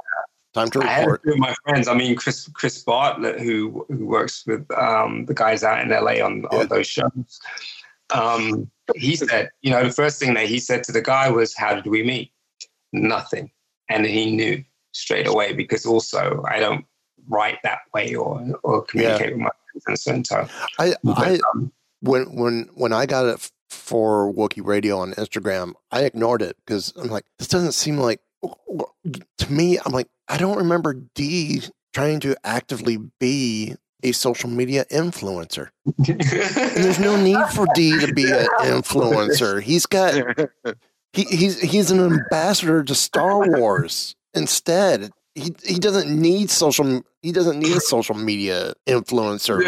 Time 0.53 0.69
to 0.70 0.83
I 0.83 0.87
had 0.87 1.07
report. 1.07 1.23
of 1.35 1.39
my 1.39 1.55
friends. 1.65 1.89
I 1.89 1.95
mean, 1.95 2.15
Chris 2.16 2.47
Chris 2.53 2.83
Bartlett, 2.83 3.41
who 3.41 3.87
who 3.89 4.05
works 4.05 4.45
with 4.47 4.70
um, 4.77 5.24
the 5.24 5.33
guys 5.33 5.62
out 5.65 5.81
in 5.81 5.89
LA 5.89 6.23
on, 6.24 6.45
Yeah. 6.53 6.59
on 6.59 6.69
those 6.69 6.87
shows. 6.87 7.41
Um, 8.15 8.70
he 8.95 9.16
said, 9.16 9.49
you 9.62 9.70
know, 9.70 9.85
the 9.85 9.93
first 9.93 10.19
thing 10.20 10.35
that 10.35 10.47
he 10.47 10.59
said 10.59 10.85
to 10.85 10.93
the 10.93 11.01
guy 11.01 11.31
was, 11.31 11.57
"How 11.57 11.74
did 11.74 11.87
we 11.87 12.03
meet?" 12.03 12.33
Nothing, 12.93 13.51
and 13.89 14.05
he 14.05 14.37
knew 14.37 14.62
straight 14.93 15.27
away 15.27 15.55
because 15.55 15.87
also 15.87 16.43
I 16.47 16.61
don't 16.61 16.85
write 17.28 17.59
that 17.62 17.81
way 17.94 18.15
or 18.15 18.44
or 18.62 18.82
communicate 18.82 19.32
with 19.32 19.40
my 19.40 19.51
friends 19.85 20.07
and 20.07 20.27
so 20.27 20.36
and 20.40 20.49
so. 20.49 20.49
I, 20.78 20.94
I 21.07 21.40
um, 21.55 21.73
when 22.01 22.24
when 22.36 22.69
when 22.74 22.93
I 22.93 23.07
got 23.07 23.27
it 23.27 23.51
for 23.70 24.32
Wookie 24.32 24.65
Radio 24.65 24.99
on 24.99 25.12
Instagram, 25.12 25.74
I 25.90 26.03
ignored 26.03 26.43
it 26.43 26.57
because 26.65 26.93
I'm 26.97 27.09
like, 27.09 27.24
this 27.39 27.49
doesn't 27.49 27.73
seem 27.73 27.99
like 27.99 28.20
to 29.39 29.53
me. 29.53 29.78
I'm 29.85 29.93
like, 29.93 30.09
I 30.28 30.36
don't 30.36 30.59
remember 30.59 30.94
D 31.15 31.62
trying 31.93 32.20
to 32.20 32.36
actively 32.44 32.99
be 33.19 33.74
a 34.03 34.12
social 34.12 34.51
media 34.51 34.85
influencer. 34.90 35.69
And 36.09 36.20
there's 36.20 36.99
no 36.99 37.16
need 37.23 37.44
for 37.55 37.66
D 37.74 37.99
to 38.01 38.12
be 38.12 38.24
an 38.24 38.47
influencer. 38.61 39.62
He's 39.62 39.86
got 39.86 40.15
he, 41.12 41.23
he's 41.24 41.61
he's 41.61 41.90
an 41.90 42.01
ambassador 42.01 42.82
to 42.85 42.94
Star 42.94 43.49
Wars. 43.49 44.16
Instead, 44.35 45.11
he 45.34 45.54
he 45.64 45.78
doesn't 45.78 46.09
need 46.09 46.50
social 46.50 47.02
he 47.22 47.32
doesn't 47.32 47.59
need 47.59 47.76
a 47.76 47.80
social 47.80 48.14
media 48.14 48.74
influencer. 48.86 49.62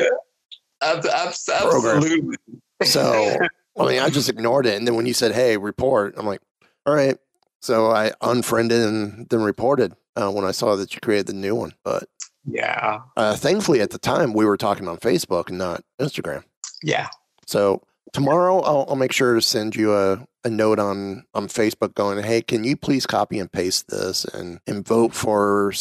Program. 1.70 1.96
absolutely. 1.96 2.36
So 2.84 3.36
I 3.78 3.86
mean, 3.86 4.00
I 4.00 4.10
just 4.10 4.28
ignored 4.28 4.66
it. 4.66 4.76
And 4.76 4.86
then 4.86 4.94
when 4.94 5.06
you 5.06 5.14
said, 5.14 5.32
"Hey, 5.32 5.56
report," 5.56 6.14
I'm 6.16 6.26
like, 6.26 6.40
"All 6.86 6.94
right." 6.94 7.16
So 7.60 7.90
I 7.90 8.12
unfriended 8.20 8.82
and 8.82 9.28
then 9.30 9.42
reported 9.42 9.94
uh, 10.16 10.30
when 10.30 10.44
I 10.44 10.50
saw 10.50 10.76
that 10.76 10.94
you 10.94 11.00
created 11.00 11.28
the 11.28 11.32
new 11.32 11.54
one. 11.54 11.72
But 11.82 12.04
yeah, 12.44 13.00
uh, 13.16 13.36
thankfully, 13.36 13.80
at 13.80 13.90
the 13.90 13.98
time, 13.98 14.32
we 14.32 14.44
were 14.44 14.56
talking 14.56 14.86
on 14.86 14.98
Facebook 14.98 15.48
and 15.48 15.58
not 15.58 15.82
Instagram. 16.00 16.44
yeah. 16.82 17.08
So 17.46 17.82
tomorrow, 18.12 18.60
I'll, 18.60 18.86
I'll 18.88 18.96
make 18.96 19.12
sure 19.12 19.34
to 19.34 19.42
send 19.42 19.76
you 19.76 19.94
a, 19.94 20.26
a 20.44 20.50
note 20.50 20.78
on 20.78 21.24
on 21.34 21.48
Facebook 21.48 21.94
going, 21.94 22.22
"Hey, 22.22 22.42
can 22.42 22.64
you 22.64 22.76
please 22.76 23.06
copy 23.06 23.38
and 23.38 23.50
paste 23.50 23.88
this 23.88 24.24
and 24.24 24.60
and 24.66 24.86
vote 24.86 25.14
for 25.14 25.72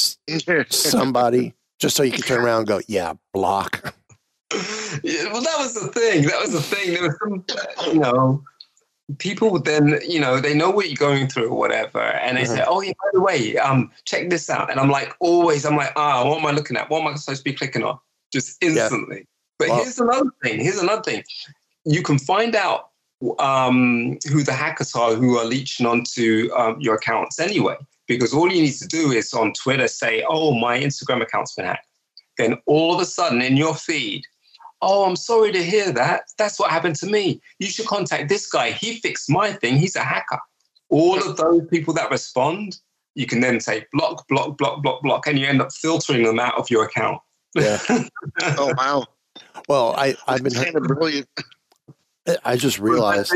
somebody?" 0.69 1.53
Just 1.79 1.95
so 1.97 2.03
you 2.03 2.11
can 2.11 2.21
turn 2.21 2.41
around 2.41 2.59
and 2.59 2.67
go, 2.67 2.81
"Yeah, 2.87 3.13
block." 3.33 3.93
Yeah, 5.03 5.31
well, 5.33 5.41
that 5.41 5.55
was 5.57 5.73
the 5.73 5.87
thing. 5.87 6.27
That 6.27 6.39
was 6.39 6.51
the 6.53 6.61
thing. 6.61 6.93
There 6.93 7.01
was 7.03 7.17
some, 7.19 7.43
you 7.91 7.99
know, 7.99 8.43
people 9.17 9.49
would 9.49 9.65
then, 9.65 9.99
you 10.07 10.19
know, 10.19 10.39
they 10.39 10.53
know 10.53 10.69
what 10.69 10.87
you're 10.87 10.95
going 10.95 11.27
through 11.27 11.49
or 11.49 11.57
whatever, 11.57 11.99
and 11.99 12.37
they 12.37 12.45
say, 12.45 12.59
Mhm. 12.59 12.65
"Oh, 12.67 12.81
yeah, 12.81 12.91
by 12.91 13.09
the 13.13 13.21
way, 13.21 13.57
um, 13.57 13.91
check 14.05 14.29
this 14.29 14.49
out." 14.51 14.69
And 14.69 14.79
I'm 14.79 14.89
like, 14.91 15.13
always, 15.19 15.65
I'm 15.65 15.75
like, 15.75 15.91
ah, 15.95 16.23
what 16.23 16.37
am 16.39 16.45
I 16.45 16.51
looking 16.51 16.77
at? 16.77 16.89
What 16.89 17.01
am 17.01 17.07
I 17.07 17.15
supposed 17.15 17.39
to 17.39 17.43
be 17.43 17.53
clicking 17.53 17.83
on? 17.83 17.97
Just 18.31 18.57
instantly. 18.61 19.27
But 19.57 19.69
Well- 19.69 19.77
here's 19.83 19.99
another 19.99 20.29
thing. 20.43 20.59
Here's 20.59 20.77
another 20.77 21.01
thing. 21.01 21.23
You 21.85 22.03
can 22.03 22.19
find 22.19 22.55
out 22.55 22.89
um, 23.39 24.17
who 24.29 24.43
the 24.43 24.53
hackers 24.53 24.95
are 24.95 25.15
who 25.15 25.37
are 25.37 25.45
leeching 25.45 25.85
onto 25.85 26.49
um, 26.55 26.79
your 26.79 26.95
accounts 26.95 27.39
anyway, 27.39 27.75
because 28.07 28.33
all 28.33 28.51
you 28.51 28.61
need 28.61 28.73
to 28.73 28.87
do 28.87 29.11
is 29.11 29.33
on 29.33 29.53
Twitter 29.53 29.87
say, 29.87 30.23
"Oh, 30.27 30.53
my 30.53 30.79
Instagram 30.79 31.21
account's 31.21 31.55
been 31.55 31.65
hacked." 31.65 31.87
Then 32.37 32.57
all 32.65 32.93
of 32.93 32.99
a 32.99 33.05
sudden 33.05 33.41
in 33.41 33.57
your 33.57 33.75
feed, 33.75 34.23
Oh, 34.85 35.05
I'm 35.05 35.15
sorry 35.15 35.53
to 35.53 35.63
hear 35.63 35.93
that. 35.93 36.23
That's 36.37 36.59
what 36.59 36.69
happened 36.69 36.97
to 36.97 37.05
me. 37.05 37.41
You 37.57 37.67
should 37.67 37.85
contact 37.85 38.27
this 38.27 38.49
guy. 38.49 38.71
He 38.71 38.97
fixed 38.97 39.29
my 39.29 39.53
thing. 39.53 39.77
He's 39.77 39.95
a 39.95 40.03
hacker. 40.03 40.39
All 40.89 41.17
of 41.17 41.37
those 41.37 41.65
people 41.69 41.93
that 41.93 42.11
respond, 42.11 42.77
you 43.15 43.25
can 43.25 43.39
then 43.39 43.61
say 43.61 43.85
block, 43.93 44.27
block, 44.27 44.57
block, 44.57 44.83
block, 44.83 45.01
block, 45.01 45.25
and 45.25 45.39
you 45.39 45.47
end 45.47 45.61
up 45.61 45.71
filtering 45.71 46.23
them 46.23 46.37
out 46.37 46.55
of 46.55 46.69
your 46.69 46.83
account. 46.83 47.21
Yeah. 47.55 47.79
oh 48.41 48.73
wow, 48.77 49.05
Well, 49.69 49.95
I 49.97 50.15
I've 50.27 50.43
been 50.43 50.53
kind 50.53 50.75
of 50.75 50.83
brilliant. 50.83 51.29
I 52.45 52.55
just 52.55 52.79
realized. 52.79 53.33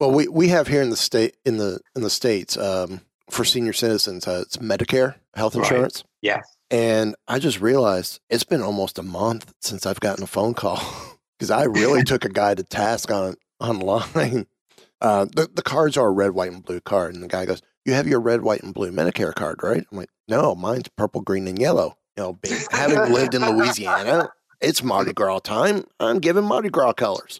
Well, 0.00 0.10
we, 0.10 0.26
we 0.28 0.48
have 0.48 0.66
here 0.68 0.82
in 0.82 0.90
the 0.90 0.96
state 0.96 1.36
in 1.44 1.56
the 1.56 1.80
in 1.94 2.02
the 2.02 2.10
states 2.10 2.56
um, 2.56 3.00
for 3.30 3.44
senior 3.44 3.72
citizens, 3.72 4.26
uh, 4.26 4.42
it's 4.44 4.56
Medicare 4.58 5.14
health 5.34 5.54
Right. 5.54 5.64
insurance, 5.64 6.04
Yeah. 6.20 6.42
and 6.70 7.14
I 7.28 7.38
just 7.38 7.60
realized 7.60 8.20
it's 8.28 8.44
been 8.44 8.60
almost 8.62 8.98
a 8.98 9.02
month 9.02 9.54
since 9.60 9.86
I've 9.86 10.00
gotten 10.00 10.22
a 10.24 10.26
phone 10.26 10.54
call 10.54 10.80
because 11.38 11.50
I 11.50 11.64
really 11.64 12.02
took 12.04 12.24
a 12.24 12.28
guy 12.28 12.54
to 12.54 12.62
task 12.62 13.10
on 13.10 13.36
online. 13.60 14.46
Uh, 15.00 15.26
the 15.26 15.50
the 15.52 15.60
cards 15.60 15.98
are 15.98 16.06
a 16.06 16.10
red, 16.10 16.30
white, 16.30 16.50
and 16.50 16.64
blue 16.64 16.80
card, 16.80 17.12
and 17.14 17.22
the 17.22 17.28
guy 17.28 17.44
goes, 17.44 17.60
"You 17.84 17.92
have 17.92 18.06
your 18.06 18.20
red, 18.20 18.40
white, 18.40 18.62
and 18.62 18.72
blue 18.72 18.90
Medicare 18.90 19.34
card, 19.34 19.62
right?" 19.62 19.84
I'm 19.92 19.98
like, 19.98 20.08
"No, 20.28 20.54
mine's 20.54 20.88
purple, 20.96 21.20
green, 21.20 21.46
and 21.46 21.58
yellow." 21.58 21.98
You 22.16 22.22
know, 22.22 22.38
having 22.70 23.12
lived 23.12 23.34
in 23.34 23.44
Louisiana, 23.44 24.30
it's 24.62 24.82
Mardi 24.82 25.12
Gras 25.12 25.40
time. 25.40 25.84
I'm 26.00 26.20
giving 26.20 26.44
Mardi 26.44 26.70
Gras 26.70 26.94
colors. 26.94 27.38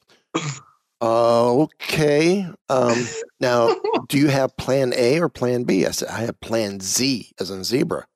Okay. 1.05 2.47
Um, 2.71 3.07
now, 3.41 3.75
do 4.09 4.19
you 4.19 4.29
have 4.29 4.57
plan 4.57 4.95
A 4.97 5.21
or 5.21 5.29
plan 5.29 5.65
B? 5.65 5.85
I 5.87 5.91
said, 5.91 6.09
I 6.09 6.21
have 6.21 6.41
plan 6.41 6.81
Z 6.81 7.31
as 7.39 7.51
in 7.51 7.63
zebra. 7.63 8.07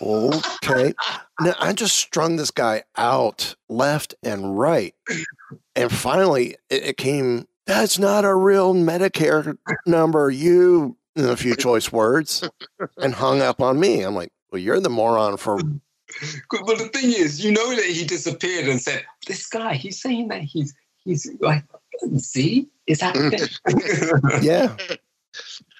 Okay. 0.00 0.94
Now, 1.40 1.54
I 1.58 1.72
just 1.72 1.96
strung 1.96 2.36
this 2.36 2.52
guy 2.52 2.84
out 2.96 3.56
left 3.68 4.14
and 4.22 4.56
right. 4.58 4.94
And 5.74 5.90
finally, 5.90 6.56
it, 6.70 6.84
it 6.84 6.96
came, 6.96 7.46
that's 7.66 7.98
not 7.98 8.24
a 8.24 8.34
real 8.34 8.72
Medicare 8.72 9.56
number. 9.84 10.30
You, 10.30 10.96
and 11.16 11.26
a 11.26 11.36
few 11.36 11.56
choice 11.56 11.90
words, 11.90 12.48
and 12.98 13.14
hung 13.14 13.42
up 13.42 13.60
on 13.60 13.80
me. 13.80 14.02
I'm 14.02 14.14
like, 14.14 14.30
well, 14.52 14.62
you're 14.62 14.78
the 14.78 14.88
moron 14.88 15.36
for 15.36 15.58
but 16.50 16.78
the 16.78 16.90
thing 16.92 17.12
is, 17.12 17.44
you 17.44 17.50
know 17.50 17.74
that 17.74 17.84
he 17.84 18.04
disappeared 18.04 18.66
and 18.66 18.80
said, 18.80 19.04
"This 19.26 19.46
guy, 19.46 19.74
he's 19.74 20.00
saying 20.00 20.28
that 20.28 20.40
he's 20.40 20.74
he's 21.08 21.30
like, 21.40 21.64
see, 22.18 22.68
is 22.86 23.00
that 23.00 23.14
thing?" 23.14 24.42
yeah. 24.42 24.76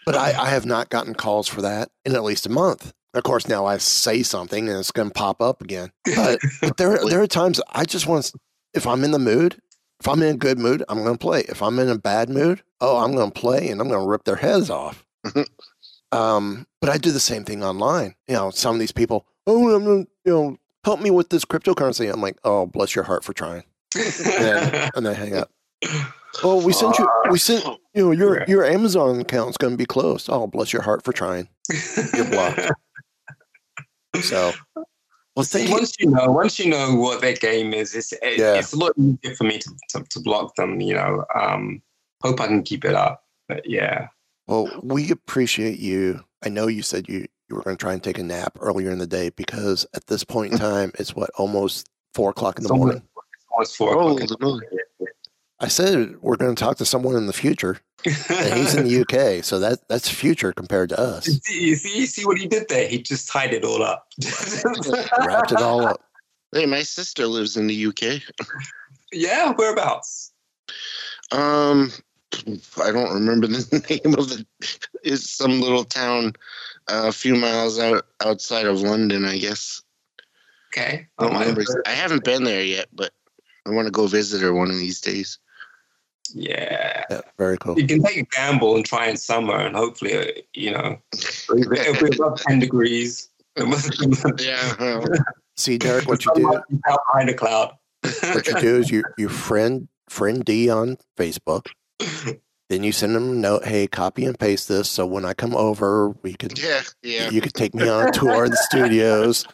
But 0.05 0.15
I, 0.15 0.47
I 0.47 0.51
have 0.51 0.67
not 0.67 0.89
gotten 0.89 1.15
calls 1.15 1.49
for 1.49 1.63
that 1.63 1.91
in 2.05 2.15
at 2.15 2.25
least 2.25 2.47
a 2.47 2.51
month. 2.51 2.93
Of 3.15 3.23
course, 3.25 3.49
now 3.49 3.67
I 3.67 3.79
say 3.79 4.23
something 4.23 4.69
and 4.69 4.79
it's 4.79 4.91
going 4.91 5.09
to 5.09 5.15
pop 5.15 5.41
up 5.43 5.63
again. 5.63 5.93
But, 6.05 6.41
but 6.61 6.77
there, 6.79 6.99
there 7.05 7.23
are 7.23 7.27
times 7.27 7.61
I 7.73 7.85
just 7.85 8.07
want 8.07 8.25
to, 8.27 8.39
if 8.75 8.87
I'm 8.87 9.03
in 9.05 9.11
the 9.11 9.19
mood, 9.19 9.61
if 10.01 10.07
I'm 10.07 10.23
in 10.23 10.35
a 10.35 10.39
good 10.39 10.59
mood, 10.59 10.85
I'm 10.89 11.03
going 11.03 11.17
to 11.17 11.19
play. 11.19 11.41
If 11.49 11.63
I'm 11.63 11.79
in 11.79 11.89
a 11.89 11.99
bad 11.99 12.29
mood, 12.29 12.63
oh, 12.81 12.99
I'm 12.99 13.15
going 13.15 13.31
to 13.31 13.41
play 13.41 13.69
and 13.69 13.81
I'm 13.81 13.89
going 13.89 14.01
to 14.01 14.09
rip 14.09 14.25
their 14.25 14.37
heads 14.37 14.71
off. 14.71 15.05
um, 16.13 16.67
but 16.81 16.91
I 16.91 16.99
do 16.99 17.11
the 17.11 17.21
same 17.21 17.45
thing 17.45 17.65
online. 17.65 18.15
You 18.29 18.35
know, 18.35 18.51
some 18.51 18.75
of 18.75 18.81
these 18.81 18.93
people, 18.93 19.27
oh, 19.47 19.75
I'm 19.75 19.85
gonna, 19.85 20.07
you 20.25 20.33
know, 20.33 20.57
help 20.85 21.01
me 21.01 21.11
with 21.11 21.31
this 21.31 21.45
cryptocurrency. 21.45 22.13
I'm 22.13 22.21
like, 22.21 22.39
oh, 22.45 22.67
bless 22.67 22.95
your 22.95 23.05
heart 23.05 23.25
for 23.25 23.33
trying. 23.33 23.65
And 23.99 24.45
then, 24.45 24.91
and 24.95 25.07
then 25.07 25.15
hang 25.15 25.35
up. 25.37 25.51
Oh, 26.43 26.65
we 26.65 26.73
sent 26.73 26.99
you. 26.99 27.09
We 27.31 27.39
sent 27.39 27.65
you 27.95 28.05
know 28.05 28.11
your 28.13 28.45
your 28.47 28.65
Amazon 28.65 29.21
account's 29.21 29.57
going 29.57 29.73
to 29.73 29.77
be 29.77 29.87
closed. 29.87 30.29
Oh, 30.31 30.47
bless 30.47 30.73
your 30.73 30.83
heart 30.83 31.05
for 31.05 31.13
trying. 31.13 31.49
You're 32.15 32.31
blocked. 32.31 32.71
So, 34.23 34.53
well, 35.37 35.45
thank 35.45 35.71
once 35.71 35.95
you 36.01 36.11
know, 36.11 36.31
once 36.31 36.59
you 36.59 36.71
know 36.71 36.95
what 36.97 37.21
their 37.21 37.35
game 37.35 37.73
is, 37.75 37.95
it's 37.95 38.13
it, 38.13 38.39
Yeah. 38.39 38.55
it's 38.55 38.73
a 38.73 38.77
lot 38.79 38.93
easier 38.99 39.35
for 39.37 39.45
me 39.45 39.59
to, 39.59 39.71
to, 39.91 40.05
to 40.11 40.21
block 40.21 40.55
them. 40.57 40.81
You 40.81 40.95
know, 40.95 41.25
um, 41.35 41.83
hope 42.23 42.41
I 42.41 42.47
can 42.47 42.63
keep 42.63 42.85
it 42.85 42.95
up. 42.95 43.23
But 43.49 43.69
yeah, 43.69 44.09
Well, 44.47 44.69
we 44.83 45.11
appreciate 45.11 45.79
you. 45.79 46.25
I 46.45 46.49
know 46.49 46.67
you 46.67 46.83
said 46.83 47.09
you 47.09 47.27
you 47.49 47.57
were 47.57 47.63
going 47.63 47.77
to 47.77 47.81
try 47.81 47.95
and 47.95 48.03
take 48.03 48.19
a 48.19 48.23
nap 48.23 48.59
earlier 48.61 48.91
in 48.91 48.99
the 48.99 49.07
day 49.07 49.31
because 49.31 49.87
at 49.95 50.07
this 50.07 50.23
point 50.25 50.53
in 50.53 50.59
time, 50.59 50.93
it's 50.99 51.15
what 51.15 51.31
almost 51.37 51.89
four 52.15 52.31
o'clock 52.31 52.59
in 52.59 52.65
the 52.65 52.69
It's 52.69 52.81
almost- 52.81 53.03
morning. 53.51 53.63
it's 53.63 53.71
almost 53.71 53.77
four 53.77 53.97
Oh, 53.99 54.09
o'clock. 54.17 54.21
in 54.21 54.27
the 54.29 54.39
morning. 54.41 54.69
I 55.61 55.67
said 55.69 56.17
we're 56.21 56.37
going 56.37 56.55
to 56.55 56.61
talk 56.65 56.77
to 56.77 56.85
someone 56.85 57.17
in 57.17 57.27
the 57.27 57.33
future, 57.33 57.81
and 58.05 58.15
he's 58.55 58.77
in 58.77 58.87
the 58.87 59.01
UK, 59.01 59.43
so 59.45 59.59
that 59.59 59.89
that's 59.89 60.09
future 60.09 60.53
compared 60.53 60.89
to 60.91 61.01
us. 61.01 61.27
You 61.51 61.75
see, 61.75 61.99
you 61.99 62.07
see, 62.07 62.25
what 62.25 62.39
he 62.39 62.47
did 62.47 62.69
there? 62.69 62.87
He 62.87 63.03
just 63.03 63.29
tied 63.29 63.53
it 63.53 63.65
all 63.65 63.83
up. 63.83 64.07
Wrapped 65.27 65.51
it 65.51 65.59
all 65.61 65.85
up. 65.85 66.01
Hey, 66.53 66.65
my 66.67 66.83
sister 66.83 67.27
lives 67.27 67.57
in 67.57 67.67
the 67.67 67.87
UK. 67.87 68.23
Yeah, 69.13 69.53
whereabouts? 69.53 70.33
Um, 71.33 71.91
I 72.81 72.93
don't 72.93 73.13
remember 73.13 73.49
the 73.49 73.85
name 74.05 74.15
of 74.15 74.29
the. 74.29 74.47
It's 75.03 75.29
some 75.29 75.61
little 75.61 75.83
town 75.85 76.35
uh, 76.89 77.07
a 77.09 77.13
few 77.13 77.35
miles 77.35 77.81
out 77.81 78.07
outside 78.25 78.67
of 78.67 78.81
London, 78.81 79.25
I 79.25 79.39
guess. 79.39 79.83
Okay. 80.73 81.09
I 81.19 81.23
don't 81.25 81.33
remember. 81.39 81.65
I 81.85 81.91
haven't 81.91 82.23
been 82.23 82.45
there 82.45 82.63
yet, 82.63 82.87
but 82.93 83.11
I 83.69 83.73
want 83.73 83.87
to 83.87 83.93
go 83.93 84.07
visit 84.07 84.41
her 84.43 84.55
one 84.55 84.71
of 84.71 84.77
these 84.79 85.01
days. 85.01 85.39
Yeah. 86.35 87.05
Yeah, 87.11 87.21
very 87.39 87.59
cool. 87.59 87.79
You 87.79 87.87
can 87.87 88.03
take 88.03 88.17
a 88.17 88.23
gamble 88.25 88.77
and 88.77 88.85
try 88.85 89.07
in 89.09 89.17
summer, 89.17 89.57
and 89.57 89.77
hopefully, 89.77 90.17
uh, 90.17 90.25
you 90.55 90.71
know, 90.73 90.99
it'll 91.57 91.69
be 92.09 92.15
above 92.17 92.41
10 92.41 92.59
degrees. 92.59 93.29
yeah. 94.39 95.05
See, 95.57 95.79
Derek, 95.79 96.07
what 96.09 96.25
you 96.25 96.33
do, 96.35 96.55
Out 96.55 97.01
behind 97.13 97.31
a 97.31 97.35
cloud. 97.35 97.75
what 98.03 98.47
you 98.47 98.61
do 98.61 98.77
is 98.77 98.91
you 98.91 99.03
you 99.17 99.29
friend 99.29 99.89
friend 100.09 100.45
D 100.45 100.71
on 100.71 100.99
Facebook, 101.17 101.67
Then 102.69 102.85
you 102.85 102.93
send 102.93 103.15
them 103.15 103.31
a 103.31 103.35
note, 103.35 103.65
hey, 103.65 103.87
copy 103.87 104.25
and 104.27 104.39
paste 104.39 104.69
this. 104.69 104.89
So 104.91 105.07
when 105.07 105.25
I 105.25 105.33
come 105.35 105.57
over, 105.57 106.11
we 106.23 106.35
could 106.35 106.59
Yeah, 106.59 106.83
yeah. 107.03 107.31
you 107.31 107.41
could 107.41 107.55
take 107.55 107.75
me 107.75 107.89
on 107.89 108.09
a 108.09 108.13
tour 108.13 108.45
of 108.45 108.51
the 108.51 108.57
studios 108.71 109.47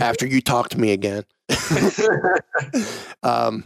after 0.00 0.26
you 0.26 0.40
talk 0.40 0.68
to 0.70 0.80
me 0.80 0.92
again. 0.92 1.24
um, 3.22 3.64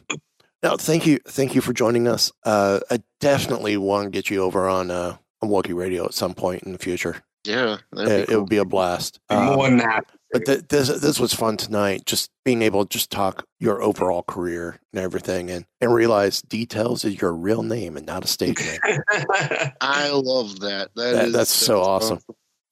no, 0.63 0.77
thank 0.77 1.07
you, 1.07 1.19
thank 1.27 1.55
you 1.55 1.61
for 1.61 1.73
joining 1.73 2.09
us. 2.09 2.33
Uh, 2.45 2.81
I 2.91 3.01
definitely 3.21 3.77
want 3.77 4.07
to 4.07 4.11
get 4.11 4.31
you 4.31 4.43
over 4.43 4.69
on 4.69 4.91
uh, 4.91 5.17
on 5.43 5.49
Wookie 5.51 5.75
Radio 5.75 6.05
at 6.07 6.15
some 6.15 6.35
point 6.35 6.63
in 6.65 6.73
the 6.73 6.79
future. 6.79 7.23
Yeah, 7.45 7.77
It, 7.93 8.27
be 8.27 8.33
it 8.33 8.37
would 8.41 8.49
be 8.49 8.57
a 8.57 8.65
blast. 8.65 9.21
Um, 9.29 9.55
more 9.55 9.69
than 9.71 9.79
happy. 9.79 10.07
but 10.33 10.45
th- 10.47 10.63
this 10.69 10.89
this 10.89 11.21
was 11.21 11.33
fun 11.33 11.57
tonight. 11.57 12.05
Just 12.05 12.31
being 12.45 12.63
able 12.63 12.85
to 12.85 12.89
just 12.89 13.11
talk 13.13 13.47
your 13.61 13.83
overall 13.83 14.25
career 14.25 14.81
and 14.93 15.01
everything, 15.01 15.51
and 15.51 15.65
and 15.81 15.95
realize 15.95 16.43
details 16.43 17.05
is 17.05 17.21
your 17.21 17.33
real 17.33 17.63
name 17.63 17.97
and 17.97 18.05
not 18.07 18.25
a 18.25 18.27
stage 18.27 18.59
name. 18.59 19.01
I 19.81 20.11
love 20.11 20.59
that. 20.61 20.89
That 20.97 21.13
That- 21.13 21.27
is- 21.27 21.33
that's 21.33 21.51
so 21.55 21.83
awesome. 21.83 22.19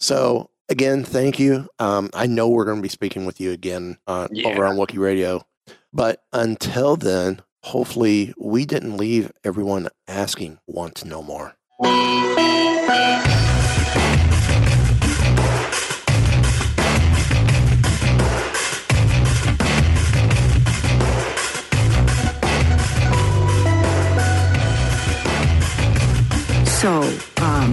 So 0.01 0.51
again, 0.69 1.05
thank 1.05 1.39
you. 1.39 1.69
Um, 1.79 2.11
I 2.15 2.27
know 2.27 2.49
we're 2.49 2.65
going 2.65 2.79
to 2.79 2.83
be 2.83 2.89
speaking 2.89 3.27
with 3.27 3.41
you 3.41 3.53
again 3.53 3.99
uh, 4.07 4.29
over 4.45 4.65
on 4.65 4.77
Wookie 4.77 4.99
Radio, 4.99 5.47
but 5.93 6.23
until 6.33 6.97
then, 6.97 7.43
hopefully, 7.63 8.35
we 8.39 8.67
didn't 8.67 8.97
leave 8.97 9.33
everyone 9.43 9.89
asking 10.09 10.59
want 10.67 10.95
to 10.97 11.09
know 11.09 11.23
more. 11.23 11.55
So, 26.85 27.01
um, 27.39 27.73